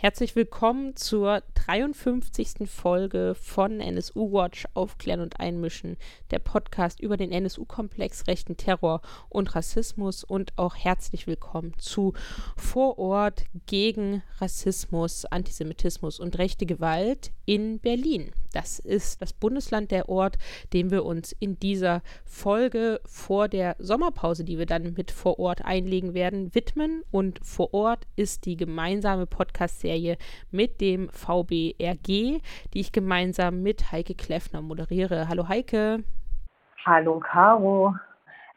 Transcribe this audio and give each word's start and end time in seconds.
Herzlich 0.00 0.36
willkommen 0.36 0.94
zur 0.94 1.42
53. 1.66 2.70
Folge 2.70 3.34
von 3.34 3.80
NSU 3.80 4.30
Watch 4.30 4.64
Aufklären 4.74 5.18
und 5.18 5.40
Einmischen, 5.40 5.96
der 6.30 6.38
Podcast 6.38 7.00
über 7.00 7.16
den 7.16 7.32
NSU-Komplex 7.32 8.28
rechten 8.28 8.56
Terror 8.56 9.00
und 9.28 9.56
Rassismus 9.56 10.22
und 10.22 10.52
auch 10.54 10.76
herzlich 10.76 11.26
willkommen 11.26 11.72
zu 11.78 12.12
Vorort 12.56 13.42
gegen 13.66 14.22
Rassismus, 14.38 15.24
Antisemitismus 15.24 16.20
und 16.20 16.38
rechte 16.38 16.64
Gewalt 16.64 17.32
in 17.44 17.80
Berlin. 17.80 18.30
Das 18.52 18.78
ist 18.78 19.20
das 19.20 19.32
Bundesland, 19.32 19.90
der 19.90 20.08
Ort, 20.08 20.38
dem 20.72 20.92
wir 20.92 21.04
uns 21.04 21.34
in 21.40 21.58
dieser 21.58 22.02
Folge 22.24 23.00
vor 23.04 23.48
der 23.48 23.74
Sommerpause, 23.80 24.44
die 24.44 24.58
wir 24.58 24.66
dann 24.66 24.94
mit 24.94 25.10
vor 25.10 25.38
Ort 25.40 25.64
einlegen 25.64 26.14
werden, 26.14 26.54
widmen. 26.54 27.02
Und 27.10 27.40
vor 27.42 27.74
Ort 27.74 28.06
ist 28.16 28.46
die 28.46 28.56
gemeinsame 28.56 29.26
Podcast-Serie 29.26 29.87
mit 30.50 30.80
dem 30.80 31.08
VBRG, 31.10 32.40
die 32.74 32.80
ich 32.80 32.92
gemeinsam 32.92 33.62
mit 33.62 33.90
Heike 33.92 34.14
Kleffner 34.14 34.62
moderiere. 34.62 35.28
Hallo 35.28 35.48
Heike. 35.48 36.04
Hallo 36.84 37.20
Caro. 37.20 37.94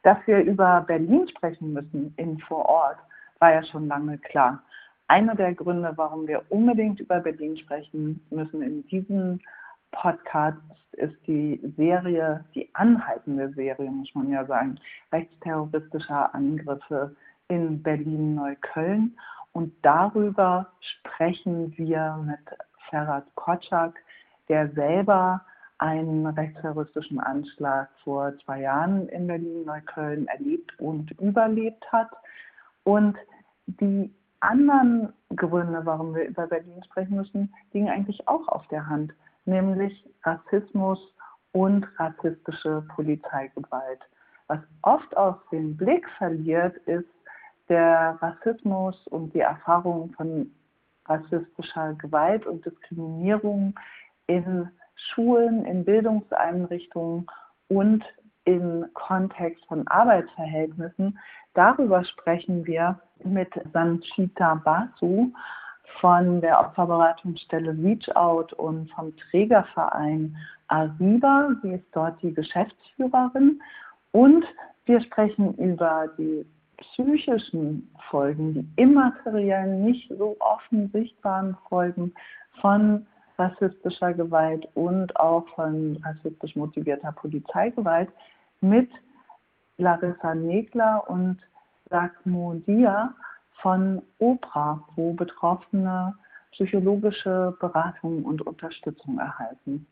Dass 0.03 0.17
wir 0.25 0.39
über 0.39 0.81
Berlin 0.81 1.27
sprechen 1.29 1.73
müssen 1.73 2.13
in 2.17 2.39
vor 2.39 2.65
Ort, 2.65 2.97
war 3.39 3.53
ja 3.53 3.63
schon 3.63 3.87
lange 3.87 4.17
klar. 4.17 4.61
Einer 5.07 5.35
der 5.35 5.53
Gründe, 5.53 5.93
warum 5.95 6.27
wir 6.27 6.43
unbedingt 6.49 6.99
über 6.99 7.19
Berlin 7.19 7.57
sprechen 7.57 8.25
müssen 8.29 8.61
in 8.61 8.87
diesem 8.87 9.39
Podcast 9.91 10.57
ist 10.93 11.15
die 11.27 11.59
Serie, 11.77 12.43
die 12.55 12.69
anhaltende 12.73 13.51
Serie, 13.53 13.89
muss 13.89 14.13
man 14.13 14.29
ja 14.29 14.45
sagen, 14.45 14.79
rechtsterroristischer 15.11 16.33
Angriffe 16.33 17.15
in 17.47 17.81
Berlin-Neukölln. 17.81 19.17
Und 19.53 19.73
darüber 19.81 20.67
sprechen 20.79 21.73
wir 21.77 22.17
mit 22.25 22.39
Ferhat 22.89 23.25
Kotschak, 23.35 23.95
der 24.47 24.69
selber 24.71 25.41
einen 25.77 26.27
rechtsterroristischen 26.27 27.19
Anschlag 27.19 27.89
vor 28.03 28.33
zwei 28.45 28.61
Jahren 28.61 29.09
in 29.09 29.27
Berlin-Neukölln 29.27 30.27
erlebt 30.27 30.79
und 30.79 31.11
überlebt 31.19 31.91
hat. 31.91 32.09
Und 32.83 33.17
die 33.65 34.13
anderen 34.41 35.13
Gründe, 35.35 35.81
warum 35.85 36.13
wir 36.15 36.25
über 36.27 36.47
Berlin 36.47 36.83
sprechen 36.85 37.17
müssen, 37.17 37.53
liegen 37.73 37.89
eigentlich 37.89 38.27
auch 38.27 38.47
auf 38.47 38.67
der 38.67 38.87
Hand 38.87 39.13
nämlich 39.45 40.05
Rassismus 40.23 40.99
und 41.51 41.85
rassistische 41.97 42.83
Polizeigewalt. 42.95 43.99
Was 44.47 44.59
oft 44.81 45.15
aus 45.17 45.35
dem 45.51 45.75
Blick 45.77 46.07
verliert, 46.17 46.75
ist 46.85 47.07
der 47.71 48.19
Rassismus 48.21 48.95
und 49.07 49.33
die 49.33 49.39
Erfahrung 49.39 50.11
von 50.17 50.51
rassistischer 51.05 51.93
Gewalt 51.93 52.45
und 52.45 52.65
Diskriminierung 52.65 53.73
in 54.27 54.69
Schulen, 54.95 55.65
in 55.65 55.85
Bildungseinrichtungen 55.85 57.25
und 57.69 58.03
im 58.43 58.85
Kontext 58.93 59.65
von 59.67 59.87
Arbeitsverhältnissen. 59.87 61.17
Darüber 61.53 62.03
sprechen 62.03 62.65
wir 62.65 62.99
mit 63.23 63.49
Sanchita 63.71 64.55
Basu 64.55 65.31
von 66.01 66.41
der 66.41 66.59
Opferberatungsstelle 66.59 67.71
Reach 67.71 68.13
Out 68.17 68.51
und 68.53 68.91
vom 68.91 69.15
Trägerverein 69.15 70.35
Arriba. 70.67 71.49
Sie 71.61 71.73
ist 71.75 71.87
dort 71.93 72.21
die 72.21 72.33
Geschäftsführerin. 72.33 73.61
Und 74.11 74.45
wir 74.85 74.99
sprechen 75.01 75.53
über 75.55 76.09
die 76.17 76.45
psychischen 76.81 77.89
Folgen, 78.09 78.53
die 78.53 78.81
immateriellen, 78.81 79.85
nicht 79.85 80.11
so 80.17 80.35
offen 80.39 80.89
sichtbaren 80.91 81.55
Folgen 81.69 82.13
von 82.59 83.05
rassistischer 83.37 84.13
Gewalt 84.13 84.67
und 84.75 85.15
auch 85.15 85.47
von 85.55 85.97
rassistisch 86.03 86.55
motivierter 86.55 87.11
Polizeigewalt 87.13 88.09
mit 88.61 88.89
Larissa 89.77 90.35
Negler 90.35 91.03
und 91.09 91.37
Sakmo 91.89 92.55
Dia 92.67 93.13
von 93.61 94.01
OPRA, 94.19 94.83
wo 94.95 95.13
Betroffene 95.13 96.15
psychologische 96.51 97.55
Beratung 97.59 98.23
und 98.23 98.41
Unterstützung 98.45 99.19
erhalten. 99.19 99.87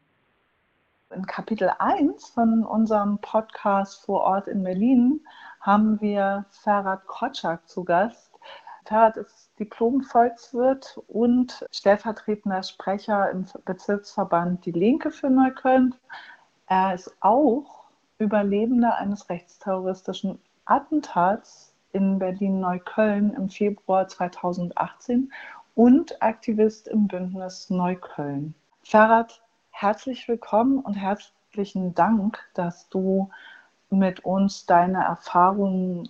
In 1.12 1.25
Kapitel 1.25 1.72
1 1.80 2.30
von 2.30 2.64
unserem 2.64 3.18
Podcast 3.18 4.06
vor 4.06 4.22
Ort 4.22 4.47
in 4.47 4.62
Berlin 4.62 5.22
haben 5.59 6.00
wir 6.02 6.46
Ferhat 6.52 7.08
Kotschak 7.08 7.68
zu 7.68 7.84
Gast. 7.84 8.38
Ferhat 8.86 9.18
ist 9.18 9.50
Diplom-Volkswirt 9.58 11.02
und 11.08 11.66
stellvertretender 11.72 12.62
Sprecher 12.62 13.31
im 13.31 13.46
Bezirksverband 13.66 14.64
Die 14.68 14.72
Linke 14.72 15.09
für 15.09 15.31
Neukölln. 15.31 15.96
Er 16.68 16.94
ist 16.94 17.12
auch 17.22 17.86
Überlebender 18.19 18.96
eines 18.98 19.28
rechtsterroristischen 19.30 20.40
Attentats 20.66 21.74
in 21.92 22.19
Berlin-Neukölln 22.19 23.34
im 23.34 23.50
Februar 23.50 24.08
2018 24.08 25.34
und 25.74 26.22
Aktivist 26.22 26.88
im 26.88 27.08
Bündnis 27.08 27.72
Neukölln. 27.72 28.53
Ferhat, 28.84 29.42
herzlich 29.82 30.28
willkommen 30.28 30.80
und 30.80 30.96
herzlichen 30.96 31.96
Dank, 31.96 32.38
dass 32.54 32.90
du 32.90 33.30
mit 33.90 34.26
uns 34.26 34.66
deine 34.66 35.06
Erfahrungen 35.06 36.10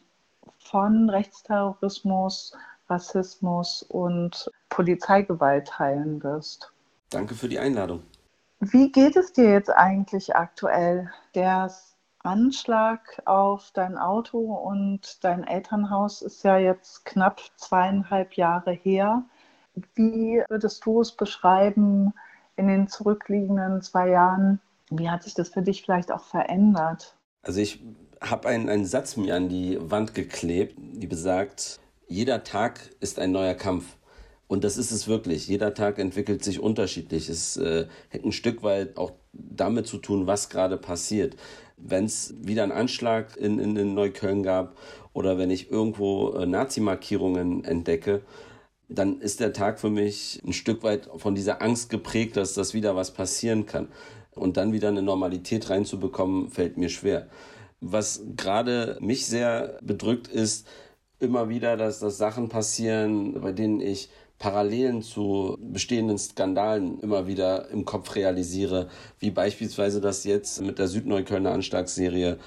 von 0.57 1.07
Rechtsterrorismus, 1.07 2.57
Rassismus 2.89 3.83
und 3.83 4.49
Polizeigewalt 4.69 5.67
teilen 5.67 6.23
wirst. 6.23 6.73
Danke 7.11 7.35
für 7.35 7.47
die 7.47 7.59
Einladung. 7.59 8.01
Wie 8.59 8.91
geht 8.91 9.15
es 9.15 9.33
dir 9.33 9.51
jetzt 9.51 9.69
eigentlich 9.69 10.35
aktuell? 10.35 11.11
Der 11.35 11.71
Anschlag 12.23 13.21
auf 13.25 13.69
dein 13.75 13.99
Auto 13.99 14.39
und 14.39 15.23
dein 15.23 15.43
Elternhaus 15.45 16.23
ist 16.23 16.43
ja 16.43 16.57
jetzt 16.57 17.05
knapp 17.05 17.39
zweieinhalb 17.55 18.33
Jahre 18.33 18.71
her. 18.71 19.23
Wie 19.93 20.43
würdest 20.49 20.83
du 20.85 21.01
es 21.01 21.11
beschreiben 21.11 22.13
in 22.59 22.67
den 22.67 22.87
zurückliegenden 22.87 23.81
zwei 23.81 24.09
Jahren? 24.09 24.59
Wie 24.89 25.09
hat 25.09 25.23
sich 25.23 25.33
das 25.33 25.49
für 25.49 25.61
dich 25.61 25.81
vielleicht 25.81 26.11
auch 26.11 26.23
verändert? 26.23 27.15
Also 27.41 27.61
ich 27.61 27.81
habe 28.21 28.49
einen, 28.49 28.69
einen 28.69 28.85
Satz 28.85 29.17
mir 29.17 29.35
an 29.35 29.49
die 29.49 29.77
Wand 29.81 30.13
geklebt, 30.13 30.75
die 30.77 31.07
besagt, 31.07 31.79
jeder 32.07 32.43
Tag 32.43 32.89
ist 32.99 33.19
ein 33.19 33.31
neuer 33.31 33.53
Kampf. 33.53 33.95
Und 34.47 34.63
das 34.63 34.77
ist 34.77 34.91
es 34.91 35.07
wirklich. 35.07 35.47
Jeder 35.47 35.75
Tag 35.75 35.99
entwickelt 35.99 36.43
sich 36.43 36.59
unterschiedlich. 36.59 37.29
Es 37.29 37.55
äh, 37.57 37.87
ein 38.23 38.31
Stück 38.31 38.63
weit 38.63 38.97
auch 38.97 39.11
damit 39.31 39.85
zu 39.85 39.99
tun, 39.99 40.25
was 40.25 40.49
gerade 40.49 40.77
passiert 40.77 41.35
wenn 41.81 42.05
es 42.05 42.33
wieder 42.41 42.63
einen 42.63 42.71
Anschlag 42.71 43.37
in, 43.37 43.59
in, 43.59 43.75
in, 43.75 43.93
Neukölln 43.93 44.43
gab 44.43 44.75
oder 45.13 45.37
wenn 45.37 45.49
ich 45.49 45.71
irgendwo 45.71 46.31
äh, 46.33 46.45
Nazi-Markierungen 46.45 47.63
entdecke, 47.63 48.21
dann 48.89 49.21
ist 49.21 49.39
der 49.39 49.53
Tag 49.53 49.79
für 49.79 49.89
mich 49.89 50.41
ein 50.45 50.53
Stück 50.53 50.83
weit 50.83 51.09
von 51.17 51.35
dieser 51.35 51.61
Angst 51.61 51.89
geprägt, 51.89 52.35
dass 52.35 52.55
das 52.55 52.73
wieder 52.73 52.95
was 52.95 53.11
passieren 53.11 53.65
kann. 53.65 53.87
Und 54.35 54.57
dann 54.57 54.73
wieder 54.73 54.87
eine 54.87 55.01
Normalität 55.01 55.69
reinzubekommen, 55.69 56.49
fällt 56.49 56.77
mir 56.77 56.89
schwer. 56.89 57.27
Was 57.81 58.23
gerade 58.35 58.97
mich 58.99 59.25
sehr 59.25 59.77
bedrückt, 59.81 60.27
ist 60.27 60.67
immer 61.19 61.49
wieder, 61.49 61.77
dass, 61.77 61.99
dass 61.99 62.17
Sachen 62.17 62.49
passieren, 62.49 63.39
bei 63.41 63.51
denen 63.51 63.79
ich 63.79 64.09
Parallelen 64.39 65.01
zu 65.01 65.57
bestehenden 65.59 66.17
Skandalen 66.17 66.99
immer 67.01 67.27
wieder 67.27 67.69
im 67.69 67.83
Kopf 67.83 68.15
realisiere, 68.15 68.87
wie 69.19 69.31
beispielsweise, 69.31 69.99
dass 69.99 70.23
jetzt 70.23 70.61
mit 70.61 70.79
der 70.79 70.87
Südneuköllner 70.87 71.51
Anschlagsserie 71.51 72.39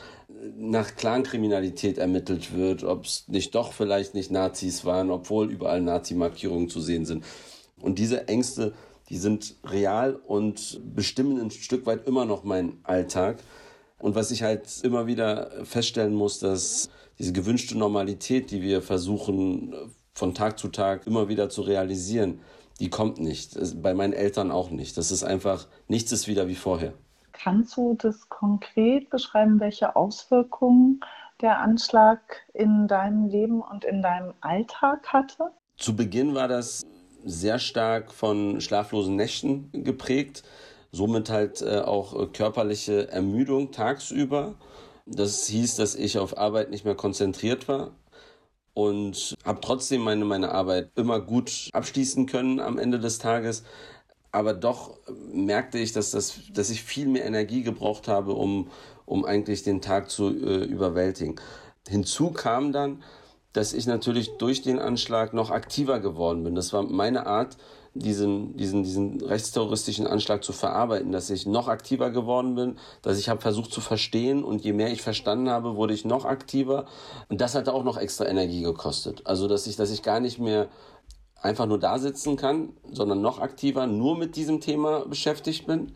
nach 0.57 0.97
Clankriminalität 0.97 1.99
ermittelt 1.99 2.55
wird, 2.55 2.85
ob 2.85 3.05
es 3.05 3.25
nicht 3.29 3.55
doch 3.55 3.73
vielleicht 3.73 4.15
nicht 4.15 4.31
Nazis 4.31 4.85
waren, 4.85 5.11
obwohl 5.11 5.51
überall 5.51 5.81
Nazi-Markierungen 5.81 6.69
zu 6.69 6.81
sehen 6.81 7.05
sind. 7.05 7.25
Und 7.81 7.99
diese 7.99 8.29
Ängste, 8.29 8.73
die 9.09 9.19
sind 9.19 9.57
real 9.65 10.15
und 10.15 10.81
bestimmen 10.95 11.41
ein 11.41 11.51
Stück 11.51 11.87
weit 11.87 12.07
immer 12.07 12.25
noch 12.25 12.45
meinen 12.45 12.81
Alltag. 12.83 13.39
Und 13.99 14.15
was 14.15 14.31
ich 14.31 14.43
halt 14.43 14.69
immer 14.83 15.07
wieder 15.07 15.65
feststellen 15.65 16.15
muss, 16.15 16.39
dass 16.41 16.91
diese 17.19 17.33
gewünschte 17.33 17.79
Normalität, 17.79 18.51
die 18.51 18.63
wir 18.63 18.83
versuchen 18.83 19.75
von 20.13 20.35
Tag 20.35 20.59
zu 20.59 20.69
Tag 20.69 21.07
immer 21.07 21.29
wieder 21.29 21.51
zu 21.51 21.63
realisieren, 21.63 22.41
die 22.81 22.91
kommt 22.91 23.21
nicht. 23.21 23.57
Bei 23.81 23.95
meinen 23.95 24.13
Eltern 24.13 24.51
auch 24.51 24.71
nicht. 24.71 24.97
Das 24.97 25.13
ist 25.13 25.23
einfach, 25.23 25.69
nichts 25.89 26.11
ist 26.11 26.27
wieder 26.27 26.49
wie 26.49 26.57
vorher. 26.57 26.95
Kannst 27.33 27.77
du 27.77 27.95
das 27.95 28.29
konkret 28.29 29.11
beschreiben, 29.11 29.61
welche 29.61 29.97
Auswirkungen 29.97 31.01
der 31.41 31.59
Anschlag 31.59 32.21
in 32.55 32.87
deinem 32.89 33.29
Leben 33.29 33.63
und 33.63 33.85
in 33.85 34.03
deinem 34.03 34.35
Alltag 34.41 35.13
hatte? 35.13 35.51
Zu 35.77 35.97
Beginn 35.97 36.35
war 36.35 36.49
das 36.49 36.83
sehr 37.25 37.59
stark 37.59 38.13
von 38.13 38.61
schlaflosen 38.61 39.17
Nächten 39.17 39.71
geprägt, 39.73 40.43
somit 40.93 41.31
halt 41.31 41.63
äh, 41.63 41.81
auch 41.81 42.33
körperliche 42.33 43.09
Ermüdung 43.11 43.73
tagsüber. 43.73 44.55
Das 45.07 45.47
hieß, 45.47 45.77
dass 45.77 45.95
ich 45.95 46.19
auf 46.19 46.37
Arbeit 46.39 46.71
nicht 46.71 46.85
mehr 46.85 46.95
konzentriert 46.95 47.67
war, 47.69 47.93
und 48.75 49.35
habe 49.45 49.61
trotzdem 49.61 50.01
meine, 50.03 50.25
meine 50.25 50.51
Arbeit 50.53 50.91
immer 50.97 51.21
gut 51.21 51.69
abschließen 51.73 52.27
können 52.27 52.61
am 52.61 52.79
Ende 52.79 52.99
des 52.99 53.19
Tages. 53.19 53.65
Aber 54.33 54.55
doch 54.55 54.97
merkte 55.33 55.79
ich, 55.79 55.93
dass, 55.93 56.11
das, 56.11 56.41
dass 56.53 56.71
ich 56.71 56.83
viel 56.83 57.07
mehr 57.07 57.27
Energie 57.27 57.63
gebraucht 57.63 58.09
habe, 58.09 58.33
um, 58.33 58.71
um 59.05 59.25
eigentlich 59.25 59.63
den 59.63 59.83
Tag 59.83 60.11
zu 60.11 60.29
äh, 60.29 60.65
überwältigen. 60.65 61.37
Hinzu 61.87 62.31
kam 62.31 62.73
dann, 62.73 63.03
dass 63.53 63.75
ich 63.75 63.87
natürlich 63.87 64.39
durch 64.39 64.63
den 64.63 64.79
Anschlag 64.79 65.35
noch 65.35 65.51
aktiver 65.51 66.01
geworden 66.01 66.45
bin. 66.45 66.55
Das 66.55 66.73
war 66.73 66.83
meine 66.83 67.27
Art, 67.27 67.59
diesen, 67.95 68.57
diesen, 68.57 68.83
diesen 68.83 69.21
rechtsterroristischen 69.21 70.07
Anschlag 70.07 70.43
zu 70.43 70.53
verarbeiten, 70.53 71.13
dass 71.13 71.29
ich 71.29 71.45
noch 71.45 71.69
aktiver 71.69 72.11
geworden 72.11 72.55
bin, 72.55 72.79
dass 73.03 73.19
ich 73.19 73.29
habe 73.29 73.43
versucht 73.43 73.71
zu 73.71 73.83
verstehen 73.83 74.45
und 74.45 74.65
je 74.65 74.73
mehr 74.73 74.91
ich 74.91 75.03
verstanden 75.03 75.51
habe, 75.51 75.77
wurde 75.77 75.93
ich 75.93 76.05
noch 76.05 76.25
aktiver 76.25 76.87
und 77.29 77.43
das 77.43 77.55
hat 77.55 77.69
auch 77.69 77.85
noch 77.85 77.99
extra 77.99 78.27
Energie 78.27 78.63
gekostet. 78.63 79.27
Also 79.27 79.47
dass 79.47 79.67
ich, 79.67 79.77
dass 79.77 79.91
ich 79.91 80.03
gar 80.03 80.21
nicht 80.21 80.39
mehr 80.39 80.69
einfach 81.43 81.67
nur 81.67 81.79
da 81.79 81.99
sitzen 81.99 82.37
kann, 82.37 82.71
sondern 82.91 83.21
noch 83.21 83.41
aktiver 83.41 83.87
nur 83.87 84.17
mit 84.17 84.37
diesem 84.37 84.61
Thema 84.61 85.07
beschäftigt 85.07 85.67
bin 85.67 85.93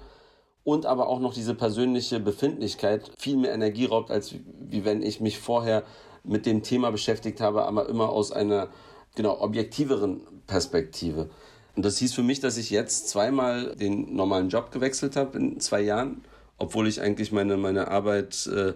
und 0.65 0.85
aber 0.85 1.09
auch 1.09 1.21
noch 1.21 1.33
diese 1.33 1.55
persönliche 1.55 2.19
Befindlichkeit 2.19 3.13
viel 3.17 3.37
mehr 3.37 3.55
Energie 3.55 3.87
raubt, 3.87 4.11
als 4.11 4.35
wie 4.61 4.85
wenn 4.85 5.03
ich 5.03 5.21
mich 5.21 5.39
vorher 5.39 5.85
mit 6.25 6.45
dem 6.45 6.65
Thema 6.65 6.91
beschäftigt 6.91 7.41
habe, 7.41 7.65
aber 7.65 7.89
immer 7.89 8.11
aus 8.11 8.33
einer 8.33 8.69
genau 9.15 9.41
objektiveren 9.41 10.21
Perspektive. 10.49 11.31
Und 11.77 11.85
das 11.85 11.99
hieß 11.99 12.15
für 12.15 12.23
mich, 12.23 12.41
dass 12.41 12.57
ich 12.57 12.71
jetzt 12.71 13.09
zweimal 13.09 13.77
den 13.77 14.17
normalen 14.17 14.49
Job 14.49 14.73
gewechselt 14.73 15.15
habe 15.15 15.39
in 15.39 15.61
zwei 15.61 15.83
Jahren, 15.83 16.23
obwohl 16.59 16.89
ich 16.89 17.01
eigentlich 17.01 17.31
meine, 17.31 17.57
meine 17.57 17.89
Arbeit 17.89 18.47
äh, 18.49 18.73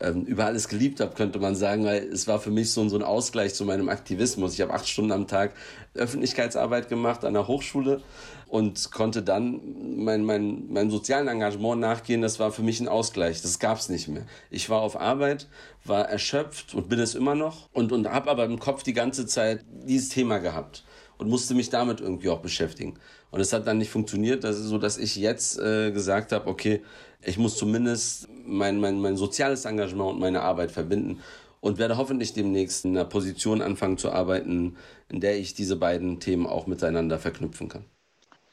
ähm, 0.00 0.24
über 0.24 0.46
alles 0.46 0.68
geliebt 0.68 1.00
habe, 1.00 1.14
könnte 1.14 1.38
man 1.38 1.54
sagen, 1.54 1.84
weil 1.84 2.04
es 2.04 2.26
war 2.26 2.40
für 2.40 2.50
mich 2.50 2.72
so, 2.72 2.88
so 2.88 2.96
ein 2.96 3.02
Ausgleich 3.02 3.54
zu 3.54 3.64
meinem 3.64 3.88
Aktivismus. 3.88 4.54
Ich 4.54 4.60
habe 4.60 4.72
acht 4.72 4.88
Stunden 4.88 5.12
am 5.12 5.26
Tag 5.26 5.52
Öffentlichkeitsarbeit 5.94 6.88
gemacht 6.88 7.24
an 7.24 7.34
der 7.34 7.46
Hochschule 7.46 8.00
und 8.48 8.90
konnte 8.90 9.22
dann 9.22 9.60
mein, 9.96 10.24
mein, 10.24 10.72
meinem 10.72 10.90
sozialen 10.90 11.28
Engagement 11.28 11.80
nachgehen. 11.80 12.22
Das 12.22 12.40
war 12.40 12.50
für 12.50 12.62
mich 12.62 12.80
ein 12.80 12.88
Ausgleich. 12.88 13.42
Das 13.42 13.58
gab 13.58 13.78
es 13.78 13.88
nicht 13.88 14.08
mehr. 14.08 14.26
Ich 14.50 14.70
war 14.70 14.80
auf 14.80 15.00
Arbeit, 15.00 15.48
war 15.84 16.08
erschöpft 16.08 16.74
und 16.74 16.88
bin 16.88 16.98
es 16.98 17.14
immer 17.14 17.34
noch 17.34 17.68
und, 17.72 17.92
und 17.92 18.10
habe 18.10 18.30
aber 18.30 18.44
im 18.44 18.58
Kopf 18.58 18.82
die 18.82 18.94
ganze 18.94 19.26
Zeit 19.26 19.64
dieses 19.86 20.08
Thema 20.08 20.38
gehabt 20.38 20.84
und 21.20 21.28
musste 21.28 21.54
mich 21.54 21.70
damit 21.70 22.00
irgendwie 22.00 22.30
auch 22.30 22.40
beschäftigen. 22.40 22.94
Und 23.30 23.40
es 23.40 23.52
hat 23.52 23.66
dann 23.66 23.78
nicht 23.78 23.90
funktioniert, 23.90 24.42
das 24.42 24.58
ist 24.58 24.66
so, 24.66 24.78
dass 24.78 24.98
ich 24.98 25.16
jetzt 25.16 25.58
äh, 25.60 25.92
gesagt 25.92 26.32
habe, 26.32 26.48
okay, 26.48 26.82
ich 27.22 27.38
muss 27.38 27.56
zumindest 27.56 28.28
mein, 28.46 28.80
mein, 28.80 29.00
mein 29.00 29.16
soziales 29.16 29.66
Engagement 29.66 30.12
und 30.12 30.20
meine 30.20 30.40
Arbeit 30.40 30.70
verbinden 30.70 31.20
und 31.60 31.78
werde 31.78 31.98
hoffentlich 31.98 32.32
demnächst 32.32 32.84
in 32.84 32.96
einer 32.96 33.04
Position 33.04 33.60
anfangen 33.60 33.98
zu 33.98 34.10
arbeiten, 34.10 34.76
in 35.10 35.20
der 35.20 35.38
ich 35.38 35.54
diese 35.54 35.76
beiden 35.76 36.18
Themen 36.20 36.46
auch 36.46 36.66
miteinander 36.66 37.18
verknüpfen 37.18 37.68
kann. 37.68 37.84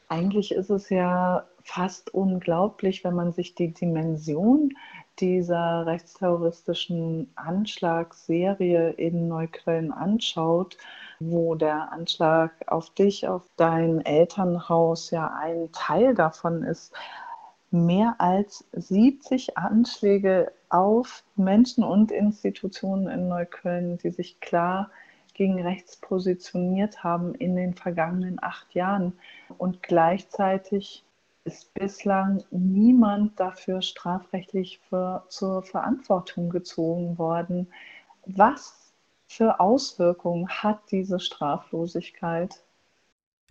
Eigentlich 0.08 0.52
ist 0.52 0.70
es 0.70 0.90
ja 0.90 1.46
fast 1.64 2.12
unglaublich, 2.14 3.04
wenn 3.04 3.14
man 3.14 3.32
sich 3.32 3.54
die 3.54 3.72
Dimension 3.72 4.72
dieser 5.20 5.84
rechtsterroristischen 5.86 7.30
Anschlagsserie 7.34 8.90
in 8.90 9.28
Neukölln 9.28 9.90
anschaut, 9.90 10.76
wo 11.20 11.54
der 11.54 11.92
Anschlag 11.92 12.52
auf 12.66 12.90
dich, 12.90 13.26
auf 13.26 13.42
dein 13.56 14.00
Elternhaus 14.04 15.10
ja 15.10 15.34
ein 15.34 15.70
Teil 15.72 16.14
davon 16.14 16.62
ist. 16.62 16.92
Mehr 17.70 18.14
als 18.18 18.64
70 18.72 19.58
Anschläge 19.58 20.52
auf 20.70 21.24
Menschen 21.36 21.84
und 21.84 22.10
Institutionen 22.10 23.08
in 23.08 23.28
Neukölln, 23.28 23.98
die 23.98 24.10
sich 24.10 24.40
klar 24.40 24.90
gegen 25.34 25.60
rechts 25.60 25.96
positioniert 25.96 27.04
haben 27.04 27.34
in 27.34 27.56
den 27.56 27.74
vergangenen 27.74 28.42
acht 28.42 28.74
Jahren. 28.74 29.12
Und 29.56 29.82
gleichzeitig 29.82 31.04
ist 31.44 31.72
bislang 31.74 32.42
niemand 32.50 33.38
dafür 33.38 33.80
strafrechtlich 33.80 34.80
für, 34.88 35.24
zur 35.28 35.62
Verantwortung 35.62 36.50
gezogen 36.50 37.18
worden. 37.18 37.68
Was 38.26 38.87
für 39.28 39.60
Auswirkungen 39.60 40.48
hat 40.48 40.80
diese 40.90 41.20
Straflosigkeit? 41.20 42.62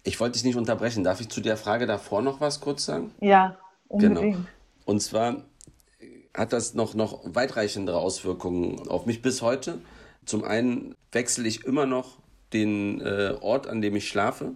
Ich 0.03 0.19
wollte 0.19 0.33
dich 0.33 0.43
nicht 0.43 0.55
unterbrechen. 0.55 1.03
Darf 1.03 1.21
ich 1.21 1.29
zu 1.29 1.39
der 1.39 1.55
Frage 1.55 1.85
davor 1.85 2.21
noch 2.21 2.41
was 2.41 2.59
kurz 2.59 2.85
sagen? 2.85 3.13
Ja, 3.21 3.57
unbedingt. 3.87 4.37
Genau. 4.37 4.47
Und 4.85 5.01
zwar 5.01 5.43
hat 6.33 6.51
das 6.53 6.73
noch, 6.73 6.93
noch 6.93 7.21
weitreichendere 7.23 7.97
Auswirkungen 7.97 8.87
auf 8.87 9.05
mich 9.05 9.21
bis 9.21 9.41
heute. 9.41 9.79
Zum 10.25 10.43
einen 10.43 10.95
wechsle 11.11 11.47
ich 11.47 11.63
immer 11.65 11.85
noch 11.85 12.17
den 12.53 13.01
äh, 13.01 13.35
Ort, 13.41 13.67
an 13.67 13.81
dem 13.81 13.95
ich 13.95 14.07
schlafe. 14.07 14.53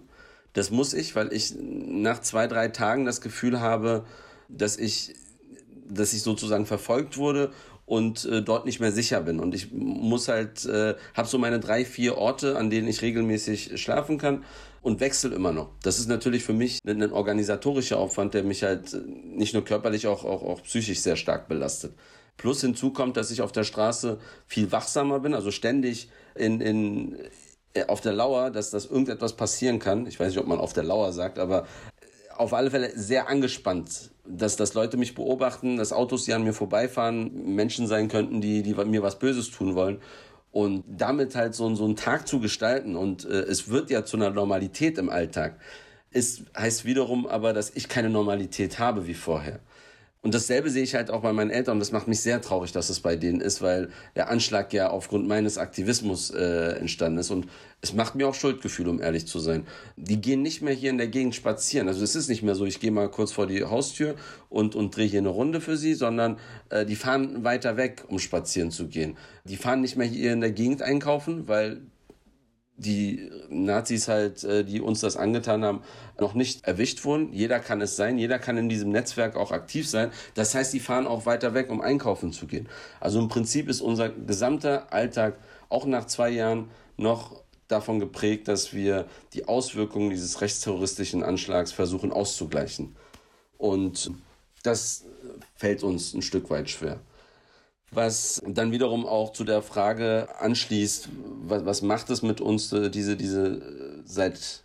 Das 0.52 0.70
muss 0.70 0.92
ich, 0.92 1.14
weil 1.14 1.32
ich 1.32 1.54
nach 1.58 2.20
zwei, 2.20 2.46
drei 2.46 2.68
Tagen 2.68 3.04
das 3.04 3.20
Gefühl 3.20 3.60
habe, 3.60 4.04
dass 4.48 4.76
ich, 4.76 5.14
dass 5.88 6.12
ich 6.12 6.22
sozusagen 6.22 6.66
verfolgt 6.66 7.16
wurde 7.16 7.52
und 7.92 8.24
äh, 8.24 8.40
dort 8.40 8.64
nicht 8.64 8.80
mehr 8.80 8.90
sicher 8.90 9.20
bin. 9.20 9.38
Und 9.38 9.54
ich 9.54 9.70
muss 9.70 10.28
halt, 10.28 10.64
äh, 10.64 10.94
habe 11.12 11.28
so 11.28 11.36
meine 11.36 11.60
drei, 11.60 11.84
vier 11.84 12.16
Orte, 12.16 12.56
an 12.56 12.70
denen 12.70 12.88
ich 12.88 13.02
regelmäßig 13.02 13.78
schlafen 13.78 14.16
kann 14.16 14.44
und 14.80 15.00
wechsle 15.00 15.34
immer 15.34 15.52
noch. 15.52 15.68
Das 15.82 15.98
ist 15.98 16.08
natürlich 16.08 16.42
für 16.42 16.54
mich 16.54 16.78
ein, 16.86 17.02
ein 17.02 17.12
organisatorischer 17.12 17.98
Aufwand, 17.98 18.32
der 18.32 18.44
mich 18.44 18.62
halt 18.62 18.96
nicht 19.26 19.52
nur 19.52 19.62
körperlich, 19.62 20.06
auch, 20.06 20.24
auch, 20.24 20.42
auch 20.42 20.62
psychisch 20.62 21.00
sehr 21.00 21.16
stark 21.16 21.48
belastet. 21.48 21.92
Plus 22.38 22.62
hinzu 22.62 22.94
kommt, 22.94 23.18
dass 23.18 23.30
ich 23.30 23.42
auf 23.42 23.52
der 23.52 23.64
Straße 23.64 24.18
viel 24.46 24.72
wachsamer 24.72 25.20
bin, 25.20 25.34
also 25.34 25.50
ständig 25.50 26.08
in, 26.34 26.62
in, 26.62 27.18
äh, 27.74 27.84
auf 27.88 28.00
der 28.00 28.14
Lauer, 28.14 28.50
dass 28.50 28.70
das 28.70 28.86
irgendetwas 28.86 29.36
passieren 29.36 29.78
kann. 29.78 30.06
Ich 30.06 30.18
weiß 30.18 30.28
nicht, 30.28 30.40
ob 30.40 30.46
man 30.46 30.60
auf 30.60 30.72
der 30.72 30.84
Lauer 30.84 31.12
sagt, 31.12 31.38
aber 31.38 31.66
auf 32.38 32.54
alle 32.54 32.70
Fälle 32.70 32.90
sehr 32.98 33.28
angespannt, 33.28 34.11
dass, 34.24 34.56
dass 34.56 34.74
Leute 34.74 34.96
mich 34.96 35.14
beobachten, 35.14 35.76
dass 35.76 35.92
Autos, 35.92 36.24
die 36.24 36.32
an 36.32 36.44
mir 36.44 36.52
vorbeifahren, 36.52 37.54
Menschen 37.54 37.86
sein 37.86 38.08
könnten, 38.08 38.40
die, 38.40 38.62
die 38.62 38.74
mir 38.74 39.02
was 39.02 39.18
Böses 39.18 39.50
tun 39.50 39.74
wollen. 39.74 40.00
Und 40.52 40.84
damit 40.86 41.34
halt 41.34 41.54
so, 41.54 41.74
so 41.74 41.84
einen 41.84 41.96
Tag 41.96 42.28
zu 42.28 42.38
gestalten 42.38 42.94
und 42.94 43.24
äh, 43.24 43.28
es 43.28 43.68
wird 43.68 43.90
ja 43.90 44.04
zu 44.04 44.18
einer 44.18 44.30
Normalität 44.30 44.98
im 44.98 45.08
Alltag, 45.08 45.58
ist, 46.10 46.44
heißt 46.56 46.84
wiederum 46.84 47.26
aber, 47.26 47.54
dass 47.54 47.70
ich 47.70 47.88
keine 47.88 48.10
Normalität 48.10 48.78
habe 48.78 49.06
wie 49.06 49.14
vorher. 49.14 49.60
Und 50.22 50.34
dasselbe 50.34 50.70
sehe 50.70 50.84
ich 50.84 50.94
halt 50.94 51.10
auch 51.10 51.22
bei 51.22 51.32
meinen 51.32 51.50
Eltern 51.50 51.80
das 51.80 51.90
macht 51.90 52.06
mich 52.06 52.20
sehr 52.20 52.40
traurig, 52.40 52.70
dass 52.70 52.90
es 52.90 53.00
bei 53.00 53.16
denen 53.16 53.40
ist, 53.40 53.60
weil 53.60 53.88
der 54.14 54.30
Anschlag 54.30 54.72
ja 54.72 54.90
aufgrund 54.90 55.26
meines 55.26 55.58
Aktivismus 55.58 56.30
äh, 56.30 56.76
entstanden 56.78 57.18
ist 57.18 57.30
und 57.30 57.48
es 57.80 57.92
macht 57.92 58.14
mir 58.14 58.28
auch 58.28 58.34
Schuldgefühle, 58.34 58.88
um 58.88 59.02
ehrlich 59.02 59.26
zu 59.26 59.40
sein. 59.40 59.66
Die 59.96 60.20
gehen 60.20 60.42
nicht 60.42 60.62
mehr 60.62 60.74
hier 60.74 60.90
in 60.90 60.98
der 60.98 61.08
Gegend 61.08 61.34
spazieren. 61.34 61.88
Also 61.88 62.04
es 62.04 62.14
ist 62.14 62.28
nicht 62.28 62.44
mehr 62.44 62.54
so, 62.54 62.64
ich 62.64 62.78
gehe 62.78 62.92
mal 62.92 63.10
kurz 63.10 63.32
vor 63.32 63.48
die 63.48 63.64
Haustür 63.64 64.14
und, 64.48 64.76
und 64.76 64.96
drehe 64.96 65.08
hier 65.08 65.18
eine 65.18 65.28
Runde 65.28 65.60
für 65.60 65.76
sie, 65.76 65.94
sondern 65.94 66.38
äh, 66.68 66.86
die 66.86 66.94
fahren 66.94 67.42
weiter 67.42 67.76
weg, 67.76 68.04
um 68.06 68.20
spazieren 68.20 68.70
zu 68.70 68.86
gehen. 68.86 69.16
Die 69.42 69.56
fahren 69.56 69.80
nicht 69.80 69.96
mehr 69.96 70.06
hier 70.06 70.32
in 70.32 70.40
der 70.40 70.52
Gegend 70.52 70.82
einkaufen, 70.82 71.48
weil 71.48 71.80
die 72.82 73.30
Nazis 73.48 74.08
halt, 74.08 74.44
äh, 74.44 74.64
die 74.64 74.80
uns 74.80 75.00
das 75.00 75.16
angetan 75.16 75.64
haben, 75.64 75.82
noch 76.18 76.34
nicht 76.34 76.66
erwischt 76.66 77.04
wurden. 77.04 77.32
Jeder 77.32 77.60
kann 77.60 77.80
es 77.80 77.96
sein, 77.96 78.18
jeder 78.18 78.38
kann 78.38 78.56
in 78.56 78.68
diesem 78.68 78.90
Netzwerk 78.90 79.36
auch 79.36 79.52
aktiv 79.52 79.88
sein. 79.88 80.10
Das 80.34 80.54
heißt, 80.54 80.72
die 80.72 80.80
fahren 80.80 81.06
auch 81.06 81.26
weiter 81.26 81.54
weg, 81.54 81.70
um 81.70 81.80
einkaufen 81.80 82.32
zu 82.32 82.46
gehen. 82.46 82.68
Also 83.00 83.18
im 83.18 83.28
Prinzip 83.28 83.68
ist 83.68 83.80
unser 83.80 84.08
gesamter 84.10 84.92
Alltag 84.92 85.38
auch 85.68 85.86
nach 85.86 86.06
zwei 86.06 86.30
Jahren 86.30 86.68
noch 86.96 87.42
davon 87.68 88.00
geprägt, 88.00 88.48
dass 88.48 88.74
wir 88.74 89.06
die 89.32 89.48
Auswirkungen 89.48 90.10
dieses 90.10 90.40
rechtsterroristischen 90.40 91.22
Anschlags 91.22 91.72
versuchen 91.72 92.12
auszugleichen. 92.12 92.94
Und 93.56 94.10
das 94.62 95.06
fällt 95.54 95.82
uns 95.82 96.12
ein 96.12 96.22
Stück 96.22 96.50
weit 96.50 96.68
schwer 96.68 97.00
was 97.92 98.42
dann 98.46 98.72
wiederum 98.72 99.06
auch 99.06 99.32
zu 99.32 99.44
der 99.44 99.62
Frage 99.62 100.28
anschließt, 100.38 101.08
was, 101.44 101.64
was 101.64 101.82
macht 101.82 102.10
es 102.10 102.22
mit 102.22 102.40
uns, 102.40 102.72
äh, 102.72 102.90
diese, 102.90 103.16
diese, 103.16 103.46
äh, 103.46 104.02
seit 104.04 104.64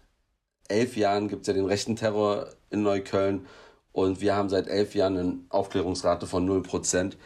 elf 0.70 0.98
Jahren 0.98 1.28
gibt 1.28 1.42
es 1.42 1.48
ja 1.48 1.54
den 1.54 1.66
rechten 1.66 1.96
Terror 1.96 2.50
in 2.70 2.84
Neukölln 2.84 3.46
und 3.92 4.22
wir 4.22 4.36
haben 4.36 4.50
seit 4.50 4.68
elf 4.68 4.96
Jahren 4.96 5.18
eine 5.18 5.40
Aufklärungsrate 5.50 6.28
von 6.28 6.48
0%. 6.48 7.18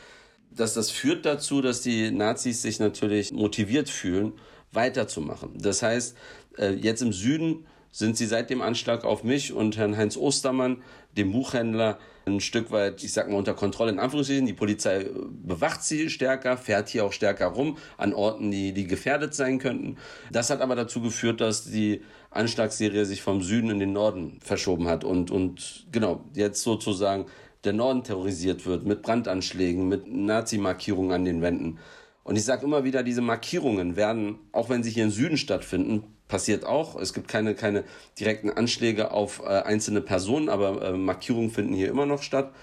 Dass 0.50 0.74
das 0.74 0.92
führt 0.92 1.26
dazu, 1.26 1.62
dass 1.62 1.82
die 1.82 2.12
Nazis 2.12 2.62
sich 2.62 2.80
natürlich 2.80 3.32
motiviert 3.32 3.90
fühlen, 3.90 4.34
weiterzumachen. 4.72 5.58
Das 5.58 5.82
heißt, 5.82 6.16
äh, 6.58 6.74
jetzt 6.74 7.02
im 7.02 7.14
Süden 7.14 7.66
sind 7.92 8.18
sie 8.18 8.26
seit 8.26 8.50
dem 8.50 8.62
Anschlag 8.62 9.04
auf 9.04 9.24
mich 9.24 9.54
und 9.54 9.78
Herrn 9.78 9.98
Heinz 9.98 10.18
Ostermann, 10.18 10.82
dem 11.18 11.32
Buchhändler, 11.32 12.00
ein 12.36 12.40
Stück 12.42 12.72
weit, 12.72 13.04
ich 13.04 13.14
sag 13.14 13.30
mal, 13.30 13.38
unter 13.38 13.54
Kontrolle 13.54 13.92
in 13.92 14.00
Anführungsstrichen. 14.00 14.46
Die 14.46 14.54
Polizei 14.54 15.08
bewacht 15.44 15.84
sie 15.84 16.10
stärker, 16.10 16.58
fährt 16.58 16.90
hier 16.90 17.06
auch 17.06 17.14
stärker 17.14 17.48
rum 17.48 17.78
an 17.98 18.14
Orten, 18.14 18.52
die, 18.52 18.74
die 18.74 18.88
gefährdet 18.88 19.34
sein 19.34 19.60
könnten. 19.60 19.98
Das 20.32 20.50
hat 20.50 20.62
aber 20.62 20.76
dazu 20.76 21.02
geführt, 21.02 21.42
dass 21.42 21.66
die 21.66 22.02
Anschlagsserie 22.30 23.06
sich 23.06 23.22
vom 23.22 23.42
Süden 23.42 23.70
in 23.70 23.80
den 23.80 23.94
Norden 23.94 24.40
verschoben 24.42 24.88
hat 24.88 25.04
und, 25.04 25.32
und 25.32 25.86
genau, 25.92 26.24
jetzt 26.34 26.64
sozusagen 26.64 27.26
der 27.64 27.74
Norden 27.74 28.04
terrorisiert 28.04 28.66
wird 28.66 28.86
mit 28.86 29.02
Brandanschlägen, 29.02 29.88
mit 29.88 30.08
Nazi-Markierungen 30.08 31.12
an 31.12 31.26
den 31.26 31.42
Wänden. 31.42 31.80
Und 32.24 32.36
ich 32.36 32.44
sage 32.44 32.66
immer 32.66 32.84
wieder, 32.84 33.04
diese 33.04 33.22
Markierungen 33.22 33.96
werden, 33.96 34.40
auch 34.52 34.70
wenn 34.70 34.84
sie 34.84 34.92
hier 34.92 35.04
im 35.04 35.12
Süden 35.12 35.38
stattfinden, 35.38 36.04
passiert 36.32 36.66
auch. 36.66 37.00
Es 37.00 37.14
gibt 37.14 37.28
keine, 37.28 37.54
keine 37.54 37.84
direkten 38.18 38.50
Anschläge 38.50 39.12
auf 39.12 39.42
äh, 39.42 39.50
einzelne 39.50 40.02
Personen, 40.02 40.50
aber 40.50 40.82
äh, 40.82 40.94
Markierungen 40.94 41.52
finden 41.52 41.74
hier 41.74 41.90
immer 41.90 42.08
noch 42.08 42.24
statt. 42.24 42.54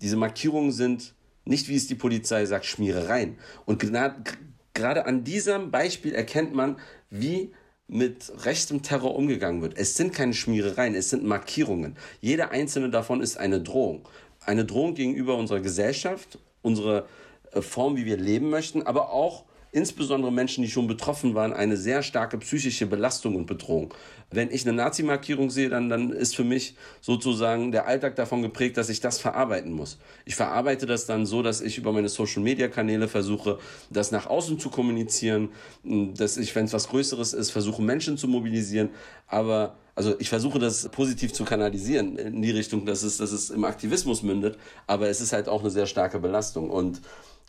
Diese 0.00 0.16
Markierungen 0.16 0.72
sind 0.72 1.14
nicht, 1.44 1.68
wie 1.68 1.76
es 1.76 1.88
die 1.88 1.96
Polizei 1.96 2.46
sagt, 2.46 2.64
Schmierereien. 2.64 3.36
Und 3.66 3.80
gerade 3.80 5.06
an 5.06 5.24
diesem 5.24 5.72
Beispiel 5.72 6.14
erkennt 6.14 6.54
man, 6.54 6.78
wie 7.10 7.52
mit 7.88 8.32
rechtem 8.44 8.82
Terror 8.82 9.16
umgegangen 9.16 9.60
wird. 9.60 9.76
Es 9.76 9.96
sind 9.96 10.14
keine 10.14 10.32
Schmierereien, 10.32 10.94
es 10.94 11.10
sind 11.10 11.24
Markierungen. 11.24 11.96
Jeder 12.20 12.52
einzelne 12.52 12.90
davon 12.90 13.20
ist 13.20 13.36
eine 13.36 13.60
Drohung. 13.60 14.08
Eine 14.46 14.64
Drohung 14.64 14.94
gegenüber 14.94 15.36
unserer 15.36 15.60
Gesellschaft, 15.60 16.38
unserer 16.62 17.06
äh, 17.50 17.60
Form, 17.60 17.96
wie 17.96 18.06
wir 18.06 18.16
leben 18.16 18.50
möchten, 18.50 18.82
aber 18.82 19.10
auch 19.10 19.44
insbesondere 19.72 20.32
Menschen, 20.32 20.62
die 20.62 20.70
schon 20.70 20.86
betroffen 20.86 21.34
waren, 21.34 21.52
eine 21.52 21.76
sehr 21.76 22.02
starke 22.02 22.38
psychische 22.38 22.86
Belastung 22.86 23.36
und 23.36 23.46
Bedrohung. 23.46 23.94
Wenn 24.32 24.50
ich 24.50 24.66
eine 24.66 24.76
Nazi-Markierung 24.76 25.50
sehe, 25.50 25.68
dann, 25.68 25.88
dann 25.88 26.10
ist 26.10 26.36
für 26.36 26.44
mich 26.44 26.76
sozusagen 27.00 27.72
der 27.72 27.86
Alltag 27.86 28.16
davon 28.16 28.42
geprägt, 28.42 28.76
dass 28.76 28.88
ich 28.88 29.00
das 29.00 29.20
verarbeiten 29.20 29.72
muss. 29.72 29.98
Ich 30.24 30.36
verarbeite 30.36 30.86
das 30.86 31.06
dann 31.06 31.26
so, 31.26 31.42
dass 31.42 31.60
ich 31.60 31.78
über 31.78 31.92
meine 31.92 32.08
Social-Media-Kanäle 32.08 33.08
versuche, 33.08 33.58
das 33.90 34.12
nach 34.12 34.26
außen 34.26 34.58
zu 34.58 34.70
kommunizieren, 34.70 35.50
dass 35.82 36.36
ich, 36.36 36.54
wenn 36.54 36.66
es 36.66 36.72
was 36.72 36.88
Größeres 36.88 37.32
ist, 37.32 37.50
versuche, 37.50 37.82
Menschen 37.82 38.16
zu 38.16 38.28
mobilisieren. 38.28 38.90
Aber 39.26 39.76
also 39.94 40.14
ich 40.18 40.28
versuche 40.28 40.58
das 40.58 40.88
positiv 40.88 41.32
zu 41.32 41.44
kanalisieren 41.44 42.16
in 42.16 42.40
die 42.40 42.52
Richtung, 42.52 42.86
dass 42.86 43.02
es, 43.02 43.18
dass 43.18 43.32
es 43.32 43.50
im 43.50 43.64
Aktivismus 43.64 44.22
mündet, 44.22 44.56
aber 44.86 45.08
es 45.08 45.20
ist 45.20 45.32
halt 45.32 45.48
auch 45.48 45.60
eine 45.60 45.70
sehr 45.70 45.86
starke 45.86 46.18
Belastung. 46.18 46.70
Und 46.70 47.02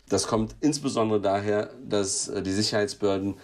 das 0.08 0.26
kommt 0.26 0.56
insbesondere 0.60 1.20
daher, 1.20 1.70
dass 1.84 2.28
äh, 2.28 2.42
die 2.42 2.52
Sicherheitsbehörden 2.52 3.38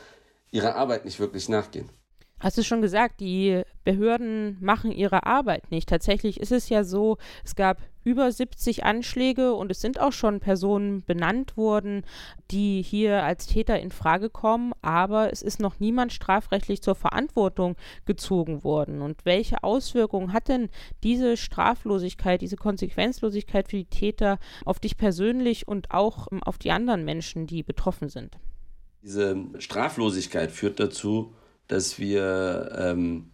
ihrer 0.50 0.76
Arbeit 0.76 1.04
nicht 1.04 1.20
wirklich 1.20 1.48
nachgehen. 1.48 1.90
Hast 2.40 2.56
du 2.56 2.62
schon 2.62 2.82
gesagt, 2.82 3.20
die 3.20 3.62
Behörden 3.84 4.58
machen 4.60 4.92
ihre 4.92 5.26
Arbeit 5.26 5.70
nicht. 5.70 5.88
Tatsächlich 5.88 6.40
ist 6.40 6.52
es 6.52 6.68
ja 6.68 6.84
so, 6.84 7.18
es 7.44 7.56
gab 7.56 7.78
über 8.04 8.30
70 8.30 8.84
Anschläge 8.84 9.54
und 9.54 9.70
es 9.70 9.80
sind 9.80 10.00
auch 10.00 10.12
schon 10.12 10.40
Personen 10.40 11.02
benannt 11.04 11.56
worden, 11.56 12.04
die 12.50 12.80
hier 12.82 13.24
als 13.24 13.46
Täter 13.46 13.78
in 13.80 13.90
Frage 13.90 14.30
kommen, 14.30 14.72
aber 14.82 15.32
es 15.32 15.42
ist 15.42 15.60
noch 15.60 15.80
niemand 15.80 16.12
strafrechtlich 16.12 16.80
zur 16.80 16.94
Verantwortung 16.94 17.76
gezogen 18.06 18.62
worden. 18.62 19.02
Und 19.02 19.24
welche 19.24 19.62
Auswirkungen 19.62 20.32
hat 20.32 20.48
denn 20.48 20.70
diese 21.02 21.36
Straflosigkeit, 21.36 22.40
diese 22.40 22.56
Konsequenzlosigkeit 22.56 23.68
für 23.68 23.76
die 23.76 23.84
Täter 23.84 24.38
auf 24.64 24.80
dich 24.80 24.96
persönlich 24.96 25.66
und 25.66 25.90
auch 25.90 26.28
auf 26.42 26.58
die 26.58 26.70
anderen 26.70 27.04
Menschen, 27.04 27.46
die 27.46 27.62
betroffen 27.62 28.08
sind? 28.08 28.38
Diese 29.02 29.36
Straflosigkeit 29.58 30.50
führt 30.50 30.80
dazu, 30.80 31.34
dass 31.68 31.98
wir 31.98 32.76
ähm, 32.76 33.30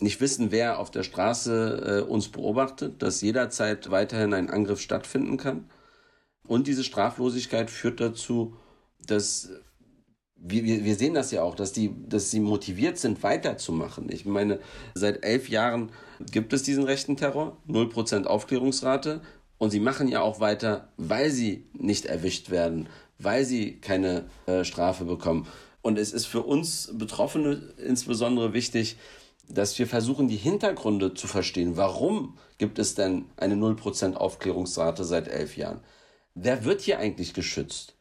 nicht 0.00 0.20
wissen, 0.20 0.50
wer 0.50 0.78
auf 0.78 0.90
der 0.90 1.02
Straße 1.02 2.04
äh, 2.06 2.08
uns 2.08 2.28
beobachtet, 2.28 3.02
dass 3.02 3.20
jederzeit 3.20 3.90
weiterhin 3.90 4.32
ein 4.32 4.50
Angriff 4.50 4.80
stattfinden 4.80 5.36
kann. 5.36 5.68
Und 6.46 6.66
diese 6.66 6.84
Straflosigkeit 6.84 7.70
führt 7.70 8.00
dazu, 8.00 8.56
dass 9.04 9.50
wir, 10.40 10.62
wir, 10.62 10.94
sehen 10.94 11.14
das 11.14 11.32
ja 11.32 11.42
auch, 11.42 11.56
dass, 11.56 11.72
die, 11.72 11.92
dass 12.08 12.30
sie 12.30 12.40
motiviert 12.40 12.96
sind, 12.98 13.22
weiterzumachen. 13.22 14.08
Ich 14.10 14.24
meine, 14.24 14.60
seit 14.94 15.24
elf 15.24 15.48
Jahren 15.48 15.90
gibt 16.30 16.52
es 16.52 16.62
diesen 16.62 16.84
rechten 16.84 17.16
Terror, 17.16 17.56
0% 17.68 18.24
Aufklärungsrate. 18.24 19.20
Und 19.58 19.70
sie 19.70 19.80
machen 19.80 20.06
ja 20.06 20.20
auch 20.20 20.38
weiter, 20.38 20.92
weil 20.96 21.30
sie 21.30 21.66
nicht 21.72 22.06
erwischt 22.06 22.50
werden, 22.50 22.88
weil 23.18 23.44
sie 23.44 23.80
keine 23.80 24.26
äh, 24.46 24.62
Strafe 24.62 25.04
bekommen. 25.04 25.48
Und 25.88 25.98
es 25.98 26.12
ist 26.12 26.26
für 26.26 26.42
uns 26.42 26.90
Betroffene 26.92 27.62
insbesondere 27.78 28.52
wichtig, 28.52 28.98
dass 29.48 29.78
wir 29.78 29.86
versuchen, 29.86 30.28
die 30.28 30.36
Hintergründe 30.36 31.14
zu 31.14 31.26
verstehen. 31.26 31.78
Warum 31.78 32.36
gibt 32.58 32.78
es 32.78 32.94
denn 32.94 33.24
eine 33.38 33.54
0% 33.54 34.12
Aufklärungsrate 34.12 35.02
seit 35.04 35.28
elf 35.28 35.56
Jahren? 35.56 35.80
Wer 36.34 36.66
wird 36.66 36.82
hier 36.82 36.98
eigentlich 36.98 37.32
geschützt? 37.32 37.94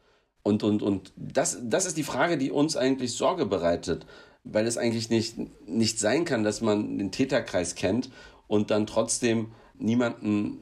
Und, 0.43 0.63
und, 0.63 0.83
und 0.83 1.13
das, 1.15 1.59
das 1.63 1.85
ist 1.85 1.95
die 1.95 2.03
Frage, 2.03 2.37
die 2.37 2.51
uns 2.51 2.75
eigentlich 2.75 3.13
Sorge 3.13 3.45
bereitet, 3.45 4.05
weil 4.43 4.67
es 4.67 4.77
eigentlich 4.77 5.09
nicht, 5.09 5.37
nicht 5.65 5.97
sein 5.97 6.25
kann, 6.25 6.43
dass 6.43 6.59
man 6.59 6.97
den 6.97 7.13
Täterkreis 7.13 7.75
kennt 7.75 8.09
und 8.47 8.69
dann 8.69 8.85
trotzdem 8.85 9.53
niemanden, 9.79 10.59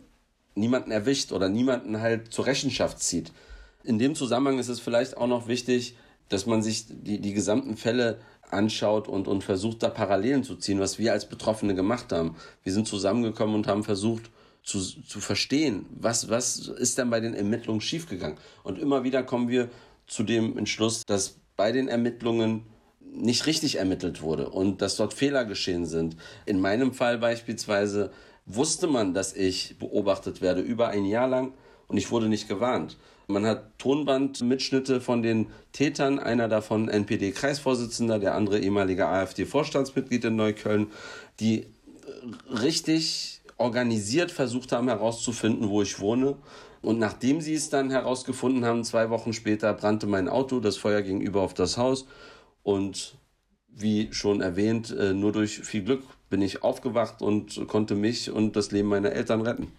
niemanden 0.54 0.92
erwischt 0.92 1.32
oder 1.32 1.50
niemanden 1.50 2.02
halt 2.02 2.32
zur 2.32 2.46
Rechenschaft 2.46 3.02
zieht. 3.02 3.32
In 3.84 3.98
dem 3.98 4.14
Zusammenhang 4.14 4.60
ist 4.60 4.70
es 4.70 4.80
vielleicht 4.80 5.18
auch 5.18 5.26
noch 5.26 5.48
wichtig, 5.48 5.96
dass 6.30 6.46
man 6.46 6.62
sich 6.62 6.86
die, 6.88 7.20
die 7.20 7.34
gesamten 7.34 7.78
Fälle 7.78 8.20
anschaut 8.50 9.08
und, 9.08 9.28
und 9.28 9.44
versucht, 9.44 9.84
da 9.84 9.90
Parallelen 9.90 10.44
zu 10.44 10.56
ziehen, 10.56 10.80
was 10.80 11.00
wir 11.00 11.14
als 11.14 11.28
Betroffene 11.28 11.76
gemacht 11.76 12.12
haben. 12.12 12.36
Wir 12.64 12.74
sind 12.74 12.88
zusammengekommen 12.88 13.56
und 13.56 13.68
haben 13.68 13.84
versucht, 13.84 14.30
zu, 14.64 14.80
zu 14.80 15.20
verstehen, 15.20 15.86
was, 15.92 16.30
was 16.30 16.58
ist 16.68 16.98
denn 16.98 17.10
bei 17.12 17.20
den 17.20 17.36
Ermittlungen 17.36 17.82
schiefgegangen. 17.82 18.38
Und 18.64 18.80
immer 18.80 19.04
wieder 19.04 19.22
kommen 19.22 19.48
wir 19.48 19.70
zu 20.08 20.24
dem 20.24 20.58
Entschluss, 20.58 21.04
dass 21.06 21.36
bei 21.56 21.72
den 21.72 21.88
Ermittlungen 21.88 22.66
nicht 23.00 23.46
richtig 23.46 23.78
ermittelt 23.78 24.22
wurde 24.22 24.50
und 24.50 24.82
dass 24.82 24.98
dort 24.98 25.14
Fehler 25.14 25.46
geschehen 25.46 25.86
sind. 25.86 26.18
In 26.46 26.60
meinem 26.60 26.94
Fall 26.94 27.20
beispielsweise 27.20 28.12
wusste 28.46 28.88
man, 28.88 29.14
dass 29.14 29.34
ich 29.34 29.78
beobachtet 29.80 30.42
werde 30.42 30.62
über 30.62 30.90
ein 30.90 31.06
Jahr 31.06 31.28
lang 31.28 31.54
und 31.88 31.98
ich 31.98 32.12
wurde 32.12 32.28
nicht 32.28 32.48
gewarnt. 32.48 32.98
Man 33.28 33.46
hat 33.46 33.80
Tonbandmitschnitte 33.80 35.02
von 35.02 35.24
den 35.24 35.48
Tätern, 35.72 36.20
einer 36.20 36.48
davon 36.48 36.90
NPD-Kreisvorsitzender, 36.90 38.20
der 38.20 38.36
andere 38.36 38.60
ehemaliger 38.60 39.08
AfD-Vorstandsmitglied 39.08 40.26
in 40.26 40.36
Neukölln, 40.36 40.88
die 41.40 41.66
richtig 42.50 43.42
organisiert 43.58 44.32
versucht 44.32 44.72
haben 44.72 44.90
herauszufinden, 44.90 45.70
wo 45.70 45.82
ich 45.82 46.00
wohne. 46.00 46.36
Und 46.82 47.00
nachdem 47.00 47.42
sie 47.42 47.56
es 47.56 47.70
dann 47.70 47.90
herausgefunden 47.90 48.64
haben, 48.64 48.84
zwei 48.84 49.10
Wochen 49.10 49.34
später 49.34 49.74
brannte 49.74 50.06
mein 50.06 50.30
Auto, 50.30 50.60
das 50.60 50.78
Feuer 50.78 51.02
ging 51.02 51.22
über 51.22 51.42
auf 51.42 51.56
das 51.56 51.78
Haus. 51.78 52.06
Und 52.62 53.16
wie 53.68 54.10
schon 54.12 54.42
erwähnt, 54.42 54.92
äh, 54.92 55.14
nur 55.14 55.32
durch 55.32 55.60
viel 55.60 55.84
Glück 55.84 56.04
bin 56.30 56.42
ich 56.42 56.64
aufgewacht 56.64 57.22
und 57.22 57.68
konnte 57.68 57.96
mich 57.96 58.32
und 58.32 58.56
das 58.56 58.72
Leben 58.72 58.90
meiner 58.90 59.12
Eltern 59.12 59.42
retten. 59.42 59.72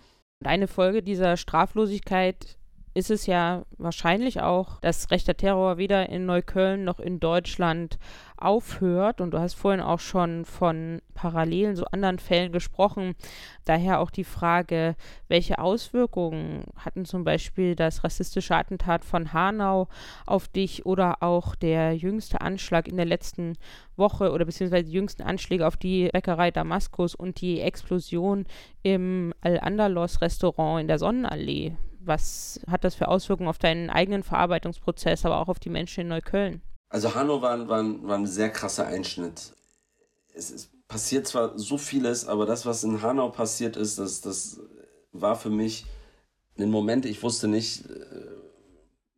Eine 0.44 0.68
Folge 0.68 1.02
dieser 1.02 1.36
Straflosigkeit 1.36 2.56
ist 2.96 3.10
es 3.10 3.26
ja 3.26 3.66
wahrscheinlich 3.76 4.40
auch, 4.40 4.80
dass 4.80 5.10
rechter 5.10 5.36
Terror 5.36 5.76
weder 5.76 6.08
in 6.08 6.24
Neukölln 6.24 6.82
noch 6.82 6.98
in 6.98 7.20
Deutschland 7.20 7.98
aufhört. 8.38 9.20
Und 9.20 9.32
du 9.32 9.38
hast 9.38 9.52
vorhin 9.52 9.82
auch 9.82 10.00
schon 10.00 10.46
von 10.46 11.02
Parallelen, 11.12 11.76
so 11.76 11.84
anderen 11.84 12.18
Fällen 12.18 12.52
gesprochen. 12.52 13.14
Daher 13.66 14.00
auch 14.00 14.10
die 14.10 14.24
Frage, 14.24 14.96
welche 15.28 15.58
Auswirkungen 15.58 16.64
hatten 16.74 17.04
zum 17.04 17.22
Beispiel 17.22 17.76
das 17.76 18.02
rassistische 18.02 18.56
Attentat 18.56 19.04
von 19.04 19.34
Hanau 19.34 19.88
auf 20.24 20.48
dich 20.48 20.86
oder 20.86 21.22
auch 21.22 21.54
der 21.54 21.94
jüngste 21.94 22.40
Anschlag 22.40 22.88
in 22.88 22.96
der 22.96 23.04
letzten 23.04 23.58
Woche 23.96 24.32
oder 24.32 24.46
beziehungsweise 24.46 24.84
die 24.84 24.92
jüngsten 24.92 25.22
Anschläge 25.22 25.66
auf 25.66 25.76
die 25.76 26.08
Bäckerei 26.08 26.50
Damaskus 26.50 27.14
und 27.14 27.42
die 27.42 27.60
Explosion 27.60 28.46
im 28.82 29.34
Al-Andalos-Restaurant 29.42 30.80
in 30.80 30.88
der 30.88 30.98
Sonnenallee 30.98 31.76
was 32.06 32.60
hat 32.68 32.84
das 32.84 32.94
für 32.94 33.08
Auswirkungen 33.08 33.48
auf 33.48 33.58
deinen 33.58 33.90
eigenen 33.90 34.22
Verarbeitungsprozess, 34.22 35.24
aber 35.24 35.38
auch 35.38 35.48
auf 35.48 35.58
die 35.58 35.70
Menschen 35.70 36.02
in 36.02 36.08
Neukölln? 36.08 36.62
Also 36.88 37.14
Hanno 37.14 37.42
war, 37.42 37.68
war, 37.68 37.84
war 38.02 38.18
ein 38.18 38.26
sehr 38.26 38.50
krasser 38.50 38.86
Einschnitt. 38.86 39.52
Es, 40.34 40.50
es 40.50 40.70
passiert 40.88 41.26
zwar 41.26 41.58
so 41.58 41.78
vieles, 41.78 42.26
aber 42.26 42.46
das, 42.46 42.66
was 42.66 42.84
in 42.84 43.02
Hanau 43.02 43.30
passiert 43.30 43.76
ist, 43.76 43.98
das, 43.98 44.20
das 44.20 44.60
war 45.12 45.36
für 45.36 45.50
mich 45.50 45.86
ein 46.58 46.70
Moment, 46.70 47.04
ich 47.04 47.22
wusste 47.22 47.48
nicht 47.48 47.86
äh, 47.86 48.36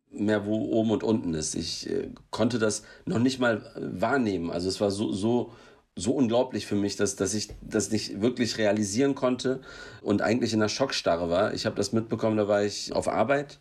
mehr, 0.09 0.45
wo 0.45 0.71
oben 0.71 0.91
und 0.91 1.03
unten 1.03 1.33
ist. 1.33 1.55
Ich 1.55 1.89
äh, 1.89 2.11
konnte 2.31 2.59
das 2.59 2.83
noch 3.05 3.19
nicht 3.19 3.39
mal 3.39 3.71
wahrnehmen. 3.75 4.51
Also 4.51 4.67
es 4.67 4.81
war 4.81 4.91
so, 4.91 5.11
so 5.11 5.53
so 5.99 6.13
unglaublich 6.13 6.65
für 6.65 6.75
mich, 6.75 6.95
dass, 6.95 7.15
dass 7.15 7.33
ich 7.33 7.49
das 7.61 7.91
nicht 7.91 8.21
wirklich 8.21 8.57
realisieren 8.57 9.15
konnte 9.15 9.59
und 10.01 10.21
eigentlich 10.21 10.53
in 10.53 10.59
der 10.59 10.69
Schockstarre 10.69 11.29
war. 11.29 11.53
Ich 11.53 11.65
habe 11.65 11.75
das 11.75 11.93
mitbekommen, 11.93 12.37
da 12.37 12.47
war 12.47 12.63
ich 12.63 12.93
auf 12.93 13.07
Arbeit 13.07 13.59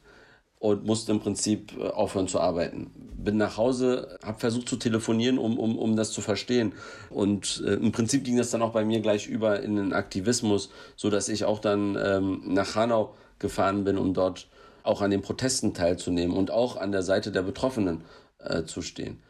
und 0.59 0.85
musste 0.85 1.13
im 1.13 1.21
Prinzip 1.21 1.73
äh, 1.79 1.89
aufhören 1.89 2.29
zu 2.29 2.41
arbeiten. 2.41 2.91
Bin 3.17 3.37
nach 3.37 3.57
Hause, 3.57 4.19
habe 4.25 4.39
versucht 4.39 4.69
zu 4.69 4.77
telefonieren, 4.77 5.39
um, 5.39 5.59
um, 5.59 5.79
um 5.79 5.97
das 5.97 6.13
zu 6.13 6.21
verstehen. 6.21 6.73
Und 7.11 7.63
äh, 7.67 7.75
im 7.75 7.93
Prinzip 7.93 8.25
ging 8.25 8.37
das 8.37 8.51
dann 8.51 8.63
auch 8.63 8.73
bei 8.73 8.85
mir 8.85 9.01
gleich 9.01 9.27
über 9.27 9.61
in 9.61 9.77
den 9.77 9.93
Aktivismus, 9.93 10.71
so 10.97 11.11
dass 11.11 11.29
ich 11.29 11.45
auch 11.45 11.59
dann 11.59 11.97
ähm, 12.03 12.43
nach 12.47 12.75
Hanau 12.75 13.15
gefahren 13.39 13.85
bin, 13.85 13.99
um 13.99 14.15
dort 14.15 14.49
auch 14.83 15.03
an 15.03 15.11
den 15.11 15.23
Protesten 15.23 15.75
teilzunehmen 15.75 16.37
und 16.37 16.51
auch 16.51 16.77
an 16.77 16.93
der 16.93 17.03
Seite 17.03 17.31
der 17.31 17.43
Betroffenen 17.43 18.03
äh, 18.39 18.65
zu 18.65 18.83
stehen. 18.83 19.21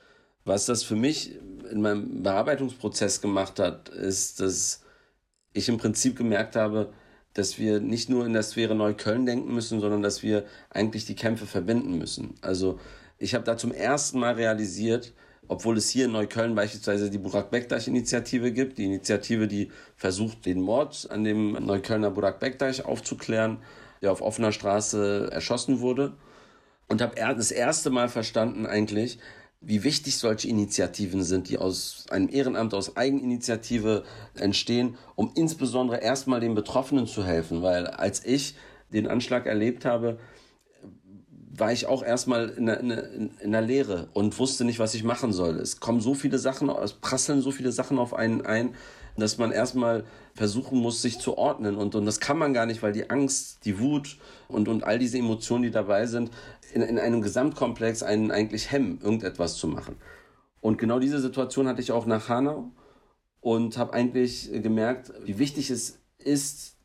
Was 0.49 0.65
das 0.65 0.83
für 0.83 0.97
mich 0.97 1.39
in 1.71 1.83
meinem 1.83 2.23
Bearbeitungsprozess 2.23 3.21
gemacht 3.21 3.59
hat, 3.59 3.91
ist, 3.91 4.41
dass 4.41 4.83
ich 5.53 5.69
im 5.69 5.77
Prinzip 5.77 6.17
gemerkt 6.17 6.57
habe, 6.57 6.95
dass 7.35 7.59
wir 7.59 7.81
nicht 7.81 8.09
nur 8.09 8.25
in 8.25 8.33
der 8.33 8.43
Sphäre 8.43 8.75
Neukölln 8.75 9.27
denken 9.27 9.53
müssen, 9.53 9.79
sondern 9.81 10.01
dass 10.01 10.23
wir 10.23 10.47
eigentlich 10.71 11.05
die 11.05 11.17
Kämpfe 11.17 11.45
verbinden 11.45 11.99
müssen. 11.99 12.37
Also 12.41 12.79
Ich 13.19 13.35
habe 13.35 13.45
da 13.45 13.59
zum 13.59 13.73
ersten 13.73 14.21
Mal 14.21 14.35
realisiert, 14.35 15.13
obwohl 15.49 15.77
es 15.77 15.91
hier 15.91 16.07
in 16.07 16.13
Neukölln 16.13 16.55
beispielsweise 16.55 17.11
die 17.11 17.19
Burak 17.19 17.51
Bektasch-Initiative 17.51 18.51
gibt, 18.53 18.79
die 18.79 18.85
Initiative, 18.85 19.49
die 19.49 19.71
versucht, 19.97 20.47
den 20.47 20.63
Mord 20.63 21.09
an 21.11 21.25
dem 21.25 21.53
Neuköllner 21.53 22.11
Burak 22.11 22.41
Bektasch 22.41 22.81
aufzuklären, 22.81 23.59
der 24.01 24.13
auf 24.13 24.23
offener 24.23 24.53
Straße 24.53 25.29
erschossen 25.31 25.81
wurde. 25.81 26.15
Und 26.89 27.03
habe 27.03 27.17
das 27.17 27.51
erste 27.51 27.91
Mal 27.91 28.09
verstanden 28.09 28.65
eigentlich, 28.65 29.19
wie 29.61 29.83
wichtig 29.83 30.17
solche 30.17 30.49
Initiativen 30.49 31.23
sind, 31.23 31.49
die 31.49 31.59
aus 31.59 32.07
einem 32.11 32.29
Ehrenamt, 32.29 32.75
aus 32.75 32.97
Eigeninitiative 32.97 34.05
entstehen, 34.35 34.97
um 35.17 35.33
insbesondere 35.35 36.01
erstmal 36.01 36.41
den 36.41 36.55
Betroffenen 36.55 37.07
zu 37.07 37.25
helfen. 37.25 37.63
Weil 37.63 37.87
als 37.87 38.25
ich 38.25 38.55
den 38.93 39.09
Anschlag 39.09 39.47
erlebt 39.47 39.85
habe, 39.85 40.19
war 41.51 41.73
ich 41.73 41.87
auch 41.87 42.05
erstmal 42.05 42.51
in 42.51 42.67
der, 42.67 42.81
in, 42.81 43.31
in 43.41 43.53
der 43.53 43.63
Lehre 43.63 44.09
und 44.13 44.39
wusste 44.39 44.65
nicht, 44.65 44.79
was 44.79 44.95
ich 44.95 45.03
machen 45.03 45.33
soll. 45.33 45.57
Es 45.57 45.81
kommen 45.81 46.01
so 46.01 46.15
viele 46.15 46.39
Sachen, 46.39 46.69
es 46.69 46.93
prasseln 46.93 47.41
so 47.41 47.51
viele 47.51 47.73
Sachen 47.73 47.99
auf 47.99 48.15
einen 48.15 48.47
ein, 48.47 48.75
dass 49.17 49.39
man 49.39 49.51
erstmal 49.51 50.05
versuchen 50.35 50.79
muss, 50.79 51.03
sich 51.03 51.19
zu 51.19 51.37
ordnen. 51.37 51.77
Und, 51.77 51.97
und 51.97 52.07
das 52.07 52.21
kann 52.21 52.39
man 52.39 52.55
gar 52.55 52.67
nicht, 52.67 52.83
weil 52.83 52.93
die 52.93 53.11
Angst, 53.11 53.65
die 53.65 53.81
Wut 53.81 54.19
und, 54.47 54.69
und 54.69 54.85
all 54.85 54.99
diese 54.99 55.19
Emotionen, 55.19 55.65
die 55.65 55.71
dabei 55.71 56.07
sind, 56.07 56.31
in, 56.73 56.83
in 56.83 56.99
einem 56.99 57.23
Gesamtkomplex 57.23 58.03
einen 58.03 58.31
eigentlich 58.31 58.71
hemmen, 58.71 59.01
irgendetwas 59.03 59.57
zu 59.57 59.69
machen. 59.69 59.97
Und 60.61 60.79
genau 60.79 60.99
diese 60.99 61.21
Situation 61.21 61.69
hatte 61.69 61.81
ich 61.81 61.93
auch 61.93 62.07
nach 62.07 62.29
Hanau 62.29 62.71
und 63.41 63.79
habe 63.79 63.93
eigentlich 63.93 64.51
gemerkt, 64.53 65.13
wie 65.25 65.39
wichtig 65.39 65.71
es 65.71 66.01
ist, 66.19 66.77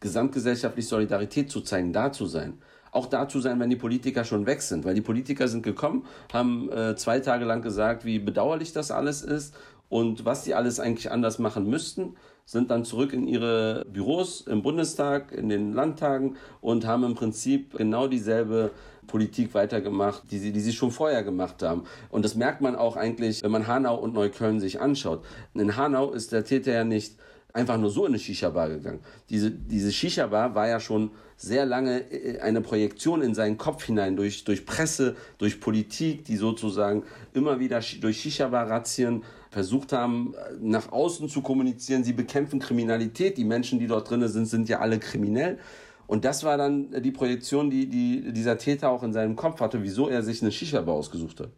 gesamtgesellschaftlich 0.00 0.88
Solidarität 0.88 1.50
zu 1.50 1.60
zeigen, 1.60 1.92
da 1.92 2.10
zu 2.10 2.26
sein 2.26 2.60
auch 2.92 3.06
da 3.06 3.28
zu 3.28 3.40
sein, 3.40 3.60
wenn 3.60 3.70
die 3.70 3.76
Politiker 3.76 4.24
schon 4.24 4.46
weg 4.46 4.62
sind. 4.62 4.84
Weil 4.84 4.94
die 4.94 5.00
Politiker 5.00 5.48
sind 5.48 5.62
gekommen, 5.62 6.06
haben 6.32 6.70
äh, 6.70 6.96
zwei 6.96 7.20
Tage 7.20 7.44
lang 7.44 7.62
gesagt, 7.62 8.04
wie 8.04 8.18
bedauerlich 8.18 8.72
das 8.72 8.90
alles 8.90 9.22
ist 9.22 9.54
und 9.88 10.24
was 10.24 10.44
sie 10.44 10.54
alles 10.54 10.80
eigentlich 10.80 11.10
anders 11.10 11.38
machen 11.38 11.68
müssten, 11.68 12.16
sind 12.50 12.72
dann 12.72 12.84
zurück 12.84 13.12
in 13.12 13.28
ihre 13.28 13.86
Büros 13.92 14.40
im 14.40 14.62
Bundestag, 14.62 15.30
in 15.30 15.48
den 15.48 15.72
Landtagen 15.72 16.36
und 16.60 16.84
haben 16.84 17.04
im 17.04 17.14
Prinzip 17.14 17.76
genau 17.76 18.08
dieselbe 18.08 18.72
Politik 19.06 19.54
weitergemacht, 19.54 20.24
die 20.32 20.38
sie, 20.38 20.50
die 20.50 20.58
sie 20.58 20.72
schon 20.72 20.90
vorher 20.90 21.22
gemacht 21.22 21.62
haben. 21.62 21.84
Und 22.10 22.24
das 22.24 22.34
merkt 22.34 22.60
man 22.60 22.74
auch 22.74 22.96
eigentlich, 22.96 23.44
wenn 23.44 23.52
man 23.52 23.68
Hanau 23.68 23.94
und 23.94 24.14
Neukölln 24.14 24.58
sich 24.58 24.80
anschaut. 24.80 25.24
In 25.54 25.76
Hanau 25.76 26.10
ist 26.10 26.32
der 26.32 26.42
Täter 26.44 26.72
ja 26.72 26.82
nicht 26.82 27.14
einfach 27.52 27.78
nur 27.78 27.90
so 27.90 28.06
in 28.06 28.12
eine 28.12 28.18
Shisha-Bar 28.18 28.68
gegangen. 28.68 29.00
Diese, 29.28 29.50
diese 29.50 29.92
Shisha-Bar 29.92 30.54
war 30.54 30.68
ja 30.68 30.80
schon 30.80 31.10
sehr 31.36 31.64
lange 31.64 32.10
äh, 32.10 32.38
eine 32.40 32.60
Projektion 32.60 33.22
in 33.22 33.34
seinen 33.34 33.56
Kopf 33.58 33.84
hinein 33.84 34.16
durch, 34.16 34.44
durch 34.44 34.66
Presse, 34.66 35.16
durch 35.38 35.60
Politik, 35.60 36.24
die 36.24 36.36
sozusagen 36.36 37.04
immer 37.32 37.58
wieder 37.58 37.80
durch 38.00 38.20
Shisha-Bar-Razzien 38.20 39.24
versucht 39.50 39.92
haben, 39.92 40.34
äh, 40.34 40.54
nach 40.60 40.92
außen 40.92 41.28
zu 41.28 41.42
kommunizieren. 41.42 42.04
Sie 42.04 42.12
bekämpfen 42.12 42.60
Kriminalität. 42.60 43.38
Die 43.38 43.44
Menschen, 43.44 43.78
die 43.78 43.86
dort 43.86 44.10
drin 44.10 44.26
sind, 44.28 44.46
sind 44.46 44.68
ja 44.68 44.80
alle 44.80 44.98
kriminell. 44.98 45.58
Und 46.06 46.24
das 46.24 46.42
war 46.42 46.58
dann 46.58 46.90
die 47.02 47.12
Projektion, 47.12 47.70
die, 47.70 47.86
die 47.86 48.32
dieser 48.32 48.58
Täter 48.58 48.90
auch 48.90 49.04
in 49.04 49.12
seinem 49.12 49.36
Kopf 49.36 49.60
hatte, 49.60 49.82
wieso 49.82 50.08
er 50.08 50.22
sich 50.22 50.42
eine 50.42 50.50
Shisha-Bar 50.50 50.94
ausgesucht 50.94 51.40
hat. 51.40 51.50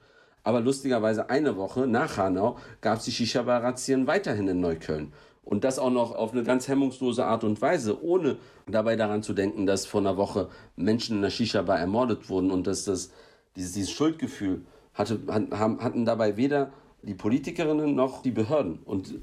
Aber 0.44 0.61
lustigerweise 0.61 1.30
eine 1.30 1.56
Woche 1.56 1.87
nach 1.87 2.16
Hanau 2.18 2.58
gab 2.80 2.99
es 2.99 3.04
die 3.04 3.12
Shisha-Bar-Razzien 3.12 4.06
weiterhin 4.06 4.49
in 4.49 4.61
Neukölln. 4.61 5.12
Und 5.44 5.64
das 5.64 5.78
auch 5.78 5.90
noch 5.90 6.14
auf 6.14 6.32
eine 6.32 6.44
ganz 6.44 6.68
hemmungslose 6.68 7.25
Art 7.25 7.44
und 7.44 7.61
Weise, 7.61 8.02
ohne 8.02 8.37
dabei 8.66 8.96
daran 8.96 9.22
zu 9.22 9.32
denken, 9.32 9.66
dass 9.66 9.87
vor 9.87 10.00
einer 10.00 10.16
Woche 10.16 10.49
Menschen 10.76 11.16
in 11.16 11.22
der 11.22 11.30
Shisha-Bar 11.30 11.78
ermordet 11.78 12.28
wurden 12.28 12.50
und 12.50 12.66
dass 12.66 12.84
das, 12.84 13.11
dieses, 13.56 13.72
dieses 13.72 13.90
Schuldgefühl 13.90 14.62
hatte, 14.94 15.20
hatten 15.28 16.04
dabei 16.04 16.37
weder 16.37 16.72
die 17.02 17.14
Politikerinnen 17.14 17.94
noch 17.94 18.22
die 18.22 18.30
Behörden. 18.30 18.78
Und 18.84 19.14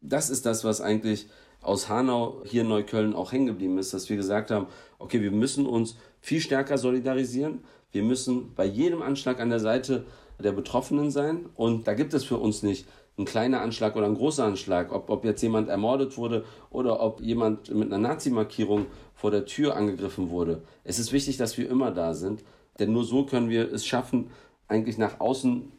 das 0.00 0.30
ist 0.30 0.46
das, 0.46 0.64
was 0.64 0.80
eigentlich 0.80 1.26
aus 1.62 1.88
Hanau 1.88 2.42
hier 2.44 2.62
in 2.62 2.68
Neukölln 2.68 3.14
auch 3.14 3.32
hängen 3.32 3.46
geblieben 3.46 3.78
ist, 3.78 3.92
dass 3.92 4.08
wir 4.08 4.16
gesagt 4.16 4.50
haben, 4.50 4.66
okay, 4.98 5.20
wir 5.20 5.32
müssen 5.32 5.66
uns 5.66 5.96
viel 6.20 6.40
stärker 6.40 6.78
solidarisieren. 6.78 7.64
Wir 7.90 8.02
müssen 8.02 8.54
bei 8.54 8.64
jedem 8.64 9.02
Anschlag 9.02 9.40
an 9.40 9.50
der 9.50 9.60
Seite 9.60 10.06
der 10.38 10.52
Betroffenen 10.52 11.10
sein. 11.10 11.46
Und 11.54 11.88
da 11.88 11.94
gibt 11.94 12.14
es 12.14 12.24
für 12.24 12.36
uns 12.36 12.62
nicht 12.62 12.86
ein 13.18 13.24
kleiner 13.24 13.62
Anschlag 13.62 13.96
oder 13.96 14.06
ein 14.06 14.14
großer 14.14 14.44
Anschlag, 14.44 14.92
ob, 14.92 15.08
ob 15.08 15.24
jetzt 15.24 15.42
jemand 15.42 15.68
ermordet 15.68 16.16
wurde 16.18 16.44
oder 16.70 17.00
ob 17.00 17.20
jemand 17.20 17.74
mit 17.74 17.92
einer 17.92 17.98
Nazi-Markierung 17.98 18.86
vor 19.14 19.30
der 19.30 19.46
Tür 19.46 19.76
angegriffen 19.76 20.28
wurde. 20.30 20.62
Es 20.84 20.98
ist 20.98 21.12
wichtig, 21.12 21.38
dass 21.38 21.56
wir 21.56 21.68
immer 21.68 21.90
da 21.90 22.12
sind, 22.12 22.44
denn 22.78 22.92
nur 22.92 23.04
so 23.04 23.24
können 23.24 23.48
wir 23.48 23.72
es 23.72 23.86
schaffen, 23.86 24.30
eigentlich 24.68 24.98
nach 24.98 25.20
außen 25.20 25.72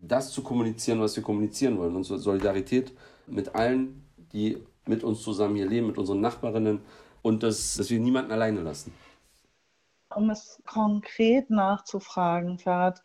das 0.00 0.32
zu 0.32 0.42
kommunizieren, 0.42 1.00
was 1.00 1.14
wir 1.14 1.22
kommunizieren 1.22 1.78
wollen. 1.78 1.94
Unsere 1.94 2.18
Solidarität 2.18 2.92
mit 3.28 3.54
allen, 3.54 4.04
die 4.32 4.58
mit 4.86 5.04
uns 5.04 5.22
zusammen 5.22 5.54
hier 5.54 5.68
leben, 5.68 5.86
mit 5.86 5.98
unseren 5.98 6.20
Nachbarinnen 6.20 6.80
und 7.22 7.44
das, 7.44 7.76
dass 7.76 7.90
wir 7.90 8.00
niemanden 8.00 8.32
alleine 8.32 8.60
lassen. 8.60 8.92
Um 10.14 10.30
es 10.30 10.60
konkret 10.66 11.48
nachzufragen, 11.48 12.58
Ferhat, 12.58 13.02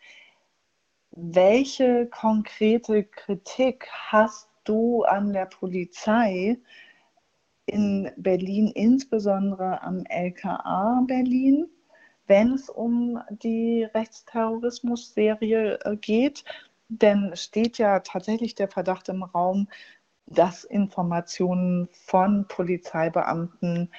welche 1.20 2.06
konkrete 2.08 3.04
Kritik 3.04 3.88
hast 3.92 4.48
du 4.66 5.04
an 5.04 5.34
der 5.34 5.48
Polizei 5.48 6.58
in 7.66 8.12
Berlin, 8.18 8.68
insbesondere 8.68 9.82
am 9.82 10.04
LKA 10.06 11.04
Berlin, 11.08 11.66
wenn 12.28 12.54
es 12.54 12.70
um 12.70 13.20
die 13.30 13.84
Rechtsterrorismus-Serie 13.84 15.80
äh, 15.84 15.96
geht? 15.98 16.44
Denn 16.90 17.36
steht 17.36 17.80
ja 17.80 18.00
tatsächlich 18.00 18.54
der 18.54 18.70
Verdacht 18.70 19.10
im 19.10 19.24
Raum, 19.24 19.68
dass 20.28 20.66
Informationen 20.66 21.90
von 21.92 22.48
Polizeibeamten 22.48 23.92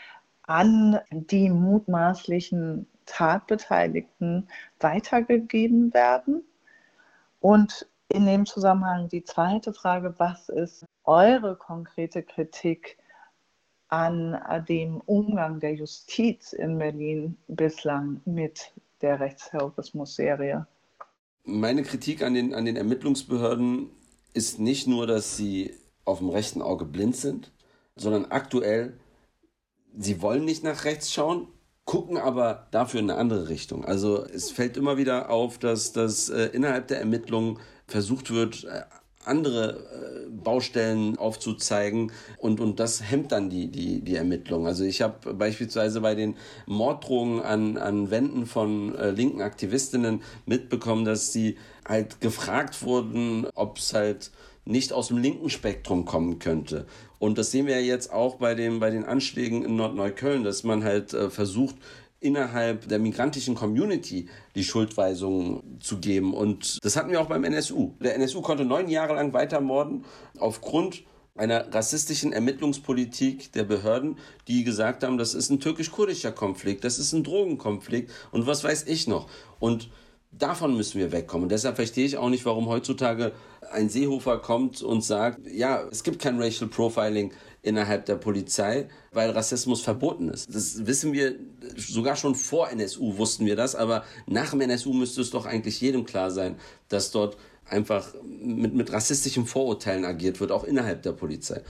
an 0.43 1.01
die 1.11 1.51
mutmaßlichen 1.51 2.87
Tatbeteiligten 3.07 4.49
weitergegeben 4.79 5.93
werden? 5.93 6.45
Und 7.41 7.87
in 8.09 8.27
dem 8.27 8.47
Zusammenhang 8.47 9.09
die 9.09 9.25
zweite 9.25 9.73
Frage, 9.73 10.15
was 10.19 10.49
ist 10.49 10.85
eure 11.05 11.57
konkrete 11.57 12.23
Kritik 12.23 12.99
an 13.89 14.39
dem 14.69 15.01
Umgang 15.01 15.61
der 15.61 15.75
Justiz 15.75 16.53
in 16.53 16.79
Berlin 16.79 17.37
bislang 17.49 18.21
mit 18.25 18.73
der 19.01 19.21
Rechtsterrorismus-Serie? 19.21 20.67
Meine 21.45 21.83
Kritik 21.83 22.23
an 22.23 22.35
den, 22.35 22.55
an 22.55 22.65
den 22.65 22.77
Ermittlungsbehörden 22.77 23.91
ist 24.35 24.59
nicht 24.59 24.87
nur, 24.87 25.07
dass 25.07 25.37
sie 25.37 25.75
auf 26.05 26.19
dem 26.19 26.29
rechten 26.29 26.61
Auge 26.61 26.85
blind 26.85 27.17
sind, 27.17 27.53
sondern 27.97 28.27
aktuell, 28.27 28.99
sie 29.97 30.21
wollen 30.21 30.45
nicht 30.45 30.65
nach 30.65 30.85
rechts 30.85 31.13
schauen, 31.13 31.49
gucken 31.89 32.19
aber 32.19 32.67
dafür 32.71 33.01
in 33.01 33.11
eine 33.11 33.19
andere 33.19 33.49
Richtung. 33.49 33.83
Also 33.83 34.23
es 34.23 34.51
fällt 34.51 34.77
immer 34.77 34.99
wieder 34.99 35.31
auf, 35.31 35.57
dass, 35.57 35.93
dass 35.93 36.29
äh, 36.29 36.51
innerhalb 36.53 36.89
der 36.89 36.99
Ermittlungen 37.01 37.59
versucht 37.87 38.31
wird, 38.31 38.65
äh, 38.65 38.83
andere 39.25 39.79
äh, 39.79 40.29
Baustellen 40.29 41.17
aufzuzeigen 41.17 42.13
und, 42.37 42.61
und 42.61 42.79
das 42.79 43.11
hemmt 43.11 43.33
dann 43.33 43.49
die, 43.49 43.69
die, 43.69 44.03
die 44.03 44.17
Ermittlung. 44.17 44.67
Also 44.67 44.85
ich 44.85 45.01
habe 45.01 45.33
beispielsweise 45.33 46.03
bei 46.03 46.15
den 46.15 46.37
Morddrohungen 46.67 47.41
an, 47.41 47.79
an 47.79 48.11
Wänden 48.11 48.45
von 48.45 48.95
äh, 48.95 49.09
linken 49.09 49.41
Aktivistinnen 49.41 50.21
mitbekommen, 50.45 51.07
dass 51.07 51.33
sie 51.33 51.57
halt 51.87 52.21
gefragt 52.21 52.83
wurden, 52.83 53.47
ob 53.55 53.79
es 53.79 53.95
halt 53.95 54.31
nicht 54.69 54.93
aus 54.93 55.09
dem 55.09 55.19
linken 55.19 55.51
Spektrum 55.51 56.05
kommen 56.05 56.39
könnte. 56.39 56.87
Und 57.19 57.39
das 57.39 57.51
sehen 57.51 57.67
wir 57.67 57.81
ja 57.81 57.87
jetzt 57.87 58.13
auch 58.13 58.37
bei, 58.37 58.55
dem, 58.55 58.81
bei 58.81 58.91
den 58.91 59.05
Anschlägen 59.05 59.65
in 59.65 59.77
Nordneukölln, 59.77 60.45
dass 60.45 60.63
man 60.63 60.85
halt 60.85 61.15
äh, 61.15 61.31
versucht, 61.31 61.77
innerhalb 62.21 62.89
der 62.89 62.99
migrantischen 62.99 63.55
Community 63.55 64.29
die 64.55 64.65
Schuldweisungen 64.65 65.79
zu 65.81 65.99
geben. 65.99 66.35
Und 66.35 66.79
das 66.83 66.97
hatten 66.97 67.11
wir 67.11 67.21
auch 67.21 67.29
beim 67.29 67.45
NSU. 67.45 67.93
Der 68.01 68.17
NSU 68.17 68.43
konnte 68.43 68.65
neun 68.65 68.89
Jahre 68.89 69.15
lang 69.15 69.33
weitermorden 69.33 70.05
aufgrund 70.39 71.05
einer 71.37 71.73
rassistischen 71.73 72.33
Ermittlungspolitik 72.33 73.53
der 73.53 73.63
Behörden, 73.63 74.17
die 74.49 74.65
gesagt 74.65 75.05
haben, 75.05 75.17
das 75.17 75.35
ist 75.35 75.51
ein 75.51 75.61
türkisch-kurdischer 75.61 76.33
Konflikt, 76.33 76.83
das 76.83 76.99
ist 76.99 77.13
ein 77.13 77.23
Drogenkonflikt 77.23 78.11
und 78.33 78.49
was 78.49 78.65
weiß 78.65 78.87
ich 78.89 79.07
noch. 79.07 79.29
Und 79.61 79.89
davon 80.31 80.77
müssen 80.77 80.99
wir 80.99 81.13
wegkommen. 81.13 81.45
Und 81.45 81.53
deshalb 81.53 81.77
verstehe 81.77 82.07
ich 82.07 82.17
auch 82.17 82.29
nicht, 82.29 82.45
warum 82.45 82.69
heutzutage 82.69 83.33
ein 83.71 83.89
Seehofer 83.89 84.39
kommt 84.39 84.83
und 84.83 85.03
sagt, 85.05 85.41
ja, 85.47 85.83
es 85.91 86.03
gibt 86.03 86.21
kein 86.21 86.41
Racial 86.41 86.69
Profiling 86.69 87.33
innerhalb 87.63 88.07
der 88.07 88.17
Polizei, 88.17 88.89
weil 89.13 89.31
Rassismus 89.31 89.83
verboten 89.83 90.29
ist. 90.29 90.55
Das 90.55 90.87
wissen 90.87 91.13
wir 91.13 91.35
sogar 91.77 92.17
schon 92.17 92.35
vor 92.35 92.71
NSU 92.71 93.19
wussten 93.19 93.47
wir 93.47 93.57
das, 93.57 93.75
aber 93.75 94.05
nach 94.27 94.51
dem 94.51 94.61
NSU 94.61 94.93
müsste 94.93 95.21
es 95.21 95.31
doch 95.31 95.45
eigentlich 95.45 95.81
jedem 95.81 96.05
klar 96.05 96.31
sein, 96.31 96.57
dass 96.89 97.11
dort 97.11 97.37
einfach 97.67 98.15
mit, 98.23 98.75
mit 98.75 98.93
rassistischen 98.93 99.47
Vorurteilen 99.47 100.05
agiert 100.05 100.41
wird, 100.41 100.53
auch 100.53 100.65
innerhalb 100.65 101.03
der 101.03 101.13
Polizei. 101.13 101.63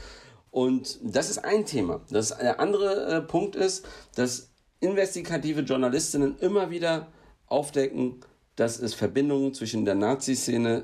Und 0.51 0.99
das 1.03 1.31
ist 1.31 1.39
ein 1.39 1.67
Thema. 1.67 2.01
Das 2.11 2.37
der 2.37 2.61
andere 2.61 3.07
äh, 3.07 3.21
Punkt 3.21 3.57
ist, 3.57 3.85
dass 4.15 4.51
investigative 4.81 5.63
Journalistinnen 5.63 6.39
immer 6.39 6.71
wieder 6.71 7.09
aufdecken, 7.47 8.21
dass 8.59 8.79
es 8.81 8.95
Verbindungen 8.95 9.55
zwischen 9.55 9.85
der 9.85 9.95
Nazi-Szene 9.95 10.83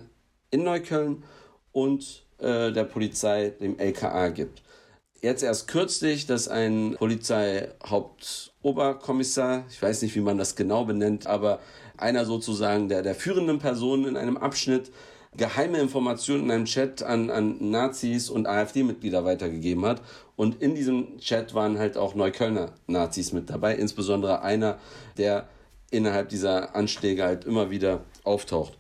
in 0.50 0.62
Neukölln 0.62 1.24
und 1.72 2.24
äh, 2.38 2.70
der 2.70 2.84
Polizei, 2.84 3.52
dem 3.60 3.76
LKA, 3.78 4.28
gibt. 4.28 4.62
Jetzt 5.20 5.42
erst 5.42 5.66
kürzlich, 5.66 6.26
dass 6.26 6.46
ein 6.46 6.94
Polizeihauptoberkommissar, 6.96 9.64
ich 9.68 9.82
weiß 9.82 10.02
nicht, 10.02 10.14
wie 10.14 10.20
man 10.20 10.38
das 10.38 10.54
genau 10.54 10.84
benennt, 10.84 11.26
aber 11.26 11.58
einer 11.96 12.24
sozusagen 12.24 12.88
der, 12.88 13.02
der 13.02 13.16
führenden 13.16 13.58
Personen 13.58 14.06
in 14.06 14.16
einem 14.16 14.37
Abschnitt 14.37 14.92
geheime 15.37 15.78
Informationen 15.78 16.44
in 16.44 16.52
einem 16.52 16.66
Chat 16.66 17.02
an, 17.02 17.28
an 17.28 17.56
Nazis 17.70 18.30
und 18.30 18.46
AfD-Mitglieder 18.46 19.24
weitergegeben 19.24 19.84
hat. 19.84 20.00
Und 20.37 20.62
in 20.62 20.76
diesem 20.76 21.18
Chat 21.18 21.54
waren 21.54 21.76
halt 21.76 21.96
auch 21.96 22.14
Neuköllner 22.14 22.70
Nazis 22.87 23.32
mit 23.32 23.50
dabei, 23.50 23.74
insbesondere 23.74 24.42
einer, 24.42 24.78
der 25.16 25.48
innerhalb 25.94 26.28
dieser 26.28 26.74
Anschläge 26.74 27.24
halt 27.24 27.44
immer 27.44 27.70
wieder 27.70 28.04
auftaucht. 28.24 28.78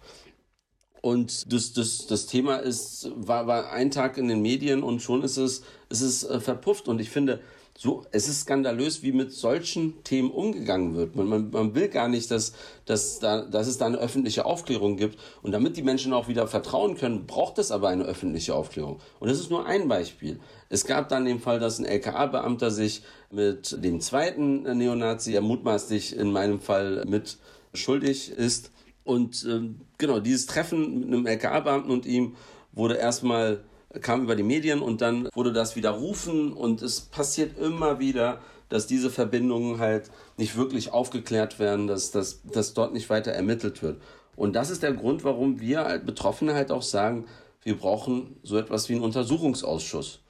Und 1.00 1.52
das, 1.52 1.74
das, 1.74 2.06
das 2.06 2.26
Thema 2.26 2.56
ist, 2.56 3.10
war, 3.14 3.46
war 3.46 3.70
ein 3.72 3.90
Tag 3.90 4.16
in 4.16 4.28
den 4.28 4.40
Medien 4.40 4.82
und 4.82 5.02
schon 5.02 5.22
ist 5.22 5.36
es, 5.36 5.62
ist 5.90 6.00
es 6.00 6.24
äh, 6.24 6.40
verpufft. 6.40 6.88
Und 6.88 6.98
ich 6.98 7.10
finde, 7.10 7.40
so, 7.76 8.04
es 8.12 8.28
ist 8.28 8.42
skandalös, 8.42 9.02
wie 9.02 9.10
mit 9.10 9.32
solchen 9.32 10.04
Themen 10.04 10.30
umgegangen 10.30 10.94
wird. 10.94 11.16
Man, 11.16 11.26
man, 11.26 11.50
man 11.50 11.74
will 11.74 11.88
gar 11.88 12.06
nicht, 12.06 12.30
dass, 12.30 12.52
dass, 12.84 13.18
da, 13.18 13.42
dass 13.42 13.66
es 13.66 13.78
da 13.78 13.86
eine 13.86 13.96
öffentliche 13.96 14.44
Aufklärung 14.44 14.96
gibt. 14.96 15.18
Und 15.42 15.50
damit 15.50 15.76
die 15.76 15.82
Menschen 15.82 16.12
auch 16.12 16.28
wieder 16.28 16.46
vertrauen 16.46 16.96
können, 16.96 17.26
braucht 17.26 17.58
es 17.58 17.72
aber 17.72 17.88
eine 17.88 18.04
öffentliche 18.04 18.54
Aufklärung. 18.54 19.00
Und 19.18 19.28
das 19.28 19.40
ist 19.40 19.50
nur 19.50 19.66
ein 19.66 19.88
Beispiel. 19.88 20.38
Es 20.68 20.86
gab 20.86 21.08
dann 21.08 21.24
den 21.24 21.40
Fall, 21.40 21.58
dass 21.58 21.80
ein 21.80 21.84
LKA-Beamter 21.84 22.70
sich 22.70 23.02
mit 23.32 23.82
dem 23.82 24.00
zweiten 24.00 24.62
Neonazi, 24.62 25.32
der 25.32 25.40
mutmaßlich 25.40 26.16
in 26.16 26.30
meinem 26.30 26.60
Fall 26.60 27.04
mit 27.08 27.38
schuldig 27.72 28.30
ist. 28.30 28.70
Und 29.02 29.44
äh, 29.46 29.70
genau, 29.98 30.20
dieses 30.20 30.46
Treffen 30.46 31.00
mit 31.00 31.08
einem 31.08 31.26
LKA-Beamten 31.26 31.90
und 31.90 32.06
ihm 32.06 32.36
wurde 32.72 32.94
erstmal 32.94 33.64
kam 34.00 34.22
über 34.22 34.36
die 34.36 34.42
Medien 34.42 34.80
und 34.80 35.00
dann 35.00 35.28
wurde 35.34 35.52
das 35.52 35.76
widerrufen 35.76 36.52
und 36.52 36.82
es 36.82 37.00
passiert 37.00 37.58
immer 37.58 37.98
wieder, 37.98 38.40
dass 38.68 38.86
diese 38.86 39.10
Verbindungen 39.10 39.78
halt 39.78 40.10
nicht 40.36 40.56
wirklich 40.56 40.92
aufgeklärt 40.92 41.58
werden, 41.58 41.86
dass, 41.86 42.10
dass, 42.10 42.42
dass 42.42 42.74
dort 42.74 42.92
nicht 42.92 43.10
weiter 43.10 43.32
ermittelt 43.32 43.82
wird. 43.82 44.00
Und 44.36 44.54
das 44.54 44.70
ist 44.70 44.82
der 44.82 44.92
Grund, 44.92 45.24
warum 45.24 45.60
wir 45.60 45.86
als 45.86 46.04
Betroffene 46.04 46.54
halt 46.54 46.72
auch 46.72 46.82
sagen, 46.82 47.26
wir 47.62 47.76
brauchen 47.76 48.36
so 48.42 48.58
etwas 48.58 48.88
wie 48.88 48.94
einen 48.94 49.04
Untersuchungsausschuss. 49.04 50.20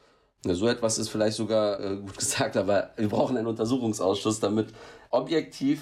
So 0.43 0.69
etwas 0.69 0.99
ist 0.99 1.09
vielleicht 1.09 1.37
sogar 1.37 1.81
äh, 1.81 1.97
gut 1.97 2.17
gesagt, 2.19 2.57
aber 2.57 2.91
wir 2.97 3.09
brauchen 3.09 3.37
einen 3.37 3.47
Untersuchungsausschuss, 3.47 4.41
damit 4.41 4.69
objektiv 5.11 5.81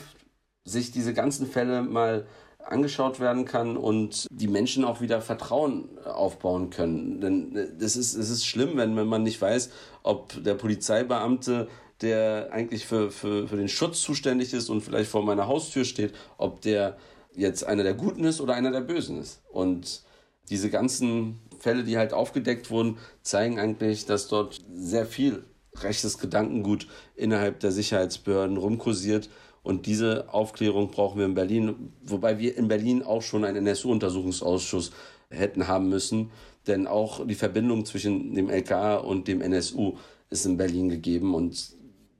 sich 0.64 0.92
diese 0.92 1.12
ganzen 1.12 1.46
Fälle 1.46 1.82
mal 1.82 2.26
angeschaut 2.64 3.20
werden 3.20 3.44
kann 3.44 3.76
und 3.76 4.26
die 4.30 4.48
Menschen 4.48 4.84
auch 4.84 5.00
wieder 5.00 5.20
Vertrauen 5.20 5.88
aufbauen 6.04 6.70
können. 6.70 7.20
Denn 7.20 7.56
äh, 7.56 7.68
das 7.78 7.96
ist, 7.96 8.14
es 8.14 8.30
ist 8.30 8.46
schlimm, 8.46 8.76
wenn, 8.76 8.96
wenn 8.96 9.06
man 9.06 9.22
nicht 9.22 9.40
weiß, 9.40 9.70
ob 10.02 10.42
der 10.42 10.54
Polizeibeamte, 10.54 11.68
der 12.00 12.48
eigentlich 12.52 12.86
für, 12.86 13.10
für, 13.10 13.48
für 13.48 13.56
den 13.56 13.68
Schutz 13.68 14.00
zuständig 14.02 14.52
ist 14.52 14.68
und 14.70 14.80
vielleicht 14.80 15.10
vor 15.10 15.22
meiner 15.22 15.46
Haustür 15.46 15.84
steht, 15.84 16.14
ob 16.36 16.60
der 16.62 16.96
jetzt 17.34 17.64
einer 17.64 17.82
der 17.82 17.94
Guten 17.94 18.24
ist 18.24 18.40
oder 18.40 18.54
einer 18.54 18.72
der 18.72 18.80
Bösen 18.80 19.18
ist. 19.18 19.42
Und 19.50 20.02
diese 20.50 20.70
ganzen 20.70 21.40
Fälle, 21.58 21.84
die 21.84 21.96
halt 21.96 22.12
aufgedeckt 22.12 22.70
wurden, 22.70 22.98
zeigen 23.22 23.58
eigentlich, 23.58 24.06
dass 24.06 24.28
dort 24.28 24.60
sehr 24.74 25.06
viel 25.06 25.44
rechtes 25.76 26.18
Gedankengut 26.18 26.86
innerhalb 27.14 27.60
der 27.60 27.72
Sicherheitsbehörden 27.72 28.56
rumkursiert 28.56 29.30
und 29.62 29.86
diese 29.86 30.32
Aufklärung 30.32 30.90
brauchen 30.90 31.18
wir 31.18 31.26
in 31.26 31.34
Berlin, 31.34 31.92
wobei 32.02 32.38
wir 32.38 32.56
in 32.56 32.68
Berlin 32.68 33.02
auch 33.02 33.22
schon 33.22 33.44
einen 33.44 33.66
NSU-Untersuchungsausschuss 33.66 34.90
hätten 35.30 35.68
haben 35.68 35.88
müssen. 35.88 36.30
Denn 36.66 36.86
auch 36.86 37.26
die 37.26 37.34
Verbindung 37.34 37.84
zwischen 37.84 38.34
dem 38.34 38.48
LKA 38.48 38.96
und 38.96 39.28
dem 39.28 39.40
NSU 39.40 39.96
ist 40.30 40.46
in 40.46 40.56
Berlin 40.56 40.88
gegeben 40.88 41.34
und 41.34 41.74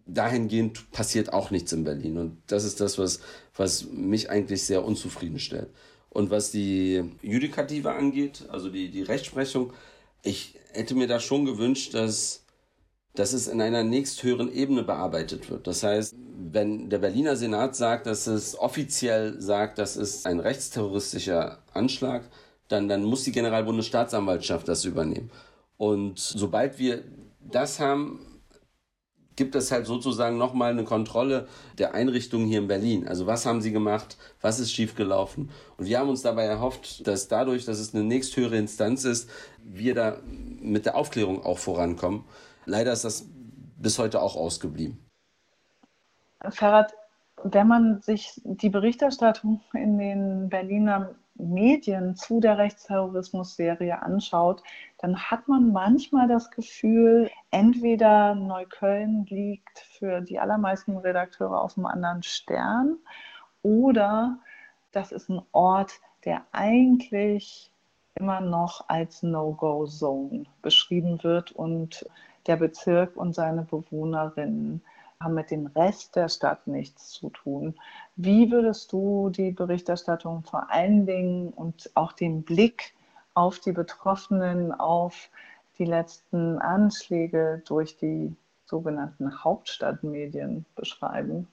dahingehend 0.07 0.90
passiert 0.90 1.33
auch 1.33 1.50
nichts 1.50 1.72
in 1.72 1.85
Berlin. 1.85 2.18
Und 2.18 2.42
das 2.46 2.64
ist 2.64 2.81
das, 2.81 2.98
was, 2.98 3.20
was 3.57 3.87
mich 3.90 4.31
eigentlich 4.31 4.62
sehr 4.62 4.85
unzufrieden 4.85 5.38
stellt. 5.38 5.68
Und 6.11 6.31
was 6.31 6.50
die 6.50 7.05
Judikative 7.22 7.92
angeht, 7.92 8.44
also 8.50 8.68
die, 8.68 8.90
die 8.90 9.02
Rechtsprechung, 9.02 9.72
ich 10.22 10.55
hätte 10.72 10.94
mir 10.94 11.07
da 11.07 11.20
schon 11.20 11.44
gewünscht, 11.44 11.94
dass, 11.94 12.44
dass 13.14 13.33
es 13.33 13.48
in 13.48 13.61
einer 13.61 13.85
nächsthöheren 13.85 14.53
Ebene 14.53 14.83
bearbeitet 14.83 15.51
wird. 15.51 15.66
Das 15.66 15.83
heißt, 15.83 16.14
wenn 16.51 16.88
der 16.88 16.98
Berliner 16.98 17.37
Senat 17.37 17.77
sagt, 17.77 18.07
dass 18.07 18.27
es 18.27 18.59
offiziell 18.59 19.40
sagt, 19.40 19.79
das 19.79 19.96
ist 19.96 20.27
ein 20.27 20.40
rechtsterroristischer 20.40 21.59
Anschlag, 21.72 22.22
dann, 22.68 22.88
dann 22.88 23.05
muss 23.05 23.25
die 23.25 23.33
Generalbundesstaatsanwaltschaft 23.33 24.66
das 24.66 24.85
übernehmen. 24.85 25.31
Und 25.77 26.18
sobald 26.18 26.79
wir 26.79 27.05
das 27.40 27.81
haben, 27.81 28.20
gibt 29.37 29.55
es 29.55 29.70
halt 29.70 29.87
sozusagen 29.87 30.37
nochmal 30.37 30.72
eine 30.72 30.85
Kontrolle 30.85 31.48
der 31.79 31.94
Einrichtungen 31.94 32.46
hier 32.46 32.59
in 32.59 32.68
Berlin. 32.68 33.09
Also 33.09 33.27
was 33.27 33.46
haben 33.46 33.62
sie 33.62 33.72
gemacht, 33.72 34.16
was 34.40 34.61
ist 34.61 34.72
schiefgelaufen. 34.72 35.51
Und 35.77 35.87
wir 35.87 35.98
haben 35.98 36.09
uns 36.09 36.22
dabei 36.22 36.44
erhofft, 36.44 37.07
dass 37.07 37.29
dadurch, 37.29 37.64
dass 37.64 37.79
es 37.79 37.94
eine 37.94 38.05
nächsthöhere 38.05 38.57
Instanz 38.57 39.05
ist, 39.05 39.29
wir 39.64 39.94
da 39.94 40.18
mit 40.61 40.87
der 40.87 40.96
Aufklärung 40.96 41.44
auch 41.44 41.59
vorankommen. 41.59 42.25
Leider 42.64 42.92
ist 42.92 43.05
das 43.05 43.27
bis 43.79 43.98
heute 43.98 44.20
auch 44.20 44.37
ausgeblieben. 44.37 44.98
Ferhat, 46.51 46.94
wenn 47.42 47.66
man 47.66 48.01
sich 48.03 48.40
die 48.44 48.70
Berichterstattung 48.70 49.61
in 49.72 49.98
den 49.98 50.48
Berliner 50.48 51.14
Medien 51.35 52.14
zu 52.14 52.40
der 52.40 52.59
Rechtsterrorismus-Serie 52.59 54.03
anschaut, 54.03 54.62
dann 54.98 55.16
hat 55.16 55.48
man 55.48 55.72
manchmal 55.72 56.29
das 56.29 56.51
Gefühl, 56.51 57.31
entweder 57.51 58.35
Neukölln 58.35 59.27
liegt 59.29 59.79
für 59.79 60.20
die 60.20 60.38
allermeisten 60.38 60.96
Redakteure 60.98 61.61
auf 61.61 61.77
einem 61.77 61.87
anderen 61.87 62.22
Stern 62.22 62.98
oder 63.62 64.38
das 64.92 65.11
ist 65.11 65.31
ein 65.31 65.42
Ort, 65.53 65.92
der 66.25 66.42
eigentlich 66.53 67.72
immer 68.14 68.40
noch 68.40 68.88
als 68.88 69.22
No-Go-Zone 69.22 70.44
beschrieben 70.61 71.22
wird 71.22 71.53
und 71.53 72.07
der 72.46 72.57
Bezirk 72.57 73.16
und 73.16 73.35
seine 73.35 73.62
Bewohnerinnen 73.62 74.83
haben 75.20 75.35
mit 75.35 75.50
dem 75.50 75.66
Rest 75.68 76.16
der 76.16 76.28
Stadt 76.28 76.66
nichts 76.66 77.11
zu 77.11 77.31
tun. 77.31 77.74
Wie 78.16 78.50
würdest 78.50 78.92
du 78.92 79.31
die 79.31 79.52
Berichterstattung 79.52 80.42
vor 80.44 80.70
allen 80.70 81.07
Dingen 81.07 81.50
und 81.50 81.90
auch 81.94 82.12
den 82.12 82.42
Blick 82.42 82.94
auf 83.35 83.61
die 83.61 83.72
Betroffenen, 83.72 84.72
auf 84.72 85.31
die 85.78 85.85
letzten 85.85 86.59
Anschläge 86.59 87.62
durch 87.66 87.96
die 87.96 88.35
sogenannten 88.66 89.44
Hauptstadtmedien 89.44 90.64
beschreiben? 90.74 91.48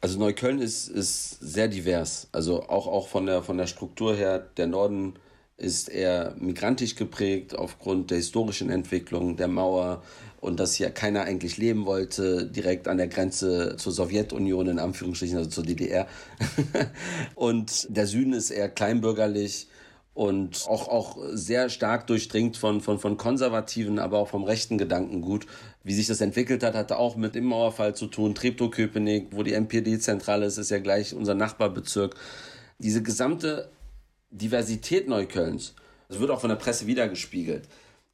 Also 0.00 0.18
Neukölln 0.18 0.60
ist, 0.60 0.88
ist 0.88 1.40
sehr 1.40 1.68
divers. 1.68 2.28
Also 2.32 2.62
auch, 2.68 2.86
auch 2.86 3.08
von, 3.08 3.26
der, 3.26 3.42
von 3.42 3.56
der 3.56 3.66
Struktur 3.66 4.14
her. 4.14 4.38
Der 4.38 4.66
Norden 4.66 5.14
ist 5.56 5.88
eher 5.88 6.34
migrantisch 6.38 6.96
geprägt 6.96 7.56
aufgrund 7.56 8.10
der 8.10 8.18
historischen 8.18 8.70
Entwicklung 8.70 9.36
der 9.36 9.48
Mauer 9.48 10.02
und 10.40 10.60
dass 10.60 10.74
hier 10.74 10.90
keiner 10.90 11.22
eigentlich 11.22 11.56
leben 11.56 11.86
wollte, 11.86 12.46
direkt 12.46 12.88
an 12.88 12.98
der 12.98 13.06
Grenze 13.06 13.76
zur 13.76 13.92
Sowjetunion, 13.92 14.68
in 14.68 14.78
Anführungsstrichen, 14.78 15.38
also 15.38 15.48
zur 15.48 15.64
DDR. 15.64 16.06
und 17.34 17.86
der 17.88 18.06
Süden 18.06 18.32
ist 18.32 18.50
eher 18.50 18.68
kleinbürgerlich 18.68 19.68
und 20.12 20.66
auch, 20.68 20.88
auch 20.88 21.18
sehr 21.32 21.70
stark 21.70 22.06
durchdringt 22.06 22.56
von, 22.56 22.80
von, 22.80 22.98
von 22.98 23.16
konservativen, 23.16 23.98
aber 23.98 24.18
auch 24.18 24.28
vom 24.28 24.44
rechten 24.44 24.76
Gedankengut. 24.76 25.46
Wie 25.82 25.94
sich 25.94 26.06
das 26.06 26.20
entwickelt 26.20 26.62
hat, 26.62 26.74
hatte 26.74 26.98
auch 26.98 27.16
mit 27.16 27.34
dem 27.34 27.44
Mauerfall 27.44 27.94
zu 27.94 28.06
tun. 28.06 28.34
Treptow-Köpenick, 28.34 29.28
wo 29.30 29.42
die 29.42 29.54
NPD-Zentrale 29.54 30.46
ist, 30.46 30.58
ist 30.58 30.70
ja 30.70 30.78
gleich 30.78 31.14
unser 31.14 31.34
Nachbarbezirk. 31.34 32.14
Diese 32.78 33.02
gesamte 33.02 33.70
Diversität 34.34 35.08
Neuköllns. 35.08 35.74
Das 36.08 36.18
wird 36.18 36.30
auch 36.30 36.40
von 36.40 36.50
der 36.50 36.56
Presse 36.56 36.86
wiedergespiegelt. 36.86 37.68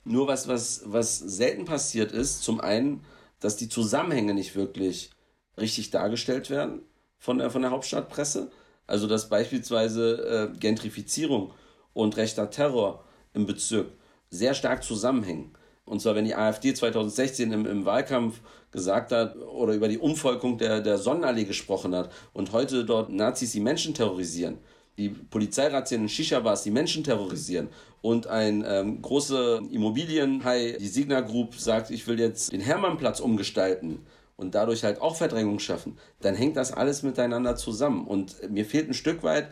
Nur 0.05 0.29
was, 0.29 0.49
was, 0.49 0.83
was 0.85 1.19
selten 1.19 1.65
passiert 1.65 2.13
ist, 2.13 2.43
zum 2.43 2.61
einen, 2.61 3.05
dass 3.41 3.57
die 3.57 3.69
Zusammenhänge 3.69 4.35
nicht 4.35 4.55
wirklich 4.55 5.11
richtig 5.59 5.91
dargestellt 5.91 6.51
werden 6.51 6.83
von 7.19 7.39
der, 7.39 7.51
von 7.51 7.63
der 7.63 7.71
Hauptstadtpresse. 7.71 8.51
Also 8.87 9.07
dass 9.07 9.29
beispielsweise 9.29 10.51
äh, 10.53 10.59
Gentrifizierung 10.59 11.53
und 11.95 12.17
rechter 12.17 12.51
Terror 12.51 13.05
im 13.33 13.47
Bezirk 13.47 13.89
sehr 14.31 14.55
stark 14.55 14.85
zusammenhängen. 14.85 15.53
Und 15.85 16.01
zwar, 16.01 16.15
wenn 16.15 16.25
die 16.25 16.35
AfD 16.35 16.75
2016 16.75 17.51
im, 17.53 17.67
im 17.67 17.85
Wahlkampf 17.85 18.41
gesagt 18.71 19.11
hat 19.11 19.37
oder 19.37 19.75
über 19.75 19.89
die 19.89 19.99
Umvolkung 19.99 20.59
der, 20.59 20.81
der 20.81 20.99
Sonnenallee 20.99 21.45
gesprochen 21.45 21.95
hat 21.95 22.13
und 22.33 22.53
heute 22.53 22.85
dort 22.85 23.11
Nazis 23.11 23.53
die 23.53 23.61
Menschen 23.61 23.95
terrorisieren, 23.95 24.59
die 24.99 25.09
Polizeirazzien 25.09 26.03
in 26.03 26.09
Shisha-Bars 26.09 26.63
die 26.63 26.71
Menschen 26.71 27.05
terrorisieren 27.05 27.69
und 28.03 28.27
ein 28.27 28.65
ähm, 28.67 29.03
großer 29.03 29.61
Immobilienhai, 29.71 30.77
die 30.79 30.89
Signa 30.89 31.21
Group, 31.21 31.55
sagt, 31.55 31.91
ich 31.91 32.07
will 32.07 32.19
jetzt 32.19 32.53
den 32.53 32.61
Hermannplatz 32.61 33.21
umgestalten 33.21 34.01
und 34.37 34.55
dadurch 34.55 34.85
halt 34.85 35.01
auch 35.01 35.17
Verdrängung 35.17 35.59
schaffen, 35.59 35.99
dann 36.21 36.35
hängt 36.35 36.57
das 36.57 36.73
alles 36.73 37.03
miteinander 37.03 37.57
zusammen. 37.57 38.07
Und 38.07 38.37
mir 38.51 38.65
fehlt 38.65 38.89
ein 38.89 38.95
Stück 38.95 39.23
weit 39.23 39.51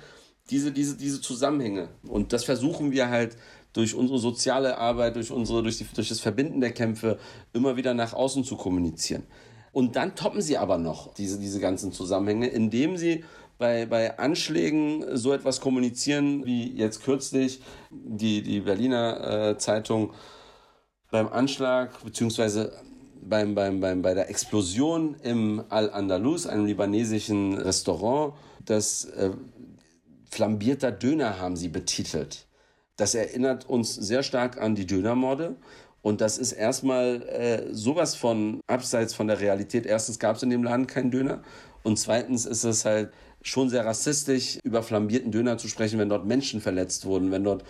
diese, 0.51 0.73
diese, 0.73 0.97
diese 0.97 1.21
Zusammenhänge. 1.21 1.89
Und 2.07 2.33
das 2.33 2.45
versuchen 2.45 2.91
wir 2.91 3.11
halt 3.11 3.37
durch 3.75 3.95
unsere 3.95 4.19
soziale 4.19 4.79
Arbeit, 4.79 5.17
durch, 5.17 5.31
unsere, 5.31 5.63
durch, 5.63 5.77
die, 5.77 5.85
durch 5.95 6.09
das 6.09 6.21
Verbinden 6.21 6.61
der 6.61 6.73
Kämpfe 6.73 7.19
immer 7.53 7.77
wieder 7.77 7.93
nach 7.93 8.15
außen 8.15 8.45
zu 8.45 8.57
kommunizieren. 8.57 9.25
Und 9.73 9.97
dann 9.97 10.17
toppen 10.17 10.41
sie 10.41 10.57
aber 10.57 10.79
noch 10.79 11.13
diese, 11.15 11.39
diese 11.39 11.61
ganzen 11.61 11.93
Zusammenhänge, 11.93 12.49
indem 12.49 12.97
sie 12.97 13.25
bei, 13.59 13.87
bei 13.87 14.19
Anschlägen 14.19 15.17
so 15.17 15.33
etwas 15.33 15.61
kommunizieren, 15.61 16.47
wie 16.47 16.73
jetzt 16.77 17.03
kürzlich 17.03 17.61
die, 17.91 18.43
die 18.43 18.61
Berliner 18.61 19.51
äh, 19.51 19.59
Zeitung 19.59 20.13
beim 21.11 21.29
Anschlag, 21.29 22.03
beziehungsweise 22.05 22.73
beim, 23.21 23.55
beim, 23.55 23.81
beim, 23.81 24.03
bei 24.03 24.15
der 24.15 24.31
Explosion 24.31 25.17
im 25.23 25.65
Al-Andalus, 25.69 26.47
einem 26.47 26.67
libanesischen 26.67 27.55
Restaurant, 27.55 28.35
das 28.65 29.07
äh, 29.07 29.31
flambierter 30.31 30.93
Döner 30.93 31.41
haben 31.41 31.57
sie 31.57 31.69
betitelt. 31.69 32.47
Das 32.97 33.15
erinnert 33.15 33.69
uns 33.69 33.95
sehr 33.95 34.23
stark 34.23 34.61
an 34.61 34.75
die 34.75 34.87
Dönermorde. 34.87 35.57
Und 36.03 36.21
das 36.21 36.39
ist 36.39 36.53
erstmal 36.53 37.23
äh, 37.23 37.75
sowas 37.75 38.15
von 38.15 38.61
abseits 38.67 39.15
von 39.15 39.27
der 39.27 39.41
Realität. 39.41 39.85
Erstens 39.85 40.19
gab 40.19 40.37
es 40.37 40.43
in 40.43 40.51
dem 40.51 40.63
Laden 40.63 40.87
keinen 40.87 41.11
Döner. 41.11 41.43
Und 41.83 41.99
zweitens 41.99 42.45
ist 42.47 42.65
es 42.65 42.85
halt 42.85 43.13
schon 43.49 43.69
sehr 43.69 43.85
rassistisch, 43.85 44.59
über 44.63 44.83
flambierten 44.83 45.33
Döner 45.33 45.59
zu 45.59 45.69
sprechen, 45.69 45.99
wenn 45.99 46.09
dort 46.09 46.27
Menschen 46.27 46.61
verletzt 46.61 47.05
wurden, 47.05 47.31
wenn 47.31 47.45
dort 47.45 47.65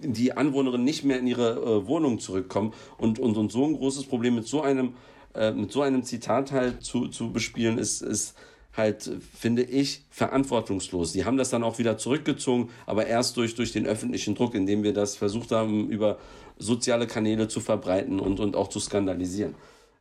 die 0.00 0.32
Anwohnerinnen 0.32 0.84
nicht 0.84 1.04
mehr 1.04 1.18
in 1.18 1.26
ihre 1.26 1.52
äh, 1.52 1.86
Wohnung 1.86 2.18
zurückkommen. 2.18 2.72
Und, 2.98 3.18
und, 3.18 3.36
und 3.36 3.52
so 3.52 3.64
ein 3.64 3.74
großes 3.74 4.04
Problem 4.04 4.34
mit 4.34 4.46
so 4.46 4.62
einem, 4.62 4.94
äh, 5.34 5.52
mit 5.52 5.72
so 5.72 5.82
einem 5.82 6.02
Zitat 6.02 6.52
halt 6.52 6.82
zu, 6.82 7.08
zu 7.08 7.32
bespielen, 7.32 7.78
ist, 7.78 8.02
ist 8.02 8.34
halt, 8.76 9.10
finde 9.38 9.62
ich, 9.62 10.02
verantwortungslos. 10.10 11.12
Die 11.12 11.24
haben 11.24 11.36
das 11.36 11.50
dann 11.50 11.62
auch 11.62 11.78
wieder 11.78 11.98
zurückgezogen, 11.98 12.70
aber 12.86 13.06
erst 13.06 13.36
durch, 13.36 13.54
durch 13.54 13.72
den 13.72 13.86
öffentlichen 13.86 14.34
Druck, 14.34 14.54
indem 14.54 14.82
wir 14.82 14.92
das 14.92 15.16
versucht 15.16 15.52
haben, 15.52 15.88
über 15.88 16.18
soziale 16.58 17.06
Kanäle 17.06 17.48
zu 17.48 17.60
verbreiten 17.60 18.18
und, 18.18 18.40
und 18.40 18.56
auch 18.56 18.68
zu 18.68 18.80
skandalisieren. 18.80 19.54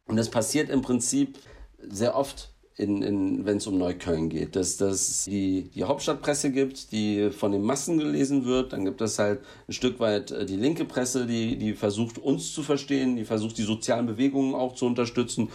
Und 0.08 0.16
das 0.16 0.30
passiert 0.30 0.70
im 0.70 0.82
Prinzip 0.82 1.38
sehr 1.80 2.16
oft 2.16 2.51
in, 2.78 3.02
in, 3.02 3.46
wenn 3.46 3.58
es 3.58 3.68
um 3.68 3.78
Neukölln 3.78 4.30
geht, 4.30 4.56
dass 4.56 4.78
das 4.78 5.26
die, 5.26 5.70
die 5.76 5.84
Hauptstadtpresse 5.84 6.52
gibt, 6.52 6.92
die 6.92 7.30
von 7.30 7.52
den 7.52 7.62
Massen 7.62 7.98
gelesen 7.98 8.46
wird. 8.46 8.74
Dann 8.74 8.86
gibt 8.86 9.02
es 9.02 9.20
halt 9.20 9.42
ein 9.68 9.74
Stück 9.74 10.00
weit 10.00 10.32
äh, 10.32 10.46
die 10.46 10.56
linke 10.56 10.86
Presse, 10.86 11.26
die, 11.26 11.58
die 11.58 11.74
versucht, 11.74 12.18
uns 12.18 12.54
zu 12.54 12.64
verstehen, 12.64 13.16
die 13.16 13.26
versucht, 13.26 13.58
die 13.58 13.64
sozialen 13.64 14.06
Bewegungen 14.06 14.56
auch 14.56 14.74
zu 14.76 14.86
unterstützen. 14.86 15.50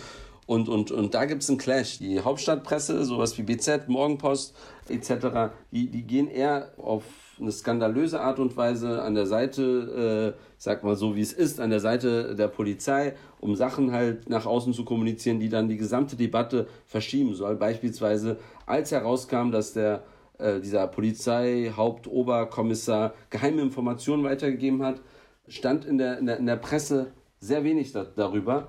Und, 0.47 0.69
und, 0.69 0.93
und 0.93 1.15
da 1.15 1.25
gibt 1.25 1.43
es 1.43 1.49
einen 1.49 1.59
Clash. 1.59 1.99
Die 1.99 2.21
Hauptstadtpresse, 2.21 3.05
sowas 3.05 3.37
wie 3.37 3.43
BZ, 3.43 3.89
Morgenpost 3.89 4.55
etc., 4.89 5.53
die, 5.73 5.89
die 5.89 6.03
gehen 6.03 6.29
eher 6.29 6.73
auf 6.79 7.03
eine 7.41 7.53
skandalöse 7.53 8.21
Art 8.21 8.39
und 8.39 8.57
Weise 8.57 9.03
an 9.03 9.15
der 9.15 9.27
Seite, 9.27 10.35
äh, 10.37 10.41
sag 10.59 10.85
mal 10.85 10.97
so 10.97 11.17
wie 11.17 11.21
es 11.21 11.33
ist, 11.33 11.61
an 11.61 11.71
der 11.71 11.81
Seite 11.81 12.35
der 12.35 12.49
Polizei, 12.49 13.15
um 13.41 13.57
Sachen 13.57 13.93
halt 13.93 14.29
nach 14.31 14.47
außen 14.47 14.73
zu 14.73 14.85
kommunizieren, 14.85 15.39
die 15.39 15.49
dann 15.49 15.69
die 15.69 15.77
gesamte 15.77 16.17
Debatte 16.17 16.67
verschieben 16.87 17.35
soll. 17.35 17.57
Beispielsweise, 17.57 18.39
als 18.65 18.91
herauskam, 18.91 19.51
dass 19.51 19.75
der 19.75 20.03
äh, 20.39 20.61
dieser 20.61 20.87
Polizeihauptoberkommissar 20.87 23.15
geheime 23.31 23.63
Informationen 23.63 24.25
weitergegeben 24.25 24.83
hat, 24.83 25.01
stand 25.49 25.85
in 25.85 25.99
der, 25.99 26.19
in 26.19 26.27
der, 26.27 26.39
in 26.39 26.47
der 26.47 26.57
Presse 26.57 27.13
sehr 27.39 27.65
wenig 27.65 27.93
da, 27.93 28.05
darüber. 28.05 28.69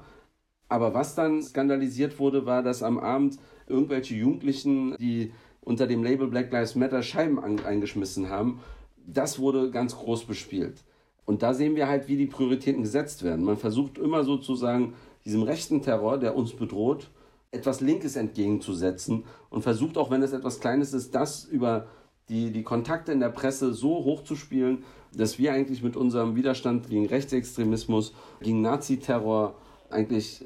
Aber 0.69 0.93
was 0.93 1.15
dann 1.15 1.41
skandalisiert 1.41 2.19
wurde, 2.19 2.45
war, 2.45 2.63
dass 2.63 2.83
am 2.83 2.99
Abend 2.99 3.37
irgendwelche 3.67 4.15
Jugendlichen, 4.15 4.97
die 4.97 5.31
unter 5.67 5.85
dem 5.85 6.01
Label 6.01 6.27
Black 6.27 6.49
Lives 6.49 6.75
Matter 6.75 7.03
Scheiben 7.03 7.39
an, 7.39 7.59
eingeschmissen 7.65 8.29
haben, 8.29 8.61
das 9.05 9.37
wurde 9.37 9.69
ganz 9.69 9.97
groß 9.97 10.23
bespielt. 10.23 10.85
Und 11.25 11.43
da 11.43 11.53
sehen 11.53 11.75
wir 11.75 11.89
halt, 11.89 12.07
wie 12.07 12.15
die 12.15 12.25
Prioritäten 12.25 12.83
gesetzt 12.83 13.23
werden. 13.23 13.43
Man 13.43 13.57
versucht 13.57 13.97
immer 13.97 14.23
sozusagen 14.23 14.93
diesem 15.25 15.43
rechten 15.43 15.81
Terror, 15.81 16.17
der 16.19 16.37
uns 16.37 16.53
bedroht, 16.53 17.09
etwas 17.51 17.81
Linkes 17.81 18.15
entgegenzusetzen 18.15 19.25
und 19.49 19.61
versucht 19.61 19.97
auch, 19.97 20.09
wenn 20.09 20.23
es 20.23 20.31
etwas 20.31 20.61
Kleines 20.61 20.93
ist, 20.93 21.13
das 21.13 21.43
über 21.43 21.87
die, 22.29 22.51
die 22.51 22.63
Kontakte 22.63 23.11
in 23.11 23.19
der 23.19 23.29
Presse 23.29 23.73
so 23.73 24.05
hochzuspielen, 24.05 24.85
dass 25.13 25.37
wir 25.37 25.51
eigentlich 25.51 25.83
mit 25.83 25.97
unserem 25.97 26.37
Widerstand 26.37 26.89
gegen 26.89 27.07
Rechtsextremismus, 27.07 28.13
gegen 28.41 28.61
Naziterror 28.61 29.55
eigentlich 29.89 30.41
äh, 30.41 30.45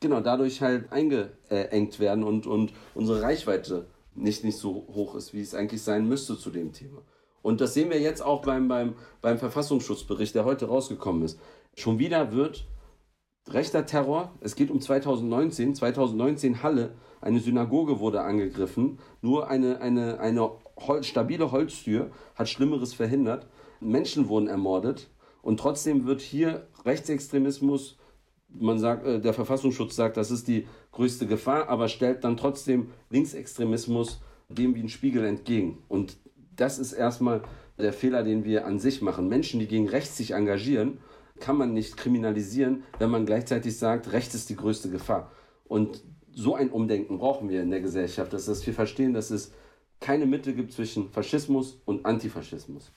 genau 0.00 0.20
dadurch 0.20 0.60
halt 0.60 0.92
eingeengt 0.92 2.00
werden 2.00 2.22
und, 2.22 2.46
und 2.46 2.74
unsere 2.94 3.22
Reichweite 3.22 3.86
nicht, 4.14 4.44
nicht 4.44 4.58
so 4.58 4.86
hoch 4.94 5.14
ist, 5.14 5.34
wie 5.34 5.40
es 5.40 5.54
eigentlich 5.54 5.82
sein 5.82 6.08
müsste 6.08 6.38
zu 6.38 6.50
dem 6.50 6.72
Thema. 6.72 7.02
Und 7.42 7.60
das 7.60 7.74
sehen 7.74 7.90
wir 7.90 8.00
jetzt 8.00 8.22
auch 8.22 8.42
beim, 8.42 8.68
beim, 8.68 8.94
beim 9.20 9.38
Verfassungsschutzbericht, 9.38 10.34
der 10.34 10.44
heute 10.44 10.66
rausgekommen 10.66 11.22
ist. 11.22 11.38
Schon 11.76 11.98
wieder 11.98 12.32
wird 12.32 12.66
rechter 13.48 13.84
Terror, 13.84 14.32
es 14.40 14.56
geht 14.56 14.70
um 14.70 14.80
2019, 14.80 15.74
2019 15.74 16.62
Halle, 16.62 16.94
eine 17.20 17.40
Synagoge 17.40 18.00
wurde 18.00 18.22
angegriffen, 18.22 18.98
nur 19.20 19.48
eine, 19.48 19.80
eine, 19.80 20.20
eine 20.20 20.50
Hol 20.86 21.02
stabile 21.02 21.52
Holztür 21.52 22.10
hat 22.34 22.48
Schlimmeres 22.48 22.94
verhindert, 22.94 23.46
Menschen 23.80 24.28
wurden 24.28 24.48
ermordet 24.48 25.10
und 25.42 25.60
trotzdem 25.60 26.06
wird 26.06 26.20
hier 26.20 26.66
Rechtsextremismus 26.84 27.98
man 28.58 28.78
sagt, 28.78 29.06
äh, 29.06 29.20
der 29.20 29.32
Verfassungsschutz 29.32 29.96
sagt, 29.96 30.16
das 30.16 30.30
ist 30.30 30.48
die 30.48 30.66
größte 30.92 31.26
Gefahr, 31.26 31.68
aber 31.68 31.88
stellt 31.88 32.24
dann 32.24 32.36
trotzdem 32.36 32.90
Linksextremismus 33.10 34.20
dem 34.48 34.74
wie 34.74 34.80
ein 34.80 34.88
Spiegel 34.88 35.24
entgegen. 35.24 35.78
Und 35.88 36.16
das 36.56 36.78
ist 36.78 36.92
erstmal 36.92 37.42
der 37.78 37.92
Fehler, 37.92 38.22
den 38.22 38.44
wir 38.44 38.66
an 38.66 38.78
sich 38.78 39.02
machen. 39.02 39.28
Menschen, 39.28 39.58
die 39.58 39.66
gegen 39.66 39.88
rechts 39.88 40.16
sich 40.16 40.32
engagieren, 40.32 40.98
kann 41.40 41.56
man 41.56 41.72
nicht 41.72 41.96
kriminalisieren, 41.96 42.84
wenn 42.98 43.10
man 43.10 43.26
gleichzeitig 43.26 43.76
sagt, 43.76 44.12
rechts 44.12 44.34
ist 44.34 44.50
die 44.50 44.56
größte 44.56 44.90
Gefahr. 44.90 45.32
Und 45.64 46.04
so 46.32 46.54
ein 46.54 46.70
Umdenken 46.70 47.18
brauchen 47.18 47.48
wir 47.48 47.62
in 47.62 47.70
der 47.70 47.80
Gesellschaft, 47.80 48.32
dass 48.32 48.66
wir 48.66 48.74
verstehen, 48.74 49.14
dass 49.14 49.30
es 49.30 49.52
keine 50.00 50.26
Mitte 50.26 50.54
gibt 50.54 50.72
zwischen 50.72 51.10
Faschismus 51.10 51.80
und 51.84 52.06
Antifaschismus. 52.06 52.92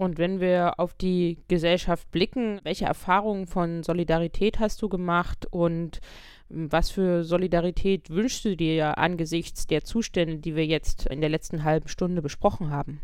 Und 0.00 0.16
wenn 0.16 0.40
wir 0.40 0.80
auf 0.80 0.94
die 0.94 1.36
Gesellschaft 1.48 2.10
blicken, 2.10 2.58
welche 2.62 2.86
Erfahrungen 2.86 3.46
von 3.46 3.82
Solidarität 3.82 4.58
hast 4.58 4.80
du 4.80 4.88
gemacht 4.88 5.46
und 5.50 6.00
was 6.48 6.90
für 6.90 7.22
Solidarität 7.22 8.08
wünschst 8.08 8.46
du 8.46 8.56
dir 8.56 8.96
angesichts 8.96 9.66
der 9.66 9.84
Zustände, 9.84 10.38
die 10.38 10.56
wir 10.56 10.64
jetzt 10.64 11.04
in 11.08 11.20
der 11.20 11.28
letzten 11.28 11.64
halben 11.64 11.88
Stunde 11.88 12.22
besprochen 12.22 12.70
haben? 12.70 13.02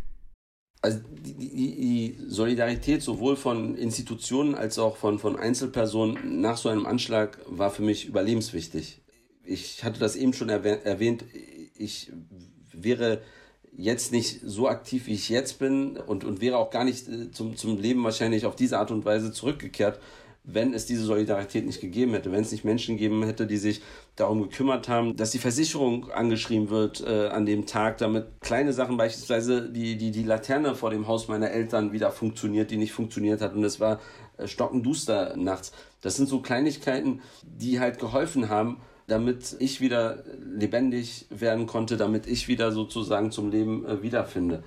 Also 0.80 1.00
die, 1.10 1.34
die, 1.34 1.46
die 1.76 2.18
Solidarität 2.28 3.02
sowohl 3.02 3.36
von 3.36 3.76
Institutionen 3.76 4.54
als 4.54 4.78
auch 4.78 4.96
von, 4.96 5.18
von 5.18 5.36
Einzelpersonen 5.36 6.40
nach 6.40 6.56
so 6.56 6.70
einem 6.70 6.86
Anschlag 6.86 7.38
war 7.46 7.70
für 7.70 7.82
mich 7.82 8.06
überlebenswichtig. 8.06 9.02
Ich 9.44 9.84
hatte 9.84 10.00
das 10.00 10.16
eben 10.16 10.32
schon 10.32 10.48
erwähnt, 10.48 11.26
ich 11.74 12.10
wäre 12.72 13.20
jetzt 13.76 14.12
nicht 14.12 14.40
so 14.44 14.68
aktiv, 14.68 15.06
wie 15.06 15.14
ich 15.14 15.28
jetzt 15.28 15.58
bin 15.58 15.96
und, 15.96 16.24
und 16.24 16.40
wäre 16.40 16.56
auch 16.56 16.70
gar 16.70 16.84
nicht 16.84 17.08
äh, 17.08 17.30
zum, 17.30 17.56
zum 17.56 17.78
Leben 17.78 18.02
wahrscheinlich 18.04 18.46
auf 18.46 18.56
diese 18.56 18.78
Art 18.78 18.90
und 18.90 19.04
Weise 19.04 19.32
zurückgekehrt, 19.32 20.00
wenn 20.46 20.74
es 20.74 20.86
diese 20.86 21.04
Solidarität 21.04 21.66
nicht 21.66 21.80
gegeben 21.80 22.12
hätte, 22.12 22.30
wenn 22.30 22.42
es 22.42 22.52
nicht 22.52 22.64
Menschen 22.64 22.96
gegeben 22.96 23.24
hätte, 23.24 23.46
die 23.46 23.56
sich 23.56 23.82
darum 24.14 24.42
gekümmert 24.42 24.88
haben, 24.88 25.16
dass 25.16 25.32
die 25.32 25.38
Versicherung 25.38 26.10
angeschrieben 26.12 26.70
wird 26.70 27.04
äh, 27.04 27.28
an 27.28 27.46
dem 27.46 27.66
Tag, 27.66 27.98
damit 27.98 28.26
kleine 28.40 28.72
Sachen, 28.72 28.96
beispielsweise 28.96 29.68
die, 29.68 29.96
die, 29.96 30.12
die 30.12 30.22
Laterne 30.22 30.76
vor 30.76 30.90
dem 30.90 31.08
Haus 31.08 31.26
meiner 31.26 31.50
Eltern 31.50 31.92
wieder 31.92 32.12
funktioniert, 32.12 32.70
die 32.70 32.76
nicht 32.76 32.92
funktioniert 32.92 33.40
hat 33.40 33.54
und 33.54 33.64
es 33.64 33.80
war 33.80 34.00
äh, 34.38 34.46
stockenduster 34.46 35.36
nachts. 35.36 35.72
Das 36.00 36.14
sind 36.14 36.28
so 36.28 36.40
Kleinigkeiten, 36.40 37.22
die 37.42 37.80
halt 37.80 37.98
geholfen 37.98 38.48
haben, 38.48 38.80
damit 39.06 39.56
ich 39.58 39.80
wieder 39.80 40.24
lebendig 40.40 41.26
werden 41.30 41.66
konnte, 41.66 41.96
damit 41.96 42.26
ich 42.26 42.48
wieder 42.48 42.72
sozusagen 42.72 43.30
zum 43.30 43.50
Leben 43.50 43.84
äh, 43.86 44.02
wiederfinde. 44.02 44.62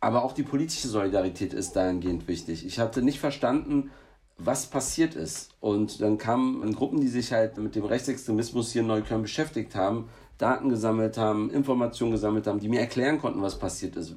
Aber 0.00 0.24
auch 0.24 0.32
die 0.32 0.42
politische 0.42 0.88
Solidarität 0.88 1.52
ist 1.52 1.72
dahingehend 1.72 2.28
wichtig. 2.28 2.64
Ich 2.64 2.78
hatte 2.78 3.02
nicht 3.02 3.18
verstanden, 3.18 3.90
was 4.38 4.66
passiert 4.66 5.14
ist. 5.14 5.50
Und 5.60 6.00
dann 6.00 6.18
kamen 6.18 6.74
Gruppen, 6.74 7.00
die 7.00 7.08
sich 7.08 7.32
halt 7.32 7.56
mit 7.58 7.74
dem 7.74 7.84
Rechtsextremismus 7.84 8.72
hier 8.72 8.82
in 8.82 8.88
Neukölln 8.88 9.22
beschäftigt 9.22 9.74
haben, 9.74 10.08
Daten 10.38 10.68
gesammelt 10.68 11.16
haben, 11.16 11.50
Informationen 11.50 12.12
gesammelt 12.12 12.46
haben, 12.46 12.60
die 12.60 12.68
mir 12.68 12.80
erklären 12.80 13.18
konnten, 13.18 13.40
was 13.40 13.58
passiert 13.58 13.96
ist, 13.96 14.14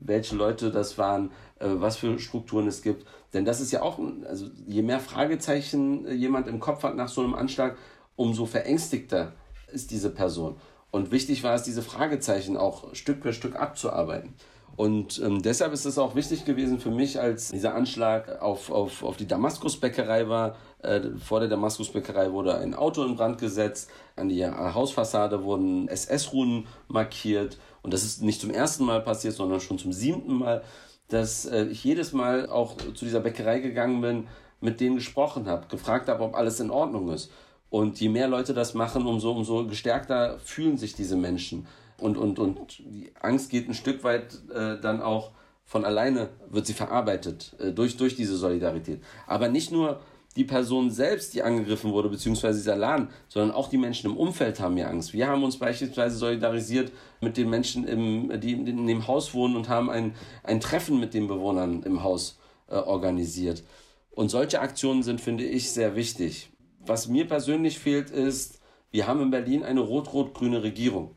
welche 0.00 0.36
Leute 0.36 0.70
das 0.70 0.98
waren, 0.98 1.30
äh, 1.58 1.66
was 1.68 1.96
für 1.96 2.18
Strukturen 2.18 2.66
es 2.66 2.82
gibt. 2.82 3.06
Denn 3.32 3.44
das 3.44 3.60
ist 3.60 3.72
ja 3.72 3.82
auch, 3.82 3.98
also 4.26 4.46
je 4.66 4.82
mehr 4.82 5.00
Fragezeichen 5.00 6.06
äh, 6.06 6.12
jemand 6.14 6.48
im 6.48 6.60
Kopf 6.60 6.82
hat 6.82 6.96
nach 6.96 7.08
so 7.08 7.22
einem 7.22 7.34
Anschlag, 7.34 7.76
umso 8.16 8.46
verängstigter 8.46 9.32
ist 9.72 9.90
diese 9.90 10.10
Person. 10.10 10.56
Und 10.90 11.10
wichtig 11.10 11.42
war 11.42 11.54
es, 11.54 11.62
diese 11.62 11.82
Fragezeichen 11.82 12.56
auch 12.56 12.94
Stück 12.94 13.22
für 13.22 13.32
Stück 13.32 13.56
abzuarbeiten. 13.56 14.34
Und 14.78 15.20
ähm, 15.24 15.42
deshalb 15.42 15.72
ist 15.72 15.86
es 15.86 15.98
auch 15.98 16.14
wichtig 16.14 16.44
gewesen 16.44 16.78
für 16.78 16.92
mich, 16.92 17.20
als 17.20 17.48
dieser 17.48 17.74
Anschlag 17.74 18.40
auf, 18.40 18.70
auf, 18.70 19.02
auf 19.02 19.16
die 19.16 19.26
Damaskusbäckerei 19.26 20.28
war. 20.28 20.54
Äh, 20.82 21.00
vor 21.18 21.40
der 21.40 21.48
Damaskusbäckerei 21.48 22.30
wurde 22.30 22.56
ein 22.56 22.74
Auto 22.74 23.04
in 23.04 23.16
Brand 23.16 23.38
gesetzt, 23.38 23.90
an 24.14 24.28
die 24.28 24.46
Hausfassade 24.46 25.42
wurden 25.42 25.88
SS-Runen 25.88 26.68
markiert. 26.86 27.58
Und 27.88 27.94
das 27.94 28.04
ist 28.04 28.20
nicht 28.20 28.38
zum 28.38 28.50
ersten 28.50 28.84
Mal 28.84 29.00
passiert, 29.00 29.32
sondern 29.32 29.60
schon 29.60 29.78
zum 29.78 29.94
siebten 29.94 30.34
Mal, 30.34 30.62
dass 31.08 31.46
äh, 31.46 31.64
ich 31.68 31.82
jedes 31.84 32.12
Mal 32.12 32.46
auch 32.46 32.76
zu 32.76 33.06
dieser 33.06 33.20
Bäckerei 33.20 33.60
gegangen 33.60 34.02
bin, 34.02 34.26
mit 34.60 34.78
denen 34.78 34.96
gesprochen 34.96 35.46
habe, 35.46 35.68
gefragt 35.68 36.06
habe, 36.10 36.22
ob 36.22 36.34
alles 36.34 36.60
in 36.60 36.70
Ordnung 36.70 37.10
ist. 37.10 37.30
Und 37.70 37.98
je 37.98 38.10
mehr 38.10 38.28
Leute 38.28 38.52
das 38.52 38.74
machen, 38.74 39.06
umso, 39.06 39.32
umso 39.32 39.66
gestärkter 39.66 40.38
fühlen 40.40 40.76
sich 40.76 40.96
diese 40.96 41.16
Menschen. 41.16 41.66
Und, 41.96 42.18
und, 42.18 42.38
und 42.38 42.78
die 42.80 43.10
Angst 43.22 43.48
geht 43.48 43.66
ein 43.70 43.74
Stück 43.74 44.04
weit 44.04 44.38
äh, 44.54 44.78
dann 44.78 45.00
auch 45.00 45.30
von 45.64 45.86
alleine, 45.86 46.28
wird 46.50 46.66
sie 46.66 46.74
verarbeitet 46.74 47.56
äh, 47.58 47.72
durch, 47.72 47.96
durch 47.96 48.16
diese 48.16 48.36
Solidarität. 48.36 49.00
Aber 49.26 49.48
nicht 49.48 49.72
nur 49.72 50.00
die 50.38 50.44
Person 50.44 50.90
selbst, 50.92 51.34
die 51.34 51.42
angegriffen 51.42 51.92
wurde, 51.92 52.08
beziehungsweise 52.08 52.60
dieser 52.60 52.76
Laden, 52.76 53.08
sondern 53.26 53.50
auch 53.50 53.68
die 53.68 53.76
Menschen 53.76 54.08
im 54.08 54.16
Umfeld 54.16 54.60
haben 54.60 54.76
ja 54.76 54.86
Angst. 54.86 55.12
Wir 55.12 55.26
haben 55.26 55.42
uns 55.42 55.58
beispielsweise 55.58 56.16
solidarisiert 56.16 56.92
mit 57.20 57.36
den 57.36 57.50
Menschen, 57.50 57.86
im, 57.86 58.40
die 58.40 58.52
in 58.52 58.86
dem 58.86 59.08
Haus 59.08 59.34
wohnen 59.34 59.56
und 59.56 59.68
haben 59.68 59.90
ein, 59.90 60.14
ein 60.44 60.60
Treffen 60.60 61.00
mit 61.00 61.12
den 61.12 61.26
Bewohnern 61.26 61.82
im 61.82 62.04
Haus 62.04 62.38
äh, 62.68 62.76
organisiert. 62.76 63.64
Und 64.12 64.30
solche 64.30 64.60
Aktionen 64.60 65.02
sind, 65.02 65.20
finde 65.20 65.44
ich, 65.44 65.72
sehr 65.72 65.96
wichtig. 65.96 66.50
Was 66.86 67.08
mir 67.08 67.26
persönlich 67.26 67.80
fehlt, 67.80 68.10
ist, 68.10 68.60
wir 68.92 69.08
haben 69.08 69.20
in 69.20 69.30
Berlin 69.30 69.64
eine 69.64 69.80
rot-rot-grüne 69.80 70.62
Regierung. 70.62 71.16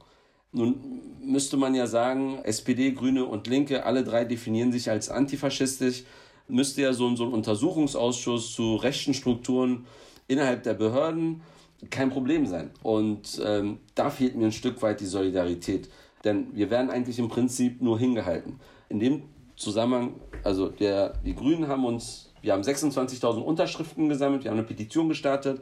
Nun 0.51 1.01
müsste 1.21 1.57
man 1.57 1.75
ja 1.75 1.85
sagen, 1.85 2.39
SPD, 2.43 2.91
Grüne 2.91 3.25
und 3.25 3.45
Linke, 3.45 3.85
alle 3.85 4.03
drei 4.03 4.25
definieren 4.25 4.71
sich 4.71 4.89
als 4.89 5.09
antifaschistisch. 5.09 6.05
Müsste 6.51 6.81
ja 6.81 6.93
so, 6.93 7.07
ein, 7.07 7.15
so 7.15 7.25
ein 7.25 7.33
Untersuchungsausschuss 7.33 8.53
zu 8.53 8.75
rechten 8.75 9.13
Strukturen 9.13 9.85
innerhalb 10.27 10.63
der 10.63 10.73
Behörden 10.73 11.41
kein 11.89 12.09
Problem 12.09 12.45
sein. 12.45 12.71
Und 12.83 13.41
ähm, 13.43 13.79
da 13.95 14.09
fehlt 14.09 14.35
mir 14.35 14.45
ein 14.45 14.51
Stück 14.51 14.81
weit 14.81 14.99
die 15.01 15.05
Solidarität. 15.05 15.89
Denn 16.23 16.55
wir 16.55 16.69
werden 16.69 16.91
eigentlich 16.91 17.17
im 17.17 17.29
Prinzip 17.29 17.81
nur 17.81 17.97
hingehalten. 17.97 18.59
In 18.89 18.99
dem 18.99 19.23
Zusammenhang, 19.55 20.13
also 20.43 20.69
der, 20.69 21.13
die 21.25 21.35
Grünen 21.35 21.67
haben 21.67 21.85
uns 21.85 22.31
wir 22.41 22.53
haben 22.53 22.63
26.000 22.63 23.39
Unterschriften 23.39 24.09
gesammelt, 24.09 24.43
wir 24.43 24.51
haben 24.51 24.57
eine 24.57 24.67
Petition 24.67 25.09
gestartet, 25.09 25.61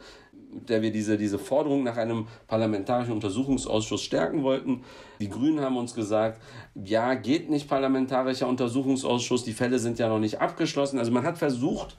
mit 0.51 0.69
der 0.69 0.81
wir 0.81 0.91
diese, 0.91 1.17
diese 1.17 1.39
Forderung 1.39 1.83
nach 1.83 1.97
einem 1.97 2.27
parlamentarischen 2.47 3.13
Untersuchungsausschuss 3.13 4.01
stärken 4.01 4.43
wollten. 4.43 4.83
Die 5.19 5.29
Grünen 5.29 5.61
haben 5.61 5.77
uns 5.77 5.93
gesagt, 5.93 6.41
ja, 6.75 7.13
geht 7.13 7.49
nicht 7.49 7.67
parlamentarischer 7.67 8.47
Untersuchungsausschuss, 8.47 9.43
die 9.43 9.53
Fälle 9.53 9.79
sind 9.79 9.99
ja 9.99 10.09
noch 10.09 10.19
nicht 10.19 10.41
abgeschlossen. 10.41 10.99
Also 10.99 11.11
man 11.11 11.23
hat 11.23 11.37
versucht, 11.37 11.97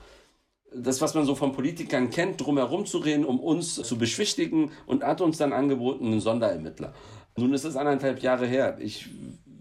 das, 0.74 1.00
was 1.00 1.14
man 1.14 1.24
so 1.24 1.34
von 1.34 1.52
Politikern 1.52 2.10
kennt, 2.10 2.40
drumherum 2.40 2.86
zu 2.86 2.98
reden, 2.98 3.24
um 3.24 3.40
uns 3.40 3.74
zu 3.74 3.98
beschwichtigen 3.98 4.70
und 4.86 5.04
hat 5.04 5.20
uns 5.20 5.38
dann 5.38 5.52
angeboten, 5.52 6.06
einen 6.06 6.20
Sonderermittler. 6.20 6.92
Nun 7.36 7.52
ist 7.54 7.64
es 7.64 7.76
anderthalb 7.76 8.22
Jahre 8.22 8.46
her. 8.46 8.76
Ich 8.80 9.08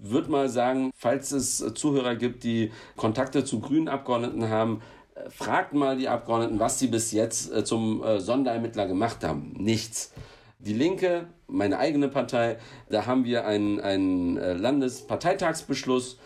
würde 0.01 0.31
mal 0.31 0.49
sagen, 0.49 0.91
falls 0.95 1.31
es 1.31 1.57
Zuhörer 1.75 2.15
gibt, 2.15 2.43
die 2.43 2.71
Kontakte 2.95 3.43
zu 3.43 3.59
grünen 3.59 3.87
Abgeordneten 3.87 4.49
haben, 4.49 4.81
fragt 5.29 5.73
mal 5.73 5.97
die 5.97 6.07
Abgeordneten, 6.07 6.59
was 6.59 6.79
sie 6.79 6.87
bis 6.87 7.11
jetzt 7.11 7.51
äh, 7.51 7.63
zum 7.63 8.03
äh, 8.03 8.19
Sonderermittler 8.19 8.87
gemacht 8.87 9.23
haben. 9.23 9.53
Nichts. 9.57 10.13
Die 10.59 10.73
Linke, 10.73 11.27
meine 11.47 11.79
eigene 11.79 12.09
Partei, 12.09 12.57
da 12.89 13.05
haben 13.05 13.23
wir 13.23 13.45
einen, 13.45 14.37
äh, 14.37 14.53
Landesparteitagsbeschluss 14.53 16.17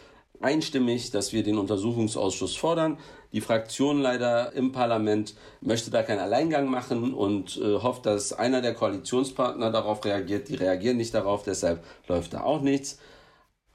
einstimmig, 0.42 1.12
dass 1.12 1.34
wir 1.34 1.44
den 1.44 1.58
Untersuchungsausschuss 1.58 2.56
fordern. 2.56 2.98
Die 3.32 3.42
Fraktion 3.42 4.00
leider 4.02 4.54
im 4.54 4.72
Parlament 4.72 5.36
möchte 5.62 5.92
da 5.92 6.04
keinen 6.04 6.20
Alleingang 6.20 6.68
machen 6.68 7.14
und 7.14 7.58
äh, 7.58 7.76
hofft, 7.76 8.06
dass 8.06 8.34
einer 8.34 8.62
der 8.62 8.74
Koalitionspartner 8.74 9.72
darauf 9.72 10.04
reagiert. 10.04 10.50
Die 10.50 10.56
reagieren 10.56 10.98
nicht 10.98 11.14
darauf, 11.14 11.44
deshalb 11.44 11.84
läuft 12.08 12.34
da 12.34 12.42
auch 12.42 12.62
nichts. 12.62 13.00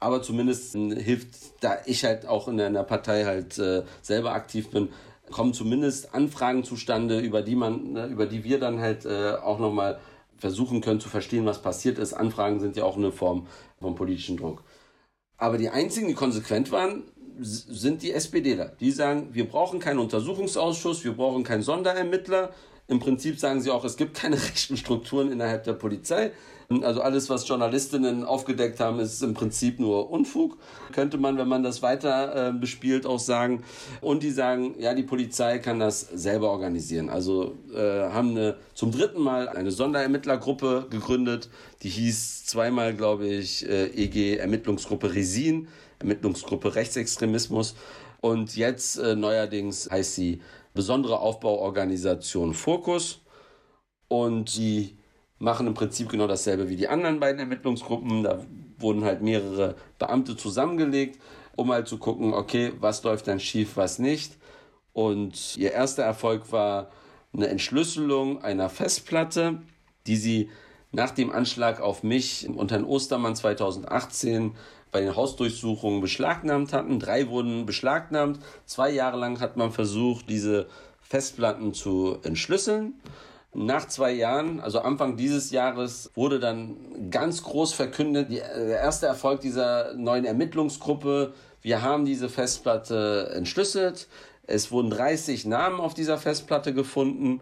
Aber 0.01 0.21
zumindest 0.21 0.73
hilft, 0.73 1.29
da 1.61 1.77
ich 1.85 2.05
halt 2.05 2.25
auch 2.25 2.47
in 2.47 2.59
einer 2.59 2.83
Partei 2.83 3.25
halt 3.25 3.57
äh, 3.59 3.83
selber 4.01 4.31
aktiv 4.31 4.69
bin, 4.69 4.89
kommen 5.31 5.53
zumindest 5.53 6.13
Anfragen 6.13 6.63
zustande, 6.63 7.19
über 7.19 7.41
die 7.41 7.55
man, 7.55 7.93
ne, 7.93 8.07
über 8.07 8.25
die 8.25 8.43
wir 8.43 8.59
dann 8.59 8.79
halt 8.79 9.05
äh, 9.05 9.33
auch 9.33 9.59
nochmal 9.59 9.99
versuchen 10.37 10.81
können 10.81 10.99
zu 10.99 11.09
verstehen, 11.09 11.45
was 11.45 11.61
passiert 11.61 11.97
ist. 11.99 12.13
Anfragen 12.13 12.59
sind 12.59 12.77
ja 12.77 12.85
auch 12.85 12.97
eine 12.97 13.11
Form 13.11 13.47
von 13.79 13.95
politischen 13.95 14.37
Druck. 14.37 14.63
Aber 15.37 15.57
die 15.57 15.69
einzigen, 15.69 16.07
die 16.07 16.13
konsequent 16.13 16.71
waren, 16.71 17.03
sind 17.41 18.03
die 18.03 18.11
SPDler. 18.11 18.73
Die 18.79 18.91
sagen, 18.91 19.29
wir 19.31 19.47
brauchen 19.47 19.79
keinen 19.79 19.99
Untersuchungsausschuss, 19.99 21.03
wir 21.03 21.13
brauchen 21.13 21.43
keinen 21.43 21.61
Sonderermittler, 21.61 22.53
im 22.87 22.99
Prinzip 22.99 23.39
sagen 23.39 23.61
sie 23.61 23.69
auch, 23.69 23.85
es 23.85 23.97
gibt 23.97 24.15
keine 24.15 24.35
rechten 24.49 24.75
Strukturen 24.75 25.31
innerhalb 25.31 25.63
der 25.63 25.73
Polizei. 25.73 26.31
Also 26.83 27.01
alles, 27.01 27.31
was 27.31 27.47
Journalistinnen 27.47 28.23
aufgedeckt 28.23 28.79
haben, 28.79 28.99
ist 28.99 29.23
im 29.23 29.33
Prinzip 29.33 29.79
nur 29.79 30.11
Unfug. 30.11 30.57
Könnte 30.91 31.17
man, 31.17 31.35
wenn 31.39 31.47
man 31.47 31.63
das 31.63 31.81
weiter 31.81 32.49
äh, 32.49 32.53
bespielt, 32.53 33.07
auch 33.07 33.17
sagen. 33.17 33.63
Und 34.01 34.21
die 34.21 34.29
sagen, 34.29 34.75
ja, 34.77 34.93
die 34.93 35.01
Polizei 35.01 35.57
kann 35.57 35.79
das 35.79 36.01
selber 36.01 36.51
organisieren. 36.51 37.09
Also 37.09 37.55
äh, 37.73 38.11
haben 38.11 38.31
eine, 38.31 38.55
zum 38.75 38.91
dritten 38.91 39.19
Mal 39.19 39.49
eine 39.49 39.71
Sonderermittlergruppe 39.71 40.85
gegründet. 40.91 41.49
Die 41.81 41.89
hieß 41.89 42.45
zweimal, 42.45 42.93
glaube 42.93 43.25
ich, 43.25 43.67
äh, 43.67 43.87
EG 43.87 44.37
Ermittlungsgruppe 44.37 45.15
Resin, 45.15 45.69
Ermittlungsgruppe 45.97 46.75
Rechtsextremismus. 46.75 47.73
Und 48.21 48.55
jetzt 48.55 48.99
äh, 48.99 49.15
neuerdings 49.15 49.89
heißt 49.89 50.13
sie 50.13 50.41
besondere 50.75 51.19
Aufbauorganisation 51.19 52.53
Fokus 52.53 53.21
und 54.07 54.55
die 54.55 54.98
machen 55.39 55.67
im 55.67 55.73
Prinzip 55.73 56.09
genau 56.09 56.27
dasselbe 56.27 56.69
wie 56.69 56.75
die 56.75 56.87
anderen 56.87 57.19
beiden 57.19 57.39
Ermittlungsgruppen. 57.39 58.23
Da 58.23 58.45
wurden 58.77 59.03
halt 59.03 59.21
mehrere 59.21 59.75
Beamte 59.97 60.35
zusammengelegt, 60.37 61.19
um 61.55 61.71
halt 61.71 61.87
zu 61.87 61.97
gucken, 61.97 62.33
okay, 62.33 62.73
was 62.79 63.03
läuft 63.03 63.27
dann 63.27 63.39
schief, 63.39 63.75
was 63.75 63.99
nicht. 63.99 64.37
Und 64.93 65.57
ihr 65.57 65.71
erster 65.71 66.03
Erfolg 66.03 66.51
war 66.51 66.91
eine 67.33 67.47
Entschlüsselung 67.47 68.43
einer 68.43 68.69
Festplatte, 68.69 69.61
die 70.07 70.17
sie 70.17 70.49
nach 70.91 71.11
dem 71.11 71.31
Anschlag 71.31 71.81
auf 71.81 72.03
mich 72.03 72.47
und 72.49 72.71
Herrn 72.71 72.83
Ostermann 72.83 73.35
2018 73.35 74.55
bei 74.91 75.01
den 75.01 75.15
Hausdurchsuchungen 75.15 76.01
beschlagnahmt 76.01 76.73
hatten. 76.73 76.99
Drei 76.99 77.29
wurden 77.29 77.65
beschlagnahmt. 77.65 78.39
Zwei 78.65 78.89
Jahre 78.89 79.17
lang 79.17 79.39
hat 79.39 79.55
man 79.55 79.71
versucht, 79.71 80.29
diese 80.29 80.67
Festplatten 81.01 81.73
zu 81.73 82.17
entschlüsseln. 82.23 82.95
Nach 83.53 83.87
zwei 83.87 84.11
Jahren, 84.11 84.59
also 84.59 84.79
Anfang 84.79 85.17
dieses 85.17 85.49
Jahres, 85.49 86.11
wurde 86.13 86.39
dann 86.39 87.09
ganz 87.09 87.41
groß 87.41 87.73
verkündet, 87.73 88.29
die, 88.29 88.35
der 88.35 88.79
erste 88.79 89.07
Erfolg 89.07 89.41
dieser 89.41 89.93
neuen 89.95 90.25
Ermittlungsgruppe. 90.25 91.33
Wir 91.61 91.81
haben 91.81 92.05
diese 92.05 92.29
Festplatte 92.29 93.31
entschlüsselt. 93.33 94.07
Es 94.45 94.71
wurden 94.71 94.91
30 94.91 95.45
Namen 95.45 95.79
auf 95.79 95.95
dieser 95.95 96.19
Festplatte 96.19 96.73
gefunden. 96.75 97.41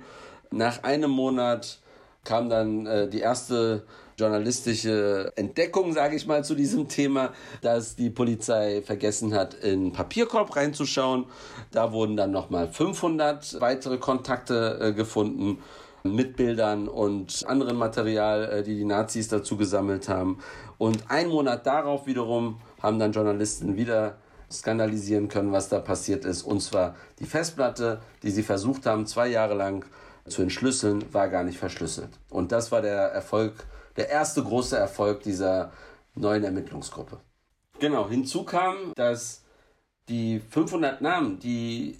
Nach 0.49 0.83
einem 0.83 1.11
Monat 1.11 1.79
kam 2.23 2.49
dann 2.49 2.85
äh, 2.85 3.09
die 3.09 3.19
erste 3.19 3.83
journalistische 4.17 5.31
Entdeckung, 5.35 5.93
sage 5.93 6.15
ich 6.15 6.25
mal, 6.25 6.43
zu 6.43 6.55
diesem 6.55 6.87
Thema, 6.87 7.33
dass 7.61 7.95
die 7.95 8.09
Polizei 8.09 8.81
vergessen 8.81 9.33
hat, 9.33 9.53
in 9.53 9.91
Papierkorb 9.91 10.55
reinzuschauen. 10.55 11.25
Da 11.71 11.91
wurden 11.91 12.15
dann 12.15 12.31
nochmal 12.31 12.69
500 12.69 13.59
weitere 13.59 13.97
Kontakte 13.97 14.79
äh, 14.81 14.93
gefunden 14.93 15.59
mit 16.03 16.35
Bildern 16.37 16.87
und 16.87 17.45
anderem 17.47 17.77
Material, 17.77 18.43
äh, 18.45 18.63
die 18.63 18.75
die 18.75 18.85
Nazis 18.85 19.27
dazu 19.27 19.57
gesammelt 19.57 20.09
haben. 20.09 20.39
Und 20.77 21.09
ein 21.09 21.29
Monat 21.29 21.65
darauf 21.65 22.05
wiederum 22.05 22.59
haben 22.81 22.99
dann 22.99 23.11
Journalisten 23.11 23.75
wieder 23.75 24.17
skandalisieren 24.51 25.27
können, 25.27 25.51
was 25.51 25.69
da 25.69 25.79
passiert 25.79 26.23
ist. 26.25 26.43
Und 26.43 26.61
zwar 26.61 26.95
die 27.19 27.25
Festplatte, 27.25 27.99
die 28.23 28.31
sie 28.31 28.43
versucht 28.43 28.85
haben, 28.85 29.05
zwei 29.05 29.27
Jahre 29.27 29.55
lang 29.55 29.85
zu 30.25 30.41
entschlüsseln, 30.41 31.13
war 31.13 31.29
gar 31.29 31.43
nicht 31.43 31.57
verschlüsselt. 31.57 32.09
Und 32.29 32.51
das 32.51 32.71
war 32.71 32.81
der 32.81 33.11
Erfolg 33.11 33.53
der 33.97 34.09
erste 34.09 34.43
große 34.43 34.77
Erfolg 34.77 35.23
dieser 35.23 35.71
neuen 36.15 36.43
Ermittlungsgruppe. 36.43 37.19
Genau, 37.79 38.07
hinzu 38.07 38.43
kam, 38.43 38.93
dass 38.95 39.43
die 40.07 40.39
500 40.39 41.01
Namen, 41.01 41.39
die 41.39 41.97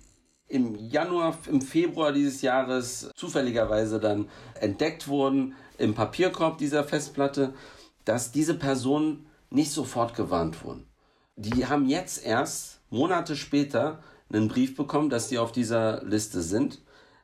im 0.48 0.76
Januar, 0.76 1.38
im 1.48 1.62
Februar 1.62 2.12
dieses 2.12 2.42
Jahres 2.42 3.10
zufälligerweise 3.16 4.00
dann 4.00 4.30
entdeckt 4.60 5.08
wurden 5.08 5.56
im 5.78 5.94
Papierkorb 5.94 6.58
dieser 6.58 6.84
Festplatte, 6.84 7.54
dass 8.06 8.32
diese 8.32 8.54
Personen 8.54 9.26
nicht 9.50 9.72
sofort 9.72 10.16
gewarnt 10.16 10.64
wurden. 10.64 10.88
Die 11.36 11.68
haben 11.68 11.88
jetzt 11.88 12.26
erst 12.26 12.80
Monate 12.90 13.36
später 13.36 14.00
einen 14.32 14.48
Brief 14.48 14.76
bekommen, 14.76 15.10
dass 15.10 15.30
sie 15.30 15.38
auf 15.38 15.52
dieser 15.52 16.04
Liste 16.04 16.42
sind. 16.42 16.80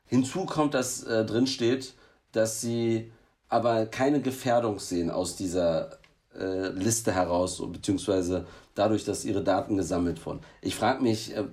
Hinzu 0.05 0.45
kommt, 0.45 0.73
dass 0.73 1.03
äh, 1.03 1.25
drin 1.25 1.47
steht, 1.47 1.93
dass 2.31 2.61
sie 2.61 3.11
aber 3.49 3.85
keine 3.85 4.21
Gefährdung 4.21 4.79
sehen 4.79 5.09
aus 5.09 5.35
dieser 5.35 5.99
äh, 6.37 6.69
Liste 6.69 7.11
heraus, 7.11 7.61
beziehungsweise 7.71 8.45
dadurch, 8.75 9.05
dass 9.05 9.25
ihre 9.25 9.43
Daten 9.43 9.77
gesammelt 9.77 10.25
wurden. 10.25 10.41
Ich 10.61 10.75
frage 10.75 11.01
mich, 11.01 11.35
äh, 11.35 11.45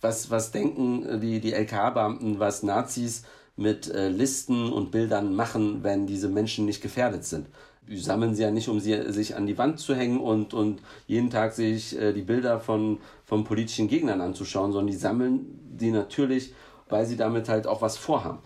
was, 0.00 0.30
was 0.30 0.50
denken 0.50 1.20
die, 1.20 1.40
die 1.40 1.52
LKA-Beamten, 1.52 2.38
was 2.38 2.62
Nazis 2.62 3.22
mit 3.56 3.88
äh, 3.90 4.08
Listen 4.08 4.72
und 4.72 4.90
Bildern 4.90 5.34
machen, 5.34 5.82
wenn 5.82 6.06
diese 6.06 6.28
Menschen 6.28 6.66
nicht 6.66 6.80
gefährdet 6.80 7.24
sind? 7.24 7.48
Die 7.88 7.98
sammeln 7.98 8.34
sie 8.34 8.42
ja 8.42 8.50
nicht, 8.50 8.68
um 8.68 8.78
sie 8.80 9.12
sich 9.12 9.36
an 9.36 9.46
die 9.46 9.58
Wand 9.58 9.80
zu 9.80 9.94
hängen 9.94 10.20
und, 10.20 10.54
und 10.54 10.80
jeden 11.06 11.30
Tag 11.30 11.52
sich 11.52 11.98
äh, 11.98 12.12
die 12.12 12.22
Bilder 12.22 12.60
von, 12.60 12.98
von 13.24 13.44
politischen 13.44 13.88
Gegnern 13.88 14.20
anzuschauen, 14.20 14.72
sondern 14.72 14.92
die 14.92 14.98
sammeln 14.98 15.60
die 15.80 15.90
natürlich, 15.90 16.54
weil 16.88 17.06
sie 17.06 17.16
damit 17.16 17.48
halt 17.48 17.66
auch 17.66 17.82
was 17.82 17.96
vorhaben. 17.96 18.38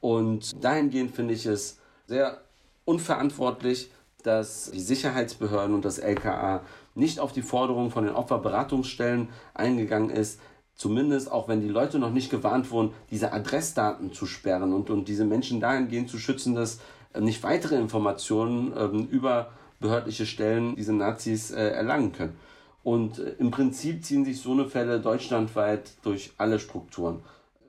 Und 0.00 0.52
dahingehend 0.62 1.14
finde 1.14 1.34
ich 1.34 1.46
es 1.46 1.78
sehr 2.06 2.42
unverantwortlich, 2.84 3.90
dass 4.22 4.70
die 4.70 4.80
Sicherheitsbehörden 4.80 5.74
und 5.74 5.84
das 5.84 5.98
LKA 5.98 6.62
nicht 6.94 7.20
auf 7.20 7.32
die 7.32 7.42
Forderungen 7.42 7.90
von 7.90 8.04
den 8.04 8.14
Opferberatungsstellen 8.14 9.28
eingegangen 9.54 10.10
ist, 10.10 10.40
zumindest 10.74 11.30
auch 11.30 11.48
wenn 11.48 11.60
die 11.60 11.68
Leute 11.68 11.98
noch 11.98 12.10
nicht 12.10 12.30
gewarnt 12.30 12.70
wurden, 12.70 12.92
diese 13.10 13.32
Adressdaten 13.32 14.12
zu 14.12 14.26
sperren 14.26 14.72
und, 14.72 14.90
und 14.90 15.08
diese 15.08 15.24
Menschen 15.24 15.60
dahingehend 15.60 16.08
zu 16.08 16.18
schützen, 16.18 16.54
dass 16.54 16.78
äh, 17.12 17.20
nicht 17.20 17.42
weitere 17.42 17.76
Informationen 17.76 18.72
ähm, 18.76 19.08
über 19.10 19.50
behördliche 19.80 20.26
Stellen 20.26 20.76
diese 20.76 20.92
Nazis 20.92 21.50
äh, 21.50 21.68
erlangen 21.68 22.12
können. 22.12 22.36
Und 22.82 23.18
äh, 23.18 23.34
im 23.38 23.50
Prinzip 23.50 24.04
ziehen 24.04 24.24
sich 24.24 24.40
so 24.40 24.52
eine 24.52 24.66
Fälle 24.66 25.00
deutschlandweit 25.00 25.92
durch 26.02 26.32
alle 26.38 26.58
Strukturen, 26.58 27.22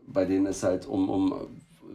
bei 0.07 0.25
denen 0.25 0.45
es 0.45 0.63
halt 0.63 0.85
um, 0.87 1.09
um 1.09 1.47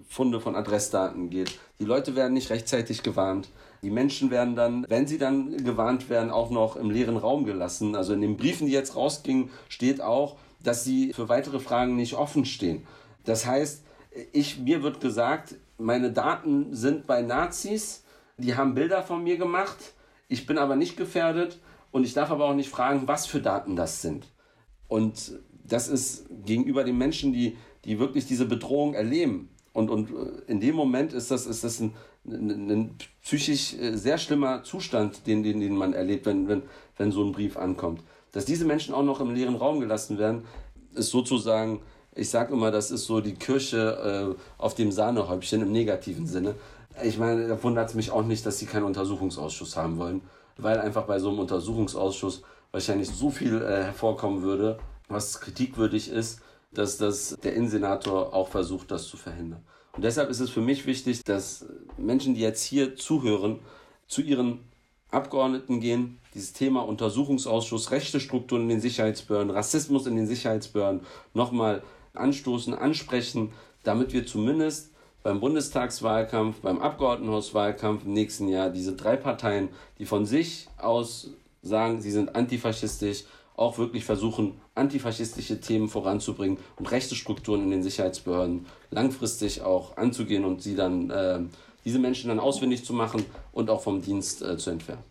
Funde 0.09 0.41
von 0.41 0.57
Adressdaten 0.57 1.31
geht. 1.31 1.59
Die 1.79 1.85
Leute 1.85 2.17
werden 2.17 2.33
nicht 2.35 2.51
rechtzeitig 2.51 3.03
gewarnt. 3.03 3.49
Die 3.83 3.91
Menschen 3.91 4.31
werden 4.31 4.57
dann, 4.57 4.85
wenn 4.89 5.07
sie 5.07 5.19
dann 5.19 5.57
gewarnt 5.65 6.11
werden, 6.11 6.31
auch 6.31 6.51
noch 6.51 6.77
im 6.77 6.91
leeren 6.91 7.17
Raum 7.17 7.45
gelassen. 7.45 7.95
Also 7.95 8.13
in 8.13 8.21
den 8.21 8.37
Briefen, 8.37 8.67
die 8.67 8.73
jetzt 8.73 8.97
rausgingen, 8.97 9.51
steht 9.69 10.01
auch, 10.01 10.37
dass 10.63 10.85
sie 10.85 11.13
für 11.13 11.29
weitere 11.29 11.61
Fragen 11.61 11.97
nicht 11.97 12.15
offen 12.15 12.45
stehen. 12.45 12.87
Das 13.25 13.47
heißt, 13.47 13.85
ich, 14.33 14.59
mir 14.59 14.83
wird 14.83 15.01
gesagt, 15.01 15.57
meine 15.79 16.13
Daten 16.13 16.75
sind 16.75 17.07
bei 17.07 17.23
Nazis, 17.23 18.05
die 18.37 18.57
haben 18.57 18.75
Bilder 18.75 19.03
von 19.03 19.23
mir 19.23 19.37
gemacht, 19.37 19.77
ich 20.29 20.47
bin 20.47 20.59
aber 20.59 20.77
nicht 20.77 20.97
gefährdet 20.97 21.59
und 21.91 22.05
ich 22.05 22.15
darf 22.15 22.31
aber 22.31 22.47
auch 22.47 22.55
nicht 22.55 22.71
fragen, 22.71 23.03
was 23.07 23.27
für 23.27 23.41
Daten 23.41 23.77
das 23.77 24.03
sind. 24.03 24.27
Und 24.89 25.33
das 25.65 25.89
ist 25.89 26.27
gegenüber 26.45 26.85
den 26.85 26.99
Menschen, 26.99 27.33
die, 27.33 27.57
die 27.85 27.99
wirklich 27.99 28.27
diese 28.27 28.47
Bedrohung 28.47 28.95
erleben. 28.95 29.49
Und, 29.73 29.91
und 29.91 30.11
in 30.49 30.61
dem 30.61 30.75
Moment 30.75 31.13
ist 31.13 31.31
das, 31.31 31.47
ist 31.47 31.63
das 31.63 31.81
ein, 31.81 31.95
ein 32.25 32.97
psychisch 33.23 33.75
äh, 33.75 33.97
sehr 33.97 34.19
schlimmer 34.19 34.63
Zustand, 34.65 35.27
den, 35.27 35.43
den, 35.43 35.61
den 35.61 35.77
man 35.77 35.93
erlebt, 35.93 36.27
wenn, 36.27 36.49
wenn, 36.49 36.63
wenn 36.97 37.13
so 37.13 37.25
ein 37.25 37.33
Brief 37.33 37.57
ankommt. 37.57 38.03
Dass 38.33 38.45
diese 38.45 38.65
Menschen 38.65 38.95
auch 38.95 39.03
noch 39.03 39.21
im 39.21 39.35
leeren 39.35 39.57
Raum 39.57 39.81
gelassen 39.81 40.19
werden, 40.19 40.45
ist 40.95 41.11
sozusagen, 41.11 41.83
ich 42.15 42.31
sage 42.31 42.53
immer, 42.53 42.71
das 42.71 42.91
ist 42.91 43.07
so 43.07 43.21
die 43.21 43.35
Kirche 43.35 44.37
äh, 44.37 44.43
auf 44.59 44.75
dem 44.75 44.93
Sahnehäubchen 44.93 45.63
im 45.63 45.73
negativen 45.73 46.27
Sinne. 46.27 46.55
Ich 47.03 47.19
meine, 47.19 47.49
da 47.49 47.63
wundert 47.63 47.89
es 47.89 47.95
mich 47.95 48.11
auch 48.11 48.25
nicht, 48.25 48.45
dass 48.47 48.59
sie 48.59 48.67
keinen 48.67 48.85
Untersuchungsausschuss 48.85 49.77
haben 49.77 49.99
wollen, 49.99 50.23
weil 50.57 50.79
einfach 50.79 51.05
bei 51.05 51.19
so 51.19 51.29
einem 51.31 51.39
Untersuchungsausschuss 51.39 52.43
wahrscheinlich 52.73 53.09
so 53.09 53.31
viel 53.31 53.63
äh, 53.63 53.85
hervorkommen 53.85 54.43
würde, 54.43 54.79
was 55.09 55.41
kritikwürdig 55.41 56.11
ist, 56.11 56.41
dass 56.73 56.99
das 56.99 57.37
der 57.43 57.55
Innensenator 57.55 58.33
auch 58.33 58.49
versucht, 58.49 58.91
das 58.91 59.09
zu 59.09 59.17
verhindern. 59.17 59.65
Und 59.93 60.05
deshalb 60.05 60.31
ist 60.31 60.41
es 60.41 60.51
für 60.51 60.61
mich 60.61 60.87
wichtig, 60.87 61.25
dass 61.25 61.67
Menschen, 61.97 62.35
die 62.35 62.41
jetzt 62.41 62.63
hier 62.63 62.95
zuhören, 62.95 63.59
zu 64.07 64.23
ihren 64.23 64.61
Abgeordneten 65.11 65.81
gehen, 65.81 66.19
dieses 66.35 66.53
Thema 66.53 66.81
Untersuchungsausschuss, 66.81 67.91
rechte 67.91 68.21
Strukturen 68.21 68.63
in 68.63 68.69
den 68.69 68.81
Sicherheitsbehörden, 68.81 69.51
Rassismus 69.51 70.07
in 70.07 70.17
den 70.17 70.27
Sicherheitsbehörden 70.27 71.01
nochmal 71.35 71.83
anstoßen, 72.15 72.75
ansprechen, 72.75 73.53
damit 73.83 74.13
wir 74.13 74.27
zumindest 74.27 74.91
beim 75.23 75.41
Bundestagswahlkampf, 75.41 76.61
beim 76.61 76.79
Abgeordnetenhauswahlkampf 76.79 78.05
im 78.05 78.13
nächsten 78.13 78.49
Jahr 78.49 78.71
diese 78.71 78.95
drei 78.95 79.17
Parteien, 79.17 79.69
die 79.99 80.07
von 80.07 80.25
sich 80.25 80.69
aus 80.79 81.31
sagen, 81.63 82.01
sie 82.01 82.11
sind 82.11 82.35
antifaschistisch, 82.35 83.25
auch 83.55 83.77
wirklich 83.77 84.05
versuchen, 84.05 84.55
antifaschistische 84.75 85.61
Themen 85.61 85.89
voranzubringen 85.89 86.57
und 86.77 86.91
rechte 86.91 87.15
Strukturen 87.15 87.63
in 87.63 87.71
den 87.71 87.83
Sicherheitsbehörden 87.83 88.65
langfristig 88.91 89.61
auch 89.61 89.99
anzugehen 89.99 90.47
und 90.47 90.63
sie 90.63 90.75
dann, 90.75 91.11
äh, 91.11 91.41
diese 91.85 91.99
Menschen 91.99 92.29
dann 92.29 92.41
ausfindig 92.41 92.85
zu 92.85 92.93
machen 92.93 93.25
und 93.53 93.71
auch 93.71 93.81
vom 93.83 94.03
Dienst 94.03 94.43
äh, 94.43 94.57
zu 94.57 94.71
entfernen. 94.71 95.03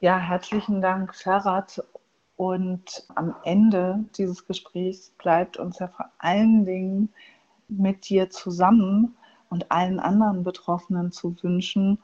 Ja, 0.00 0.18
herzlichen 0.18 0.80
Dank, 0.80 1.14
Ferrat. 1.14 1.82
Und 2.36 3.04
am 3.16 3.34
Ende 3.44 4.02
dieses 4.16 4.46
Gesprächs 4.46 5.12
bleibt 5.18 5.58
uns 5.58 5.78
ja 5.78 5.88
vor 5.88 6.06
allen 6.18 6.64
Dingen 6.64 7.12
mit 7.68 8.08
dir 8.08 8.30
zusammen 8.30 9.14
und 9.50 9.70
allen 9.70 10.00
anderen 10.00 10.42
Betroffenen 10.42 11.12
zu 11.12 11.36
wünschen, 11.42 11.98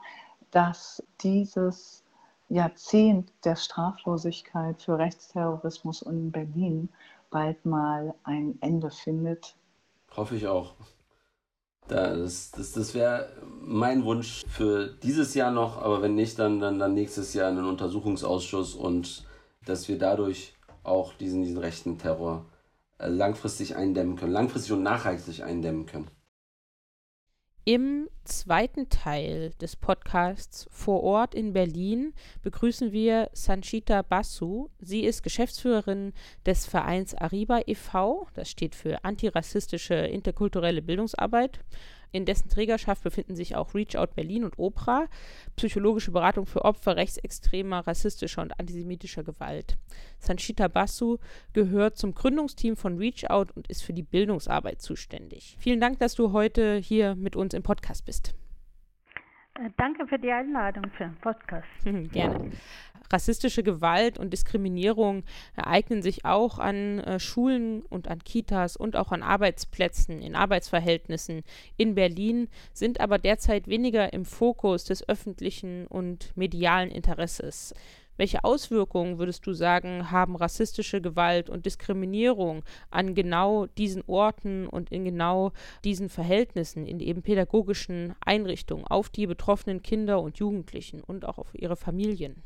dass 0.51 1.03
dieses 1.21 2.03
Jahrzehnt 2.49 3.31
der 3.43 3.55
Straflosigkeit 3.55 4.81
für 4.81 4.97
Rechtsterrorismus 4.97 6.03
in 6.03 6.31
Berlin 6.31 6.89
bald 7.29 7.65
mal 7.65 8.13
ein 8.23 8.57
Ende 8.61 8.91
findet. 8.91 9.55
Hoffe 10.15 10.35
ich 10.35 10.47
auch. 10.47 10.75
Das, 11.87 12.51
das, 12.51 12.73
das 12.73 12.93
wäre 12.93 13.29
mein 13.61 14.03
Wunsch 14.03 14.43
für 14.49 14.87
dieses 14.87 15.33
Jahr 15.33 15.51
noch, 15.51 15.81
aber 15.81 16.01
wenn 16.01 16.15
nicht, 16.15 16.37
dann, 16.39 16.59
dann, 16.59 16.79
dann 16.79 16.93
nächstes 16.93 17.33
Jahr 17.33 17.49
einen 17.49 17.65
Untersuchungsausschuss 17.65 18.75
und 18.75 19.25
dass 19.65 19.87
wir 19.87 19.97
dadurch 19.97 20.53
auch 20.83 21.13
diesen, 21.13 21.43
diesen 21.43 21.57
rechten 21.57 21.97
Terror 21.97 22.45
äh, 22.99 23.07
langfristig 23.07 23.75
eindämmen 23.75 24.15
können, 24.15 24.31
langfristig 24.31 24.71
und 24.71 24.83
nachhaltig 24.83 25.43
eindämmen 25.43 25.85
können. 25.85 26.07
Im 27.67 28.07
zweiten 28.23 28.87
Teil 28.87 29.49
des 29.59 29.75
Podcasts 29.75 30.69
vor 30.71 31.03
Ort 31.03 31.35
in 31.35 31.51
Berlin 31.51 32.13
begrüßen 32.41 32.93
wir 32.93 33.29
Sanchita 33.33 34.03
Basu. 34.03 34.69
Sie 34.79 35.03
ist 35.03 35.21
Geschäftsführerin 35.21 36.13
des 36.45 36.65
Vereins 36.65 37.13
Ariba 37.13 37.59
e.V., 37.67 38.25
das 38.35 38.49
steht 38.49 38.73
für 38.73 39.03
antirassistische 39.03 39.95
interkulturelle 39.95 40.81
Bildungsarbeit. 40.81 41.59
In 42.11 42.25
dessen 42.25 42.49
Trägerschaft 42.49 43.03
befinden 43.03 43.35
sich 43.35 43.55
auch 43.55 43.73
Reach 43.73 43.97
Out 43.97 44.15
Berlin 44.15 44.43
und 44.43 44.57
Opera, 44.57 45.07
psychologische 45.55 46.11
Beratung 46.11 46.45
für 46.45 46.65
Opfer 46.65 46.95
rechtsextremer, 46.95 47.85
rassistischer 47.85 48.41
und 48.41 48.59
antisemitischer 48.59 49.23
Gewalt. 49.23 49.77
Sanchita 50.19 50.67
Basu 50.67 51.17
gehört 51.53 51.97
zum 51.97 52.13
Gründungsteam 52.13 52.75
von 52.75 52.97
Reach 52.97 53.29
Out 53.29 53.51
und 53.51 53.67
ist 53.67 53.83
für 53.83 53.93
die 53.93 54.03
Bildungsarbeit 54.03 54.81
zuständig. 54.81 55.57
Vielen 55.59 55.79
Dank, 55.79 55.99
dass 55.99 56.15
du 56.15 56.31
heute 56.31 56.77
hier 56.77 57.15
mit 57.15 57.35
uns 57.35 57.53
im 57.53 57.63
Podcast 57.63 58.05
bist. 58.05 58.33
Äh, 59.55 59.69
danke 59.77 60.07
für 60.07 60.19
die 60.19 60.31
Einladung 60.31 60.89
für 60.97 61.05
den 61.05 61.17
Podcast. 61.17 61.67
Gerne 62.11 62.51
rassistische 63.11 63.63
Gewalt 63.63 64.17
und 64.17 64.31
Diskriminierung 64.31 65.23
ereignen 65.55 66.01
sich 66.01 66.25
auch 66.25 66.59
an 66.59 66.99
äh, 66.99 67.19
Schulen 67.19 67.83
und 67.83 68.07
an 68.07 68.19
Kitas 68.23 68.77
und 68.77 68.95
auch 68.95 69.11
an 69.11 69.23
Arbeitsplätzen, 69.23 70.21
in 70.21 70.35
Arbeitsverhältnissen 70.35 71.43
in 71.77 71.95
Berlin, 71.95 72.49
sind 72.73 72.99
aber 72.99 73.17
derzeit 73.17 73.67
weniger 73.67 74.13
im 74.13 74.25
Fokus 74.25 74.83
des 74.83 75.07
öffentlichen 75.07 75.87
und 75.87 76.35
medialen 76.35 76.91
Interesses. 76.91 77.73
Welche 78.17 78.43
Auswirkungen 78.43 79.19
würdest 79.19 79.45
du 79.45 79.53
sagen, 79.53 80.09
haben 80.09 80.35
rassistische 80.35 81.01
Gewalt 81.01 81.49
und 81.51 81.67
Diskriminierung 81.67 82.63
an 82.89 83.13
genau 83.13 83.67
diesen 83.67 84.03
Orten 84.07 84.67
und 84.67 84.91
in 84.91 85.05
genau 85.05 85.51
diesen 85.83 86.09
Verhältnissen, 86.09 86.87
in 86.87 86.99
eben 86.99 87.21
pädagogischen 87.21 88.15
Einrichtungen, 88.19 88.87
auf 88.87 89.09
die 89.09 89.27
betroffenen 89.27 89.83
Kinder 89.83 90.19
und 90.19 90.39
Jugendlichen 90.39 91.03
und 91.03 91.25
auch 91.25 91.37
auf 91.37 91.53
ihre 91.53 91.75
Familien? 91.75 92.41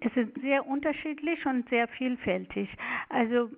Es 0.00 0.16
ist 0.16 0.40
sehr 0.40 0.64
unterschiedlich 0.68 1.44
und 1.46 1.68
sehr 1.68 1.88
vielfältig. 1.88 2.68
Also 3.08 3.50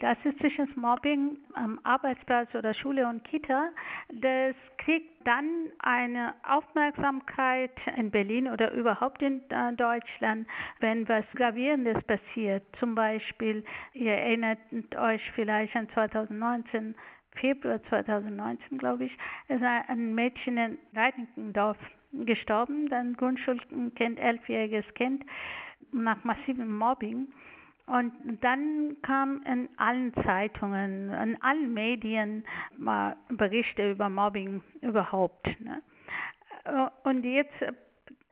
rassistisches 0.00 0.68
Mobbing 0.76 1.36
am 1.54 1.80
Arbeitsplatz 1.82 2.54
oder 2.54 2.72
Schule 2.74 3.08
und 3.08 3.24
Kita, 3.24 3.70
das 4.12 4.54
kriegt 4.78 5.26
dann 5.26 5.72
eine 5.80 6.34
Aufmerksamkeit 6.44 7.72
in 7.96 8.12
Berlin 8.12 8.48
oder 8.48 8.72
überhaupt 8.72 9.20
in 9.20 9.42
äh, 9.50 9.72
Deutschland, 9.72 10.46
wenn 10.78 11.08
was 11.08 11.24
Gravierendes 11.34 12.04
passiert. 12.04 12.62
Zum 12.78 12.94
Beispiel, 12.94 13.64
ihr 13.94 14.12
erinnert 14.12 14.60
euch 14.96 15.22
vielleicht 15.34 15.74
an 15.74 15.88
2019, 15.94 16.94
Februar 17.32 17.82
2019, 17.88 18.78
glaube 18.78 19.06
ich, 19.06 19.12
ist 19.48 19.62
ein 19.62 20.14
Mädchen 20.14 20.56
in 20.56 20.78
Reinickendorf 20.94 21.78
gestorben, 22.12 22.92
ein 22.92 23.14
Grundschulkind, 23.14 24.20
elfjähriges 24.20 24.84
Kind, 24.94 25.24
nach 25.92 26.22
massivem 26.24 26.76
Mobbing. 26.76 27.28
Und 27.86 28.12
dann 28.40 28.96
kam 29.02 29.42
in 29.42 29.68
allen 29.76 30.14
Zeitungen, 30.24 31.12
in 31.12 31.42
allen 31.42 31.74
Medien 31.74 32.44
mal 32.78 33.16
Berichte 33.28 33.90
über 33.90 34.08
Mobbing 34.08 34.62
überhaupt. 34.80 35.46
Ne? 35.60 35.82
Und 37.02 37.24
jetzt 37.24 37.52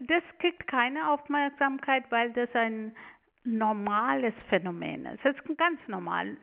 Das 0.08 0.22
kriegt 0.38 0.66
keine 0.66 1.10
Aufmerksamkeit, 1.10 2.04
weil 2.10 2.32
das 2.32 2.48
ein 2.54 2.96
normales 3.44 4.34
Phänomen 4.48 5.04
ist. 5.06 5.24
Es 5.24 5.34
ist 5.36 5.58
ganz 5.58 5.80
normal. 5.88 6.36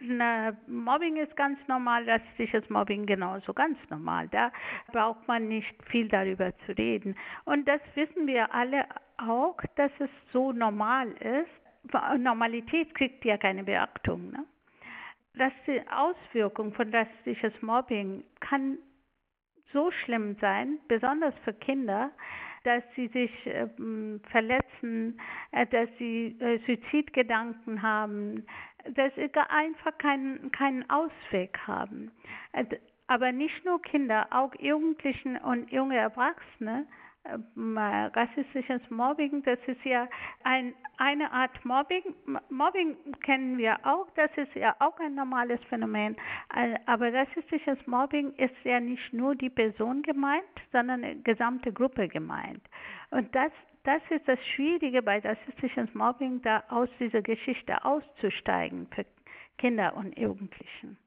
Mobbing 0.67 1.17
ist 1.17 1.35
ganz 1.37 1.57
normal, 1.67 2.09
rassistisches 2.09 2.69
Mobbing 2.69 3.05
genauso, 3.05 3.53
ganz 3.53 3.77
normal. 3.89 4.27
Da 4.29 4.51
braucht 4.91 5.27
man 5.27 5.47
nicht 5.47 5.73
viel 5.85 6.09
darüber 6.09 6.51
zu 6.65 6.73
reden. 6.77 7.15
Und 7.45 7.67
das 7.67 7.81
wissen 7.95 8.27
wir 8.27 8.53
alle 8.53 8.85
auch, 9.17 9.57
dass 9.75 9.91
es 9.99 10.09
so 10.33 10.51
normal 10.51 11.11
ist. 11.11 11.93
Normalität 12.17 12.93
kriegt 12.95 13.23
ja 13.23 13.37
keine 13.37 13.63
Beachtung. 13.63 14.31
Ne? 14.31 14.45
Dass 15.35 15.53
die 15.67 15.81
Auswirkung 15.89 16.73
von 16.73 16.93
rassistisches 16.93 17.53
Mobbing 17.61 18.23
kann 18.41 18.77
so 19.71 19.91
schlimm 20.03 20.35
sein, 20.41 20.79
besonders 20.87 21.33
für 21.45 21.53
Kinder, 21.53 22.11
dass 22.63 22.83
sie 22.95 23.07
sich 23.07 23.31
ähm, 23.45 24.21
verletzen, 24.31 25.19
äh, 25.51 25.65
dass 25.67 25.89
sie 25.97 26.35
äh, 26.39 26.59
Suizidgedanken 26.65 27.81
haben, 27.81 28.45
dass 28.95 29.13
sie 29.15 29.29
einfach 29.49 29.97
keinen, 29.97 30.51
keinen 30.51 30.89
Ausweg 30.89 31.57
haben. 31.67 32.11
Äh, 32.53 32.65
aber 33.07 33.31
nicht 33.31 33.65
nur 33.65 33.81
Kinder, 33.81 34.27
auch 34.29 34.53
Jugendlichen 34.59 35.37
und 35.37 35.71
junge 35.71 35.97
Erwachsene 35.97 36.85
rassistisches 37.55 38.81
Mobbing, 38.89 39.43
das 39.43 39.59
ist 39.67 39.83
ja 39.83 40.07
ein, 40.43 40.73
eine 40.97 41.31
Art 41.31 41.63
Mobbing. 41.63 42.03
Mobbing 42.49 42.97
kennen 43.23 43.57
wir 43.57 43.77
auch, 43.83 44.07
das 44.15 44.31
ist 44.35 44.53
ja 44.55 44.75
auch 44.79 44.99
ein 44.99 45.15
normales 45.15 45.59
Phänomen. 45.69 46.15
Aber 46.85 47.13
rassistisches 47.13 47.77
Mobbing 47.85 48.33
ist 48.35 48.55
ja 48.63 48.79
nicht 48.79 49.13
nur 49.13 49.35
die 49.35 49.49
Person 49.49 50.01
gemeint, 50.01 50.43
sondern 50.71 51.03
eine 51.03 51.21
gesamte 51.21 51.71
Gruppe 51.71 52.07
gemeint. 52.07 52.61
Und 53.11 53.33
das, 53.35 53.51
das 53.83 54.01
ist 54.09 54.27
das 54.27 54.39
Schwierige 54.55 55.01
bei 55.01 55.19
rassistischem 55.19 55.89
Mobbing, 55.93 56.41
da 56.41 56.63
aus 56.69 56.89
dieser 56.99 57.21
Geschichte 57.21 57.83
auszusteigen 57.83 58.87
für 58.93 59.05
Kinder 59.57 59.95
und 59.95 60.17
Jugendlichen. 60.17 60.97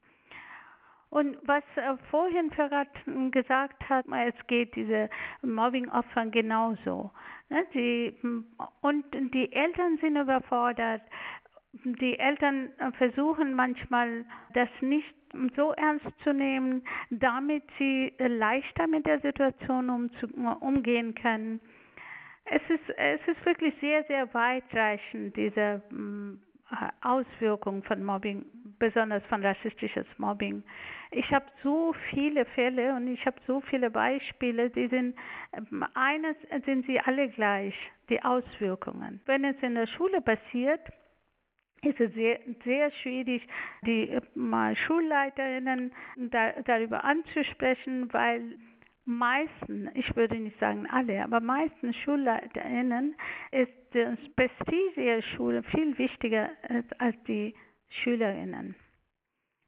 Und 1.13 1.37
was 1.43 1.63
äh, 1.77 1.95
vorhin 2.11 2.51
Ferrat 2.53 2.89
gesagt 3.33 3.87
hat, 3.87 4.07
es 4.27 4.47
geht 4.47 4.75
diese 4.75 5.11
Mobbing-Opfern 5.43 6.31
genauso. 6.31 7.11
Ne? 7.51 7.67
Die, 7.75 8.17
und 8.81 9.05
die 9.35 9.53
Eltern 9.53 9.99
sind 9.99 10.17
überfordert. 10.17 11.03
Die 11.75 12.19
Eltern 12.19 12.71
äh, 12.79 12.93
versuchen 12.93 13.53
manchmal, 13.53 14.25
das 14.55 14.71
nicht 14.81 15.15
so 15.55 15.73
ernst 15.73 16.07
zu 16.25 16.33
nehmen, 16.33 16.83
damit 17.11 17.65
sie 17.79 18.15
leichter 18.17 18.87
mit 18.87 19.05
der 19.05 19.21
Situation 19.21 19.91
umzu, 19.91 20.27
umgehen 20.61 21.15
können. 21.15 21.61
Es 22.47 22.63
ist, 22.71 22.89
es 22.97 23.21
ist 23.27 23.45
wirklich 23.45 23.75
sehr, 23.83 24.03
sehr 24.05 24.33
weitreichend, 24.33 25.37
diese 25.37 25.83
Auswirkungen 27.03 27.83
von 27.83 28.03
Mobbing, 28.03 28.47
besonders 28.83 29.23
von 29.27 29.45
rassistisches 29.45 30.07
Mobbing. 30.19 30.65
Ich 31.13 31.33
habe 31.33 31.47
so 31.63 31.95
viele 32.11 32.45
Fälle 32.47 32.97
und 32.97 33.07
ich 33.07 33.25
habe 33.25 33.37
so 33.47 33.61
viele 33.61 33.93
Beispiele, 33.93 34.71
die 34.71 34.89
sind, 34.89 35.15
eines 35.95 36.37
sind 36.67 36.85
sie 36.87 36.99
alle 36.99 37.29
gleich, 37.29 37.75
die 38.09 38.21
Auswirkungen. 38.25 39.21
Wenn 39.25 39.45
es 39.45 39.55
in 39.63 39.77
der 39.77 39.87
Schule 39.87 40.21
passiert, 40.21 40.81
ist 41.83 42.01
es 42.01 42.13
sehr, 42.15 42.41
sehr 42.65 42.91
schwierig, 42.91 43.47
die 43.87 44.19
mal 44.35 44.75
Schulleiterinnen 44.75 45.93
da, 46.17 46.51
darüber 46.65 47.05
anzusprechen, 47.05 48.13
weil 48.13 48.57
meisten, 49.05 49.91
ich 49.95 50.17
würde 50.17 50.41
nicht 50.41 50.59
sagen 50.59 50.89
alle, 50.91 51.23
aber 51.23 51.39
meisten 51.39 51.95
SchulleiterInnen 51.95 53.15
ist 53.53 53.73
das 53.93 54.19
Prestige 54.35 55.01
ihrer 55.01 55.23
Schule 55.23 55.63
viel 55.63 55.97
wichtiger 55.99 56.51
als 56.99 57.17
die 57.29 57.55
SchülerInnen. 58.03 58.75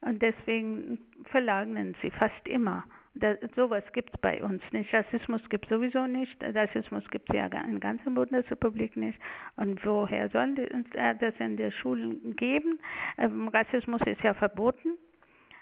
Und 0.01 0.21
deswegen 0.21 0.99
verleugnen 1.31 1.97
sie 2.03 2.11
fast 2.11 2.47
immer. 2.47 2.85
Das, 3.15 3.39
sowas 3.55 3.85
gibt 3.93 4.11
es 4.13 4.21
bei 4.21 4.43
uns 4.43 4.61
nicht. 4.73 4.93
Rassismus 4.93 5.41
gibt 5.49 5.65
es 5.65 5.71
sowieso 5.71 6.07
nicht. 6.07 6.37
Rassismus 6.43 7.09
gibt 7.11 7.31
es 7.31 7.37
ja 7.37 7.47
in 7.47 7.73
der 7.73 7.81
ganzen 7.81 8.15
Bundesrepublik 8.15 8.97
nicht. 8.97 9.19
Und 9.57 9.85
woher 9.87 10.29
soll 10.31 10.55
das 10.55 11.35
in 11.39 11.57
den 11.57 11.73
Schulen 11.73 12.35
geben? 12.37 12.81
Ähm, 13.17 13.49
Rassismus 13.49 14.01
ist 14.07 14.21
ja 14.23 14.35
verboten. 14.35 14.99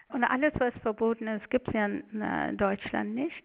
Und 0.09 0.25
alles, 0.25 0.53
was 0.59 0.75
verboten 0.83 1.27
ist, 1.29 1.49
gibt 1.51 1.69
es 1.69 1.75
ja 1.75 1.87
in 1.87 2.21
äh, 2.21 2.55
Deutschland 2.55 3.15
nicht. 3.15 3.45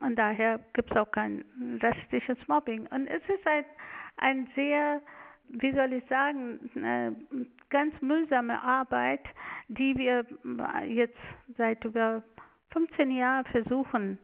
Und 0.00 0.16
daher 0.16 0.60
gibt 0.72 0.90
es 0.90 0.96
auch 0.96 1.10
kein 1.10 1.44
rassistisches 1.80 2.38
Mobbing. 2.48 2.86
Und 2.86 3.08
es 3.08 3.22
ist 3.28 3.46
ein, 3.46 3.64
ein 4.16 4.48
sehr, 4.54 5.00
wie 5.48 5.72
soll 5.72 5.92
ich 5.92 6.04
sagen, 6.08 6.70
eine 6.74 7.16
ganz 7.70 7.94
mühsame 8.00 8.60
Arbeit, 8.62 9.20
die 9.68 9.96
wir 9.96 10.26
jetzt 10.88 11.18
seit 11.56 11.84
über 11.84 12.22
15 12.70 13.10
Jahren 13.10 13.44
versuchen 13.46 14.18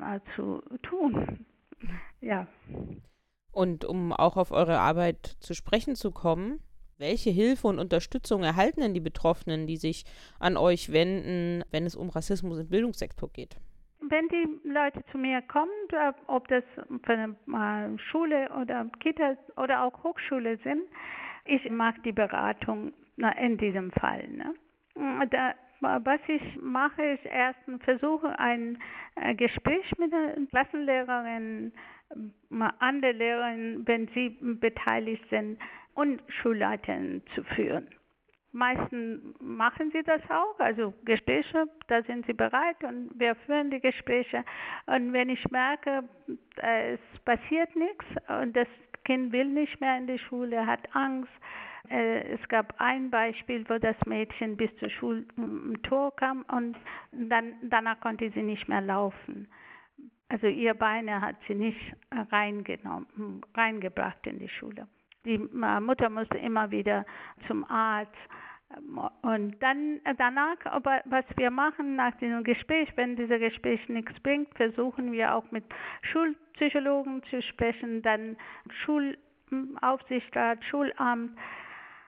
äh, 0.00 0.20
zu 0.36 0.62
tun. 0.82 1.46
Ja. 2.22 2.46
Und 3.52 3.86
um 3.86 4.12
auch 4.12 4.36
auf 4.36 4.52
eure 4.52 4.78
Arbeit 4.78 5.36
zu 5.40 5.54
sprechen 5.54 5.96
zu 5.96 6.10
kommen, 6.10 6.60
welche 6.98 7.30
Hilfe 7.30 7.66
und 7.66 7.78
Unterstützung 7.78 8.42
erhalten 8.42 8.80
denn 8.80 8.92
die 8.92 9.00
Betroffenen, 9.00 9.66
die 9.66 9.78
sich 9.78 10.04
an 10.38 10.58
euch 10.58 10.92
wenden, 10.92 11.64
wenn 11.70 11.86
es 11.86 11.96
um 11.96 12.10
Rassismus 12.10 12.58
im 12.58 12.68
Bildungssektor 12.68 13.30
geht? 13.30 13.56
Wenn 14.08 14.28
die 14.28 14.68
Leute 14.68 15.04
zu 15.10 15.18
mir 15.18 15.42
kommen, 15.42 15.70
ob 16.26 16.48
das 16.48 16.64
für 17.04 17.12
eine 17.12 17.98
Schule 17.98 18.50
oder 18.60 18.86
Kita 19.00 19.36
oder 19.56 19.84
auch 19.84 20.02
Hochschule 20.02 20.56
sind, 20.58 20.82
ich 21.44 21.68
mag 21.70 22.02
die 22.02 22.12
Beratung 22.12 22.92
in 23.38 23.58
diesem 23.58 23.90
Fall. 23.92 24.26
Ne? 24.28 24.54
Da, 25.30 25.54
was 25.80 26.20
ich 26.28 26.42
mache, 26.60 27.02
ist 27.02 27.24
erstens 27.24 27.82
versuche 27.84 28.38
ein 28.38 28.78
äh, 29.16 29.34
Gespräch 29.34 29.90
mit 29.98 30.12
der 30.12 30.36
Klassenlehrerin, 30.50 31.72
andere 32.78 33.12
Lehrerinnen, 33.12 33.86
wenn 33.86 34.08
sie 34.08 34.36
beteiligt 34.40 35.24
sind, 35.30 35.58
und 35.94 36.22
Schulleitern 36.28 37.22
zu 37.34 37.42
führen. 37.44 37.88
Meistens 38.52 39.20
machen 39.40 39.92
sie 39.92 40.02
das 40.02 40.22
auch, 40.28 40.58
also 40.58 40.92
Gespräche, 41.04 41.66
da 41.86 42.02
sind 42.02 42.26
sie 42.26 42.32
bereit 42.32 42.82
und 42.82 43.10
wir 43.14 43.36
führen 43.46 43.70
die 43.70 43.80
Gespräche. 43.80 44.44
Und 44.86 45.12
wenn 45.12 45.28
ich 45.28 45.48
merke, 45.50 46.02
es 46.56 47.00
passiert 47.24 47.74
nichts 47.76 48.04
und 48.28 48.56
das 48.56 48.66
Kind 49.04 49.32
will 49.32 49.46
nicht 49.46 49.80
mehr 49.80 49.96
in 49.98 50.08
die 50.08 50.18
Schule, 50.18 50.66
hat 50.66 50.94
Angst. 50.94 51.30
Äh, 51.88 52.34
es 52.34 52.48
gab 52.48 52.74
ein 52.80 53.10
Beispiel, 53.10 53.64
wo 53.68 53.78
das 53.78 53.96
Mädchen 54.04 54.56
bis 54.56 54.74
zur 54.78 54.90
Schultor 54.90 56.14
kam 56.16 56.44
und 56.50 56.76
dann, 57.12 57.54
danach 57.62 58.00
konnte 58.00 58.30
sie 58.30 58.42
nicht 58.42 58.68
mehr 58.68 58.80
laufen. 58.80 59.48
Also 60.28 60.46
ihr 60.48 60.74
Beine 60.74 61.20
hat 61.20 61.36
sie 61.46 61.54
nicht 61.54 61.80
reingenommen, 62.30 63.42
reingebracht 63.54 64.26
in 64.26 64.38
die 64.38 64.48
Schule. 64.48 64.86
Die 65.24 65.38
Mutter 65.38 66.08
musste 66.08 66.38
immer 66.38 66.70
wieder 66.70 67.04
zum 67.46 67.64
Arzt. 67.70 68.14
Und 69.22 69.60
dann 69.60 70.00
danach, 70.16 70.56
was 71.04 71.24
wir 71.36 71.50
machen 71.50 71.96
nach 71.96 72.14
diesem 72.18 72.44
Gespräch, 72.44 72.88
wenn 72.94 73.16
dieses 73.16 73.40
Gespräch 73.40 73.88
nichts 73.88 74.18
bringt, 74.20 74.54
versuchen 74.54 75.10
wir 75.10 75.34
auch 75.34 75.50
mit 75.50 75.64
Schulpsychologen 76.02 77.22
zu 77.24 77.42
sprechen, 77.42 78.00
dann 78.02 78.36
Schulaufsichtsrat, 78.84 80.64
Schulamt. 80.64 81.36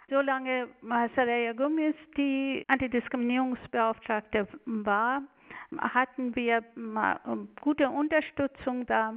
Solange 0.08 0.68
Saraya 1.16 1.52
Gummis 1.52 1.96
die 2.16 2.64
Antidiskriminierungsbeauftragte 2.68 4.46
war, 4.66 5.22
hatten 5.78 6.36
wir 6.36 6.62
gute 7.60 7.90
Unterstützung 7.90 8.86
da. 8.86 9.14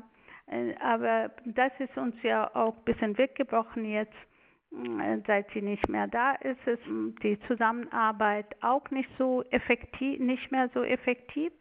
Äh, 0.47 0.75
aber 0.79 1.31
das 1.45 1.71
ist 1.79 1.97
uns 1.97 2.15
ja 2.23 2.53
auch 2.55 2.75
ein 2.77 2.83
bisschen 2.83 3.17
weggebrochen 3.17 3.85
jetzt. 3.85 4.15
Äh, 4.71 5.19
seit 5.25 5.49
sie 5.51 5.61
nicht 5.61 5.87
mehr 5.87 6.07
da 6.07 6.33
ist, 6.33 6.65
ist 6.67 6.83
die 7.23 7.39
Zusammenarbeit 7.47 8.47
auch 8.61 8.89
nicht 8.91 9.09
so 9.17 9.43
effektiv, 9.51 10.19
nicht 10.19 10.51
mehr 10.51 10.69
so 10.73 10.83
effektiv. 10.83 11.51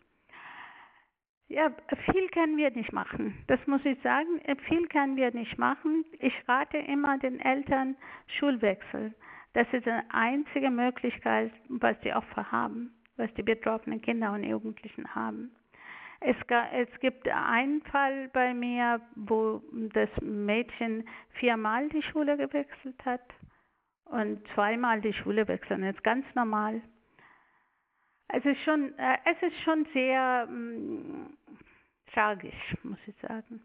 Ja, 1.48 1.70
viel 2.10 2.28
können 2.30 2.56
wir 2.56 2.70
nicht 2.70 2.92
machen. 2.92 3.44
Das 3.46 3.64
muss 3.66 3.84
ich 3.84 4.00
sagen. 4.02 4.40
Viel 4.66 4.88
können 4.88 5.16
wir 5.16 5.30
nicht 5.32 5.58
machen. 5.58 6.04
Ich 6.18 6.32
rate 6.48 6.78
immer 6.78 7.18
den 7.18 7.38
Eltern 7.38 7.96
Schulwechsel. 8.38 9.14
Das 9.52 9.66
ist 9.72 9.86
eine 9.86 10.02
einzige 10.12 10.70
Möglichkeit, 10.70 11.52
was 11.68 11.98
die 12.00 12.12
Opfer 12.12 12.50
haben, 12.50 12.92
was 13.16 13.32
die 13.34 13.42
betroffenen 13.42 14.00
Kinder 14.00 14.32
und 14.32 14.42
Jugendlichen 14.42 15.14
haben. 15.14 15.54
Es, 16.26 16.36
es 16.72 17.00
gibt 17.00 17.28
einen 17.28 17.82
Fall 17.82 18.28
bei 18.28 18.54
mir, 18.54 18.98
wo 19.14 19.60
das 19.92 20.08
Mädchen 20.22 21.06
viermal 21.38 21.90
die 21.90 22.02
Schule 22.02 22.38
gewechselt 22.38 22.96
hat 23.04 23.20
und 24.06 24.40
zweimal 24.54 25.02
die 25.02 25.12
Schule 25.12 25.46
wechseln. 25.48 25.82
Das 25.82 25.94
ist 25.94 26.02
ganz 26.02 26.24
normal. 26.34 26.80
Es 28.28 28.42
ist 28.46 28.58
schon, 28.64 28.98
äh, 28.98 29.18
es 29.26 29.42
ist 29.42 29.60
schon 29.64 29.86
sehr 29.92 30.46
mh, 30.46 30.50
mm, 30.50 31.36
tragisch, 32.14 32.76
muss 32.82 32.98
ich 33.06 33.14
sagen. 33.20 33.62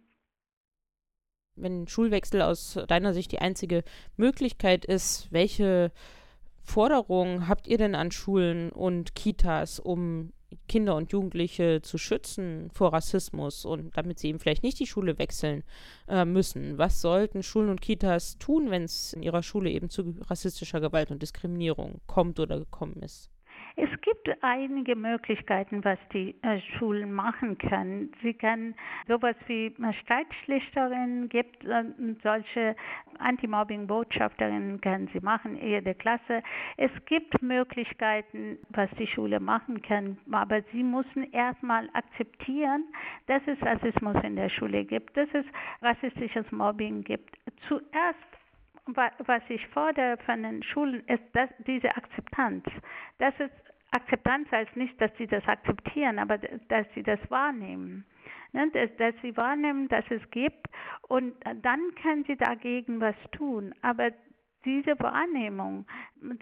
wenn 1.55 1.87
Schulwechsel 1.87 2.41
aus 2.41 2.77
deiner 2.89 3.13
Sicht 3.13 3.31
die 3.31 3.39
einzige 3.39 3.83
Möglichkeit 4.17 4.83
ist, 4.83 5.31
welche 5.31 5.93
Forderungen 6.63 7.47
habt 7.47 7.67
ihr 7.67 7.77
denn 7.77 7.95
an 7.95 8.11
Schulen 8.11 8.71
und 8.71 9.15
Kitas, 9.15 9.79
um 9.79 10.33
Kinder 10.67 10.95
und 10.95 11.11
Jugendliche 11.11 11.81
zu 11.81 11.97
schützen 11.97 12.69
vor 12.71 12.93
Rassismus 12.93 13.65
und 13.65 13.95
damit 13.95 14.19
sie 14.19 14.29
eben 14.29 14.39
vielleicht 14.39 14.63
nicht 14.63 14.79
die 14.79 14.87
Schule 14.87 15.19
wechseln 15.19 15.63
äh, 16.07 16.25
müssen? 16.25 16.77
Was 16.77 17.01
sollten 17.01 17.43
Schulen 17.43 17.69
und 17.69 17.81
Kitas 17.81 18.37
tun, 18.37 18.69
wenn 18.71 18.83
es 18.83 19.13
in 19.13 19.23
ihrer 19.23 19.43
Schule 19.43 19.69
eben 19.69 19.89
zu 19.89 20.15
rassistischer 20.21 20.79
Gewalt 20.79 21.11
und 21.11 21.21
Diskriminierung 21.21 22.01
kommt 22.07 22.39
oder 22.39 22.59
gekommen 22.59 23.01
ist? 23.01 23.29
Es 23.75 23.89
gibt 24.01 24.29
einige 24.41 24.95
Möglichkeiten, 24.95 25.83
was 25.83 25.99
die 26.13 26.35
äh, 26.41 26.59
Schulen 26.77 27.13
machen 27.13 27.57
können. 27.57 28.11
Sie 28.21 28.33
können 28.33 28.75
sowas 29.07 29.35
wie 29.47 29.67
äh, 29.67 29.93
Streitschlichterinnen 30.01 31.29
gibt 31.29 31.63
äh, 31.63 31.83
solche 32.23 32.75
Anti-Mobbing-Botschafterinnen 33.19 34.81
können 34.81 35.09
sie 35.13 35.19
machen, 35.19 35.57
jede 35.61 35.93
Klasse. 35.93 36.41
Es 36.77 36.91
gibt 37.05 37.41
Möglichkeiten, 37.41 38.57
was 38.69 38.89
die 38.97 39.07
Schule 39.07 39.39
machen 39.39 39.81
kann, 39.81 40.17
aber 40.31 40.61
sie 40.71 40.83
müssen 40.83 41.31
erstmal 41.31 41.89
akzeptieren, 41.93 42.85
dass 43.27 43.41
es 43.47 43.61
Rassismus 43.61 44.15
in 44.23 44.35
der 44.35 44.49
Schule 44.49 44.85
gibt, 44.85 45.15
dass 45.17 45.29
es 45.33 45.45
rassistisches 45.81 46.49
Mobbing 46.51 47.03
gibt. 47.03 47.37
Zuerst 47.67 48.38
was 48.95 49.41
ich 49.49 49.65
fordere 49.67 50.17
von 50.25 50.43
den 50.43 50.63
Schulen, 50.63 51.03
ist 51.07 51.23
dass 51.33 51.49
diese 51.65 51.95
Akzeptanz. 51.95 52.65
Das 53.17 53.33
ist 53.39 53.53
Akzeptanz 53.91 54.49
heißt 54.51 54.75
nicht, 54.75 54.99
dass 55.01 55.11
sie 55.17 55.27
das 55.27 55.45
akzeptieren, 55.47 56.19
aber 56.19 56.37
dass 56.37 56.85
sie 56.93 57.03
das 57.03 57.19
wahrnehmen. 57.29 58.05
Ne? 58.51 58.69
Dass, 58.71 58.95
dass, 58.97 59.15
sie 59.21 59.35
wahrnehmen, 59.35 59.87
dass 59.87 60.05
es 60.09 60.21
gibt 60.31 60.67
und 61.07 61.33
dann 61.63 61.79
können 62.01 62.23
sie 62.25 62.35
dagegen 62.35 63.01
was 63.01 63.15
tun. 63.31 63.73
Aber 63.81 64.11
diese 64.65 64.99
Wahrnehmung, 64.99 65.85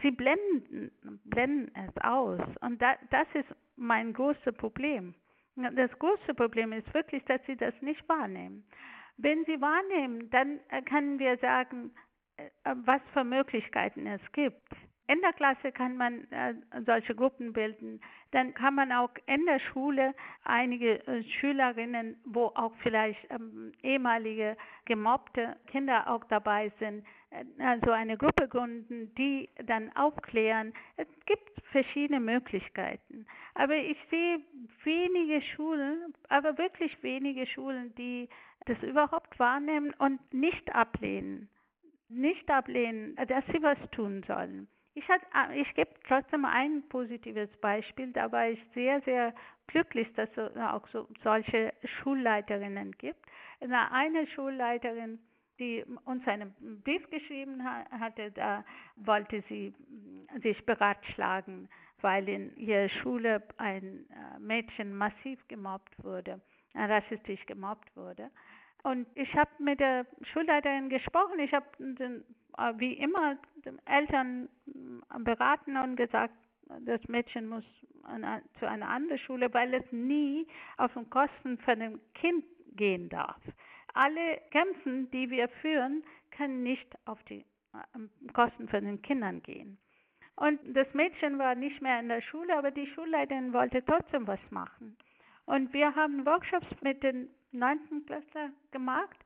sie 0.02 0.12
blenden, 0.12 0.92
blenden 1.26 1.72
es 1.76 2.04
aus. 2.04 2.42
Und 2.62 2.82
da, 2.82 2.96
das 3.12 3.28
ist 3.34 3.48
mein 3.78 4.12
großes 4.14 4.56
Problem. 4.58 5.14
Das 5.56 5.92
große 6.00 6.34
Problem 6.36 6.74
ist 6.74 6.92
wirklich, 6.94 7.24
dass 7.26 7.44
sie 7.46 7.56
das 7.56 7.74
nicht 7.82 8.08
wahrnehmen. 8.10 8.64
Wenn 9.18 9.44
sie 9.46 9.60
wahrnehmen, 9.60 10.30
dann 10.30 10.60
können 10.86 11.18
wir 11.18 11.38
sagen, 11.38 11.92
äh, 11.96 12.07
was 12.64 13.02
für 13.14 13.24
Möglichkeiten 13.24 14.06
es 14.08 14.22
gibt. 14.32 14.62
In 15.10 15.22
der 15.22 15.32
Klasse 15.32 15.72
kann 15.72 15.96
man 15.96 16.30
äh, 16.32 16.54
solche 16.86 17.16
Gruppen 17.16 17.54
bilden. 17.54 18.02
Dann 18.32 18.54
kann 18.54 18.76
man 18.76 18.92
auch 18.92 19.12
in 19.26 19.46
der 19.46 19.60
Schule 19.60 20.14
einige 20.44 21.08
äh, 21.08 21.24
Schülerinnen, 21.40 22.18
wo 22.26 22.48
auch 22.56 22.74
vielleicht 22.84 23.20
ähm, 23.30 23.72
ehemalige 23.84 24.58
gemobbte 24.84 25.56
Kinder 25.68 26.10
auch 26.10 26.26
dabei 26.26 26.74
sind, 26.80 27.06
äh, 27.30 27.46
also 27.64 27.92
eine 27.92 28.18
Gruppe 28.18 28.50
gründen, 28.50 29.16
die 29.16 29.50
dann 29.64 29.96
aufklären. 29.96 30.74
Es 30.98 31.08
gibt 31.26 31.52
verschiedene 31.72 32.20
Möglichkeiten. 32.20 33.26
Aber 33.54 33.76
ich 33.78 33.98
sehe 34.10 34.42
wenige 34.84 35.42
Schulen, 35.42 36.14
aber 36.28 36.58
wirklich 36.58 37.02
wenige 37.02 37.48
Schulen, 37.48 37.96
die 37.96 38.28
das 38.66 38.78
überhaupt 38.84 39.40
wahrnehmen 39.40 39.94
und 40.00 40.20
nicht 40.34 40.76
ablehnen 40.76 41.48
nicht 42.10 42.50
ablehnen, 42.50 43.16
dass 43.28 43.46
sie 43.48 43.62
was 43.62 43.78
tun 43.92 44.24
sollen. 44.28 44.68
Ich, 44.94 45.08
hat, 45.10 45.22
ich 45.54 45.72
gebe 45.76 45.92
trotzdem 46.08 46.44
ein 46.46 46.82
positives 46.90 47.50
Beispiel. 47.62 48.12
Da 48.14 48.32
war 48.32 48.50
ich 48.50 48.60
sehr, 48.74 49.00
sehr 49.02 49.34
glücklich, 49.68 50.12
dass 50.16 50.30
es 50.36 50.58
auch 50.58 50.88
so, 50.88 51.08
solche 51.24 51.74
Schulleiterinnen 51.84 52.94
gibt. 52.94 53.24
Eine 53.60 54.26
Schulleiterin, 54.28 55.20
die 55.60 55.84
uns 56.06 56.28
einen 56.28 56.54
Brief 56.84 57.08
geschrieben 57.10 57.64
hatte, 57.64 58.32
da 58.32 58.64
wollte 58.96 59.44
sie 59.50 59.74
sich 60.42 60.66
beratschlagen, 60.66 61.70
weil 62.02 62.28
in 62.30 62.56
ihrer 62.58 62.90
Schule 62.90 63.42
ein 63.58 64.06
äh, 64.10 64.40
Mädchen 64.40 64.96
massiv 64.96 65.40
gemobbt 65.48 66.04
wurde, 66.04 66.42
rassistisch 66.76 67.44
gemobbt 67.48 67.96
wurde. 67.96 68.30
Und 68.84 69.08
ich 69.16 69.34
habe 69.36 69.52
mit 69.60 69.80
der 69.80 70.06
Schulleiterin 70.32 70.90
gesprochen. 70.90 71.40
Ich 71.40 71.54
habe 71.54 71.66
äh, 72.58 72.74
wie 72.78 72.94
immer 72.94 73.38
den 73.66 73.80
Eltern 73.86 74.50
äh, 74.68 75.20
beraten 75.20 75.78
und 75.78 75.96
gesagt, 75.96 76.34
das 76.82 77.02
Mädchen 77.08 77.48
muss 77.48 77.64
eine, 78.04 78.42
zu 78.60 78.68
einer 78.68 78.90
anderen 78.90 79.20
Schule, 79.20 79.54
weil 79.54 79.74
es 79.74 79.92
nie 79.92 80.48
auf 80.78 80.94
den 80.94 81.10
Kosten 81.10 81.58
von 81.60 81.80
dem 81.80 82.00
Kind 82.14 82.46
gehen 82.76 83.10
darf. 83.10 83.42
Alle 83.94 84.42
Kämpfe, 84.52 85.08
die 85.12 85.30
wir 85.30 85.48
führen, 85.62 86.04
können 86.32 86.64
nicht 86.64 86.88
auf 87.06 87.22
die 87.24 87.46
äh, 87.74 88.32
Kosten 88.34 88.68
von 88.68 88.86
den 88.86 89.02
Kindern 89.02 89.42
gehen. 89.42 89.78
Und 90.36 90.60
das 90.76 90.92
Mädchen 90.94 91.40
war 91.40 91.56
nicht 91.56 91.82
mehr 91.82 92.00
in 92.00 92.10
der 92.10 92.22
Schule, 92.22 92.56
aber 92.56 92.70
die 92.70 92.88
Schulleiterin 92.88 93.54
wollte 93.54 93.84
trotzdem 93.84 94.28
was 94.28 94.40
machen. 94.52 94.96
Und 95.46 95.74
wir 95.74 95.96
haben 95.96 96.26
Workshops 96.26 96.68
mit 96.82 97.02
den 97.02 97.30
9. 97.52 98.06
Klasse 98.06 98.52
gemacht. 98.72 99.18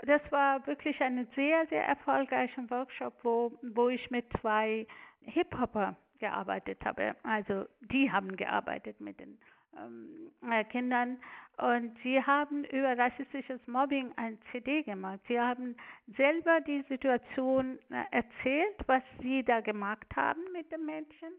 Das 0.00 0.20
war 0.30 0.66
wirklich 0.66 1.00
ein 1.00 1.26
sehr, 1.34 1.66
sehr 1.66 1.86
erfolgreicher 1.86 2.68
Workshop, 2.70 3.14
wo, 3.22 3.52
wo 3.62 3.88
ich 3.88 4.10
mit 4.10 4.26
zwei 4.40 4.86
Hip-Hopper 5.22 5.96
gearbeitet 6.18 6.84
habe. 6.84 7.14
Also 7.22 7.66
die 7.80 8.10
haben 8.10 8.36
gearbeitet 8.36 9.00
mit 9.00 9.18
den 9.20 9.38
ähm, 9.76 10.30
äh, 10.50 10.64
Kindern 10.64 11.18
und 11.56 11.96
sie 12.02 12.20
haben 12.20 12.64
über 12.64 12.98
rassistisches 12.98 13.60
Mobbing 13.66 14.12
ein 14.16 14.38
CD 14.50 14.82
gemacht. 14.82 15.20
Sie 15.28 15.38
haben 15.38 15.76
selber 16.16 16.60
die 16.60 16.82
Situation 16.88 17.78
äh, 17.90 18.04
erzählt, 18.10 18.76
was 18.86 19.02
sie 19.20 19.44
da 19.44 19.60
gemacht 19.60 20.06
haben 20.16 20.40
mit 20.52 20.70
dem 20.72 20.84
Mädchen 20.86 21.32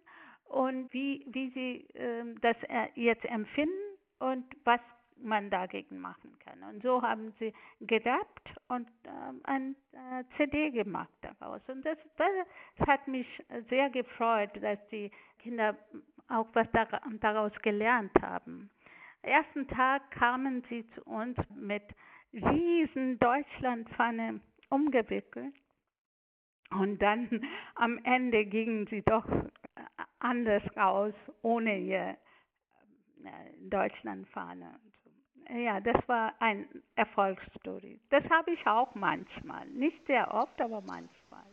und 0.46 0.94
wie, 0.94 1.26
wie 1.28 1.50
sie 1.52 2.00
äh, 2.00 2.24
das 2.42 2.56
äh, 2.64 2.88
jetzt 2.96 3.26
empfinden 3.26 3.74
und 4.20 4.46
was 4.64 4.80
man 5.22 5.50
dagegen 5.50 6.00
machen 6.00 6.38
kann. 6.40 6.62
Und 6.64 6.84
so 6.84 7.02
haben 7.02 7.34
sie 7.40 7.54
gerappt 7.82 8.50
und 8.68 8.88
ähm, 9.06 9.42
ein 9.44 9.76
äh, 9.92 10.24
CD 10.38 10.72
gemacht 10.72 11.14
daraus. 11.22 11.62
Und 11.68 11.86
das, 11.86 11.98
das 12.18 12.88
hat 12.88 13.08
mich 13.08 13.28
sehr 13.70 13.90
gefreut, 13.90 14.52
dass 14.62 14.80
die 14.90 15.12
Kinder 15.40 15.78
auch 16.28 16.48
was 16.54 16.68
daraus 17.22 17.52
gelernt 17.62 18.12
haben. 18.22 18.70
Am 19.24 19.30
ersten 19.30 19.68
Tag 19.68 20.12
kamen 20.12 20.64
sie 20.70 20.88
zu 20.92 21.04
uns 21.04 21.38
mit 21.56 21.84
riesen 22.34 23.18
Deutschlandpfanne 23.20 24.42
umgewickelt. 24.70 25.54
Und 26.72 27.02
dann 27.02 27.48
am 27.76 28.00
Ende 28.04 28.46
gingen 28.46 28.88
sie 28.88 29.02
doch 29.04 29.28
anders 30.20 30.64
raus, 30.76 31.14
ohne 31.42 31.78
ihr 31.78 32.18
äh, 33.24 33.70
Deutschlandfahne. 33.70 34.80
Ja, 35.54 35.80
das 35.80 35.96
war 36.08 36.34
ein 36.40 36.68
Erfolgsstory. 36.96 38.00
Das 38.10 38.24
habe 38.30 38.52
ich 38.52 38.66
auch 38.66 38.96
manchmal. 38.96 39.68
Nicht 39.68 40.06
sehr 40.08 40.34
oft, 40.34 40.60
aber 40.60 40.82
manchmal. 40.82 41.44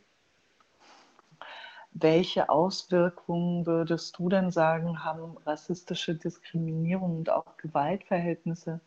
Welche 1.94 2.48
Auswirkungen 2.48 3.66
würdest 3.66 4.18
du 4.18 4.30
denn 4.30 4.50
sagen, 4.50 5.04
haben 5.04 5.36
rassistische 5.44 6.14
Diskriminierung 6.14 7.18
und 7.18 7.30
auch 7.30 7.56
Gewaltverhältnisse 7.58 8.80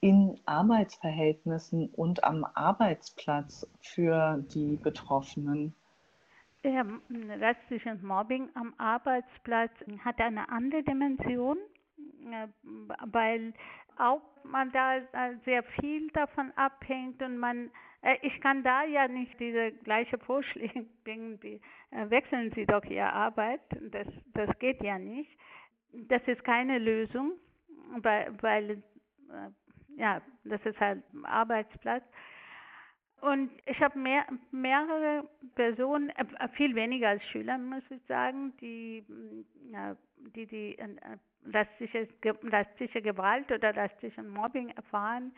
in 0.00 0.38
Arbeitsverhältnissen 0.46 1.88
und 1.94 2.22
am 2.22 2.46
Arbeitsplatz 2.54 3.66
für 3.80 4.44
die 4.54 4.76
Betroffenen? 4.76 5.74
Ja, 6.62 6.84
rassistisches 7.40 8.00
Mobbing 8.02 8.50
am 8.54 8.72
Arbeitsplatz 8.78 9.72
hat 10.04 10.20
eine 10.20 10.48
andere 10.48 10.82
Dimension, 10.82 11.58
äh, 12.30 12.46
weil 13.06 13.52
auch 13.98 14.22
man 14.44 14.70
da 14.72 14.96
äh, 14.98 15.36
sehr 15.44 15.62
viel 15.62 16.08
davon 16.08 16.52
abhängt 16.56 17.22
und 17.22 17.38
man, 17.38 17.70
äh, 18.02 18.16
ich 18.22 18.40
kann 18.40 18.62
da 18.62 18.84
ja 18.84 19.08
nicht 19.08 19.38
diese 19.40 19.72
gleiche 19.72 20.18
Vorschläge 20.18 20.84
bringen, 21.04 21.42
wie 21.42 21.60
äh, 21.90 22.10
wechseln 22.10 22.52
Sie 22.54 22.66
doch 22.66 22.84
Ihre 22.84 23.12
Arbeit, 23.12 23.60
das, 23.90 24.06
das 24.34 24.58
geht 24.58 24.82
ja 24.82 24.98
nicht. 24.98 25.30
Das 25.92 26.22
ist 26.26 26.42
keine 26.44 26.78
Lösung, 26.78 27.32
weil, 27.98 28.34
weil 28.42 28.82
ja, 29.96 30.20
das 30.42 30.60
ist 30.66 30.78
halt 30.80 31.04
Arbeitsplatz. 31.22 32.02
Und 33.20 33.50
ich 33.66 33.80
habe 33.80 33.98
mehr, 33.98 34.26
mehrere 34.50 35.26
Personen, 35.54 36.12
viel 36.56 36.74
weniger 36.74 37.10
als 37.10 37.24
Schüler, 37.28 37.56
muss 37.58 37.84
ich 37.90 38.02
sagen, 38.06 38.52
die 38.60 39.04
die, 40.34 40.46
die 40.46 40.78
rassische, 41.52 42.08
rassische 42.44 43.02
Gewalt 43.02 43.50
oder 43.50 43.76
rassischen 43.76 44.28
Mobbing 44.28 44.70
erfahren, 44.70 45.32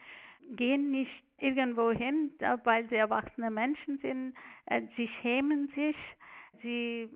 gehen 0.55 0.91
nicht 0.91 1.11
irgendwo 1.39 1.91
hin, 1.91 2.31
weil 2.65 2.89
sie 2.89 2.97
erwachsene 2.97 3.51
Menschen 3.51 3.99
sind. 3.99 4.35
Äh, 4.67 4.83
sie 4.97 5.09
schämen 5.21 5.69
sich, 5.75 5.97
sie 6.63 7.09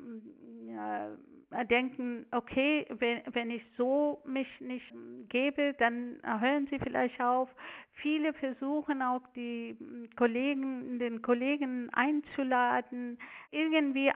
denken, 1.69 2.27
okay, 2.31 2.87
wenn, 2.91 3.23
wenn 3.33 3.51
ich 3.51 3.63
so 3.77 4.23
mich 4.25 4.49
nicht 4.61 4.93
gebe, 5.29 5.75
dann 5.79 6.21
hören 6.23 6.67
sie 6.71 6.79
vielleicht 6.79 7.21
auf. 7.21 7.49
Viele 7.95 8.33
versuchen 8.35 9.03
auch 9.03 9.23
die 9.35 9.77
Kollegen, 10.17 10.99
den 10.99 11.23
Kollegen 11.23 11.91
einzuladen, 11.93 13.19
irgendwie 13.51 14.11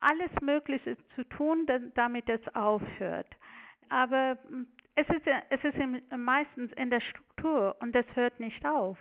alles 0.00 0.30
Mögliche 0.40 0.96
zu 1.14 1.24
tun, 1.24 1.66
damit 1.94 2.28
es 2.28 2.54
aufhört. 2.54 3.28
Aber 3.90 4.38
es 4.94 5.08
ist, 5.08 5.26
es 5.50 5.64
ist 5.64 5.76
meistens 6.16 6.72
in 6.72 6.90
der 6.90 7.00
Struktur 7.00 7.76
und 7.80 7.94
das 7.94 8.06
hört 8.14 8.40
nicht 8.40 8.64
auf. 8.64 8.98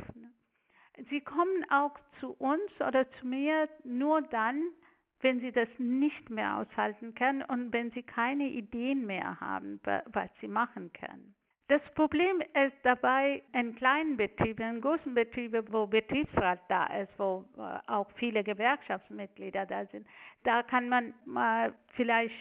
Sie 1.09 1.21
kommen 1.21 1.65
auch 1.69 1.97
zu 2.19 2.31
uns 2.33 2.71
oder 2.85 3.09
zu 3.13 3.27
mir 3.27 3.69
nur 3.83 4.21
dann, 4.21 4.61
wenn 5.21 5.39
sie 5.39 5.51
das 5.51 5.69
nicht 5.77 6.29
mehr 6.29 6.57
aushalten 6.57 7.13
können 7.13 7.43
und 7.43 7.71
wenn 7.73 7.91
sie 7.91 8.03
keine 8.03 8.47
Ideen 8.49 9.05
mehr 9.05 9.39
haben, 9.39 9.79
was 9.83 10.29
sie 10.41 10.47
machen 10.47 10.91
können. 10.93 11.35
Das 11.67 11.81
Problem 11.93 12.41
ist 12.41 12.75
dabei 12.81 13.43
in 13.53 13.75
kleinen 13.75 14.17
Betrieben, 14.17 14.77
in 14.77 14.81
großen 14.81 15.13
Betrieben, 15.13 15.63
wo 15.71 15.85
Betriebsrat 15.85 16.59
da 16.67 16.87
ist, 16.87 17.11
wo 17.17 17.45
äh, 17.57 17.77
auch 17.85 18.09
viele 18.15 18.43
Gewerkschaftsmitglieder 18.43 19.67
da 19.67 19.85
sind, 19.85 20.07
da 20.43 20.63
kann 20.63 20.89
man 20.89 21.13
mal 21.25 21.75
vielleicht 21.89 22.33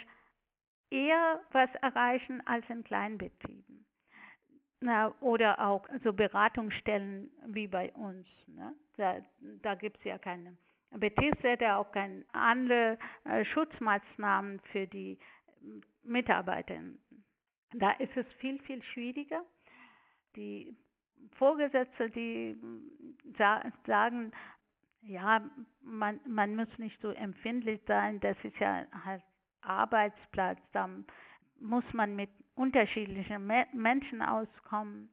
eher 0.91 1.41
was 1.53 1.71
erreichen 1.83 2.47
als 2.47 2.69
in 2.69 2.85
kleinen 2.85 3.19
Betrieben. 3.19 3.87
Na, 4.81 5.13
oder 5.21 5.59
auch 5.61 5.87
so 6.05 6.13
Beratungsstellen 6.13 7.31
wie 7.47 7.67
bei 7.67 7.93
uns. 7.95 8.27
Ne? 8.47 8.75
Da, 8.97 9.17
da 9.63 9.75
gibt 9.75 9.99
es 9.99 10.05
ja 10.05 10.19
keine 10.19 10.57
Betriebsräte, 10.91 11.75
auch 11.75 11.91
keine 11.91 12.25
andere 12.33 12.97
äh, 13.25 13.45
Schutzmaßnahmen 13.45 14.61
für 14.73 14.87
die 14.87 15.19
Mitarbeiter. 16.05 16.81
Da 17.75 17.91
ist 17.93 18.17
es 18.17 18.27
viel, 18.39 18.61
viel 18.63 18.83
schwieriger. 18.83 19.45
Die 20.37 20.77
Vorgesetzte, 21.33 22.09
die 22.11 22.57
sagen, 23.85 24.33
ja, 25.03 25.43
man, 25.83 26.21
man 26.27 26.57
muss 26.57 26.69
nicht 26.79 27.01
so 27.01 27.11
empfindlich 27.11 27.81
sein, 27.87 28.21
das 28.21 28.37
ist 28.43 28.57
ja 28.59 28.87
halt 29.05 29.23
Arbeitsplatz, 29.63 30.59
da 30.73 30.89
muss 31.61 31.85
man 31.93 32.17
mit 32.17 32.31
unterschiedlichen 32.55 33.47
Menschen 33.73 34.23
auskommen. 34.23 35.09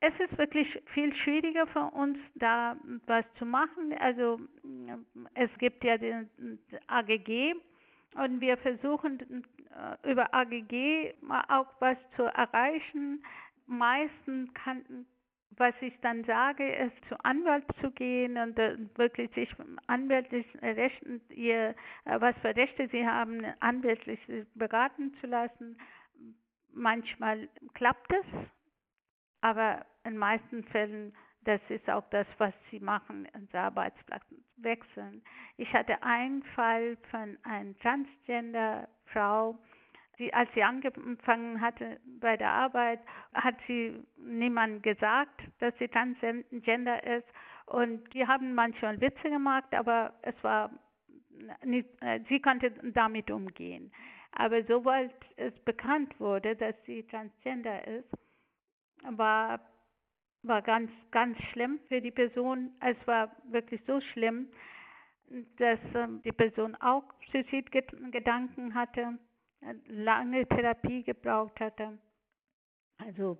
Es 0.00 0.12
ist 0.20 0.36
wirklich 0.36 0.68
viel 0.92 1.14
schwieriger 1.16 1.66
für 1.68 1.84
uns, 1.94 2.18
da 2.34 2.76
was 3.06 3.24
zu 3.38 3.46
machen. 3.46 3.94
Also 3.98 4.38
es 5.34 5.50
gibt 5.58 5.82
ja 5.82 5.96
den 5.96 6.28
AGG 6.88 7.54
und 8.14 8.40
wir 8.40 8.56
versuchen 8.58 9.44
äh, 9.70 10.10
über 10.10 10.32
AGG 10.34 11.14
auch 11.48 11.68
was 11.80 11.96
zu 12.16 12.24
erreichen. 12.24 13.24
Meistens 13.66 14.52
kann, 14.54 15.06
was 15.56 15.74
ich 15.80 15.98
dann 16.00 16.24
sage, 16.24 16.68
ist 16.74 16.96
zu 17.08 17.22
Anwalt 17.24 17.64
zu 17.80 17.90
gehen 17.90 18.36
und 18.36 18.58
äh, 18.58 18.76
wirklich 18.96 19.30
sich 19.32 19.48
anwältlich 19.86 20.46
Rechten, 20.62 21.20
ihr, 21.30 21.74
äh, 22.04 22.20
was 22.20 22.36
für 22.38 22.54
Rechte 22.54 22.88
sie 22.88 23.06
haben, 23.06 23.44
anwältlich 23.60 24.20
beraten 24.54 25.14
zu 25.20 25.26
lassen. 25.26 25.78
Manchmal 26.72 27.48
klappt 27.74 28.12
es, 28.12 28.26
aber 29.40 29.84
in 30.04 30.16
meisten 30.16 30.64
Fällen, 30.64 31.14
das 31.42 31.60
ist 31.68 31.88
auch 31.90 32.08
das, 32.10 32.26
was 32.38 32.54
sie 32.70 32.80
machen, 32.80 33.26
ins 33.34 33.54
Arbeitsplatz 33.54 34.24
wechseln. 34.56 35.22
Ich 35.56 35.72
hatte 35.72 36.02
einen 36.02 36.42
Fall 36.54 36.96
von 37.10 37.38
einer 37.42 37.76
Transgender-Frau, 37.78 39.58
Sie, 40.16 40.32
als 40.32 40.48
sie 40.54 40.62
angefangen 40.62 41.60
hatte 41.60 41.98
bei 42.20 42.36
der 42.36 42.50
Arbeit, 42.50 43.00
hat 43.34 43.56
sie 43.66 44.02
niemand 44.16 44.82
gesagt, 44.82 45.40
dass 45.58 45.76
sie 45.78 45.88
Transgender 45.88 47.02
ist. 47.04 47.26
Und 47.66 48.12
die 48.14 48.26
haben 48.26 48.54
manchmal 48.54 49.00
Witze 49.00 49.30
gemacht, 49.30 49.72
aber 49.72 50.14
es 50.22 50.34
war 50.42 50.70
nicht, 51.64 51.88
äh, 52.00 52.20
sie 52.28 52.40
konnte 52.40 52.70
damit 52.92 53.30
umgehen. 53.30 53.90
Aber 54.32 54.62
sobald 54.64 55.12
es 55.36 55.54
bekannt 55.60 56.18
wurde, 56.20 56.56
dass 56.56 56.74
sie 56.86 57.04
Transgender 57.04 57.86
ist, 57.86 58.08
war, 59.02 59.60
war 60.42 60.62
ganz, 60.62 60.90
ganz 61.10 61.38
schlimm 61.52 61.80
für 61.88 62.00
die 62.00 62.10
Person. 62.10 62.72
Es 62.80 62.96
war 63.06 63.34
wirklich 63.50 63.80
so 63.86 64.00
schlimm, 64.00 64.48
dass 65.56 65.78
ähm, 65.94 66.20
die 66.24 66.32
Person 66.32 66.74
auch 66.76 67.04
Suizidgedanken 67.32 68.74
hatte 68.74 69.18
lange 69.86 70.46
Therapie 70.46 71.02
gebraucht 71.02 71.58
hatte. 71.60 71.98
Also 72.98 73.38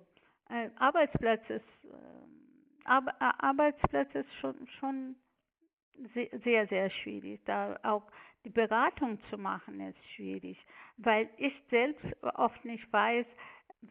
äh, 0.49 0.69
Arbeitsplatz 0.77 1.41
ist 1.49 1.85
äh, 1.85 2.87
Ar 2.87 3.03
Arbeitsplatz 3.19 4.13
ist 4.13 4.31
schon 4.39 4.67
schon 4.79 5.15
sehr 6.43 6.67
sehr 6.67 6.89
schwierig. 6.89 7.41
Da 7.45 7.79
auch 7.83 8.03
die 8.43 8.49
Beratung 8.49 9.19
zu 9.29 9.37
machen 9.37 9.79
ist 9.79 9.97
schwierig, 10.15 10.57
weil 10.97 11.29
ich 11.37 11.53
selbst 11.69 12.05
oft 12.21 12.63
nicht 12.63 12.91
weiß, 12.93 13.25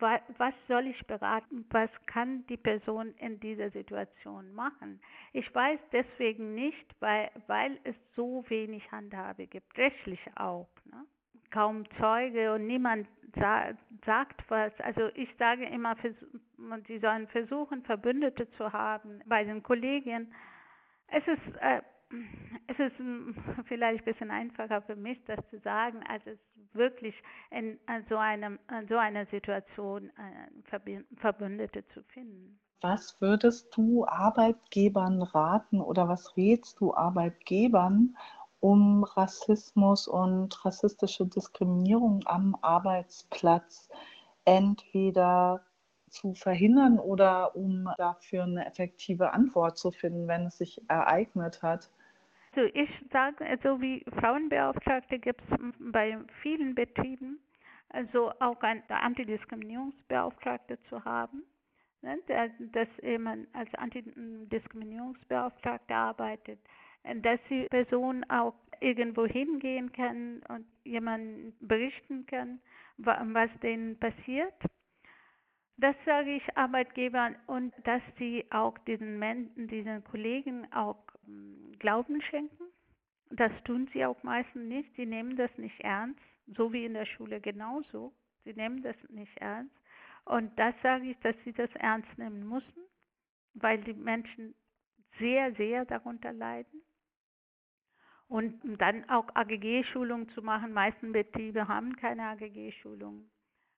was 0.01 0.55
soll 0.69 0.87
ich 0.87 1.07
beraten, 1.07 1.67
was 1.71 1.91
kann 2.07 2.47
die 2.47 2.57
Person 2.57 3.15
in 3.19 3.39
dieser 3.41 3.71
Situation 3.71 4.53
machen. 4.53 5.01
Ich 5.33 5.53
weiß 5.55 5.79
deswegen 5.93 6.55
nicht, 6.55 6.87
weil, 7.01 7.31
weil 7.47 7.79
es 7.85 7.95
so 8.17 8.45
wenig 8.49 8.91
Handhabe 8.91 9.47
gibt, 9.47 9.77
rechtlich 9.77 10.21
auch. 10.37 10.69
Ne? 10.85 11.05
Kaum 11.55 11.85
Zeuge 12.01 12.53
und 12.53 12.67
niemand 12.67 13.07
sa 13.37 13.73
sagt 14.05 14.45
was. 14.51 14.73
Also 14.81 15.09
ich 15.15 15.29
sage 15.39 15.65
immer, 15.65 15.97
sie 16.87 16.99
sollen 16.99 17.29
versuchen, 17.29 17.83
Verbündete 17.85 18.51
zu 18.53 18.73
haben 18.73 19.21
bei 19.27 19.45
den 19.45 19.63
Kollegen. 19.63 20.33
Es 21.07 21.27
ist, 21.27 21.57
äh, 21.61 21.81
es 22.67 22.79
ist 22.79 22.97
vielleicht 23.67 24.03
ein 24.03 24.13
bisschen 24.13 24.31
einfacher 24.31 24.83
für 24.83 24.97
mich, 24.97 25.25
das 25.27 25.39
zu 25.51 25.59
sagen, 25.61 26.03
als 26.09 26.27
es 26.27 26.39
wirklich 26.75 27.15
in 27.51 27.79
so, 28.09 28.17
einem, 28.17 28.59
in 28.71 28.89
so 28.89 28.97
einer 28.97 29.27
Situation 29.27 30.11
äh, 30.11 30.79
Verbündete 31.17 31.87
zu 31.89 32.03
finden. 32.05 32.59
Was 32.81 33.19
würdest 33.21 33.75
du 33.77 34.05
Arbeitgebern 34.07 35.23
raten 35.23 35.81
oder 35.81 36.09
was 36.09 36.37
rätst 36.37 36.81
du 36.81 36.93
Arbeitgebern, 36.95 38.17
um 38.65 39.05
Rassismus 39.05 40.09
und 40.09 40.65
rassistische 40.65 41.27
Diskriminierung 41.27 42.23
am 42.25 42.57
Arbeitsplatz 42.63 43.91
entweder 44.47 45.63
zu 46.09 46.33
verhindern 46.33 46.99
oder 46.99 47.55
um 47.55 47.91
dafür 47.99 48.45
eine 48.45 48.65
effektive 48.65 49.35
Antwort 49.35 49.77
zu 49.77 49.91
finden, 49.91 50.27
wenn 50.29 50.47
es 50.47 50.57
sich 50.57 50.81
ereignet 50.89 51.63
hat? 51.63 51.91
Also 52.57 52.71
ich 52.73 52.89
sage, 53.13 53.45
so 53.63 53.83
wie 53.83 54.03
Frauenbeauftragte 54.19 55.19
gibt 55.19 55.43
es 55.43 55.49
bei 55.93 56.17
vielen 56.41 56.75
Betrieben, 56.75 57.39
also 57.91 58.33
auch 58.41 58.63
eine 58.63 58.83
Antidiskriminierungsbeauftragte 58.89 60.79
zu 60.89 61.05
haben, 61.05 61.43
ne, 62.01 62.17
dass 62.73 62.89
jemand 63.03 63.47
als 63.55 63.69
Antidiskriminierungsbeauftragte 63.75 65.95
arbeitet 65.95 66.61
dass 67.23 67.41
die 67.51 67.67
Person 67.69 68.25
auch 68.31 68.55
irgendwo 68.81 69.27
hingehen 69.27 69.93
kann 69.93 70.43
und 70.49 70.67
jemand 70.85 71.55
berichten 71.61 72.27
kann, 72.27 72.61
was 72.97 73.51
denen 73.63 73.99
passiert. 73.99 74.55
Das 75.77 75.97
sage 76.05 76.37
ich 76.37 76.57
Arbeitgebern 76.57 77.37
und 77.47 77.75
dass 77.85 78.03
sie 78.19 78.45
auch 78.51 78.79
diesen 78.79 79.19
Menschen, 79.19 79.67
diesen 79.67 80.05
Kollegen 80.05 80.73
auch 80.73 81.03
hm, 81.25 81.73
Glauben 81.79 82.23
schenken. 82.23 82.65
Das 83.31 83.51
tun 83.65 83.89
sie 83.93 84.05
auch 84.05 84.23
meistens 84.23 84.69
nicht. 84.69 84.95
Sie 84.95 85.07
nehmen 85.07 85.37
das 85.37 85.51
nicht 85.59 85.81
ernst, 85.81 86.21
so 86.47 86.73
wie 86.73 86.85
in 86.85 86.95
der 86.95 87.07
Schule 87.07 87.41
genauso. 87.41 88.13
Sie 88.45 88.55
nehmen 88.55 88.83
das 88.83 88.95
nicht 89.09 89.37
ernst. 89.39 89.75
Und 90.27 90.57
das 90.59 90.75
sage 90.83 91.11
ich, 91.11 91.19
dass 91.19 91.35
sie 91.45 91.53
das 91.53 91.71
ernst 91.75 92.09
nehmen 92.19 92.49
müssen, 92.49 92.85
weil 93.55 93.79
die 93.79 93.95
Menschen 93.95 94.55
sehr, 95.19 95.53
sehr 95.55 95.85
darunter 95.85 96.33
leiden. 96.33 96.83
Und 98.35 98.61
dann 98.81 99.09
auch 99.09 99.29
AGG-Schulung 99.35 100.29
zu 100.31 100.43
machen. 100.43 100.73
Meisten 100.73 101.13
Betriebe 101.13 101.69
haben 101.69 101.95
keine 101.95 102.25
AGG-Schulung. 102.31 103.31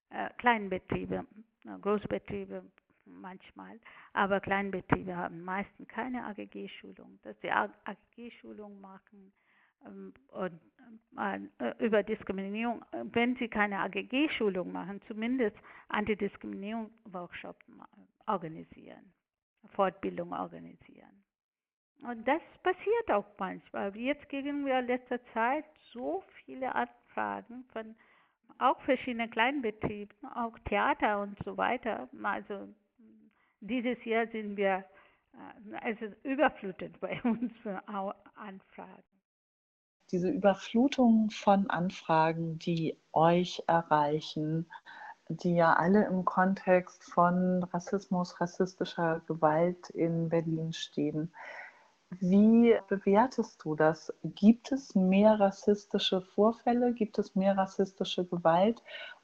Äh, 0.09 0.31
Kleinbetriebe, 0.39 1.27
äh, 1.67 1.79
Großbetriebe 1.79 2.65
manchmal, 3.05 3.79
aber 4.15 4.41
Kleinbetriebe 4.41 5.15
haben 5.15 5.43
meistens 5.43 5.87
keine 5.89 6.25
AGG-Schulung. 6.25 7.19
Dass 7.23 7.39
sie 7.43 7.51
AGG-Schulung 7.51 8.81
machen 8.81 9.31
ähm, 9.85 10.15
und 10.29 10.59
äh, 11.19 11.85
über 11.85 12.03
Diskriminierung, 12.03 12.83
wenn 13.13 13.37
sie 13.37 13.49
keine 13.49 13.81
AGG-Schulung 13.81 14.73
machen, 14.73 15.03
zumindest 15.07 15.59
Antidiskriminierung-Workshops 15.89 17.67
organisieren, 18.27 19.13
Fortbildung 19.75 20.33
organisieren. 20.33 21.16
Und 22.03 22.27
das 22.27 22.43
passiert 22.63 23.11
auch 23.11 23.27
manchmal. 23.39 23.97
Jetzt 23.97 24.29
kriegen 24.29 24.65
wir 24.67 24.79
in 24.79 24.87
letzter 24.87 25.25
Zeit 25.33 25.65
so 25.93 26.23
viele 26.45 26.75
Anfragen 26.75 27.65
von 27.73 27.97
auch 28.59 28.81
verschiedenen 28.83 29.31
Kleinbetrieben, 29.31 30.17
auch 30.35 30.59
Theater 30.69 31.21
und 31.21 31.39
so 31.45 31.57
weiter. 31.57 32.09
Also 32.23 32.69
dieses 33.61 34.03
Jahr 34.05 34.27
sind 34.29 34.57
wir 34.57 34.85
äh, 35.33 35.77
also 35.81 36.07
überflutet 36.23 36.99
bei 37.01 37.21
uns 37.25 37.53
für 37.63 37.83
Anfragen. 38.35 39.03
Diese 40.13 40.31
Überflutung 40.31 41.31
von 41.31 41.69
Anfragen, 41.69 42.59
die 42.61 42.97
euch 43.13 43.63
erreichen, 43.67 44.71
die 45.29 45.57
ja 45.57 45.73
alle 45.73 46.07
im 46.07 46.25
Kontext 46.25 47.03
von 47.03 47.65
Rassismus, 47.65 48.41
rassistischer 48.41 49.21
Gewalt 49.27 49.91
in 49.91 50.29
Berlin 50.29 50.73
stehen. 50.73 51.33
Wie 52.11 52.75
bewertest 52.89 53.65
du 53.65 53.75
das? 53.75 54.13
Gibt 54.23 54.73
es 54.73 54.95
mehr 54.95 55.39
rassistische 55.41 56.23
Vorfälle? 56.23 56.93
Gibt 56.95 57.19
es 57.19 57.35
mehr 57.35 57.57
rassistische 57.57 58.25
Gewalt? 58.25 58.83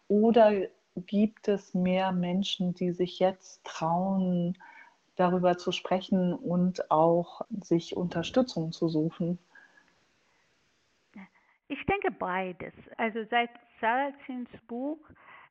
Oder 0.08 0.66
gibt 0.96 1.48
es 1.48 1.74
mehr 1.74 2.12
Menschen, 2.12 2.74
die 2.74 2.92
sich 2.92 3.18
jetzt 3.18 3.64
trauen, 3.64 4.58
darüber 5.16 5.56
zu 5.58 5.72
sprechen 5.72 6.34
und 6.34 6.90
auch 6.90 7.42
sich 7.62 7.96
Unterstützung 7.96 8.72
zu 8.72 8.88
suchen? 8.88 9.38
Ich 11.68 11.86
denke 11.86 12.10
beides. 12.10 12.74
Also 12.98 13.24
seit 13.30 13.50
Sarazins 13.80 14.50
Buch 14.68 14.98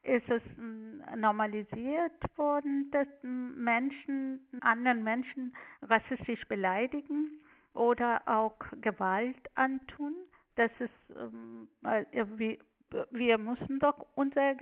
ist 0.04 0.28
es 0.30 0.42
hm, 0.56 1.02
normalisiert 1.18 2.14
worden, 2.36 2.90
dass 2.92 3.08
Menschen 3.22 4.40
anderen 4.62 5.04
Menschen 5.04 5.56
rassistisch 5.84 6.44
beleidigen 6.48 7.40
oder 7.74 8.22
auch 8.26 8.58
Gewalt 8.82 9.38
antun. 9.56 10.16
Das 10.56 10.72
ist, 10.80 11.16
ähm, 11.16 11.68
wir, 11.82 13.38
müssen 13.38 13.80
doch 13.80 14.06
unsere 14.16 14.56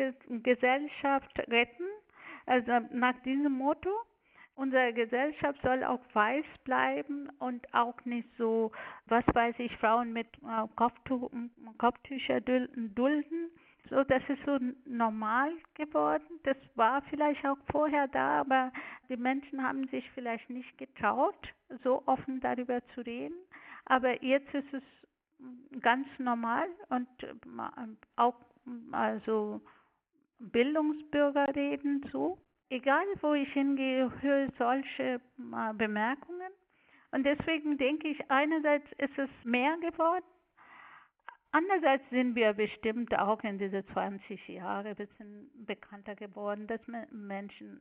Gesellschaft 0.43 1.39
retten. 1.47 1.85
Also 2.45 2.71
nach 2.91 3.17
diesem 3.23 3.53
Motto, 3.53 3.89
unsere 4.55 4.93
Gesellschaft 4.93 5.59
soll 5.63 5.83
auch 5.83 6.01
weiß 6.13 6.45
bleiben 6.63 7.29
und 7.39 7.73
auch 7.73 7.95
nicht 8.05 8.27
so, 8.37 8.71
was 9.05 9.23
weiß 9.33 9.55
ich, 9.59 9.75
Frauen 9.77 10.13
mit 10.13 10.27
äh, 10.43 10.67
Kopftuch, 10.75 11.31
Kopftücher 11.77 12.41
dulden 12.41 13.51
so, 13.89 14.03
das 14.03 14.21
ist 14.29 14.43
so 14.45 14.59
normal 14.85 15.51
geworden. 15.73 16.39
Das 16.43 16.57
war 16.75 17.01
vielleicht 17.03 17.45
auch 17.45 17.57
vorher 17.71 18.07
da, 18.07 18.41
aber 18.41 18.71
die 19.09 19.17
Menschen 19.17 19.63
haben 19.63 19.87
sich 19.87 20.09
vielleicht 20.11 20.49
nicht 20.49 20.77
getraut, 20.77 21.37
so 21.83 22.03
offen 22.05 22.39
darüber 22.39 22.81
zu 22.93 23.01
reden. 23.01 23.35
Aber 23.85 24.23
jetzt 24.23 24.53
ist 24.53 24.73
es 24.73 25.81
ganz 25.81 26.07
normal 26.19 26.67
und 26.89 27.07
auch 28.15 28.35
also 28.91 29.61
Bildungsbürger 30.39 31.55
reden 31.55 32.07
so. 32.11 32.37
Egal 32.69 33.05
wo 33.21 33.33
ich 33.33 33.51
hingehe, 33.51 34.11
höre 34.21 34.49
solche 34.57 35.19
Bemerkungen. 35.73 36.51
Und 37.11 37.25
deswegen 37.25 37.77
denke 37.77 38.07
ich, 38.09 38.29
einerseits 38.29 38.85
ist 38.99 39.17
es 39.17 39.29
mehr 39.43 39.75
geworden, 39.77 40.25
Andererseits 41.51 42.07
sind 42.11 42.35
wir 42.35 42.53
bestimmt 42.53 43.17
auch 43.17 43.43
in 43.43 43.57
diese 43.57 43.83
20 43.87 44.47
Jahre 44.49 44.89
ein 44.89 44.95
bisschen 44.95 45.49
bekannter 45.65 46.15
geworden, 46.15 46.67
dass 46.67 46.79
Menschen 47.11 47.79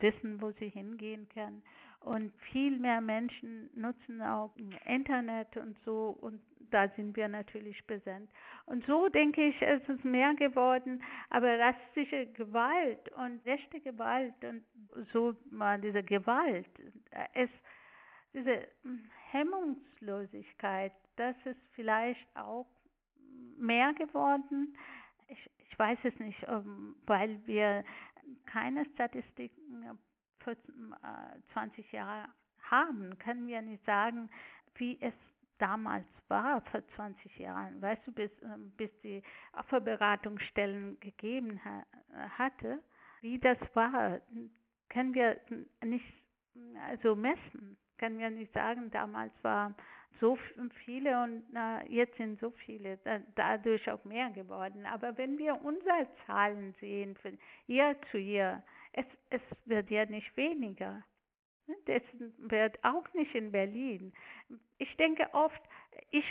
wissen, 0.00 0.40
wo 0.40 0.50
sie 0.52 0.70
hingehen 0.70 1.28
können. 1.28 1.62
Und 2.00 2.32
viel 2.52 2.78
mehr 2.78 3.00
Menschen 3.02 3.68
nutzen 3.74 4.22
auch 4.22 4.50
Internet 4.86 5.56
und 5.58 5.76
so. 5.84 6.16
Und 6.20 6.40
da 6.70 6.88
sind 6.96 7.14
wir 7.14 7.28
natürlich 7.28 7.86
präsent. 7.86 8.30
Und 8.64 8.84
so 8.86 9.10
denke 9.10 9.46
ich, 9.46 9.60
ist 9.60 9.88
es 9.90 10.02
mehr 10.04 10.34
geworden. 10.34 11.02
Aber 11.28 11.58
rassistische 11.58 12.26
Gewalt 12.32 13.12
und 13.12 13.44
rechte 13.44 13.80
Gewalt 13.80 14.34
und 14.42 14.64
so 15.12 15.34
diese 15.82 16.02
Gewalt 16.02 16.66
ist 17.34 17.52
diese 18.32 18.66
Hemmungslosigkeit, 19.30 20.92
das 21.16 21.36
ist 21.44 21.60
vielleicht 21.74 22.26
auch 22.34 22.66
mehr 23.58 23.92
geworden? 23.94 24.76
Ich, 25.28 25.50
ich 25.58 25.78
weiß 25.78 25.98
es 26.04 26.18
nicht, 26.18 26.44
ähm, 26.48 26.96
weil 27.06 27.44
wir 27.46 27.84
keine 28.46 28.84
Statistiken 28.86 29.98
für 30.38 30.56
20 31.52 31.92
äh, 31.92 31.96
Jahre 31.96 32.28
haben, 32.62 33.18
können 33.18 33.46
wir 33.46 33.62
nicht 33.62 33.84
sagen, 33.84 34.30
wie 34.76 34.98
es 35.00 35.14
damals 35.58 36.06
war, 36.28 36.60
vor 36.62 36.86
20 36.96 37.38
Jahren. 37.38 37.80
Weißt 37.80 38.06
du, 38.06 38.12
bis, 38.12 38.30
ähm, 38.42 38.72
bis 38.76 38.90
die 39.02 39.22
Opferberatungsstellen 39.52 40.98
gegeben 41.00 41.60
hatte, 42.36 42.82
wie 43.20 43.38
das 43.38 43.58
war, 43.74 44.20
können 44.88 45.14
wir 45.14 45.40
nicht 45.84 46.04
also 46.88 47.14
messen 47.14 47.78
kann 48.02 48.18
ja 48.18 48.30
nicht 48.30 48.52
sagen, 48.52 48.90
damals 48.90 49.32
waren 49.42 49.76
so 50.20 50.38
viele 50.84 51.22
und 51.22 51.42
äh, 51.54 51.86
jetzt 51.88 52.16
sind 52.16 52.40
so 52.40 52.50
viele, 52.50 52.98
da, 52.98 53.20
dadurch 53.34 53.90
auch 53.90 54.04
mehr 54.04 54.30
geworden. 54.30 54.86
Aber 54.86 55.16
wenn 55.18 55.38
wir 55.38 55.60
unsere 55.64 56.06
Zahlen 56.26 56.74
sehen, 56.80 57.16
von 57.16 57.38
Jahr 57.66 57.96
zu 58.10 58.18
Jahr, 58.18 58.62
es, 58.92 59.06
es 59.30 59.40
wird 59.64 59.90
ja 59.90 60.06
nicht 60.06 60.36
weniger. 60.36 61.02
Es 61.86 62.02
wird 62.38 62.82
auch 62.84 63.12
nicht 63.14 63.34
in 63.34 63.52
Berlin. 63.52 64.12
Ich 64.78 64.96
denke 64.96 65.28
oft, 65.32 65.62
ich 66.10 66.24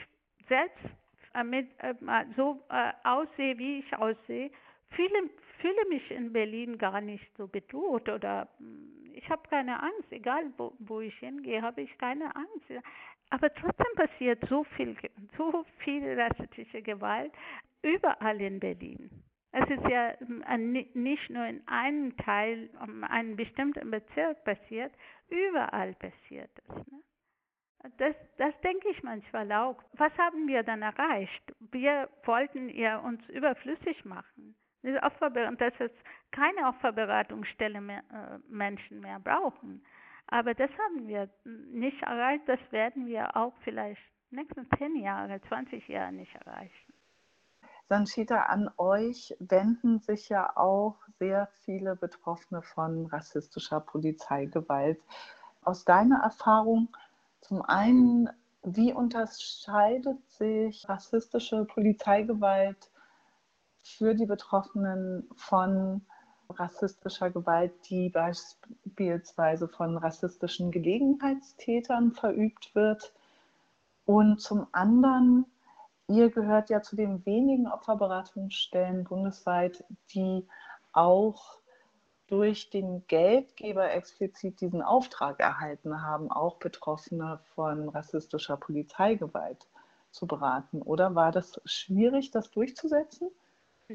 selbst 0.48 0.86
äh, 1.34 1.44
mit, 1.44 1.68
äh, 1.80 1.94
so 2.36 2.62
äh, 2.70 2.92
aussehe, 3.04 3.58
wie 3.58 3.80
ich 3.80 3.98
aussehe, 3.98 4.52
fühle, 4.90 5.30
fühle 5.60 5.86
mich 5.90 6.12
in 6.12 6.34
Berlin 6.34 6.78
gar 6.78 7.02
nicht 7.02 7.26
so 7.38 7.48
bedroht 7.48 8.10
oder 8.10 8.50
hm, 8.58 9.01
ich 9.14 9.30
habe 9.30 9.48
keine 9.50 9.82
Angst, 9.82 10.12
egal 10.12 10.52
wo, 10.58 10.74
wo 10.80 11.02
ich 11.02 11.18
hingehe, 11.20 11.62
habe 11.62 11.82
ich 11.82 11.98
keine 11.98 12.36
Angst. 12.36 12.72
Aber 13.30 13.54
trotzdem 13.54 13.96
passiert 13.96 14.44
so 14.50 14.64
viel, 14.76 14.96
so 15.38 15.66
viel 15.80 16.20
rassistische 16.20 16.82
Gewalt 16.82 17.32
überall 17.82 18.40
in 18.42 18.60
Berlin. 18.60 19.10
Es 19.54 19.70
ist 19.70 19.88
ja 19.90 20.14
hm, 20.20 20.86
nicht 20.94 21.30
nur 21.30 21.46
in 21.46 21.66
einem 21.68 22.16
Teil, 22.18 22.70
in 22.86 23.04
einem 23.04 23.36
bestimmten 23.36 23.92
Bezirk 23.92 24.44
passiert, 24.44 24.94
überall 25.30 25.94
passiert 25.96 26.52
es. 26.68 26.76
Ne? 26.88 27.02
Das, 27.98 28.16
das 28.38 28.54
denke 28.62 28.90
ich 28.90 29.02
manchmal 29.04 29.52
auch. 29.52 29.82
Was 29.94 30.16
haben 30.18 30.48
wir 30.48 30.64
dann 30.64 30.84
erreicht? 30.84 31.44
Wir 31.60 32.10
wollten 32.24 32.70
ja 32.70 33.00
uns 33.00 33.28
überflüssig 33.30 34.06
machen. 34.06 34.56
Dass 34.84 35.74
es 35.80 35.92
keine 36.32 36.68
Opferberatungsstelle 36.68 37.82
mehr, 37.82 38.04
äh, 38.12 38.40
Menschen 38.50 39.00
mehr 39.00 39.20
brauchen. 39.20 39.86
Aber 40.28 40.54
das 40.54 40.70
haben 40.72 41.08
wir 41.08 41.30
nicht 41.46 42.02
erreicht. 42.02 42.48
Das 42.48 42.60
werden 42.72 43.06
wir 43.06 43.36
auch 43.36 43.54
vielleicht 43.64 44.02
nächsten 44.32 44.68
zehn 44.78 44.96
Jahre, 44.96 45.42
20 45.42 45.88
Jahre 45.88 46.14
nicht 46.14 46.34
erreichen. 46.36 46.94
Sanchita, 47.90 48.44
an 48.44 48.70
euch 48.78 49.36
wenden 49.40 50.00
sich 50.00 50.30
ja 50.30 50.56
auch 50.56 50.96
sehr 51.20 51.48
viele 51.66 51.98
Betroffene 51.98 52.62
von 52.62 53.08
rassistischer 53.08 53.82
Polizeigewalt. 53.82 55.02
Aus 55.64 55.84
deiner 55.84 56.24
Erfahrung, 56.24 56.96
zum 57.42 57.62
einen, 57.62 58.30
wie 58.64 58.94
unterscheidet 58.94 60.26
sich 60.30 60.88
rassistische 60.88 61.66
Polizeigewalt 61.66 62.91
für 63.84 64.16
die 64.16 64.26
Betroffenen 64.26 65.30
von 65.36 66.02
rassistischer 66.50 67.30
Gewalt, 67.30 67.74
die 67.90 68.10
beispielsweise 68.10 69.68
von 69.68 69.98
rassistischen 69.98 70.72
Gelegenheitstätern 70.72 72.12
verübt 72.12 72.76
wird. 72.76 73.14
Und 74.06 74.42
zum 74.42 74.68
anderen, 74.72 75.46
ihr 76.08 76.30
gehört 76.30 76.70
ja 76.70 76.82
zu 76.82 76.96
den 76.96 77.26
wenigen 77.26 77.68
Opferberatungsstellen 77.68 79.06
bundesweit, 79.06 79.84
die 80.14 80.48
auch 80.92 81.62
durch 82.28 82.70
den 82.70 83.06
Geldgeber 83.08 83.92
explizit 83.92 84.62
diesen 84.62 84.82
Auftrag 84.82 85.40
erhalten 85.40 86.02
haben, 86.02 86.32
auch 86.32 86.58
Betroffene 86.58 87.40
von 87.56 87.90
rassistischer 87.90 88.56
Polizeigewalt 88.56 89.68
zu 90.12 90.28
beraten. 90.28 90.82
Oder 90.82 91.14
war 91.14 91.32
das 91.32 91.62
schwierig, 91.66 92.32
das 92.32 92.50
durchzusetzen? 92.52 93.30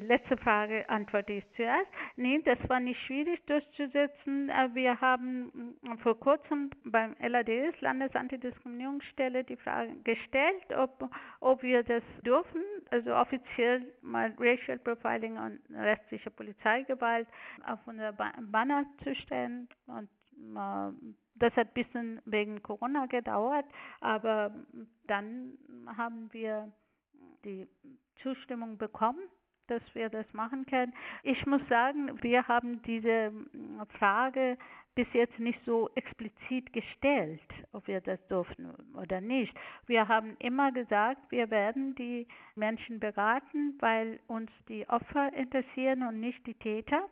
Letzte 0.00 0.36
Frage 0.36 0.88
antworte 0.88 1.32
ich 1.34 1.44
zuerst. 1.56 1.90
Nee, 2.16 2.40
das 2.44 2.58
war 2.68 2.80
nicht 2.80 3.00
schwierig 3.06 3.44
durchzusetzen. 3.46 4.48
Äh, 4.50 4.74
wir 4.74 5.00
haben 5.00 5.76
mm, 5.82 5.98
vor 5.98 6.18
kurzem 6.18 6.70
beim 6.84 7.14
LADS, 7.20 7.80
Landesantidiskriminierungsstelle, 7.80 9.44
die 9.44 9.56
Frage 9.56 9.94
gestellt, 10.04 10.64
ob, 10.76 11.10
ob 11.40 11.62
wir 11.62 11.82
das 11.82 12.02
dürfen, 12.24 12.62
also 12.90 13.14
offiziell 13.14 13.92
mal 14.02 14.34
Racial 14.38 14.78
Profiling 14.78 15.36
und 15.36 15.60
restliche 15.74 16.30
Polizeigewalt 16.30 17.28
auf 17.66 17.78
unser 17.86 18.12
Banner 18.12 18.84
zu 19.02 19.14
stellen. 19.14 19.68
Und 19.86 20.08
äh, 20.56 21.16
das 21.36 21.54
hat 21.54 21.68
ein 21.68 21.74
bisschen 21.74 22.22
wegen 22.24 22.62
Corona 22.62 23.06
gedauert, 23.06 23.66
aber 24.00 24.54
dann 25.06 25.58
haben 25.96 26.32
wir 26.32 26.72
die 27.44 27.68
Zustimmung 28.22 28.78
bekommen 28.78 29.20
dass 29.68 29.82
wir 29.94 30.08
das 30.08 30.26
machen 30.32 30.66
können. 30.66 30.92
Ich 31.22 31.44
muss 31.46 31.60
sagen, 31.68 32.22
wir 32.22 32.46
haben 32.48 32.82
diese 32.82 33.32
Frage 33.98 34.56
bis 34.96 35.06
jetzt 35.12 35.38
nicht 35.38 35.60
so 35.66 35.90
explizit 35.94 36.72
gestellt, 36.72 37.42
ob 37.72 37.86
wir 37.86 38.00
das 38.00 38.18
durften 38.28 38.70
oder 38.94 39.20
nicht. 39.20 39.54
Wir 39.86 40.08
haben 40.08 40.36
immer 40.38 40.72
gesagt, 40.72 41.20
wir 41.30 41.50
werden 41.50 41.94
die 41.96 42.26
Menschen 42.54 42.98
beraten, 42.98 43.76
weil 43.80 44.18
uns 44.26 44.50
die 44.68 44.88
Opfer 44.88 45.32
interessieren 45.34 46.02
und 46.02 46.18
nicht 46.18 46.44
die 46.46 46.54
Täter. 46.54 47.08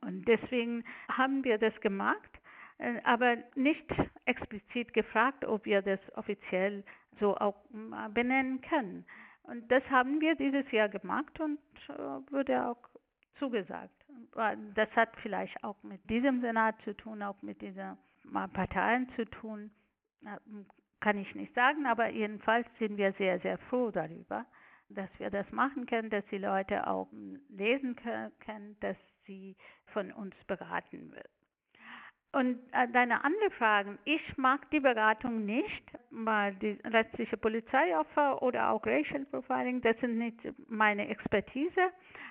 und 0.00 0.26
deswegen 0.26 0.82
haben 1.10 1.44
wir 1.44 1.58
das 1.58 1.78
gemacht, 1.82 2.30
äh, 2.78 3.02
aber 3.04 3.36
nicht 3.54 3.84
explizit 4.24 4.94
gefragt, 4.94 5.44
ob 5.44 5.66
wir 5.66 5.82
das 5.82 6.00
offiziell 6.16 6.82
so 7.20 7.36
auch 7.36 7.56
benennen 8.14 8.62
können. 8.62 9.04
Und 9.48 9.70
das 9.72 9.82
haben 9.90 10.20
wir 10.20 10.34
dieses 10.34 10.70
Jahr 10.70 10.88
gemacht 10.88 11.40
und 11.40 11.58
äh, 11.88 12.32
wurde 12.32 12.66
auch 12.66 12.88
zugesagt. 13.38 13.94
Das 14.74 14.90
hat 14.94 15.10
vielleicht 15.22 15.62
auch 15.64 15.82
mit 15.82 16.00
diesem 16.10 16.40
Senat 16.40 16.74
zu 16.82 16.94
tun, 16.94 17.22
auch 17.22 17.40
mit 17.42 17.62
diesen 17.62 17.96
Parteien 18.52 19.08
zu 19.16 19.24
tun, 19.26 19.70
kann 21.00 21.18
ich 21.18 21.34
nicht 21.34 21.54
sagen, 21.54 21.86
aber 21.86 22.08
jedenfalls 22.08 22.66
sind 22.78 22.96
wir 22.96 23.12
sehr, 23.12 23.38
sehr 23.40 23.58
froh 23.58 23.90
darüber, 23.90 24.44
dass 24.88 25.08
wir 25.18 25.30
das 25.30 25.50
machen 25.52 25.86
können, 25.86 26.10
dass 26.10 26.24
die 26.26 26.38
Leute 26.38 26.86
auch 26.86 27.08
lesen 27.48 27.96
können, 27.96 28.76
dass 28.80 28.96
sie 29.26 29.56
von 29.92 30.12
uns 30.12 30.34
beraten 30.46 31.12
wird. 31.12 31.30
Und 32.32 32.58
äh, 32.72 32.86
deine 32.88 33.24
andere 33.24 33.50
Frage, 33.52 33.98
ich 34.04 34.20
mag 34.36 34.70
die 34.70 34.80
Beratung 34.80 35.46
nicht, 35.46 35.82
weil 36.10 36.54
die 36.56 36.78
letztliche 36.84 37.38
Polizeiopfer 37.38 38.42
oder 38.42 38.70
auch 38.70 38.84
Racial 38.84 39.24
Profiling, 39.26 39.80
das 39.80 39.98
sind 40.00 40.18
nicht 40.18 40.36
meine 40.68 41.08
Expertise. 41.08 41.90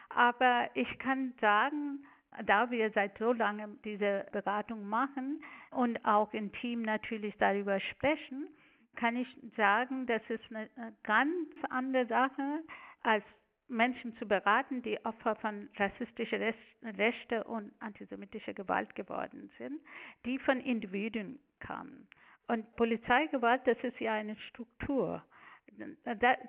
Aber 0.10 0.70
ich 0.76 1.00
kann 1.00 1.34
sagen, 1.42 2.06
da 2.46 2.70
wir 2.70 2.92
seit 2.92 3.18
so 3.18 3.34
langem 3.34 3.80
diese 3.84 4.28
Beratung 4.32 4.88
machen 4.88 5.44
und 5.72 6.04
auch 6.06 6.32
im 6.34 6.52
Team 6.54 6.84
natürlich 6.84 7.36
darüber 7.40 7.80
sprechen, 7.80 8.48
kann 8.96 9.16
ich 9.16 9.28
sagen, 9.56 10.06
das 10.06 10.22
ist 10.30 10.44
eine 10.50 10.70
ganz 11.04 11.50
andere 11.70 12.06
Sache, 12.06 12.64
als 13.04 13.24
Menschen 13.70 14.16
zu 14.18 14.26
beraten, 14.26 14.82
die 14.82 15.04
Opfer 15.06 15.36
von 15.36 15.70
rassistischer 15.78 16.40
Rechte 16.84 17.44
und 17.44 17.72
antisemitischer 17.80 18.54
Gewalt 18.54 18.96
geworden 18.96 19.52
sind, 19.58 19.82
die 20.26 20.40
von 20.40 20.60
Individuen 20.62 21.40
kamen. 21.60 22.08
Und 22.48 22.76
Polizeigewalt, 22.76 23.62
das 23.66 23.78
ist 23.84 24.00
ja 24.00 24.14
eine 24.14 24.38
Struktur. 24.50 25.24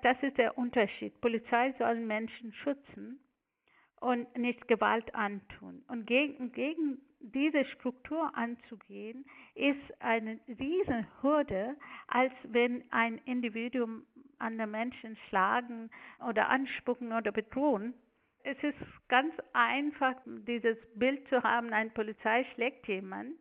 Das 0.01 0.23
ist 0.23 0.37
der 0.37 0.57
Unterschied. 0.57 1.19
Polizei 1.19 1.73
soll 1.77 1.95
Menschen 1.95 2.53
schützen 2.53 3.19
und 3.99 4.37
nicht 4.37 4.67
Gewalt 4.67 5.13
antun. 5.13 5.83
Und 5.87 6.07
gegen, 6.07 6.51
gegen 6.53 7.01
diese 7.19 7.65
Struktur 7.65 8.31
anzugehen, 8.35 9.25
ist 9.55 10.01
eine 10.01 10.39
Riesenhürde, 10.47 11.75
als 12.07 12.33
wenn 12.43 12.83
ein 12.91 13.17
Individuum 13.25 14.05
andere 14.39 14.67
Menschen 14.67 15.17
schlagen 15.27 15.89
oder 16.27 16.49
anspucken 16.49 17.11
oder 17.11 17.31
bedrohen. 17.31 17.93
Es 18.43 18.57
ist 18.63 18.77
ganz 19.09 19.33
einfach, 19.51 20.15
dieses 20.25 20.77
Bild 20.95 21.27
zu 21.27 21.43
haben, 21.43 21.73
ein 21.73 21.93
Polizei 21.93 22.45
schlägt 22.55 22.87
jemand, 22.87 23.33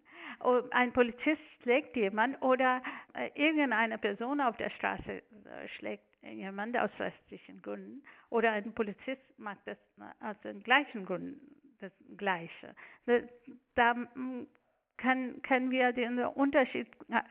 ein 0.71 0.93
Polizist 0.93 1.41
schlägt 1.63 1.97
jemand 1.97 2.41
oder 2.43 2.83
äh, 3.15 3.31
irgendeine 3.35 3.99
Person 3.99 4.41
auf 4.41 4.57
der 4.57 4.71
Straße 4.71 5.13
äh, 5.13 5.69
schlägt 5.77 6.05
jemand 6.23 6.77
aus 6.77 6.91
rechtlichen 6.99 7.63
Gründen 7.63 8.03
oder 8.31 8.53
ein 8.53 8.75
Polizist 8.75 9.23
macht 9.39 9.61
das 9.67 9.79
aus 10.21 10.39
den 10.43 10.63
gleichen 10.63 11.07
Gründen 11.07 11.41
das 11.81 11.93
Gleiche. 12.17 12.75
Da 13.75 13.95
kann, 14.97 15.43
können 15.43 15.71
wir 15.71 15.93
den 15.93 16.19
Unterschied 16.19 16.89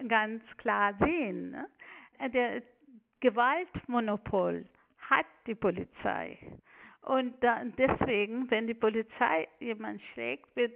ganz 0.07 0.43
klar 0.57 0.93
sehen. 0.99 1.51
Ne? 1.51 1.67
Der 2.31 2.61
Gewaltmonopol 3.19 4.65
hat 4.99 5.25
die 5.45 5.55
Polizei. 5.55 6.37
Und 7.01 7.35
deswegen, 7.41 8.51
wenn 8.51 8.67
die 8.67 8.73
Polizei 8.73 9.47
jemanden 9.59 10.01
schlägt, 10.13 10.53
wird 10.55 10.73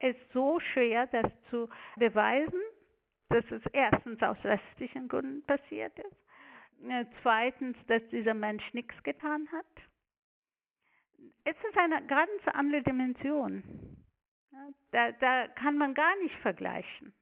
es 0.00 0.16
so 0.32 0.58
schwer, 0.58 1.06
das 1.06 1.30
zu 1.48 1.68
beweisen, 1.96 2.60
dass 3.28 3.44
es 3.52 3.62
erstens 3.72 4.20
aus 4.22 4.42
rechtlichen 4.42 5.06
Gründen 5.06 5.44
passiert 5.46 5.96
ist 5.98 6.16
äh, 6.88 7.04
zweitens, 7.22 7.76
dass 7.86 8.02
dieser 8.10 8.34
Mensch 8.34 8.64
nichts 8.72 8.94
getan 9.02 9.48
hat. 9.52 9.66
Es 11.44 11.56
ist 11.68 11.78
eine 11.78 12.06
ganz 12.06 12.30
andere 12.52 12.82
Dimension. 12.82 13.62
Da, 14.92 15.12
da 15.12 15.48
kann 15.48 15.78
man 15.78 15.94
gar 15.94 16.16
nicht 16.22 16.34
vergleichen. 16.36 17.12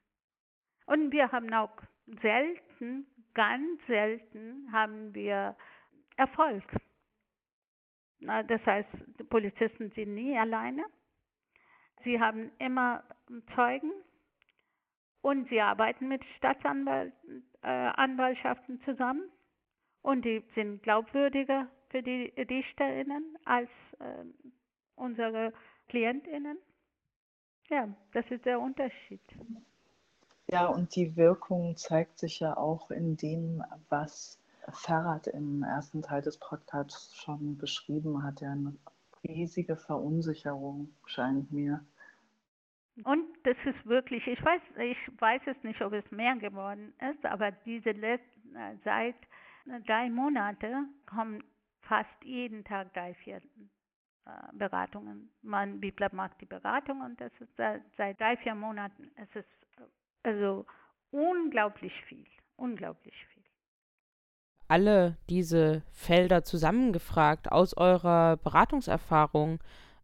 Und 0.86 1.12
wir 1.12 1.30
haben 1.30 1.52
auch 1.52 1.76
selten, 2.22 3.06
ganz 3.34 3.86
selten 3.86 4.72
haben 4.72 5.14
wir 5.14 5.56
Erfolg. 6.16 6.64
Das 8.20 8.66
heißt, 8.66 8.88
die 9.18 9.24
Polizisten 9.24 9.90
sind 9.90 10.14
nie 10.14 10.36
alleine. 10.36 10.84
Sie 12.04 12.20
haben 12.20 12.50
immer 12.58 13.04
Zeugen 13.54 13.92
und 15.20 15.48
sie 15.48 15.60
arbeiten 15.60 16.08
mit 16.08 16.24
Staatsanwaltschaften 16.36 18.80
äh, 18.80 18.84
zusammen 18.84 19.30
und 20.02 20.24
die 20.24 20.44
sind 20.54 20.82
glaubwürdiger 20.82 21.68
für 21.90 22.02
die 22.02 22.32
Dichterinnen 22.46 23.36
als 23.44 23.68
äh, 24.00 24.24
unsere 24.96 25.52
Klientinnen. 25.88 26.58
Ja, 27.68 27.88
das 28.12 28.24
ist 28.30 28.44
der 28.44 28.60
Unterschied. 28.60 29.20
Ja, 30.50 30.66
und 30.66 30.96
die 30.96 31.16
Wirkung 31.16 31.76
zeigt 31.76 32.18
sich 32.18 32.40
ja 32.40 32.56
auch 32.56 32.90
in 32.90 33.16
dem, 33.16 33.62
was 33.90 34.38
Ferrat 34.70 35.26
im 35.26 35.62
ersten 35.62 36.02
Teil 36.02 36.22
des 36.22 36.38
Podcasts 36.38 37.16
schon 37.16 37.58
beschrieben 37.58 38.22
hat. 38.22 38.40
Ja, 38.40 38.52
eine 38.52 38.74
riesige 39.24 39.76
Verunsicherung 39.76 40.94
scheint 41.06 41.52
mir. 41.52 41.84
Und 43.04 43.26
das 43.44 43.56
ist 43.64 43.86
wirklich, 43.86 44.26
ich 44.26 44.42
weiß, 44.44 44.60
ich 44.78 45.20
weiß 45.20 45.42
es 45.46 45.62
nicht, 45.62 45.80
ob 45.82 45.92
es 45.92 46.10
mehr 46.10 46.34
geworden 46.36 46.92
ist, 47.10 47.24
aber 47.24 47.52
diese 47.52 47.90
letzte, 47.90 48.40
äh, 48.56 48.74
seit 48.84 49.14
drei 49.86 50.10
Monate 50.10 50.84
kommen 51.06 51.44
fast 51.82 52.24
jeden 52.24 52.64
Tag 52.64 52.92
drei, 52.94 53.14
vier 53.14 53.40
Beratungen. 54.52 55.30
Man, 55.42 55.80
Bibler 55.80 56.08
mag 56.12 56.38
die 56.38 56.46
Beratung 56.46 57.00
und 57.00 57.20
das 57.20 57.32
ist 57.40 57.54
seit, 57.56 57.82
seit 57.96 58.20
drei, 58.20 58.36
vier 58.36 58.54
Monaten. 58.54 59.10
Es 59.16 59.28
ist 59.34 59.48
also 60.22 60.66
unglaublich 61.10 61.92
viel, 62.08 62.26
unglaublich 62.56 63.14
viel. 63.32 63.44
Alle 64.68 65.16
diese 65.30 65.82
Felder 65.92 66.44
zusammengefragt 66.44 67.50
aus 67.50 67.74
eurer 67.76 68.36
Beratungserfahrung 68.36 69.60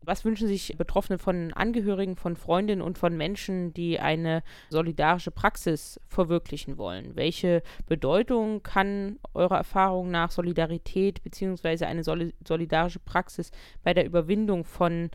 was 0.06 0.24
wünschen 0.24 0.48
sich 0.48 0.76
Betroffene 0.76 1.18
von 1.18 1.52
Angehörigen, 1.52 2.16
von 2.16 2.36
Freundinnen 2.36 2.82
und 2.82 2.98
von 2.98 3.16
Menschen, 3.16 3.72
die 3.74 3.98
eine 4.00 4.42
solidarische 4.70 5.30
Praxis 5.30 6.00
verwirklichen 6.08 6.78
wollen? 6.78 7.16
Welche 7.16 7.62
Bedeutung 7.86 8.62
kann 8.62 9.18
eurer 9.34 9.56
Erfahrung 9.56 10.10
nach 10.10 10.30
Solidarität 10.30 11.22
bzw. 11.22 11.84
eine 11.84 12.02
solidarische 12.04 13.00
Praxis 13.00 13.50
bei 13.82 13.94
der 13.94 14.06
Überwindung 14.06 14.64
von 14.64 15.10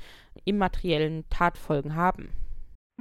immateriellen 0.46 1.26
Tatfolgen 1.30 1.96
haben? 1.96 2.30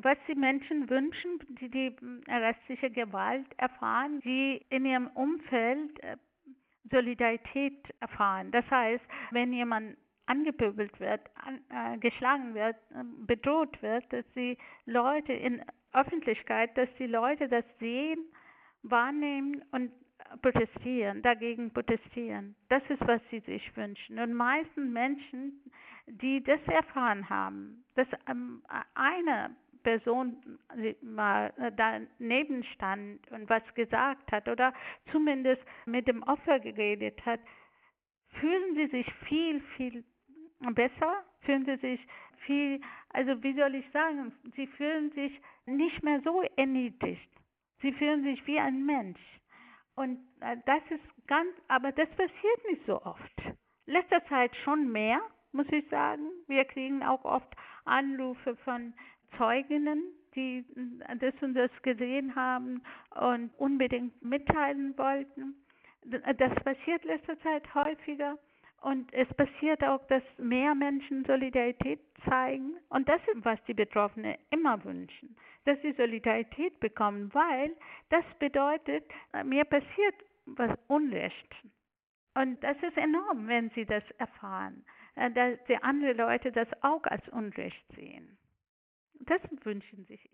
Was 0.01 0.17
die 0.29 0.37
Menschen 0.37 0.89
wünschen, 0.89 1.41
die 1.61 1.69
die 1.71 1.97
restliche 2.29 2.91
Gewalt 2.91 3.47
erfahren, 3.57 4.21
die 4.25 4.65
in 4.71 4.87
ihrem 4.87 5.09
Umfeld 5.09 5.99
äh, 6.05 6.17
Solidarität 6.91 7.77
erfahren. 8.01 8.51
Das 8.51 8.65
heißt, 8.71 9.05
wenn 9.31 9.53
jemand 9.53 9.97
angepöbelt 10.29 10.99
wird, 11.01 11.21
an, 11.35 11.61
äh, 11.71 11.99
geschlagen 11.99 12.55
wird, 12.55 12.77
äh, 12.91 13.03
bedroht 13.27 13.81
wird, 13.83 14.05
dass 14.13 14.25
die 14.35 14.57
Leute 14.87 15.33
in 15.33 15.63
Öffentlichkeit, 15.93 16.77
dass 16.77 16.89
die 16.99 17.07
Leute 17.07 17.49
das 17.49 17.65
sehen, 17.79 18.19
wahrnehmen 18.83 19.65
und 19.73 19.91
protestieren, 20.43 21.23
dagegen 21.23 21.73
protestieren. 21.73 22.55
Das 22.69 22.83
ist, 22.89 23.01
was 23.07 23.21
sie 23.31 23.41
sich 23.41 23.77
wünschen. 23.77 24.19
Und 24.19 24.35
meisten 24.35 24.93
Menschen, 24.93 25.63
die 26.07 26.43
das 26.43 26.61
erfahren 26.67 27.29
haben, 27.31 27.85
dass 27.95 28.09
ähm, 28.29 28.63
eine 28.95 29.57
Person 29.83 30.37
mal 31.01 31.53
daneben 31.77 32.65
stand 32.75 33.31
und 33.31 33.49
was 33.49 33.63
gesagt 33.75 34.31
hat 34.33 34.49
oder 34.49 34.75
zumindest 35.13 35.63
mit 35.87 36.07
dem 36.07 36.23
Opfer 36.25 36.61
geredet 36.61 37.25
hat, 37.25 37.41
fühlen 38.41 38.75
sie 38.75 38.87
sich 38.89 39.13
viel, 39.27 39.61
viel 39.77 40.05
besser, 40.61 41.25
fühlen 41.41 41.65
sie 41.65 41.77
sich 41.77 42.01
viel, 42.47 42.81
also 43.11 43.43
wie 43.43 43.55
soll 43.55 43.75
ich 43.75 43.89
sagen, 43.91 44.33
sie 44.57 44.67
fühlen 44.67 45.11
sich 45.13 45.41
nicht 45.67 46.03
mehr 46.03 46.21
so 46.23 46.43
erniedrigt. 46.57 47.29
Sie 47.81 47.93
fühlen 47.93 48.25
sich 48.25 48.45
wie 48.47 48.59
ein 48.59 48.85
Mensch. 48.85 49.21
Und 49.95 50.19
äh, 50.41 50.57
das 50.65 50.83
ist 50.91 51.19
Ganz, 51.29 51.55
aber 51.69 51.93
das 51.93 52.09
passiert 52.09 52.71
nicht 52.71 52.85
so 52.87 53.01
oft. 53.03 53.43
Letzter 53.87 54.25
Zeit 54.27 54.57
schon 54.65 54.91
mehr, 54.91 55.21
muss 55.53 55.67
ich 55.71 55.87
sagen. 55.91 56.27
Wir 56.47 56.65
kriegen 56.65 57.03
auch 57.03 57.25
oft 57.25 57.55
Anrufe 57.85 58.57
von 58.65 58.95
Zeuginnen, 59.37 60.03
die 60.35 60.65
das 61.21 61.35
und 61.43 61.55
das 61.55 61.71
gesehen 61.83 62.35
haben 62.35 62.83
und 63.15 63.51
unbedingt 63.59 64.21
mitteilen 64.23 64.97
wollten. 64.97 65.55
Das 66.05 66.55
passiert 66.65 67.05
letzter 67.05 67.39
Zeit 67.41 67.75
häufiger. 67.75 68.39
Und 68.81 69.13
es 69.13 69.29
passiert 69.35 69.83
auch, 69.83 70.07
dass 70.07 70.23
mehr 70.39 70.75
Menschen 70.75 71.25
Solidarität 71.25 72.01
zeigen. 72.29 72.77
Und 72.89 73.09
das 73.09 73.21
ist, 73.35 73.45
was 73.45 73.63
die 73.65 73.75
Betroffenen 73.75 74.37
immer 74.51 74.83
wünschen, 74.85 75.37
dass 75.65 75.81
sie 75.83 75.93
Solidarität 75.93 76.79
bekommen, 76.79 77.33
weil 77.35 77.77
das 78.11 78.25
bedeutet, 78.39 79.05
mir 79.45 79.65
passiert 79.65 80.15
was 80.47 80.71
Unrecht. 80.87 81.55
Und 82.35 82.63
das 82.63 82.77
ist 82.83 82.97
enorm, 82.97 83.49
wenn 83.49 83.71
sie 83.71 83.85
das 83.85 84.05
erfahren, 84.19 84.85
äh, 85.17 85.31
dass 85.33 85.59
die 85.65 85.83
anderen 85.83 86.17
Leute 86.17 86.53
das 86.53 86.69
auch 86.83 87.03
als 87.05 87.29
Unrecht 87.31 87.85
sehen. 87.97 88.39
Das 89.21 89.41
wünschen 89.65 90.05
sich. 90.05 90.31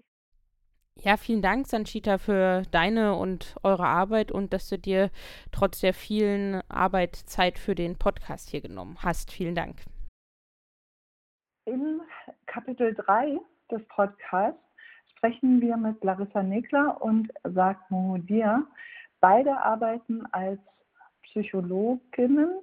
Ja, 1.02 1.16
vielen 1.16 1.42
Dank, 1.42 1.66
Sanchita, 1.66 2.18
für 2.18 2.62
deine 2.70 3.16
und 3.16 3.56
eure 3.62 3.86
Arbeit 3.86 4.32
und 4.32 4.52
dass 4.52 4.68
du 4.68 4.78
dir 4.78 5.10
trotz 5.52 5.80
der 5.80 5.92
vielen 5.92 6.62
Arbeit 6.68 7.16
Zeit 7.16 7.58
für 7.58 7.74
den 7.74 7.98
Podcast 7.98 8.48
hier 8.50 8.60
genommen 8.60 8.96
hast. 9.02 9.30
Vielen 9.32 9.54
Dank. 9.54 9.82
In 11.66 12.00
Kapitel 12.46 12.94
3 12.94 13.38
des 13.70 13.82
Podcasts 13.88 14.60
sprechen 15.16 15.60
wir 15.60 15.76
mit 15.76 16.02
Larissa 16.04 16.42
Negler 16.42 17.00
und 17.02 17.32
Sark 17.42 17.78
Mohudir. 17.90 18.66
Beide 19.20 19.56
arbeiten 19.58 20.24
als 20.32 20.60
Psychologinnen 21.22 22.60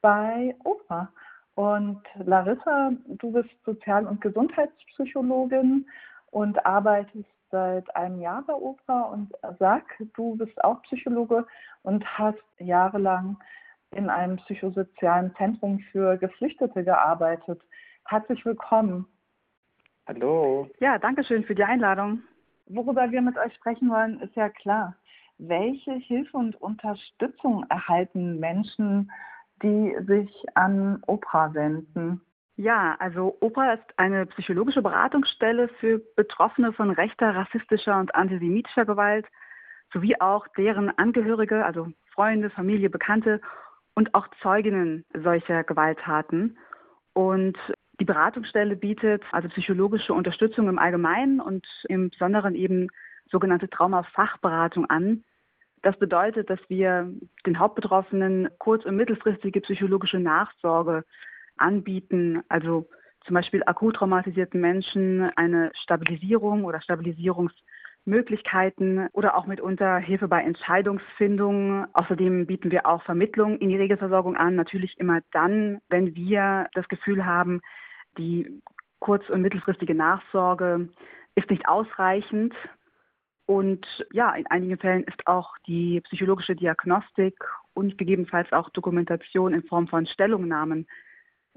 bei 0.00 0.56
OPRA. 0.64 1.12
Und 1.56 2.02
Larissa, 2.24 2.92
du 3.06 3.32
bist 3.32 3.50
Sozial- 3.64 4.06
und 4.06 4.20
Gesundheitspsychologin 4.20 5.86
und 6.30 6.66
arbeitest 6.66 7.28
seit 7.50 7.94
einem 7.94 8.20
Jahr 8.20 8.42
bei 8.42 8.54
Opera 8.54 9.02
und 9.02 9.32
sag, 9.58 9.84
du 10.14 10.36
bist 10.36 10.62
auch 10.64 10.82
Psychologe 10.82 11.46
und 11.82 12.04
hast 12.18 12.42
jahrelang 12.58 13.38
in 13.92 14.10
einem 14.10 14.36
psychosozialen 14.36 15.34
Zentrum 15.36 15.78
für 15.92 16.16
Geflüchtete 16.16 16.84
gearbeitet. 16.84 17.62
Herzlich 18.06 18.44
willkommen. 18.44 19.06
Hallo. 20.06 20.68
Ja, 20.80 20.98
danke 20.98 21.24
schön 21.24 21.44
für 21.44 21.54
die 21.54 21.64
Einladung. 21.64 22.22
Worüber 22.66 23.10
wir 23.10 23.22
mit 23.22 23.38
euch 23.38 23.54
sprechen 23.54 23.90
wollen, 23.90 24.20
ist 24.20 24.34
ja 24.36 24.48
klar. 24.48 24.96
Welche 25.38 25.92
Hilfe 25.94 26.36
und 26.36 26.60
Unterstützung 26.60 27.64
erhalten 27.68 28.38
Menschen, 28.38 29.10
die 29.62 29.96
sich 30.06 30.44
an 30.54 31.02
Opera 31.06 31.54
wenden? 31.54 32.20
Ja, 32.56 32.94
also 33.00 33.36
OPRA 33.40 33.74
ist 33.74 33.98
eine 33.98 34.26
psychologische 34.26 34.80
Beratungsstelle 34.80 35.68
für 35.80 36.00
Betroffene 36.14 36.72
von 36.72 36.90
rechter, 36.90 37.34
rassistischer 37.34 37.98
und 37.98 38.14
antisemitischer 38.14 38.84
Gewalt 38.84 39.26
sowie 39.92 40.14
auch 40.20 40.46
deren 40.56 40.96
Angehörige, 40.96 41.64
also 41.64 41.88
Freunde, 42.12 42.50
Familie, 42.50 42.90
Bekannte 42.90 43.40
und 43.94 44.14
auch 44.14 44.28
Zeuginnen 44.40 45.04
solcher 45.14 45.64
Gewalttaten. 45.64 46.56
Und 47.12 47.58
die 48.00 48.04
Beratungsstelle 48.04 48.76
bietet 48.76 49.22
also 49.32 49.48
psychologische 49.48 50.14
Unterstützung 50.14 50.68
im 50.68 50.78
Allgemeinen 50.78 51.40
und 51.40 51.66
im 51.88 52.10
Besonderen 52.10 52.54
eben 52.54 52.88
sogenannte 53.30 53.68
Traumafachberatung 53.68 54.86
an. 54.86 55.24
Das 55.82 55.98
bedeutet, 55.98 56.50
dass 56.50 56.60
wir 56.68 57.12
den 57.46 57.58
Hauptbetroffenen 57.58 58.48
kurz- 58.58 58.84
und 58.84 58.96
mittelfristige 58.96 59.60
psychologische 59.60 60.18
Nachsorge 60.18 61.04
anbieten, 61.56 62.42
also 62.48 62.86
zum 63.24 63.34
Beispiel 63.34 63.62
akut 63.64 63.96
traumatisierten 63.96 64.60
Menschen 64.60 65.30
eine 65.36 65.72
Stabilisierung 65.74 66.64
oder 66.64 66.80
Stabilisierungsmöglichkeiten 66.82 69.08
oder 69.12 69.36
auch 69.36 69.46
mitunter 69.46 69.98
Hilfe 69.98 70.28
bei 70.28 70.42
Entscheidungsfindung. 70.42 71.86
Außerdem 71.94 72.46
bieten 72.46 72.70
wir 72.70 72.86
auch 72.86 73.02
Vermittlung 73.02 73.58
in 73.58 73.70
die 73.70 73.76
Regelversorgung 73.76 74.36
an, 74.36 74.54
natürlich 74.56 74.98
immer 74.98 75.20
dann, 75.32 75.80
wenn 75.88 76.14
wir 76.14 76.68
das 76.74 76.86
Gefühl 76.88 77.24
haben, 77.24 77.62
die 78.18 78.60
kurz- 79.00 79.30
und 79.30 79.40
mittelfristige 79.42 79.94
Nachsorge 79.94 80.88
ist 81.34 81.50
nicht 81.50 81.66
ausreichend. 81.66 82.54
Und 83.46 83.86
ja, 84.12 84.34
in 84.34 84.46
einigen 84.46 84.78
Fällen 84.78 85.04
ist 85.04 85.26
auch 85.26 85.58
die 85.66 86.00
psychologische 86.02 86.56
Diagnostik 86.56 87.34
und 87.74 87.98
gegebenenfalls 87.98 88.50
auch 88.52 88.70
Dokumentation 88.70 89.52
in 89.52 89.62
Form 89.64 89.86
von 89.88 90.06
Stellungnahmen 90.06 90.86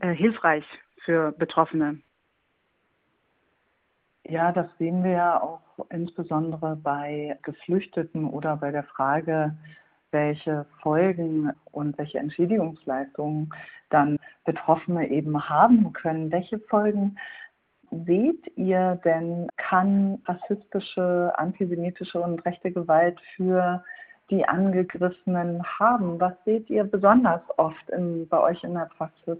äh, 0.01 0.13
hilfreich 0.13 0.65
für 1.03 1.31
Betroffene. 1.31 1.99
Ja, 4.29 4.51
das 4.51 4.67
sehen 4.77 5.03
wir 5.03 5.11
ja 5.11 5.41
auch 5.41 5.61
insbesondere 5.89 6.75
bei 6.75 7.37
Geflüchteten 7.43 8.29
oder 8.29 8.57
bei 8.57 8.71
der 8.71 8.83
Frage, 8.83 9.55
welche 10.11 10.65
Folgen 10.81 11.51
und 11.71 11.97
welche 11.97 12.19
Entschädigungsleistungen 12.19 13.53
dann 13.89 14.17
Betroffene 14.45 15.09
eben 15.09 15.47
haben 15.49 15.93
können. 15.93 16.31
Welche 16.31 16.59
Folgen 16.59 17.17
seht 18.05 18.51
ihr 18.57 18.99
denn, 19.05 19.47
kann 19.57 20.21
rassistische, 20.25 21.33
antisemitische 21.37 22.19
und 22.19 22.43
rechte 22.45 22.71
Gewalt 22.71 23.19
für 23.35 23.83
die 24.29 24.45
Angegriffenen 24.45 25.63
haben? 25.63 26.19
Was 26.19 26.33
seht 26.43 26.69
ihr 26.69 26.83
besonders 26.83 27.41
oft 27.57 27.89
in, 27.91 28.27
bei 28.27 28.39
euch 28.39 28.61
in 28.63 28.73
der 28.73 28.89
Praxis? 28.97 29.37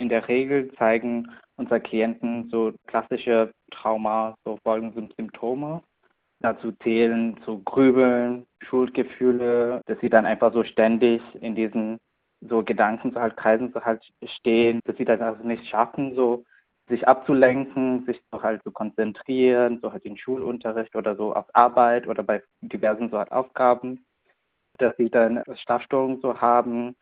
In 0.00 0.08
der 0.08 0.26
Regel 0.28 0.72
zeigen 0.76 1.30
unsere 1.56 1.80
Klienten 1.80 2.48
so 2.50 2.72
klassische 2.86 3.52
Trauma, 3.70 4.34
so 4.44 4.58
Folgen 4.64 4.92
und 4.92 5.14
Symptome. 5.14 5.82
Dazu 6.40 6.72
zählen 6.82 7.38
so 7.44 7.58
Grübeln, 7.58 8.46
Schuldgefühle, 8.62 9.82
dass 9.86 10.00
sie 10.00 10.08
dann 10.08 10.24
einfach 10.24 10.54
so 10.54 10.64
ständig 10.64 11.20
in 11.42 11.54
diesen 11.54 11.98
so 12.40 12.64
Gedanken 12.64 13.12
so 13.12 13.20
halt 13.20 13.36
kreisen 13.36 13.70
so 13.74 13.84
halt 13.84 14.02
stehen, 14.24 14.80
dass 14.84 14.96
sie 14.96 15.04
das 15.04 15.20
also 15.20 15.46
nicht 15.46 15.66
schaffen, 15.66 16.14
so 16.14 16.44
sich 16.88 17.06
abzulenken, 17.06 18.06
sich 18.06 18.20
so 18.32 18.42
halt 18.42 18.62
zu 18.62 18.72
konzentrieren, 18.72 19.80
so 19.82 19.92
halt 19.92 20.04
den 20.06 20.16
Schulunterricht 20.16 20.96
oder 20.96 21.14
so 21.14 21.34
auf 21.34 21.44
Arbeit 21.52 22.08
oder 22.08 22.22
bei 22.22 22.42
diversen 22.62 23.10
so 23.10 23.18
halt 23.18 23.30
Aufgaben, 23.32 24.06
dass 24.78 24.96
sie 24.96 25.10
dann 25.10 25.42
Schlafstörungen 25.56 26.20
so 26.22 26.40
haben, 26.40 26.96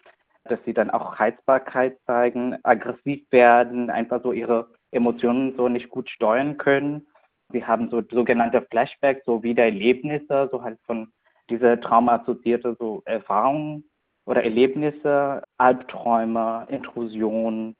dass 0.44 0.58
sie 0.64 0.74
dann 0.74 0.90
auch 0.90 1.18
Reizbarkeit 1.20 1.98
zeigen, 2.06 2.56
aggressiv 2.62 3.24
werden, 3.30 3.90
einfach 3.90 4.22
so 4.22 4.32
ihre 4.32 4.68
Emotionen 4.90 5.54
so 5.56 5.68
nicht 5.68 5.90
gut 5.90 6.08
steuern 6.08 6.56
können. 6.56 7.06
Sie 7.52 7.64
haben 7.64 7.90
so 7.90 8.02
sogenannte 8.10 8.62
Flashbacks, 8.70 9.24
so 9.24 9.42
Wiedererlebnisse, 9.42 10.48
so 10.50 10.62
halt 10.62 10.78
von 10.84 11.12
dieser 11.50 11.80
traumaassoziierte 11.80 12.76
so 12.78 13.02
Erfahrungen 13.06 13.84
oder 14.26 14.44
Erlebnisse, 14.44 15.42
Albträume, 15.56 16.66
Intrusionen, 16.68 17.74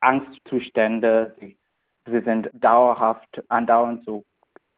Angstzustände. 0.00 1.36
Sie, 1.38 1.56
sie 2.06 2.20
sind 2.22 2.50
dauerhaft, 2.52 3.42
andauernd 3.48 4.04
so 4.04 4.24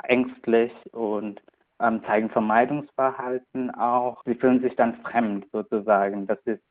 ängstlich 0.02 0.72
und 0.92 1.40
ähm, 1.80 2.02
zeigen 2.04 2.30
Vermeidungsverhalten 2.30 3.70
auch. 3.74 4.22
Sie 4.24 4.34
fühlen 4.34 4.60
sich 4.60 4.76
dann 4.76 5.00
fremd 5.02 5.46
sozusagen. 5.52 6.26
Das 6.26 6.38
ist 6.44 6.62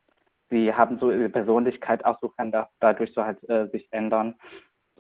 sie 0.50 0.74
haben 0.74 1.00
so 1.00 1.12
ihre 1.12 1.30
Persönlichkeit 1.30 2.06
auch 2.06 2.20
so 2.22 2.30
kann 2.30 2.52
das 2.52 2.68
dadurch 2.80 3.14
so 3.14 3.24
halt 3.24 3.42
äh, 3.50 3.68
sich 3.70 3.88
ändern. 3.92 4.36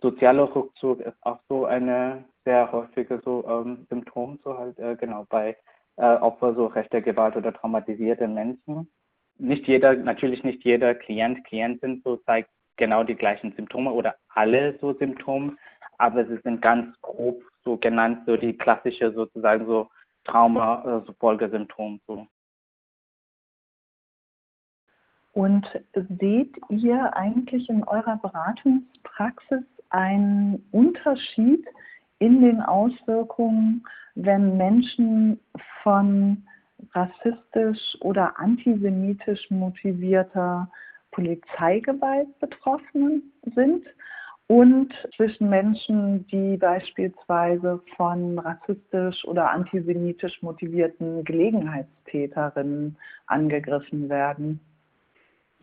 Sozialer 0.02 0.54
Rückzug 0.56 1.00
ist 1.02 1.18
auch 1.22 1.40
so 1.48 1.66
eine 1.66 2.26
sehr 2.44 2.72
häufige 2.72 3.22
so 3.24 3.46
ähm, 3.48 3.86
Symptom 3.90 4.40
so 4.44 4.58
halt 4.58 4.78
äh, 4.80 4.96
genau 4.96 5.26
bei 5.30 5.58
äh, 5.98 6.16
Opfer 6.16 6.54
so 6.56 6.68
rechter 6.68 7.02
Gewalt 7.02 7.36
oder 7.36 7.54
traumatisierte 7.54 8.28
Menschen. 8.28 8.92
Nicht 9.38 9.68
jeder, 9.68 9.96
natürlich 9.96 10.44
nicht 10.44 10.64
jeder 10.64 10.96
Klient, 10.96 11.44
Klientin 11.46 12.02
so 12.04 12.18
zeigt 12.18 12.50
genau 12.78 13.04
die 13.04 13.16
gleichen 13.16 13.54
Symptome 13.54 13.92
oder 13.92 14.16
alle 14.30 14.78
so 14.80 14.94
Symptome, 14.94 15.58
aber 15.98 16.26
sie 16.26 16.38
sind 16.44 16.62
ganz 16.62 17.00
grob 17.02 17.42
so 17.64 17.78
genannt, 17.78 18.24
so 18.26 18.38
die 18.38 18.58
klassische 18.58 19.12
sozusagen 19.12 19.66
so 19.66 19.90
Trauma, 20.26 20.84
äh, 20.84 21.06
so 21.06 21.14
Folgesymptom 21.20 22.00
so. 22.08 22.28
Und 25.36 25.68
seht 25.94 26.56
ihr 26.70 27.14
eigentlich 27.14 27.68
in 27.68 27.84
eurer 27.84 28.18
Beratungspraxis 28.22 29.66
einen 29.90 30.64
Unterschied 30.72 31.66
in 32.20 32.40
den 32.40 32.62
Auswirkungen, 32.62 33.84
wenn 34.16 34.56
Menschen 34.56 35.38
von 35.84 36.42
rassistisch 36.94 37.98
oder 38.00 38.40
antisemitisch 38.40 39.52
motivierter 39.52 40.70
Polizeigewalt 41.12 42.40
betroffen 42.40 43.34
sind 43.56 43.86
und 44.48 44.94
zwischen 45.18 45.50
Menschen, 45.50 46.26
die 46.28 46.56
beispielsweise 46.56 47.82
von 47.98 48.40
rassistisch 48.40 49.26
oder 49.26 49.52
antisemitisch 49.52 50.42
motivierten 50.42 51.26
Gelegenheitstäterinnen 51.26 52.96
angegriffen 53.28 54.08
werden. 54.08 54.62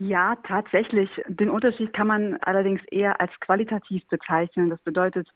Ja, 0.03 0.35
tatsächlich. 0.43 1.09
Den 1.27 1.49
Unterschied 1.49 1.93
kann 1.93 2.07
man 2.07 2.37
allerdings 2.41 2.81
eher 2.91 3.21
als 3.21 3.31
qualitativ 3.39 4.05
bezeichnen. 4.09 4.69
Das 4.69 4.81
bedeutet, 4.81 5.29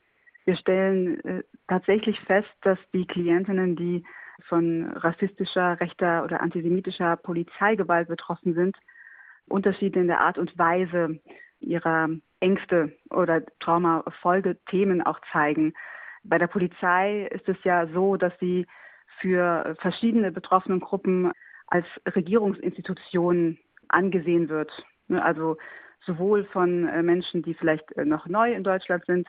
wir 0.44 0.56
stellen 0.56 1.24
äh, 1.24 1.42
tatsächlich 1.68 2.20
fest, 2.20 2.50
dass 2.62 2.78
die 2.92 3.06
Klientinnen, 3.06 3.76
die 3.76 4.04
von 4.46 4.90
rassistischer, 4.90 5.80
rechter 5.80 6.22
oder 6.22 6.42
antisemitischer 6.42 7.16
Polizeigewalt 7.16 8.08
betroffen 8.08 8.52
sind, 8.54 8.76
Unterschiede 9.48 10.00
in 10.00 10.06
der 10.06 10.20
Art 10.20 10.36
und 10.36 10.56
Weise 10.58 11.18
ihrer 11.60 12.10
Ängste 12.40 12.92
oder 13.08 13.42
Traumafolgethemen 13.60 15.00
auch 15.02 15.20
zeigen. 15.32 15.72
Bei 16.24 16.36
der 16.36 16.46
Polizei 16.46 17.26
ist 17.28 17.48
es 17.48 17.56
ja 17.64 17.86
so, 17.86 18.16
dass 18.16 18.32
sie 18.38 18.66
für 19.18 19.76
verschiedene 19.80 20.30
betroffene 20.30 20.78
Gruppen 20.78 21.32
als 21.68 21.86
Regierungsinstitution 22.14 23.58
angesehen 23.88 24.48
wird. 24.48 24.70
Ne, 25.08 25.22
also 25.24 25.56
sowohl 26.04 26.44
von 26.46 26.88
äh, 26.88 27.02
Menschen, 27.02 27.42
die 27.42 27.54
vielleicht 27.54 27.90
äh, 27.96 28.04
noch 28.04 28.26
neu 28.26 28.52
in 28.52 28.64
Deutschland 28.64 29.04
sind, 29.06 29.28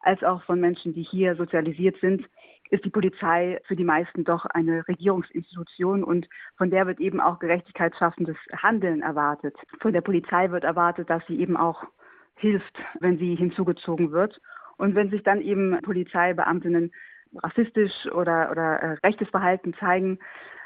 als 0.00 0.22
auch 0.24 0.42
von 0.44 0.60
Menschen, 0.60 0.94
die 0.94 1.02
hier 1.02 1.36
sozialisiert 1.36 1.96
sind, 2.00 2.26
ist 2.70 2.84
die 2.84 2.90
Polizei 2.90 3.60
für 3.66 3.76
die 3.76 3.84
meisten 3.84 4.24
doch 4.24 4.46
eine 4.46 4.86
Regierungsinstitution 4.86 6.04
und 6.04 6.28
von 6.56 6.70
der 6.70 6.86
wird 6.86 7.00
eben 7.00 7.20
auch 7.20 7.38
gerechtigkeitsschaffendes 7.38 8.36
Handeln 8.52 9.02
erwartet. 9.02 9.56
Von 9.80 9.92
der 9.92 10.00
Polizei 10.00 10.50
wird 10.50 10.64
erwartet, 10.64 11.10
dass 11.10 11.26
sie 11.26 11.40
eben 11.40 11.56
auch 11.56 11.84
hilft, 12.36 12.78
wenn 13.00 13.18
sie 13.18 13.34
hinzugezogen 13.34 14.12
wird. 14.12 14.40
Und 14.76 14.94
wenn 14.94 15.10
sich 15.10 15.22
dann 15.22 15.40
eben 15.40 15.78
Polizeibeamtinnen 15.82 16.92
rassistisch 17.34 17.92
oder, 18.12 18.50
oder 18.50 18.76
äh, 18.76 18.92
rechtes 19.04 19.28
Verhalten 19.28 19.74
zeigen, 19.74 20.18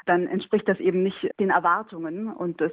dann 0.05 0.27
entspricht 0.27 0.67
das 0.67 0.79
eben 0.79 1.03
nicht 1.03 1.29
den 1.39 1.49
Erwartungen 1.49 2.31
und 2.31 2.61
es 2.61 2.71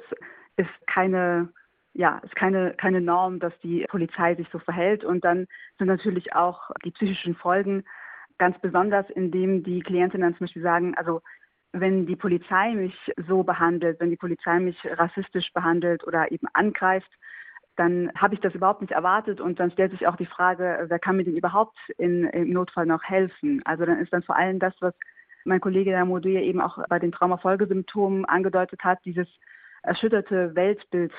ist 0.57 0.87
keine 0.87 1.49
ja, 1.93 2.17
ist 2.23 2.35
keine, 2.35 2.73
keine 2.73 3.01
Norm, 3.01 3.39
dass 3.39 3.53
die 3.59 3.85
Polizei 3.87 4.35
sich 4.35 4.47
so 4.51 4.59
verhält. 4.59 5.03
Und 5.03 5.23
dann 5.23 5.47
sind 5.77 5.87
natürlich 5.87 6.33
auch 6.33 6.71
die 6.83 6.91
psychischen 6.91 7.35
Folgen 7.35 7.83
ganz 8.39 8.59
besonders, 8.59 9.09
indem 9.11 9.63
die 9.63 9.81
Klientinnen 9.81 10.33
zum 10.33 10.45
Beispiel 10.45 10.63
sagen, 10.63 10.95
also 10.95 11.21
wenn 11.71 12.05
die 12.05 12.15
Polizei 12.15 12.73
mich 12.73 12.95
so 13.27 13.43
behandelt, 13.43 13.99
wenn 13.99 14.09
die 14.09 14.15
Polizei 14.15 14.59
mich 14.59 14.77
rassistisch 14.85 15.51
behandelt 15.53 16.05
oder 16.05 16.31
eben 16.31 16.47
angreift, 16.53 17.09
dann 17.75 18.11
habe 18.15 18.35
ich 18.35 18.41
das 18.41 18.53
überhaupt 18.53 18.81
nicht 18.81 18.93
erwartet 18.93 19.41
und 19.41 19.59
dann 19.59 19.71
stellt 19.71 19.91
sich 19.91 20.05
auch 20.05 20.15
die 20.15 20.27
Frage, 20.27 20.85
wer 20.87 20.99
kann 20.99 21.17
mir 21.17 21.23
denn 21.23 21.37
überhaupt 21.37 21.77
in, 21.97 22.25
im 22.25 22.51
Notfall 22.51 22.85
noch 22.85 23.03
helfen? 23.03 23.61
Also 23.65 23.85
dann 23.85 23.99
ist 23.99 24.13
dann 24.13 24.21
vor 24.21 24.35
allem 24.35 24.59
das, 24.59 24.73
was 24.79 24.93
mein 25.45 25.59
Kollege 25.59 25.91
Herr 25.91 26.05
Moduja 26.05 26.41
eben 26.41 26.61
auch 26.61 26.77
bei 26.87 26.99
den 26.99 27.11
Traumafolgesymptomen 27.11 28.25
angedeutet 28.25 28.83
hat, 28.83 28.99
dieses 29.05 29.27
erschütterte 29.83 30.55
Weltbild 30.55 31.13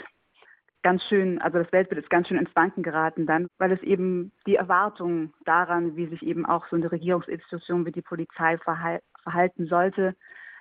ganz 0.85 1.03
schön, 1.05 1.41
also 1.41 1.59
das 1.59 1.73
Weltbild 1.73 2.03
ist 2.03 2.11
ganz 2.11 2.28
schön 2.28 2.36
ins 2.36 2.55
Wanken 2.55 2.82
geraten 2.82 3.27
dann, 3.27 3.49
weil 3.59 3.73
es 3.73 3.82
eben 3.82 4.32
die 4.47 4.57
Erwartungen 4.57 5.32
daran, 5.45 5.97
wie 5.97 6.07
sich 6.07 6.23
eben 6.23 6.45
auch 6.47 6.66
so 6.69 6.77
eine 6.77 6.93
Regierungsinstitution 6.93 7.86
wie 7.86 7.93
die 7.93 8.03
Polizei 8.03 8.59
verhalten 8.59 9.66
sollte, 9.66 10.15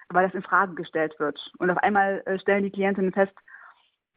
weil 0.10 0.26
das 0.26 0.34
in 0.34 0.42
Frage 0.42 0.76
gestellt 0.76 1.20
wird. 1.20 1.52
Und 1.60 1.70
auf 1.70 1.78
einmal 1.78 2.24
äh, 2.26 2.40
stellen 2.40 2.64
die 2.64 2.72
Klientinnen 2.72 3.12
fest, 3.12 3.34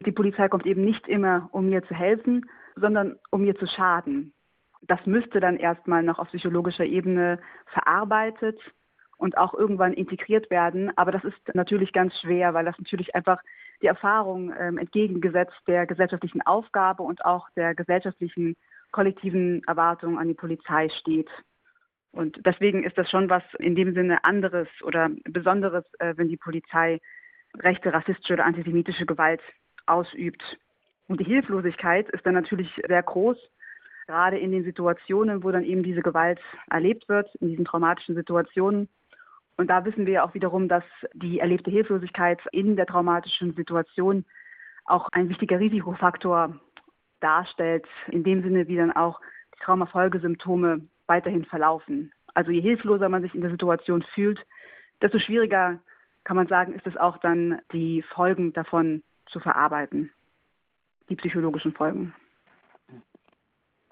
die 0.04 0.12
Polizei 0.12 0.48
kommt 0.48 0.64
eben 0.64 0.84
nicht 0.84 1.08
immer, 1.08 1.48
um 1.52 1.68
mir 1.68 1.82
zu 1.84 1.94
helfen, 1.94 2.48
sondern 2.76 3.18
um 3.30 3.42
mir 3.42 3.56
zu 3.56 3.66
schaden. 3.66 4.32
Das 4.82 5.04
müsste 5.06 5.40
dann 5.40 5.56
erstmal 5.56 6.02
noch 6.02 6.18
auf 6.18 6.28
psychologischer 6.28 6.84
Ebene 6.84 7.40
verarbeitet 7.72 8.60
und 9.16 9.38
auch 9.38 9.54
irgendwann 9.54 9.92
integriert 9.92 10.50
werden. 10.50 10.96
Aber 10.96 11.12
das 11.12 11.24
ist 11.24 11.54
natürlich 11.54 11.92
ganz 11.92 12.18
schwer, 12.20 12.54
weil 12.54 12.64
das 12.64 12.78
natürlich 12.78 13.14
einfach 13.14 13.40
die 13.82 13.86
Erfahrung 13.86 14.52
ähm, 14.58 14.78
entgegengesetzt 14.78 15.56
der 15.66 15.86
gesellschaftlichen 15.86 16.42
Aufgabe 16.42 17.02
und 17.02 17.24
auch 17.24 17.48
der 17.56 17.74
gesellschaftlichen 17.74 18.56
kollektiven 18.92 19.62
Erwartung 19.66 20.18
an 20.18 20.28
die 20.28 20.34
Polizei 20.34 20.88
steht. 21.00 21.28
Und 22.12 22.46
deswegen 22.46 22.84
ist 22.84 22.96
das 22.96 23.10
schon 23.10 23.28
was 23.28 23.42
in 23.58 23.74
dem 23.74 23.92
Sinne 23.94 24.24
anderes 24.24 24.68
oder 24.82 25.10
Besonderes, 25.24 25.84
äh, 25.98 26.14
wenn 26.16 26.28
die 26.28 26.38
Polizei 26.38 27.00
rechte, 27.58 27.92
rassistische 27.92 28.34
oder 28.34 28.46
antisemitische 28.46 29.06
Gewalt 29.06 29.42
ausübt. 29.86 30.42
Und 31.08 31.20
die 31.20 31.24
Hilflosigkeit 31.24 32.08
ist 32.10 32.24
dann 32.26 32.34
natürlich 32.34 32.70
sehr 32.86 33.02
groß, 33.02 33.36
gerade 34.06 34.38
in 34.38 34.52
den 34.52 34.64
Situationen, 34.64 35.44
wo 35.44 35.50
dann 35.50 35.64
eben 35.64 35.82
diese 35.82 36.02
Gewalt 36.02 36.40
erlebt 36.70 37.08
wird, 37.08 37.34
in 37.36 37.48
diesen 37.48 37.64
traumatischen 37.64 38.14
Situationen. 38.14 38.88
Und 39.56 39.68
da 39.68 39.84
wissen 39.84 40.06
wir 40.06 40.24
auch 40.24 40.34
wiederum, 40.34 40.68
dass 40.68 40.84
die 41.14 41.40
erlebte 41.40 41.70
Hilflosigkeit 41.70 42.40
in 42.52 42.76
der 42.76 42.86
traumatischen 42.86 43.54
Situation 43.54 44.24
auch 44.84 45.08
ein 45.12 45.28
wichtiger 45.28 45.58
Risikofaktor 45.58 46.60
darstellt, 47.20 47.86
in 48.08 48.22
dem 48.22 48.42
Sinne, 48.42 48.68
wie 48.68 48.76
dann 48.76 48.92
auch 48.92 49.20
die 49.54 49.64
Traumafolgesymptome 49.64 50.82
weiterhin 51.06 51.44
verlaufen. 51.44 52.12
Also 52.34 52.50
je 52.50 52.60
hilfloser 52.60 53.08
man 53.08 53.22
sich 53.22 53.34
in 53.34 53.40
der 53.40 53.50
Situation 53.50 54.02
fühlt, 54.14 54.44
desto 55.00 55.18
schwieriger 55.18 55.78
kann 56.24 56.36
man 56.36 56.48
sagen, 56.48 56.74
ist 56.74 56.86
es 56.86 56.96
auch 56.96 57.18
dann, 57.18 57.60
die 57.72 58.02
Folgen 58.02 58.52
davon 58.52 59.02
zu 59.26 59.40
verarbeiten, 59.40 60.10
die 61.08 61.16
psychologischen 61.16 61.72
Folgen. 61.72 62.14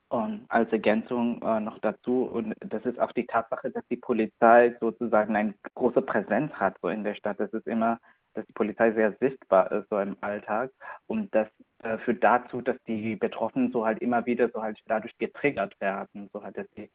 Und 0.09 0.44
als 0.48 0.70
Ergänzung 0.70 1.43
äh, 1.43 1.60
noch 1.60 1.78
dazu, 1.78 2.24
und 2.24 2.55
das 2.60 2.85
ist 2.85 3.01
auch 3.01 3.12
die 3.12 3.26
Tatsache, 3.26 3.70
dass 3.70 3.85
die 3.89 3.97
Polizei 3.97 4.76
sozusagen 4.81 5.35
eine 5.35 5.55
große 5.74 6.02
Präsenz 6.02 6.52
hat 6.52 6.76
so 6.82 6.89
in 6.89 7.05
der 7.05 7.14
Stadt. 7.14 7.40
Das 7.40 7.52
ist 7.52 7.66
immer, 7.66 7.98
dass 8.35 8.47
die 8.47 8.52
Polizei 8.52 8.93
sehr 8.93 9.12
sichtbar 9.20 9.70
ist 9.72 9.89
so 9.89 9.98
im 9.98 10.16
Alltag 10.20 10.70
und 11.06 11.35
das 11.35 11.48
äh, 11.82 11.98
führt 11.98 12.22
dazu, 12.22 12.60
dass 12.60 12.76
die 12.86 13.16
Betroffenen 13.16 13.72
so 13.72 13.86
halt 13.86 14.01
immer 14.01 14.26
wieder 14.26 14.48
so 14.51 14.62
halt 14.62 14.78
dadurch 14.86 15.16
getriggert 15.18 15.81
werden, 15.81 16.28
so 16.32 16.43
halt, 16.43 16.56
dass 16.59 16.66
sie 16.74 16.90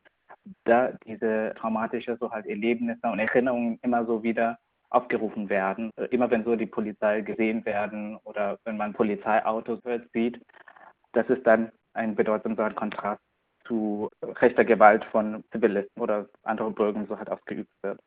da 0.65 0.91
diese 1.05 1.53
traumatische 1.57 2.17
so 2.19 2.31
halt 2.31 2.45
Erlebnisse 2.45 3.07
und 3.07 3.19
Erinnerungen 3.19 3.79
immer 3.81 4.05
so 4.05 4.23
wieder 4.23 4.57
aufgerufen 4.89 5.49
werden. 5.49 5.91
Immer 6.09 6.29
wenn 6.31 6.43
so 6.43 6.55
die 6.55 6.65
Polizei 6.65 7.21
gesehen 7.21 7.65
werden 7.65 8.17
oder 8.23 8.57
wenn 8.65 8.77
man 8.77 8.93
Polizeiautos 8.93 9.79
sieht, 10.13 10.41
das 11.13 11.27
ist 11.29 11.45
dann 11.45 11.71
ein 11.93 12.15
bedeutsamer 12.15 12.71
Kontrast 12.71 13.21
zu 13.65 14.09
rechter 14.23 14.65
Gewalt 14.65 15.05
von 15.05 15.43
Zivilisten 15.51 16.01
oder 16.01 16.27
anderen 16.43 16.73
Bürgern 16.73 17.07
so 17.07 17.17
halt 17.17 17.29
ausgeübt 17.29 17.71
wird. 17.83 17.99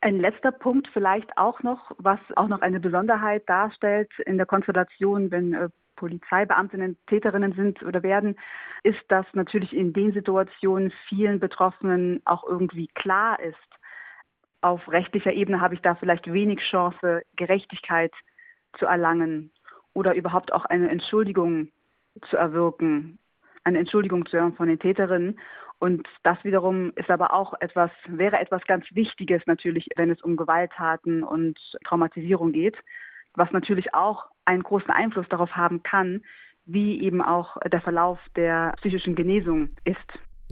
Ein 0.00 0.18
letzter 0.18 0.50
Punkt 0.50 0.88
vielleicht 0.92 1.36
auch 1.36 1.62
noch, 1.62 1.92
was 1.98 2.18
auch 2.36 2.48
noch 2.48 2.60
eine 2.60 2.80
Besonderheit 2.80 3.48
darstellt 3.48 4.10
in 4.26 4.36
der 4.36 4.46
Konstellation, 4.46 5.30
wenn 5.30 5.54
äh, 5.54 5.68
Polizeibeamtinnen 5.96 6.98
Täterinnen 7.06 7.52
sind 7.52 7.82
oder 7.82 8.02
werden, 8.02 8.36
ist, 8.82 9.00
dass 9.08 9.26
natürlich 9.34 9.72
in 9.72 9.92
den 9.92 10.12
Situationen 10.12 10.92
vielen 11.08 11.38
Betroffenen 11.38 12.20
auch 12.24 12.42
irgendwie 12.44 12.88
klar 12.88 13.38
ist, 13.38 13.56
auf 14.62 14.88
rechtlicher 14.90 15.32
Ebene 15.32 15.60
habe 15.60 15.74
ich 15.74 15.82
da 15.82 15.94
vielleicht 15.94 16.32
wenig 16.32 16.60
Chance, 16.60 17.22
Gerechtigkeit 17.36 18.12
zu 18.78 18.86
erlangen 18.86 19.52
oder 19.92 20.14
überhaupt 20.14 20.52
auch 20.52 20.64
eine 20.64 20.88
Entschuldigung 20.88 21.68
zu 22.30 22.36
erwirken, 22.36 23.18
eine 23.64 23.78
Entschuldigung 23.78 24.26
zu 24.26 24.38
hören 24.38 24.54
von 24.54 24.68
den 24.68 24.78
Täterinnen. 24.78 25.38
Und 25.78 26.06
das 26.22 26.38
wiederum 26.44 26.92
ist 26.94 27.10
aber 27.10 27.32
auch 27.32 27.54
etwas, 27.60 27.90
wäre 28.06 28.38
etwas 28.38 28.62
ganz 28.66 28.86
Wichtiges 28.92 29.42
natürlich, 29.46 29.88
wenn 29.96 30.10
es 30.10 30.22
um 30.22 30.36
Gewalttaten 30.36 31.24
und 31.24 31.58
Traumatisierung 31.84 32.52
geht, 32.52 32.76
was 33.34 33.50
natürlich 33.50 33.92
auch 33.94 34.26
einen 34.44 34.62
großen 34.62 34.90
Einfluss 34.90 35.26
darauf 35.28 35.50
haben 35.56 35.82
kann, 35.82 36.22
wie 36.66 37.02
eben 37.02 37.20
auch 37.20 37.56
der 37.72 37.80
Verlauf 37.80 38.20
der 38.36 38.74
psychischen 38.78 39.16
Genesung 39.16 39.70
ist. 39.84 39.98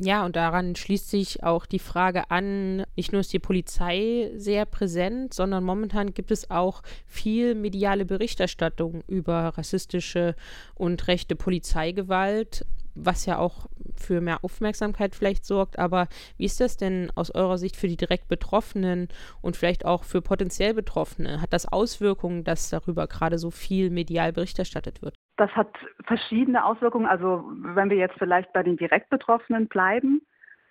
Ja, 0.03 0.25
und 0.25 0.35
daran 0.35 0.77
schließt 0.77 1.11
sich 1.11 1.43
auch 1.43 1.67
die 1.67 1.79
Frage 1.79 2.31
an, 2.31 2.85
nicht 2.97 3.13
nur 3.13 3.21
ist 3.21 3.35
die 3.35 3.39
Polizei 3.39 4.31
sehr 4.35 4.65
präsent, 4.65 5.35
sondern 5.35 5.63
momentan 5.63 6.15
gibt 6.15 6.31
es 6.31 6.51
auch 6.51 6.83
viel 7.07 7.55
mediale 7.55 8.07
Berichterstattung 8.07 9.03
über 9.09 9.53
rassistische 9.59 10.37
und 10.75 11.07
rechte 11.07 11.37
Polizeigewalt, 11.37 12.65
was 12.95 13.27
ja 13.27 13.39
auch 13.39 13.67
für 13.97 14.21
mehr 14.21 14.45
Aufmerksamkeit 14.45 15.15
vielleicht 15.15 15.45
sorgt. 15.45 15.79
Aber 15.79 16.09
wie 16.37 16.45
ist 16.45 16.61
das 16.61 16.77
denn 16.77 17.11
aus 17.15 17.35
eurer 17.35 17.59
Sicht 17.59 17.77
für 17.77 17.89
die 17.89 17.97
direkt 17.97 18.29
Betroffenen 18.29 19.09
und 19.43 19.57
vielleicht 19.57 19.85
auch 19.85 20.05
für 20.05 20.23
potenziell 20.23 20.75
Betroffene? 20.75 21.41
Hat 21.41 21.53
das 21.53 21.71
Auswirkungen, 21.71 22.45
dass 22.45 22.71
darüber 22.71 23.07
gerade 23.07 23.39
so 23.39 23.51
viel 23.51 23.91
medial 23.91 24.33
Bericht 24.33 24.59
erstattet 24.59 25.03
wird? 25.03 25.15
Das 25.37 25.51
hat 25.53 25.69
verschiedene 26.05 26.65
Auswirkungen. 26.65 27.07
Also 27.07 27.45
wenn 27.63 27.91
wir 27.91 27.97
jetzt 27.97 28.19
vielleicht 28.19 28.53
bei 28.53 28.63
den 28.63 28.77
direkt 28.77 29.09
Betroffenen 29.11 29.69
bleiben, 29.69 30.23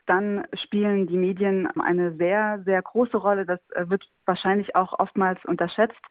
dann 0.06 0.46
spielen 0.54 1.06
die 1.06 1.18
Medien 1.18 1.68
eine 1.80 2.16
sehr, 2.16 2.62
sehr 2.66 2.82
große 2.82 3.18
Rolle. 3.18 3.46
Das 3.46 3.60
äh, 3.72 3.90
wird 3.90 4.04
wahrscheinlich 4.26 4.76
auch 4.76 4.98
oftmals 4.98 5.44
unterschätzt. 5.46 6.02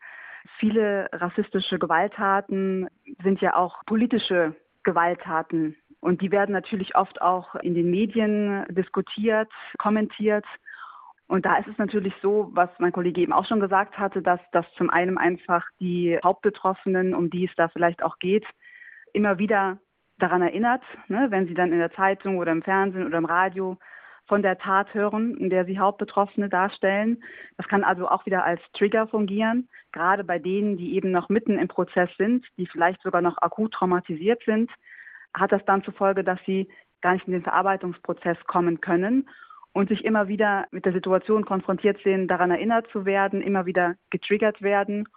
Viele 0.59 1.09
rassistische 1.13 1.79
Gewalttaten 1.79 2.89
sind 3.23 3.41
ja 3.41 3.57
auch 3.57 3.85
politische 3.87 4.55
Gewalttaten 4.85 5.77
Und 6.01 6.23
die 6.23 6.31
werden 6.31 6.53
natürlich 6.53 6.95
oft 6.95 7.21
auch 7.21 7.55
in 7.57 7.75
den 7.75 7.91
Medien 7.91 8.65
diskutiert, 8.71 9.51
kommentiert. 9.79 10.45
Und 11.27 11.45
da 11.45 11.57
ist 11.59 11.67
es 11.67 11.77
natürlich 11.77 12.15
so, 12.23 12.51
was 12.53 12.71
mein 12.79 12.93
Kollege 12.93 13.21
eben 13.21 13.33
auch 13.33 13.47
schon 13.47 13.61
gesagt 13.61 13.99
hatte, 13.99 14.23
dass 14.23 14.41
das 14.53 14.65
zum 14.77 14.91
einen 14.91 15.19
einfach 15.19 15.65
die 15.81 16.19
Hauptbetroffenen, 16.23 17.15
um 17.15 17.31
die 17.31 17.47
es 17.47 17.55
da 17.57 17.69
vielleicht 17.69 18.03
auch 18.03 18.19
geht, 18.19 18.47
immer 19.13 19.39
wieder 19.39 19.79
daran 20.19 20.43
erinnert, 20.43 20.83
ne, 21.09 21.27
wenn 21.31 21.47
sie 21.47 21.55
dann 21.55 21.73
in 21.73 21.79
der 21.79 21.93
Zeitung 21.93 22.39
oder 22.39 22.53
im 22.53 22.63
Fernsehen 22.63 23.07
oder 23.07 23.19
im 23.19 23.25
Radio 23.25 23.77
von 24.27 24.43
der 24.43 24.59
Tat 24.59 24.93
hören, 24.95 25.37
in 25.37 25.51
der 25.51 25.65
sie 25.65 25.79
Hauptbetroffene 25.79 26.49
darstellen. 26.49 27.23
Das 27.57 27.67
kann 27.67 27.83
also 27.83 28.09
auch 28.09 28.27
wieder 28.27 28.45
als 28.45 28.61
Trigger 28.75 29.07
fungieren, 29.07 29.69
gerade 29.93 30.23
bei 30.23 30.39
denen, 30.39 30.77
die 30.77 30.95
eben 30.95 31.11
noch 31.11 31.29
mitten 31.29 31.59
im 31.59 31.69
Prozess 31.69 32.11
sind, 32.19 32.47
die 32.59 32.67
vielleicht 32.67 33.03
sogar 33.03 33.23
noch 33.23 33.39
akut 33.39 33.73
traumatisiert 33.73 34.43
sind, 34.45 34.71
hat 35.35 35.53
das 35.53 35.65
dann 35.65 35.85
zur 35.85 35.95
Folge, 35.95 36.25
dass 36.25 36.39
sie 36.47 36.69
gar 37.01 37.15
nicht 37.15 37.27
in 37.27 37.33
den 37.33 37.43
Verarbeitungsprozess 37.43 38.39
kommen 38.47 38.81
können 38.81 39.29
und 39.73 39.89
sich 39.89 40.05
immer 40.05 40.29
wieder 40.29 40.67
mit 40.71 40.85
der 40.85 40.93
Situation 40.93 41.45
konfrontiert 41.45 42.01
sehen, 42.03 42.29
daran 42.29 42.51
erinnert 42.51 42.89
zu 42.91 43.05
werden, 43.05 43.41
immer 43.43 43.67
wieder 43.67 43.95
getriggert 44.11 44.63
werden. 44.63 45.09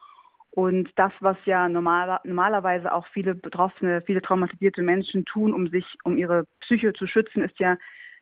Und 0.51 0.89
das, 0.97 1.13
was 1.21 1.38
ja 1.45 1.69
normal, 1.69 2.19
normalerweise 2.25 2.93
auch 2.93 3.07
viele 3.07 3.33
Betroffene, 3.33 4.01
viele 4.05 4.21
traumatisierte 4.21 4.81
Menschen 4.81 5.25
tun, 5.25 5.53
um 5.53 5.67
sich, 5.69 5.85
um 6.03 6.17
ihre 6.17 6.45
Psyche 6.59 6.93
zu 6.93 7.07
schützen, 7.07 7.41
ist 7.41 7.57
ja 7.59 7.77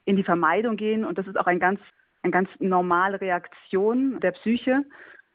in 0.05 0.15
die 0.15 0.23
Vermeidung 0.23 0.77
gehen. 0.77 1.03
Und 1.03 1.17
das 1.17 1.27
ist 1.27 1.39
auch 1.39 1.47
ein 1.47 1.59
ganz, 1.59 1.79
eine 2.21 2.31
ganz 2.31 2.49
normale 2.59 3.19
Reaktion 3.19 4.19
der 4.19 4.31
Psyche, 4.31 4.85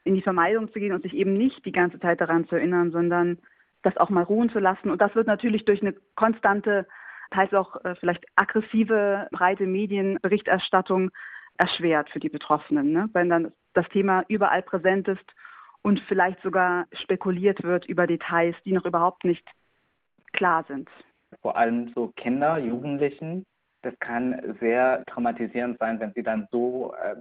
in 0.05 0.15
die 0.15 0.21
Vermeidung 0.21 0.71
zu 0.71 0.79
gehen 0.79 0.93
und 0.93 1.03
sich 1.03 1.13
eben 1.13 1.33
nicht 1.33 1.65
die 1.65 1.71
ganze 1.71 1.99
Zeit 1.99 2.21
daran 2.21 2.47
zu 2.47 2.55
erinnern, 2.55 2.91
sondern 2.91 3.39
das 3.85 3.97
auch 3.97 4.09
mal 4.09 4.23
ruhen 4.23 4.49
zu 4.49 4.59
lassen. 4.59 4.89
Und 4.89 4.99
das 4.99 5.13
wird 5.15 5.27
natürlich 5.27 5.65
durch 5.65 5.81
eine 5.81 5.93
konstante 6.15 6.87
teils 7.31 7.53
auch 7.53 7.83
äh, 7.83 7.95
vielleicht 7.95 8.25
aggressive, 8.35 9.27
breite 9.31 9.65
Medienberichterstattung 9.65 11.11
erschwert 11.57 12.09
für 12.09 12.19
die 12.19 12.29
Betroffenen, 12.29 12.91
ne? 12.91 13.09
wenn 13.13 13.29
dann 13.29 13.51
das 13.73 13.87
Thema 13.89 14.23
überall 14.27 14.61
präsent 14.61 15.07
ist 15.07 15.25
und 15.81 15.99
vielleicht 16.07 16.41
sogar 16.41 16.85
spekuliert 16.93 17.63
wird 17.63 17.85
über 17.85 18.07
Details, 18.07 18.55
die 18.65 18.73
noch 18.73 18.85
überhaupt 18.85 19.23
nicht 19.23 19.45
klar 20.33 20.65
sind. 20.67 20.89
Vor 21.41 21.55
allem 21.57 21.91
so 21.93 22.11
Kinder, 22.15 22.57
Jugendlichen, 22.57 23.45
das 23.85 23.97
kann 23.99 24.57
sehr 24.59 25.03
traumatisierend 25.05 25.77
sein, 25.77 25.99
wenn 25.99 26.11
sie 26.13 26.23
dann 26.23 26.47
so, 26.51 26.95
äh, 26.95 27.15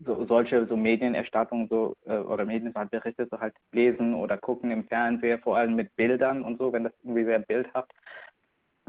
so 0.00 0.26
solche 0.26 0.66
so 0.66 0.76
Medienerstattungen 0.76 1.68
so 1.68 1.94
äh, 2.04 2.18
oder 2.18 2.44
Medienberichte 2.44 3.28
so 3.30 3.38
halt 3.40 3.54
lesen 3.70 4.14
oder 4.14 4.36
gucken 4.36 4.72
im 4.72 4.84
Fernsehen, 4.88 5.40
vor 5.40 5.56
allem 5.56 5.76
mit 5.76 5.94
Bildern 5.94 6.42
und 6.42 6.58
so, 6.58 6.72
wenn 6.72 6.84
das 6.84 6.92
irgendwie 7.04 7.24
sehr 7.24 7.38
bildhaft 7.38 7.92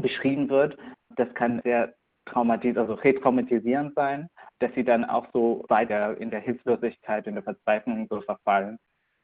beschrieben 0.02 0.50
wird. 0.50 0.78
Das 1.16 1.32
kann 1.36 1.62
sehr 1.64 1.94
traumatis 2.26 2.76
also 2.76 2.94
retraumatisierend 2.94 3.94
sein, 3.94 4.28
dass 4.60 4.74
sie 4.74 4.84
dann 4.84 5.06
auch 5.06 5.28
so 5.32 5.64
weiter 5.70 6.18
in 6.18 6.32
der 6.32 6.40
Hilflosigkeit, 6.40 7.28
in 7.28 7.36
der 7.36 7.44
Verzweiflung 7.44 8.08
so 8.10 8.22
verfallen. 8.22 8.80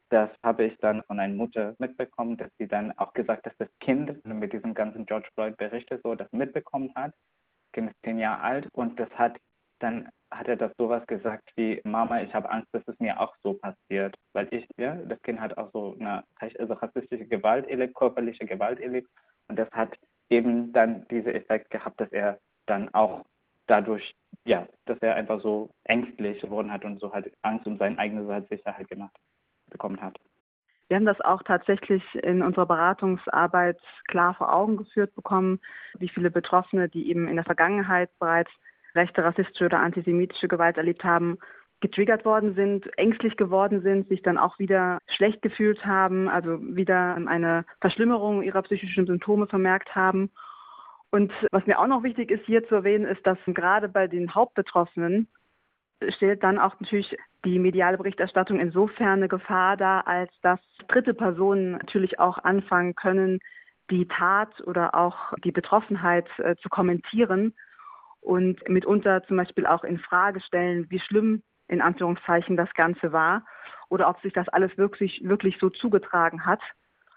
Das 0.10 0.30
habe 0.44 0.65
ich 0.65 0.78
dann 0.80 1.03
von 1.03 1.19
einer 1.19 1.34
Mutter 1.34 1.74
mitbekommen, 1.80 2.38
dass 2.38 2.49
sie 2.60 2.68
dann 2.68 2.91
auch 2.98 3.14
gesagt, 3.14 3.48
dass 3.48 3.57
das 3.57 3.69
Kind 3.80 4.24
mit 4.24 4.53
diesem 4.53 4.76
ganzen 4.76 5.06
George 5.07 5.28
Floyd 5.34 5.57
Berichte 5.57 5.99
so 6.03 6.14
das 6.14 6.32
mitbekommen 6.32 6.91
hat. 6.95 7.14
Ist 7.78 7.95
zehn 8.04 8.20
Jahre 8.20 8.41
alt 8.41 8.68
und 8.74 8.99
das 8.99 9.10
hat 9.12 9.38
dann 9.80 10.10
hat 10.32 10.48
er 10.48 10.58
das 10.58 10.72
sowas 10.78 11.06
gesagt 11.08 11.49
wie 11.56 11.80
Mama, 11.84 12.22
ich 12.22 12.34
habe 12.34 12.49
Angst, 12.49 12.68
dass 12.74 12.82
es 12.88 12.99
mir 12.99 13.20
auch 13.20 13.36
so 13.44 13.54
passiert, 13.54 14.16
weil 14.34 14.48
ich 14.52 14.68
ja 14.78 14.95
das 14.95 15.22
Kind 15.22 15.40
hat 15.40 15.58
auch 15.58 15.72
so 15.72 15.95
eine 15.99 16.24
also 16.40 16.74
rassistische 16.74 17.26
Gewalt 17.26 17.68
körperliche 17.95 18.45
Gewalt 18.45 18.80
erlebt 18.80 19.10
und 19.48 19.58
das 19.58 19.70
hat 19.72 19.95
eben 20.30 20.74
dann 20.74 21.08
diesen 21.08 21.34
Effekt 21.34 21.70
gehabt, 21.70 22.02
dass 22.02 22.12
er 22.12 22.40
dann 22.66 22.94
auch 22.94 23.26
dadurch, 23.68 24.16
ja, 24.45 24.68
dass 24.86 24.98
er 24.99 25.16
einfach 25.16 25.41
so 25.41 25.70
ängstlich 25.84 26.41
geworden 26.41 26.72
hat 26.72 26.84
und 26.84 26.99
so 26.99 27.14
halt 27.14 27.32
Angst 27.44 27.68
um 27.68 27.78
seine 27.78 27.98
eigene 27.99 28.45
Sicherheit 28.49 28.90
gemacht 28.90 29.16
bekommen 29.70 30.02
hat. 30.02 30.18
Wir 30.88 30.95
haben 30.95 31.05
das 31.05 31.19
auch 31.22 31.43
tatsächlich 31.43 32.03
in 32.15 32.41
unserer 32.41 32.65
Beratungsarbeit 32.65 33.77
klar 34.07 34.34
vor 34.35 34.53
Augen 34.53 34.77
geführt 34.77 35.14
bekommen, 35.15 35.59
wie 35.99 36.09
viele 36.09 36.31
Betroffene, 36.31 36.88
die 36.88 37.09
eben 37.09 37.27
in 37.27 37.35
der 37.35 37.45
Vergangenheit 37.45 38.09
bereits 38.19 38.51
rechte, 38.95 39.23
rassistische 39.23 39.65
oder 39.65 39.80
antisemitische 39.80 40.47
Gewalt 40.47 40.77
erlebt 40.77 41.03
haben, 41.03 41.38
getriggert 41.80 42.26
worden 42.26 42.55
sind, 42.55 42.88
ängstlich 42.97 43.38
geworden 43.38 43.81
sind, 43.81 44.07
sich 44.07 44.22
dann 44.23 44.38
auch 44.38 44.57
wieder 44.59 44.99
schlecht 45.07 45.41
gefühlt 45.41 45.85
haben, 45.85 46.27
also 46.27 46.59
wieder 46.61 47.15
eine 47.27 47.65
Verschlimmerung 47.81 48.41
ihrer 48.41 48.64
psychischen 48.64 49.05
Symptome 49.05 49.47
vermerkt 49.47 49.93
haben. 49.93 50.31
Und 51.11 51.31
was 51.51 51.65
mir 51.68 51.80
auch 51.80 51.88
noch 51.88 52.03
wichtig 52.03 52.31
ist 52.31 52.45
hier 52.45 52.68
zu 52.68 52.76
erwähnen, 52.76 53.05
ist, 53.05 53.26
dass 53.26 53.38
gerade 53.45 53.89
bei 53.89 54.07
den 54.07 54.34
Hauptbetroffenen 54.34 55.27
stellt 56.10 56.44
dann 56.44 56.60
auch 56.60 56.80
natürlich 56.80 57.15
die 57.45 57.60
mediale 57.60 57.98
Berichterstattung 57.98 58.60
insofern 58.60 59.19
eine 59.19 59.28
Gefahr 59.28 59.78
dar, 59.78 60.07
als 60.07 60.32
dass 60.41 60.60
dritte 60.88 61.14
Personen 61.14 61.74
natürlich 61.74 62.19
auch 62.19 62.38
anfangen 62.40 62.95
können, 62.95 63.40
die 63.90 64.07
Tat 64.07 64.61
oder 64.68 64.95
auch 64.95 65.34
die 65.44 65.52
Betroffenheit 65.52 66.28
äh, 66.40 66.56
zu 66.57 66.69
kommentieren 66.69 67.53
und 68.22 68.68
mitunter 68.68 69.24
zum 69.24 69.38
Beispiel 69.38 69.65
auch 69.65 69.84
in 69.84 69.99
Frage 69.99 70.41
stellen, 70.41 70.88
wie 70.90 70.99
schlimm 70.99 71.44
in 71.68 71.82
Anführungszeichen 71.82 72.57
das 72.57 72.74
Ganze 72.74 73.11
war 73.11 73.45
oder 73.90 74.10
ob 74.10 74.22
sich 74.22 74.34
das 74.34 74.49
alles 74.49 74.78
wirklich, 74.78 75.22
wirklich 75.24 75.57
so 75.60 75.69
zugetragen 75.69 76.45
hat. 76.45 76.61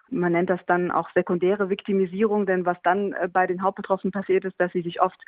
Man 0.09 0.33
nennt 0.33 0.51
das 0.51 0.61
dann 0.67 0.91
auch 0.91 1.09
sekundäre 1.15 1.71
Viktimisierung, 1.71 2.47
denn 2.47 2.67
was 2.67 2.81
dann 2.83 3.13
äh, 3.13 3.29
bei 3.33 3.47
den 3.47 3.63
Hauptbetroffenen 3.63 4.13
passiert 4.13 4.45
ist, 4.45 4.61
dass 4.61 4.73
sie 4.73 4.83
sich 4.83 5.01
oft 5.01 5.21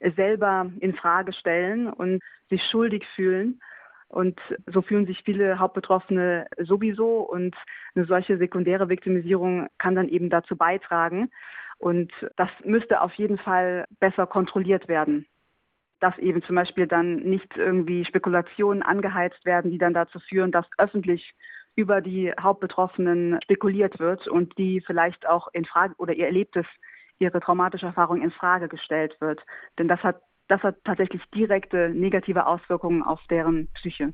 selber 0.00 0.70
in 0.80 0.94
Frage 0.94 1.32
stellen 1.32 1.88
und 1.88 2.22
sich 2.50 2.62
schuldig 2.70 3.06
fühlen. 3.14 3.60
Und 4.08 4.38
so 4.66 4.82
fühlen 4.82 5.06
sich 5.06 5.22
viele 5.24 5.58
Hauptbetroffene 5.58 6.46
sowieso. 6.58 7.20
Und 7.20 7.56
eine 7.94 8.04
solche 8.04 8.38
sekundäre 8.38 8.88
Viktimisierung 8.88 9.68
kann 9.78 9.94
dann 9.94 10.08
eben 10.08 10.30
dazu 10.30 10.56
beitragen. 10.56 11.30
Und 11.78 12.12
das 12.36 12.50
müsste 12.64 13.00
auf 13.00 13.12
jeden 13.14 13.38
Fall 13.38 13.86
besser 13.98 14.26
kontrolliert 14.26 14.88
werden 14.88 15.26
dass 16.04 16.18
eben 16.18 16.42
zum 16.42 16.56
Beispiel 16.56 16.86
dann 16.86 17.16
nicht 17.16 17.56
irgendwie 17.56 18.04
Spekulationen 18.04 18.82
angeheizt 18.82 19.42
werden, 19.46 19.70
die 19.70 19.78
dann 19.78 19.94
dazu 19.94 20.18
führen, 20.20 20.52
dass 20.52 20.66
öffentlich 20.76 21.32
über 21.76 22.02
die 22.02 22.30
Hauptbetroffenen 22.38 23.38
spekuliert 23.42 23.98
wird 23.98 24.28
und 24.28 24.56
die 24.58 24.82
vielleicht 24.86 25.26
auch 25.26 25.48
in 25.54 25.64
Frage 25.64 25.94
oder 25.96 26.12
ihr 26.12 26.26
Erlebtes, 26.26 26.66
ihre 27.18 27.40
traumatische 27.40 27.86
Erfahrung 27.86 28.22
in 28.22 28.30
Frage 28.30 28.68
gestellt 28.68 29.16
wird. 29.20 29.40
Denn 29.78 29.88
das 29.88 30.00
hat, 30.02 30.20
das 30.48 30.62
hat 30.62 30.76
tatsächlich 30.84 31.22
direkte 31.34 31.90
negative 31.90 32.46
Auswirkungen 32.46 33.02
auf 33.02 33.20
deren 33.30 33.68
Psyche. 33.74 34.12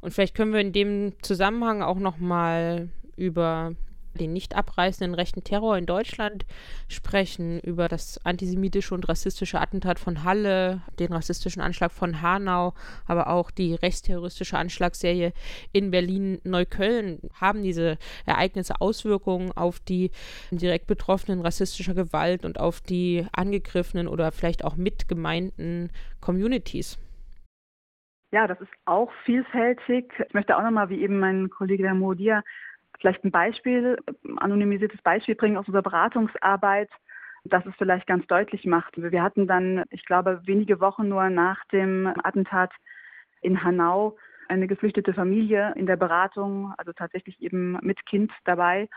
Und 0.00 0.12
vielleicht 0.12 0.36
können 0.36 0.52
wir 0.52 0.60
in 0.60 0.72
dem 0.72 1.14
Zusammenhang 1.22 1.82
auch 1.82 1.98
noch 1.98 2.18
mal 2.18 2.88
über 3.16 3.72
den 4.16 4.32
nicht 4.32 4.56
abreißenden 4.56 5.14
rechten 5.14 5.44
Terror 5.44 5.76
in 5.76 5.86
Deutschland 5.86 6.44
sprechen, 6.88 7.60
über 7.60 7.88
das 7.88 8.24
antisemitische 8.24 8.94
und 8.94 9.08
rassistische 9.08 9.60
Attentat 9.60 9.98
von 9.98 10.24
Halle, 10.24 10.82
den 10.98 11.12
rassistischen 11.12 11.62
Anschlag 11.62 11.92
von 11.92 12.22
Hanau, 12.22 12.74
aber 13.06 13.28
auch 13.28 13.50
die 13.50 13.74
rechtsterroristische 13.74 14.58
Anschlagsserie 14.58 15.32
in 15.72 15.90
Berlin-Neukölln. 15.90 17.20
Haben 17.40 17.62
diese 17.62 17.98
Ereignisse 18.24 18.80
Auswirkungen 18.80 19.52
auf 19.52 19.80
die 19.80 20.10
direkt 20.50 20.86
Betroffenen 20.86 21.40
rassistischer 21.40 21.94
Gewalt 21.94 22.44
und 22.44 22.60
auf 22.60 22.80
die 22.80 23.26
angegriffenen 23.32 24.08
oder 24.08 24.32
vielleicht 24.32 24.64
auch 24.64 24.76
mitgemeinten 24.76 25.90
Communities? 26.20 26.98
Ja, 28.32 28.46
das 28.46 28.60
ist 28.60 28.72
auch 28.84 29.10
vielfältig. 29.24 30.12
Ich 30.26 30.34
möchte 30.34 30.56
auch 30.56 30.62
nochmal, 30.62 30.90
wie 30.90 31.00
eben 31.00 31.20
mein 31.20 31.48
Kollege 31.48 31.84
der 31.84 31.94
Modia 31.94 32.42
vielleicht 33.00 33.24
ein 33.24 33.30
Beispiel, 33.30 33.98
anonymisiertes 34.36 35.00
Beispiel 35.02 35.34
bringen 35.34 35.56
aus 35.56 35.66
unserer 35.66 35.82
Beratungsarbeit, 35.82 36.90
das 37.44 37.64
es 37.66 37.74
vielleicht 37.76 38.06
ganz 38.06 38.26
deutlich 38.26 38.64
macht. 38.64 38.94
Wir 38.96 39.22
hatten 39.22 39.46
dann, 39.46 39.84
ich 39.90 40.04
glaube, 40.04 40.40
wenige 40.44 40.80
Wochen 40.80 41.08
nur 41.08 41.28
nach 41.30 41.64
dem 41.66 42.06
Attentat 42.22 42.72
in 43.40 43.62
Hanau 43.62 44.16
eine 44.48 44.66
geflüchtete 44.66 45.12
Familie 45.12 45.72
in 45.76 45.86
der 45.86 45.96
Beratung, 45.96 46.72
also 46.78 46.92
tatsächlich 46.92 47.40
eben 47.40 47.78
mit 47.82 48.04
Kind 48.06 48.32
dabei, 48.44 48.88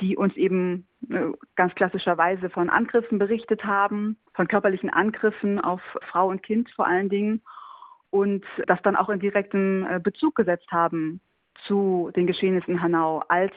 die 0.00 0.16
uns 0.16 0.34
eben 0.36 0.86
äh, 1.10 1.32
ganz 1.54 1.74
klassischerweise 1.74 2.50
von 2.50 2.68
Angriffen 2.68 3.18
berichtet 3.18 3.64
haben, 3.64 4.18
von 4.34 4.48
körperlichen 4.48 4.90
Angriffen 4.90 5.60
auf 5.60 5.80
Frau 6.10 6.28
und 6.28 6.42
Kind 6.42 6.70
vor 6.70 6.86
allen 6.86 7.08
Dingen 7.08 7.42
und 8.10 8.44
das 8.66 8.80
dann 8.82 8.96
auch 8.96 9.08
in 9.08 9.20
direktem 9.20 9.86
äh, 9.86 10.00
Bezug 10.00 10.34
gesetzt 10.34 10.70
haben 10.70 11.20
zu 11.66 12.10
den 12.14 12.26
Geschehnissen 12.26 12.74
in 12.74 12.82
Hanau 12.82 13.22
als 13.28 13.52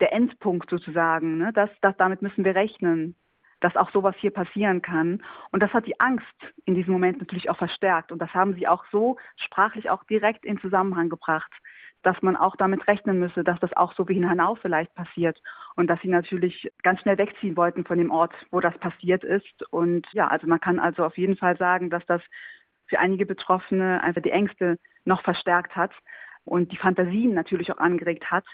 der 0.00 0.12
Endpunkt 0.12 0.70
sozusagen. 0.70 1.38
Ne? 1.38 1.52
Das, 1.52 1.70
das, 1.82 1.96
damit 1.96 2.22
müssen 2.22 2.44
wir 2.44 2.54
rechnen, 2.54 3.14
dass 3.60 3.76
auch 3.76 3.90
sowas 3.90 4.14
hier 4.18 4.30
passieren 4.30 4.82
kann. 4.82 5.22
Und 5.52 5.62
das 5.62 5.72
hat 5.72 5.86
die 5.86 6.00
Angst 6.00 6.26
in 6.64 6.74
diesem 6.74 6.92
Moment 6.92 7.18
natürlich 7.18 7.50
auch 7.50 7.58
verstärkt. 7.58 8.10
Und 8.10 8.18
das 8.18 8.32
haben 8.32 8.54
sie 8.54 8.66
auch 8.66 8.84
so 8.90 9.18
sprachlich 9.36 9.90
auch 9.90 10.04
direkt 10.04 10.44
in 10.44 10.58
Zusammenhang 10.58 11.08
gebracht. 11.08 11.52
dass 12.02 12.22
man 12.22 12.34
auch 12.34 12.56
damit 12.56 12.88
rechnen 12.88 13.18
müsse, 13.18 13.44
dass 13.44 13.60
das 13.60 13.76
auch 13.76 13.92
so 13.92 14.08
wie 14.08 14.16
in 14.16 14.26
Hanau 14.26 14.54
vielleicht 14.54 14.94
passiert 14.94 15.38
und 15.76 15.86
dass 15.86 16.00
sie 16.00 16.08
natürlich 16.08 16.70
ganz 16.82 17.00
schnell 17.00 17.18
wegziehen 17.18 17.58
wollten 17.58 17.84
von 17.84 17.98
dem 17.98 18.10
Ort, 18.10 18.32
wo 18.50 18.60
das 18.60 18.76
passiert 18.78 19.22
ist. 19.22 19.70
Und 19.70 20.06
ja, 20.12 20.28
also 20.28 20.46
man 20.46 20.60
kann 20.60 20.78
also 20.78 21.04
auf 21.04 21.18
jeden 21.18 21.36
Fall 21.36 21.58
sagen, 21.58 21.90
dass 21.90 22.04
das 22.06 22.22
für 22.86 22.98
einige 22.98 23.26
Betroffene 23.26 24.02
einfach 24.02 24.22
die 24.22 24.30
Ängste 24.30 24.78
noch 25.04 25.22
verstärkt 25.22 25.76
hat 25.76 25.92
und 26.44 26.72
die 26.72 26.76
Fantasien 26.76 27.34
natürlich 27.34 27.72
auch 27.72 27.78
angeregt 27.78 28.30
hat, 28.30 28.44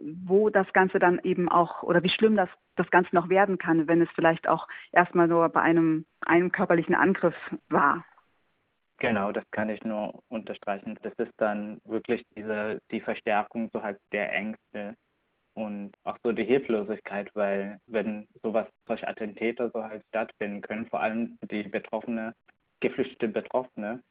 wo 0.00 0.50
das 0.50 0.70
Ganze 0.72 0.98
dann 0.98 1.20
eben 1.22 1.48
auch 1.48 1.82
oder 1.82 2.02
wie 2.02 2.08
schlimm 2.08 2.36
das, 2.36 2.50
das 2.76 2.90
Ganze 2.90 3.14
noch 3.14 3.28
werden 3.28 3.58
kann, 3.58 3.88
wenn 3.88 4.02
es 4.02 4.10
vielleicht 4.14 4.48
auch 4.48 4.68
erstmal 4.92 5.28
nur 5.28 5.48
bei 5.48 5.62
einem, 5.62 6.06
einem 6.20 6.52
körperlichen 6.52 6.94
Angriff 6.94 7.34
war. 7.68 8.04
Genau, 8.98 9.30
das 9.30 9.44
kann 9.50 9.68
ich 9.68 9.82
nur 9.84 10.22
unterstreichen. 10.28 10.98
Das 11.02 11.12
ist 11.18 11.32
dann 11.36 11.80
wirklich 11.84 12.24
diese, 12.34 12.80
die 12.90 13.00
Verstärkung 13.00 13.68
so 13.72 13.82
halt 13.82 13.98
der 14.12 14.32
Ängste 14.32 14.96
und 15.54 15.92
auch 16.04 16.18
so 16.22 16.32
die 16.32 16.44
Hilflosigkeit, 16.44 17.30
weil 17.34 17.78
wenn 17.86 18.26
sowas, 18.42 18.66
solche 18.86 19.06
Attentäter 19.06 19.70
so 19.70 19.82
halt 19.82 20.02
stattfinden 20.08 20.62
können, 20.62 20.86
vor 20.86 21.00
allem 21.00 21.38
die 21.50 21.64
Betroffene, 21.64 22.34
geflüchtete 22.80 23.28
Betroffene, 23.28 24.02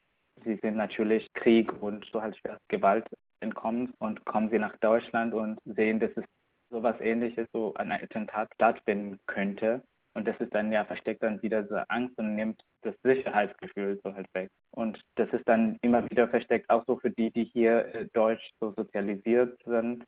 sie 0.43 0.55
sind 0.57 0.75
natürlich 0.75 1.31
Krieg 1.33 1.71
und 1.81 2.05
so 2.11 2.21
halt 2.21 2.37
schwer 2.37 2.59
Gewalt 2.67 3.07
entkommen 3.39 3.93
und 3.99 4.25
kommen 4.25 4.49
sie 4.49 4.59
nach 4.59 4.75
Deutschland 4.77 5.33
und 5.33 5.59
sehen, 5.65 5.99
dass 5.99 6.11
es 6.15 6.25
sowas 6.69 6.95
ähnliches, 6.99 7.47
so 7.53 7.73
ein 7.75 7.91
Attentat 7.91 8.49
stattfinden 8.55 9.19
könnte. 9.27 9.83
Und 10.13 10.27
das 10.27 10.39
ist 10.39 10.53
dann 10.55 10.71
ja 10.71 10.85
versteckt 10.85 11.23
dann 11.23 11.41
wieder 11.41 11.63
diese 11.63 11.89
Angst 11.89 12.17
und 12.17 12.35
nimmt 12.35 12.61
das 12.83 12.95
Sicherheitsgefühl 13.03 13.99
so 14.03 14.13
halt 14.13 14.27
weg. 14.33 14.49
Und 14.71 14.99
das 15.15 15.29
ist 15.33 15.47
dann 15.47 15.77
immer 15.81 16.09
wieder 16.09 16.27
versteckt, 16.29 16.69
auch 16.69 16.85
so 16.85 16.97
für 16.97 17.11
die, 17.11 17.31
die 17.31 17.43
hier 17.45 17.93
äh, 17.93 18.07
deutsch 18.13 18.49
so 18.61 18.73
sozialisiert 18.77 19.61
sind. 19.65 20.05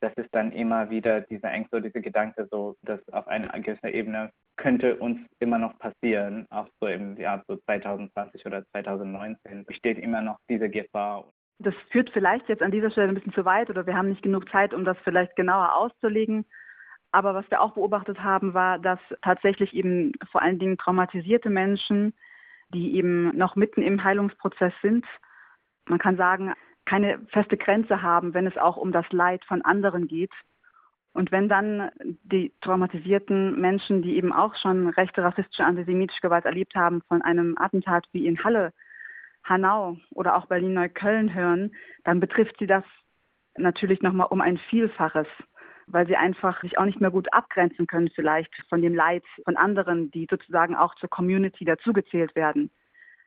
Das 0.00 0.12
ist 0.16 0.28
dann 0.32 0.52
immer 0.52 0.90
wieder 0.90 1.22
diese 1.22 1.46
Ängste, 1.46 1.80
diese 1.80 2.02
Gedanke, 2.02 2.46
so, 2.50 2.76
dass 2.82 3.00
auf 3.08 3.26
einer 3.28 3.48
gewissen 3.60 3.88
Ebene 3.88 4.30
könnte 4.56 4.96
uns 4.96 5.20
immer 5.38 5.58
noch 5.58 5.78
passieren, 5.78 6.46
auch 6.50 6.68
so 6.80 6.86
im 6.86 7.16
Jahr 7.16 7.42
so 7.46 7.56
2020 7.56 8.44
oder 8.44 8.64
2019 8.72 9.64
besteht 9.64 9.98
immer 9.98 10.20
noch 10.20 10.38
diese 10.50 10.68
Gefahr. 10.68 11.30
Das 11.58 11.74
führt 11.90 12.10
vielleicht 12.10 12.48
jetzt 12.48 12.62
an 12.62 12.70
dieser 12.70 12.90
Stelle 12.90 13.08
ein 13.08 13.14
bisschen 13.14 13.32
zu 13.32 13.44
weit 13.44 13.70
oder 13.70 13.86
wir 13.86 13.96
haben 13.96 14.10
nicht 14.10 14.22
genug 14.22 14.50
Zeit, 14.50 14.74
um 14.74 14.84
das 14.84 14.98
vielleicht 15.04 15.36
genauer 15.36 15.74
auszulegen. 15.74 16.44
Aber 17.12 17.34
was 17.34 17.50
wir 17.50 17.62
auch 17.62 17.72
beobachtet 17.72 18.22
haben, 18.22 18.52
war, 18.52 18.78
dass 18.78 18.98
tatsächlich 19.22 19.72
eben 19.72 20.12
vor 20.30 20.42
allen 20.42 20.58
Dingen 20.58 20.76
traumatisierte 20.76 21.48
Menschen, 21.48 22.12
die 22.74 22.96
eben 22.96 23.36
noch 23.36 23.56
mitten 23.56 23.82
im 23.82 24.02
Heilungsprozess 24.04 24.72
sind, 24.82 25.06
man 25.88 25.98
kann 25.98 26.16
sagen, 26.16 26.52
keine 26.84 27.18
feste 27.28 27.56
Grenze 27.56 28.02
haben, 28.02 28.34
wenn 28.34 28.46
es 28.46 28.56
auch 28.56 28.76
um 28.76 28.92
das 28.92 29.06
Leid 29.10 29.44
von 29.44 29.62
anderen 29.62 30.08
geht. 30.08 30.32
Und 31.12 31.32
wenn 31.32 31.48
dann 31.48 31.90
die 31.98 32.52
traumatisierten 32.60 33.58
Menschen, 33.58 34.02
die 34.02 34.16
eben 34.16 34.32
auch 34.32 34.54
schon 34.56 34.88
rechte 34.88 35.22
rassistische 35.22 35.64
antisemitische 35.64 36.20
Gewalt 36.20 36.44
erlebt 36.44 36.74
haben, 36.74 37.02
von 37.08 37.22
einem 37.22 37.56
Attentat 37.58 38.06
wie 38.12 38.26
in 38.26 38.42
Halle, 38.44 38.72
Hanau 39.48 39.96
oder 40.10 40.36
auch 40.36 40.46
Berlin-Neukölln 40.46 41.34
hören, 41.34 41.74
dann 42.04 42.20
betrifft 42.20 42.56
sie 42.58 42.66
das 42.66 42.84
natürlich 43.56 44.02
nochmal 44.02 44.28
um 44.30 44.40
ein 44.40 44.58
Vielfaches 44.70 45.28
weil 45.86 46.06
sie 46.06 46.16
einfach 46.16 46.60
sich 46.62 46.78
auch 46.78 46.84
nicht 46.84 47.00
mehr 47.00 47.10
gut 47.10 47.32
abgrenzen 47.32 47.86
können 47.86 48.10
vielleicht 48.14 48.52
von 48.68 48.82
dem 48.82 48.94
Leid 48.94 49.24
von 49.44 49.56
anderen, 49.56 50.10
die 50.10 50.26
sozusagen 50.28 50.74
auch 50.74 50.94
zur 50.96 51.08
Community 51.08 51.64
dazugezählt 51.64 52.34
werden. 52.34 52.70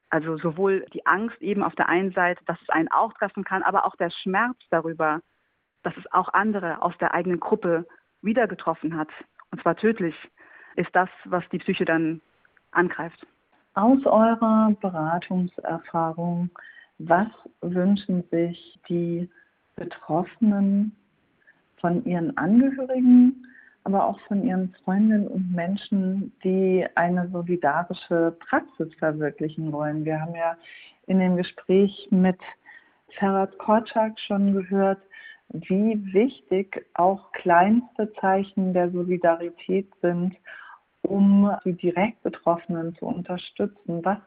Also 0.10 0.38
sowohl 0.38 0.86
die 0.94 1.06
Angst 1.06 1.42
eben 1.42 1.64
auf 1.64 1.76
der 1.76 1.88
einen 1.88 2.12
Seite, 2.12 2.44
dass 2.46 2.62
es 2.62 2.70
einen 2.70 2.90
auch 2.90 3.14
treffen 3.14 3.44
kann, 3.44 3.64
aber 3.64 3.86
auch 3.86 3.96
der 3.96 4.10
Schmerz 4.10 4.58
darüber, 4.72 5.22
dass 5.84 5.96
es 5.98 6.12
auch 6.12 6.34
andere 6.34 6.82
aus 6.82 6.98
der 6.98 7.14
eigenen 7.14 7.40
Gruppe 7.40 7.88
wieder 8.22 8.48
getroffen 8.48 8.98
hat, 8.98 9.10
und 9.52 9.62
zwar 9.62 9.78
tödlich, 9.78 10.16
ist 10.76 10.94
das, 10.94 11.10
was 11.26 11.48
die 11.50 11.60
Psyche 11.60 11.86
dann 11.86 12.22
angreift. 12.72 13.26
Aus 13.80 14.06
eurer 14.06 14.76
Beratungserfahrung, 14.82 16.50
was 16.98 17.30
wünschen 17.62 18.26
sich 18.30 18.78
die 18.90 19.30
Betroffenen 19.78 20.94
von 21.78 22.04
ihren 22.04 22.36
Angehörigen, 22.36 23.48
aber 23.86 24.06
auch 24.06 24.20
von 24.28 24.44
ihren 24.44 24.76
Freundinnen 24.84 25.30
und 25.30 25.56
Menschen, 25.56 26.34
die 26.44 26.86
eine 26.96 27.30
solidarische 27.30 28.36
Praxis 28.50 28.94
verwirklichen 28.96 29.72
wollen. 29.72 30.04
Wir 30.04 30.20
haben 30.20 30.36
ja 30.36 30.58
in 31.08 31.20
dem 31.20 31.38
Gespräch 31.38 32.10
mit 32.12 32.40
Ferhat 33.18 33.58
Korczak 33.60 34.20
schon 34.20 34.56
gehört, 34.56 35.00
wie 35.54 35.98
wichtig 36.12 36.86
auch 36.96 37.32
kleinste 37.32 38.12
Zeichen 38.20 38.74
der 38.74 38.92
Solidarität 38.92 39.88
sind, 40.02 40.36
um 41.04 41.52
die 41.66 41.74
direkt 41.74 42.22
Betroffenen 42.24 42.96
zu 42.96 43.06
unterstützen. 43.06 44.04
Was 44.04 44.18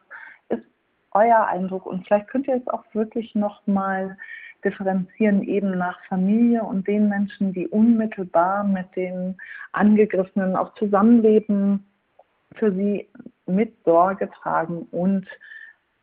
ist 0.49 0.63
euer 1.11 1.47
Eindruck? 1.47 1.85
Und 1.85 2.05
vielleicht 2.05 2.27
könnt 2.27 2.47
ihr 2.47 2.55
es 2.55 2.67
auch 2.67 2.83
wirklich 2.93 3.33
noch 3.35 3.65
mal 3.67 4.17
differenzieren 4.63 5.43
eben 5.43 5.77
nach 5.77 5.99
Familie 6.05 6.63
und 6.63 6.87
den 6.87 7.09
Menschen, 7.09 7.53
die 7.53 7.67
unmittelbar 7.67 8.63
mit 8.63 8.95
den 8.95 9.35
Angegriffenen 9.73 10.55
auch 10.55 10.73
zusammenleben, 10.75 11.85
für 12.55 12.71
sie 12.71 13.09
mit 13.45 13.73
Sorge 13.83 14.29
tragen 14.41 14.87
und 14.91 15.27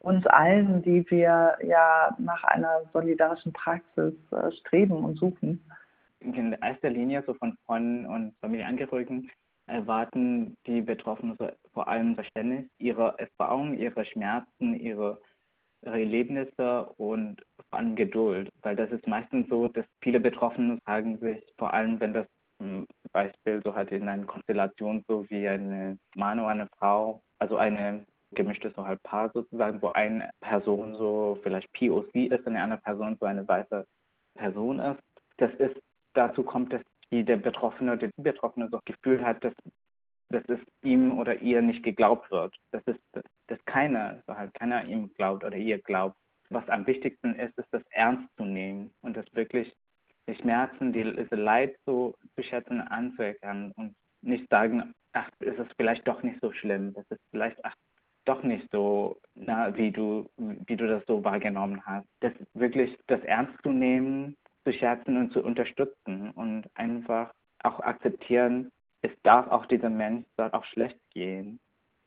uns 0.00 0.26
allen, 0.26 0.82
die 0.82 1.08
wir 1.10 1.56
ja 1.62 2.14
nach 2.18 2.42
einer 2.44 2.82
solidarischen 2.92 3.52
Praxis 3.52 4.14
äh, 4.32 4.50
streben 4.52 5.04
und 5.04 5.16
suchen. 5.16 5.62
In 6.20 6.52
erster 6.52 6.90
Linie 6.90 7.22
so 7.26 7.34
von 7.34 7.56
Freunden 7.66 8.06
und 8.06 8.34
Familienangehörigen 8.40 9.30
erwarten 9.70 10.56
die 10.66 10.80
Betroffenen 10.80 11.38
vor 11.72 11.88
allem 11.88 12.14
Verständnis 12.14 12.66
ihrer 12.78 13.18
Erfahrungen, 13.18 13.78
ihre 13.78 14.04
Schmerzen, 14.04 14.74
ihre 14.74 15.20
Erlebnisse 15.82 16.86
und 16.96 17.40
vor 17.70 17.78
allem 17.78 17.96
Geduld, 17.96 18.50
weil 18.62 18.76
das 18.76 18.90
ist 18.90 19.06
meistens 19.06 19.48
so, 19.48 19.68
dass 19.68 19.86
viele 20.02 20.20
Betroffene 20.20 20.78
sagen 20.84 21.18
sich, 21.18 21.42
vor 21.56 21.72
allem 21.72 21.98
wenn 22.00 22.12
das 22.12 22.26
zum 22.58 22.86
Beispiel 23.12 23.62
so 23.64 23.74
halt 23.74 23.90
in 23.90 24.06
einer 24.06 24.26
Konstellation 24.26 25.02
so 25.08 25.24
wie 25.30 25.48
eine 25.48 25.98
Mann 26.14 26.38
oder 26.38 26.48
eine 26.48 26.68
Frau, 26.78 27.22
also 27.38 27.56
eine 27.56 28.04
gemischtes 28.32 28.74
so 28.76 28.86
halt 28.86 29.02
Paar 29.02 29.30
sozusagen, 29.32 29.80
wo 29.80 29.88
eine 29.88 30.30
Person 30.40 30.94
so 30.96 31.38
vielleicht 31.42 31.72
POC 31.72 32.14
ist 32.14 32.46
und 32.46 32.48
eine 32.48 32.62
andere 32.62 32.80
Person 32.80 33.16
so 33.18 33.26
eine 33.26 33.48
weiße 33.48 33.86
Person 34.36 34.78
ist. 34.78 35.02
Das 35.38 35.52
ist, 35.54 35.80
dazu 36.12 36.42
kommt, 36.42 36.72
dass 36.72 36.82
die, 37.10 37.24
der 37.24 37.36
Betroffene 37.36 37.92
oder 37.92 38.08
die 38.08 38.22
Betroffene 38.22 38.68
das 38.70 38.84
Gefühl 38.84 39.24
hat, 39.24 39.42
dass 39.44 39.54
dass 40.30 40.44
es 40.48 40.60
ihm 40.82 41.18
oder 41.18 41.40
ihr 41.42 41.60
nicht 41.60 41.82
geglaubt 41.82 42.30
wird. 42.30 42.54
Das 42.70 42.82
ist, 42.86 43.00
dass 43.48 43.64
keiner, 43.66 44.22
so 44.26 44.36
halt 44.36 44.54
keiner 44.54 44.84
ihm 44.84 45.12
glaubt 45.14 45.44
oder 45.44 45.56
ihr 45.56 45.78
glaubt. 45.78 46.16
Was 46.50 46.68
am 46.68 46.86
wichtigsten 46.86 47.34
ist, 47.34 47.56
ist 47.58 47.68
das 47.72 47.82
ernst 47.90 48.28
zu 48.36 48.44
nehmen 48.44 48.92
und 49.02 49.16
das 49.16 49.26
wirklich 49.34 49.72
die 50.28 50.34
Schmerzen, 50.36 50.92
die, 50.92 51.04
diese 51.04 51.34
Leid 51.34 51.76
so 51.84 52.14
zu 52.36 52.42
schätzen, 52.42 52.80
anzuerkennen 52.80 53.72
und 53.76 53.94
nicht 54.22 54.48
sagen, 54.50 54.94
ach, 55.12 55.28
ist 55.40 55.58
es 55.58 55.68
vielleicht 55.76 56.06
doch 56.06 56.22
nicht 56.22 56.40
so 56.40 56.52
schlimm, 56.52 56.92
das 56.94 57.04
ist 57.10 57.20
vielleicht, 57.30 57.56
ach, 57.64 57.74
doch 58.26 58.42
nicht 58.42 58.68
so, 58.70 59.16
na, 59.34 59.76
wie 59.76 59.90
du, 59.90 60.28
wie 60.36 60.76
du 60.76 60.86
das 60.86 61.04
so 61.06 61.24
wahrgenommen 61.24 61.84
hast. 61.84 62.06
Das 62.20 62.32
wirklich, 62.54 62.96
das 63.06 63.22
ernst 63.22 63.54
zu 63.62 63.70
nehmen, 63.70 64.36
zu 64.70 64.78
schätzen 64.78 65.16
und 65.16 65.32
zu 65.32 65.42
unterstützen 65.42 66.30
und 66.30 66.64
einfach 66.74 67.32
auch 67.62 67.80
akzeptieren, 67.80 68.70
es 69.02 69.10
darf 69.22 69.48
auch 69.48 69.66
dieser 69.66 69.90
Mensch 69.90 70.26
soll 70.36 70.50
auch 70.52 70.64
schlecht 70.66 70.98
gehen. 71.12 71.60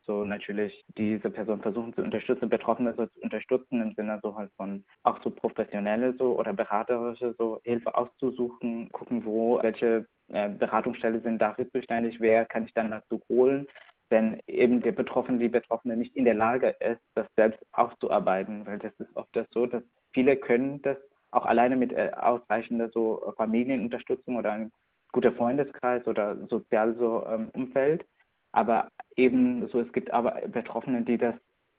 So 0.05 0.25
natürlich 0.25 0.83
diese 0.97 1.29
Person 1.29 1.61
versuchen 1.61 1.93
zu 1.93 2.01
unterstützen, 2.01 2.49
Betroffene 2.49 2.93
so 2.93 3.05
zu 3.05 3.21
unterstützen 3.21 3.81
im 3.81 3.93
Sinne 3.93 4.19
so 4.21 4.35
halt 4.35 4.51
von 4.57 4.83
auch 5.03 5.21
so 5.23 5.29
professionelle 5.29 6.13
so 6.17 6.37
oder 6.37 6.51
beraterische 6.51 7.33
so 7.37 7.61
Hilfe 7.63 7.95
auszusuchen, 7.95 8.89
gucken, 8.91 9.23
wo 9.25 9.61
welche 9.63 10.05
äh, 10.27 10.49
Beratungsstelle 10.49 11.21
sind 11.21 11.41
dafür 11.41 11.69
zuständig, 11.71 12.19
wer 12.19 12.45
kann 12.45 12.65
ich 12.65 12.73
dann 12.73 12.91
dazu 12.91 13.21
holen, 13.29 13.65
wenn 14.09 14.41
eben 14.45 14.81
der 14.81 14.91
Betroffene, 14.91 15.39
die 15.39 15.47
Betroffene 15.47 15.95
nicht 15.95 16.15
in 16.17 16.25
der 16.25 16.33
Lage 16.33 16.75
ist, 16.81 17.01
das 17.15 17.27
selbst 17.37 17.61
aufzuarbeiten, 17.71 18.65
weil 18.65 18.79
das 18.79 18.93
ist 18.99 19.15
oft 19.15 19.33
das 19.33 19.47
so, 19.51 19.65
dass 19.65 19.83
viele 20.11 20.35
können 20.35 20.81
das 20.81 20.97
auch 21.33 21.45
alleine 21.45 21.75
mit 21.75 21.91
äh, 21.91 22.11
ausreichender 22.15 22.89
so 22.89 23.33
Familienunterstützung 23.37 24.37
oder 24.37 24.69
guter 25.11 25.31
Freundeskreis 25.31 26.05
oder 26.07 26.37
sozial 26.47 26.95
so 26.95 27.25
ähm, 27.27 27.49
Umfeld. 27.53 28.05
Aber 28.51 28.89
eben 29.15 29.67
so, 29.69 29.79
es 29.79 29.91
gibt 29.93 30.11
aber 30.11 30.41
Betroffene, 30.47 31.01
die 31.03 31.17
das 31.17 31.35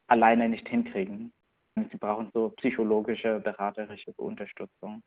alleine 0.09 0.49
nicht 0.49 0.69
hinkriegen. 0.69 1.33
Sie 1.77 1.97
brauchen 1.97 2.31
so 2.33 2.51
psychologische, 2.51 3.41
beraterische 3.41 4.13
Unterstützung. 4.17 5.03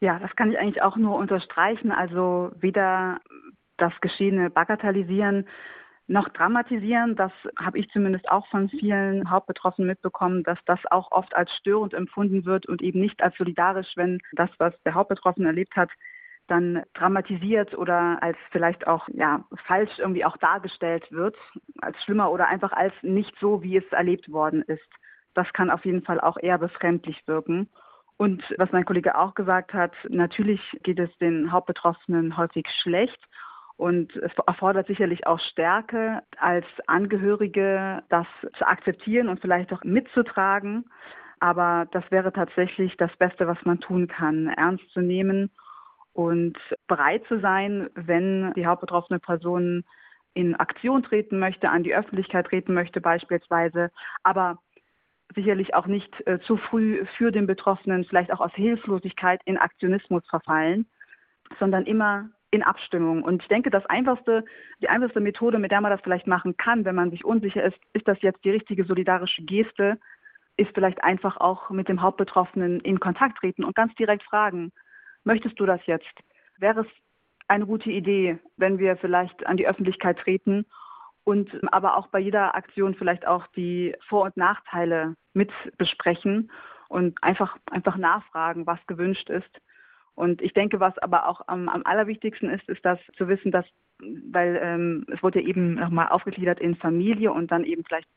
Ja, 0.00 0.18
das 0.18 0.34
kann 0.36 0.50
ich 0.50 0.58
eigentlich 0.58 0.82
auch 0.82 0.96
nur 0.96 1.16
unterstreichen. 1.16 1.92
Also 1.92 2.50
weder 2.56 3.20
das 3.76 3.92
Geschehene 4.00 4.50
bagatellisieren, 4.50 5.46
noch 6.12 6.28
dramatisieren. 6.28 7.16
Das 7.16 7.32
habe 7.56 7.78
ich 7.78 7.88
zumindest 7.90 8.30
auch 8.30 8.46
von 8.48 8.68
vielen 8.68 9.30
Hauptbetroffenen 9.30 9.88
mitbekommen, 9.88 10.42
dass 10.44 10.58
das 10.66 10.78
auch 10.90 11.10
oft 11.10 11.34
als 11.34 11.50
störend 11.56 11.94
empfunden 11.94 12.44
wird 12.44 12.66
und 12.66 12.82
eben 12.82 13.00
nicht 13.00 13.22
als 13.22 13.36
solidarisch, 13.36 13.92
wenn 13.96 14.20
das, 14.32 14.50
was 14.58 14.74
der 14.84 14.94
Hauptbetroffene 14.94 15.48
erlebt 15.48 15.74
hat, 15.74 15.90
dann 16.48 16.82
dramatisiert 16.94 17.74
oder 17.74 18.22
als 18.22 18.36
vielleicht 18.50 18.86
auch 18.86 19.08
ja, 19.12 19.44
falsch 19.66 19.98
irgendwie 19.98 20.24
auch 20.24 20.36
dargestellt 20.36 21.10
wird, 21.10 21.36
als 21.80 21.96
schlimmer 22.04 22.30
oder 22.30 22.48
einfach 22.48 22.72
als 22.72 22.92
nicht 23.02 23.34
so, 23.40 23.62
wie 23.62 23.76
es 23.76 23.92
erlebt 23.92 24.30
worden 24.30 24.62
ist. 24.62 24.88
Das 25.34 25.50
kann 25.54 25.70
auf 25.70 25.84
jeden 25.84 26.02
Fall 26.02 26.20
auch 26.20 26.36
eher 26.36 26.58
befremdlich 26.58 27.26
wirken. 27.26 27.68
Und 28.18 28.42
was 28.58 28.70
mein 28.72 28.84
Kollege 28.84 29.16
auch 29.16 29.34
gesagt 29.34 29.72
hat, 29.72 29.92
natürlich 30.08 30.60
geht 30.82 30.98
es 30.98 31.10
den 31.18 31.50
Hauptbetroffenen 31.50 32.36
häufig 32.36 32.66
schlecht. 32.82 33.18
Und 33.82 34.14
es 34.14 34.30
erfordert 34.46 34.86
sicherlich 34.86 35.26
auch 35.26 35.40
Stärke, 35.40 36.22
als 36.38 36.64
Angehörige 36.86 38.04
das 38.10 38.28
zu 38.56 38.64
akzeptieren 38.64 39.28
und 39.28 39.40
vielleicht 39.40 39.72
auch 39.72 39.82
mitzutragen. 39.82 40.84
Aber 41.40 41.88
das 41.90 42.04
wäre 42.12 42.32
tatsächlich 42.32 42.96
das 42.96 43.10
Beste, 43.16 43.48
was 43.48 43.58
man 43.64 43.80
tun 43.80 44.06
kann, 44.06 44.46
ernst 44.46 44.88
zu 44.90 45.00
nehmen 45.00 45.50
und 46.12 46.56
bereit 46.86 47.24
zu 47.26 47.40
sein, 47.40 47.90
wenn 47.96 48.52
die 48.52 48.66
hauptbetroffene 48.66 49.18
Person 49.18 49.82
in 50.32 50.54
Aktion 50.54 51.02
treten 51.02 51.40
möchte, 51.40 51.68
an 51.68 51.82
die 51.82 51.96
Öffentlichkeit 51.96 52.46
treten 52.46 52.74
möchte 52.74 53.00
beispielsweise, 53.00 53.90
aber 54.22 54.58
sicherlich 55.34 55.74
auch 55.74 55.88
nicht 55.88 56.24
äh, 56.28 56.38
zu 56.42 56.56
früh 56.56 57.04
für 57.18 57.32
den 57.32 57.48
Betroffenen, 57.48 58.04
vielleicht 58.04 58.32
auch 58.32 58.40
aus 58.40 58.54
Hilflosigkeit 58.54 59.40
in 59.44 59.58
Aktionismus 59.58 60.24
verfallen, 60.30 60.86
sondern 61.58 61.84
immer 61.84 62.30
in 62.52 62.62
Abstimmung. 62.62 63.22
Und 63.22 63.42
ich 63.42 63.48
denke, 63.48 63.70
das 63.70 63.84
einfachste, 63.86 64.44
die 64.80 64.88
einfachste 64.88 65.20
Methode, 65.20 65.58
mit 65.58 65.72
der 65.72 65.80
man 65.80 65.90
das 65.90 66.02
vielleicht 66.02 66.26
machen 66.26 66.56
kann, 66.56 66.84
wenn 66.84 66.94
man 66.94 67.10
sich 67.10 67.24
unsicher 67.24 67.64
ist, 67.64 67.78
ist 67.94 68.06
das 68.06 68.20
jetzt 68.20 68.44
die 68.44 68.50
richtige 68.50 68.84
solidarische 68.84 69.42
Geste, 69.42 69.98
ist 70.56 70.70
vielleicht 70.74 71.02
einfach 71.02 71.38
auch 71.38 71.70
mit 71.70 71.88
dem 71.88 72.02
Hauptbetroffenen 72.02 72.80
in 72.80 73.00
Kontakt 73.00 73.38
treten 73.38 73.64
und 73.64 73.74
ganz 73.74 73.94
direkt 73.94 74.22
fragen, 74.22 74.70
möchtest 75.24 75.58
du 75.58 75.66
das 75.66 75.80
jetzt? 75.86 76.12
Wäre 76.58 76.82
es 76.82 76.86
eine 77.48 77.66
gute 77.66 77.90
Idee, 77.90 78.38
wenn 78.56 78.78
wir 78.78 78.98
vielleicht 78.98 79.46
an 79.46 79.56
die 79.56 79.66
Öffentlichkeit 79.66 80.18
treten 80.18 80.66
und 81.24 81.50
aber 81.72 81.96
auch 81.96 82.08
bei 82.08 82.18
jeder 82.18 82.54
Aktion 82.54 82.94
vielleicht 82.94 83.26
auch 83.26 83.46
die 83.48 83.94
Vor- 84.08 84.24
und 84.24 84.36
Nachteile 84.36 85.16
mit 85.32 85.50
besprechen 85.78 86.50
und 86.88 87.16
einfach, 87.22 87.56
einfach 87.70 87.96
nachfragen, 87.96 88.66
was 88.66 88.78
gewünscht 88.86 89.30
ist. 89.30 89.60
Und 90.14 90.42
ich 90.42 90.52
denke, 90.52 90.80
was 90.80 90.96
aber 90.98 91.28
auch 91.28 91.40
am, 91.46 91.68
am 91.68 91.82
allerwichtigsten 91.84 92.50
ist, 92.50 92.68
ist 92.68 92.84
das 92.84 92.98
zu 93.16 93.28
wissen, 93.28 93.50
dass, 93.50 93.64
weil 93.98 94.60
ähm, 94.62 95.06
es 95.12 95.22
wurde 95.22 95.40
eben 95.40 95.74
nochmal 95.74 96.08
aufgegliedert 96.08 96.60
in 96.60 96.76
Familie 96.76 97.32
und 97.32 97.50
dann 97.50 97.64
eben 97.64 97.84
vielleicht 97.84 98.08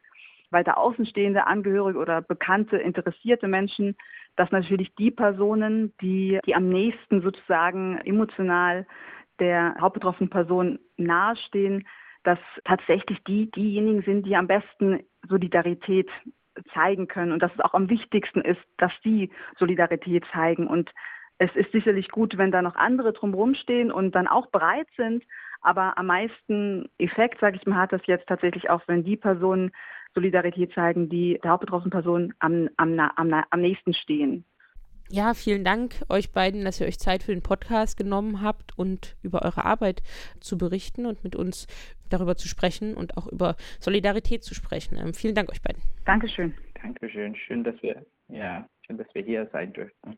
weiter 0.52 0.78
außenstehende 0.78 1.48
Angehörige 1.48 2.00
oder 2.00 2.22
bekannte, 2.22 2.78
interessierte 2.78 3.48
Menschen, 3.48 3.96
dass 4.36 4.52
natürlich 4.52 4.94
die 4.96 5.12
Personen, 5.12 5.94
die, 6.02 6.40
die 6.46 6.56
am 6.56 6.70
nächsten 6.70 7.22
sozusagen 7.22 7.98
emotional 8.00 8.86
der 9.40 9.76
hauptbetroffenen 9.80 10.30
Person 10.30 10.80
nahestehen, 10.98 11.88
dass 12.24 12.40
tatsächlich 12.64 13.24
die 13.26 13.52
diejenigen 13.52 14.02
sind, 14.02 14.26
die 14.26 14.36
am 14.36 14.48
besten 14.48 15.02
Solidarität 15.28 16.10
zeigen 16.74 17.08
können 17.08 17.32
und 17.32 17.44
dass 17.44 17.54
es 17.54 17.60
auch 17.60 17.74
am 17.74 17.90
wichtigsten 17.90 18.42
ist, 18.42 18.62
dass 18.78 18.92
die 19.04 19.30
Solidarität 19.58 20.26
zeigen. 20.32 20.68
Und 20.68 20.90
es 21.38 21.54
ist 21.56 21.72
sicherlich 21.72 22.10
gut, 22.10 22.38
wenn 22.38 22.52
da 22.52 22.62
noch 22.62 22.76
andere 22.76 23.14
drumherum 23.14 23.56
stehen 23.56 23.92
und 23.92 24.16
dann 24.16 24.28
auch 24.28 24.48
bereit 24.48 24.88
sind. 24.96 25.24
Aber 25.62 25.98
am 25.98 26.08
meisten 26.08 26.90
Effekt, 26.98 27.40
sage 27.42 27.58
ich 27.58 27.66
mal, 27.66 27.78
hat 27.78 27.92
das 27.92 28.06
jetzt 28.06 28.28
tatsächlich 28.28 28.70
auch, 28.70 28.82
wenn 28.88 29.04
die 29.04 29.18
Personen 29.18 29.72
Solidarität 30.14 30.74
zeigen, 30.74 31.10
die 31.10 31.40
der 31.44 31.52
hauptbetroffenen 31.52 31.92
Person 31.92 32.34
am, 32.40 32.70
am, 32.78 33.00
am, 33.00 33.44
am 33.50 33.62
nächsten 33.62 33.94
stehen. 33.94 34.46
Ja, 35.10 35.34
vielen 35.36 35.64
Dank 35.64 36.02
euch 36.10 36.32
beiden, 36.32 36.66
dass 36.66 36.82
ihr 36.82 36.88
euch 36.88 36.98
Zeit 36.98 37.22
für 37.22 37.32
den 37.32 37.44
Podcast 37.44 37.96
genommen 37.98 38.42
habt 38.42 38.78
und 38.78 39.16
über 39.22 39.44
eure 39.44 39.64
Arbeit 39.64 40.02
zu 40.40 40.58
berichten 40.58 41.06
und 41.06 41.24
mit 41.24 41.36
uns 41.36 41.68
darüber 42.10 42.36
zu 42.38 42.48
sprechen 42.48 42.96
und 42.96 43.18
auch 43.18 43.28
über 43.28 43.56
Solidarität 43.80 44.44
zu 44.44 44.56
sprechen. 44.56 44.98
Ähm, 44.98 45.14
vielen 45.14 45.36
Dank 45.36 45.52
euch 45.52 45.62
beiden. 45.62 45.84
Dankeschön. 46.06 46.56
Dankeschön. 46.82 47.36
Schön, 47.36 47.64
dass 47.64 47.80
wir, 47.84 48.04
ja, 48.30 48.68
schön, 48.86 48.98
dass 48.98 49.08
wir 49.14 49.24
hier 49.24 49.48
sein 49.52 49.74
dürfen. 49.74 50.18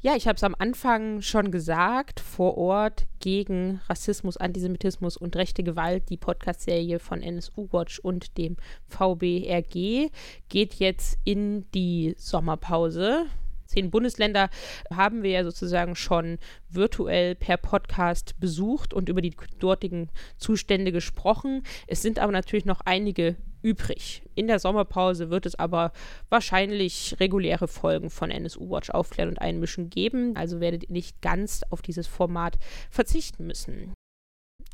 Ja, 0.00 0.14
ich 0.14 0.28
habe 0.28 0.36
es 0.36 0.44
am 0.44 0.54
Anfang 0.56 1.22
schon 1.22 1.50
gesagt, 1.50 2.20
vor 2.20 2.56
Ort 2.56 3.08
gegen 3.18 3.80
Rassismus, 3.88 4.36
Antisemitismus 4.36 5.16
und 5.16 5.34
rechte 5.34 5.64
Gewalt, 5.64 6.08
die 6.08 6.16
Podcast-Serie 6.16 7.00
von 7.00 7.20
NSU 7.20 7.66
Watch 7.72 7.98
und 7.98 8.38
dem 8.38 8.56
VBRG, 8.86 10.10
geht 10.48 10.74
jetzt 10.74 11.18
in 11.24 11.68
die 11.72 12.14
Sommerpause. 12.16 13.26
Zehn 13.68 13.90
Bundesländer 13.90 14.48
haben 14.92 15.22
wir 15.22 15.30
ja 15.30 15.44
sozusagen 15.44 15.94
schon 15.94 16.38
virtuell 16.70 17.34
per 17.34 17.58
Podcast 17.58 18.34
besucht 18.40 18.94
und 18.94 19.08
über 19.08 19.20
die 19.20 19.36
dortigen 19.58 20.08
Zustände 20.38 20.90
gesprochen. 20.90 21.62
Es 21.86 22.00
sind 22.00 22.18
aber 22.18 22.32
natürlich 22.32 22.64
noch 22.64 22.80
einige 22.84 23.36
übrig. 23.62 24.22
In 24.34 24.46
der 24.46 24.58
Sommerpause 24.58 25.30
wird 25.30 25.44
es 25.44 25.54
aber 25.54 25.92
wahrscheinlich 26.28 27.16
reguläre 27.20 27.68
Folgen 27.68 28.08
von 28.08 28.30
NSU 28.30 28.70
Watch 28.70 28.90
aufklären 28.90 29.28
und 29.28 29.40
einmischen 29.40 29.90
geben. 29.90 30.36
Also 30.36 30.60
werdet 30.60 30.84
ihr 30.84 30.92
nicht 30.92 31.20
ganz 31.20 31.62
auf 31.70 31.82
dieses 31.82 32.06
Format 32.06 32.58
verzichten 32.90 33.46
müssen. 33.46 33.92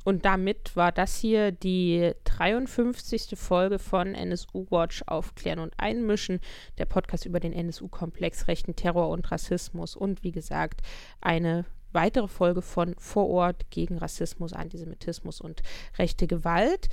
Und 0.05 0.25
damit 0.25 0.77
war 0.77 0.93
das 0.93 1.17
hier 1.17 1.51
die 1.51 2.13
53. 2.25 3.39
Folge 3.39 3.79
von 3.79 4.15
NSU 4.15 4.67
Watch 4.71 5.03
Aufklären 5.07 5.59
und 5.59 5.73
Einmischen, 5.79 6.41
der 6.79 6.85
Podcast 6.85 7.27
über 7.27 7.41
den 7.41 7.53
NSU-Komplex 7.53 8.47
rechten 8.47 8.77
Terror 8.77 9.09
und 9.09 9.29
Rassismus. 9.31 9.97
Und 9.97 10.23
wie 10.23 10.33
gesagt, 10.33 10.83
eine 11.21 11.65
weitere 11.93 12.29
Folge 12.29 12.61
von 12.61 12.95
Vor 12.99 13.31
Ort 13.31 13.71
gegen 13.71 13.97
Rassismus, 13.99 14.53
Antisemitismus 14.53 15.41
und 15.41 15.63
rechte 15.97 16.27
Gewalt. 16.27 16.89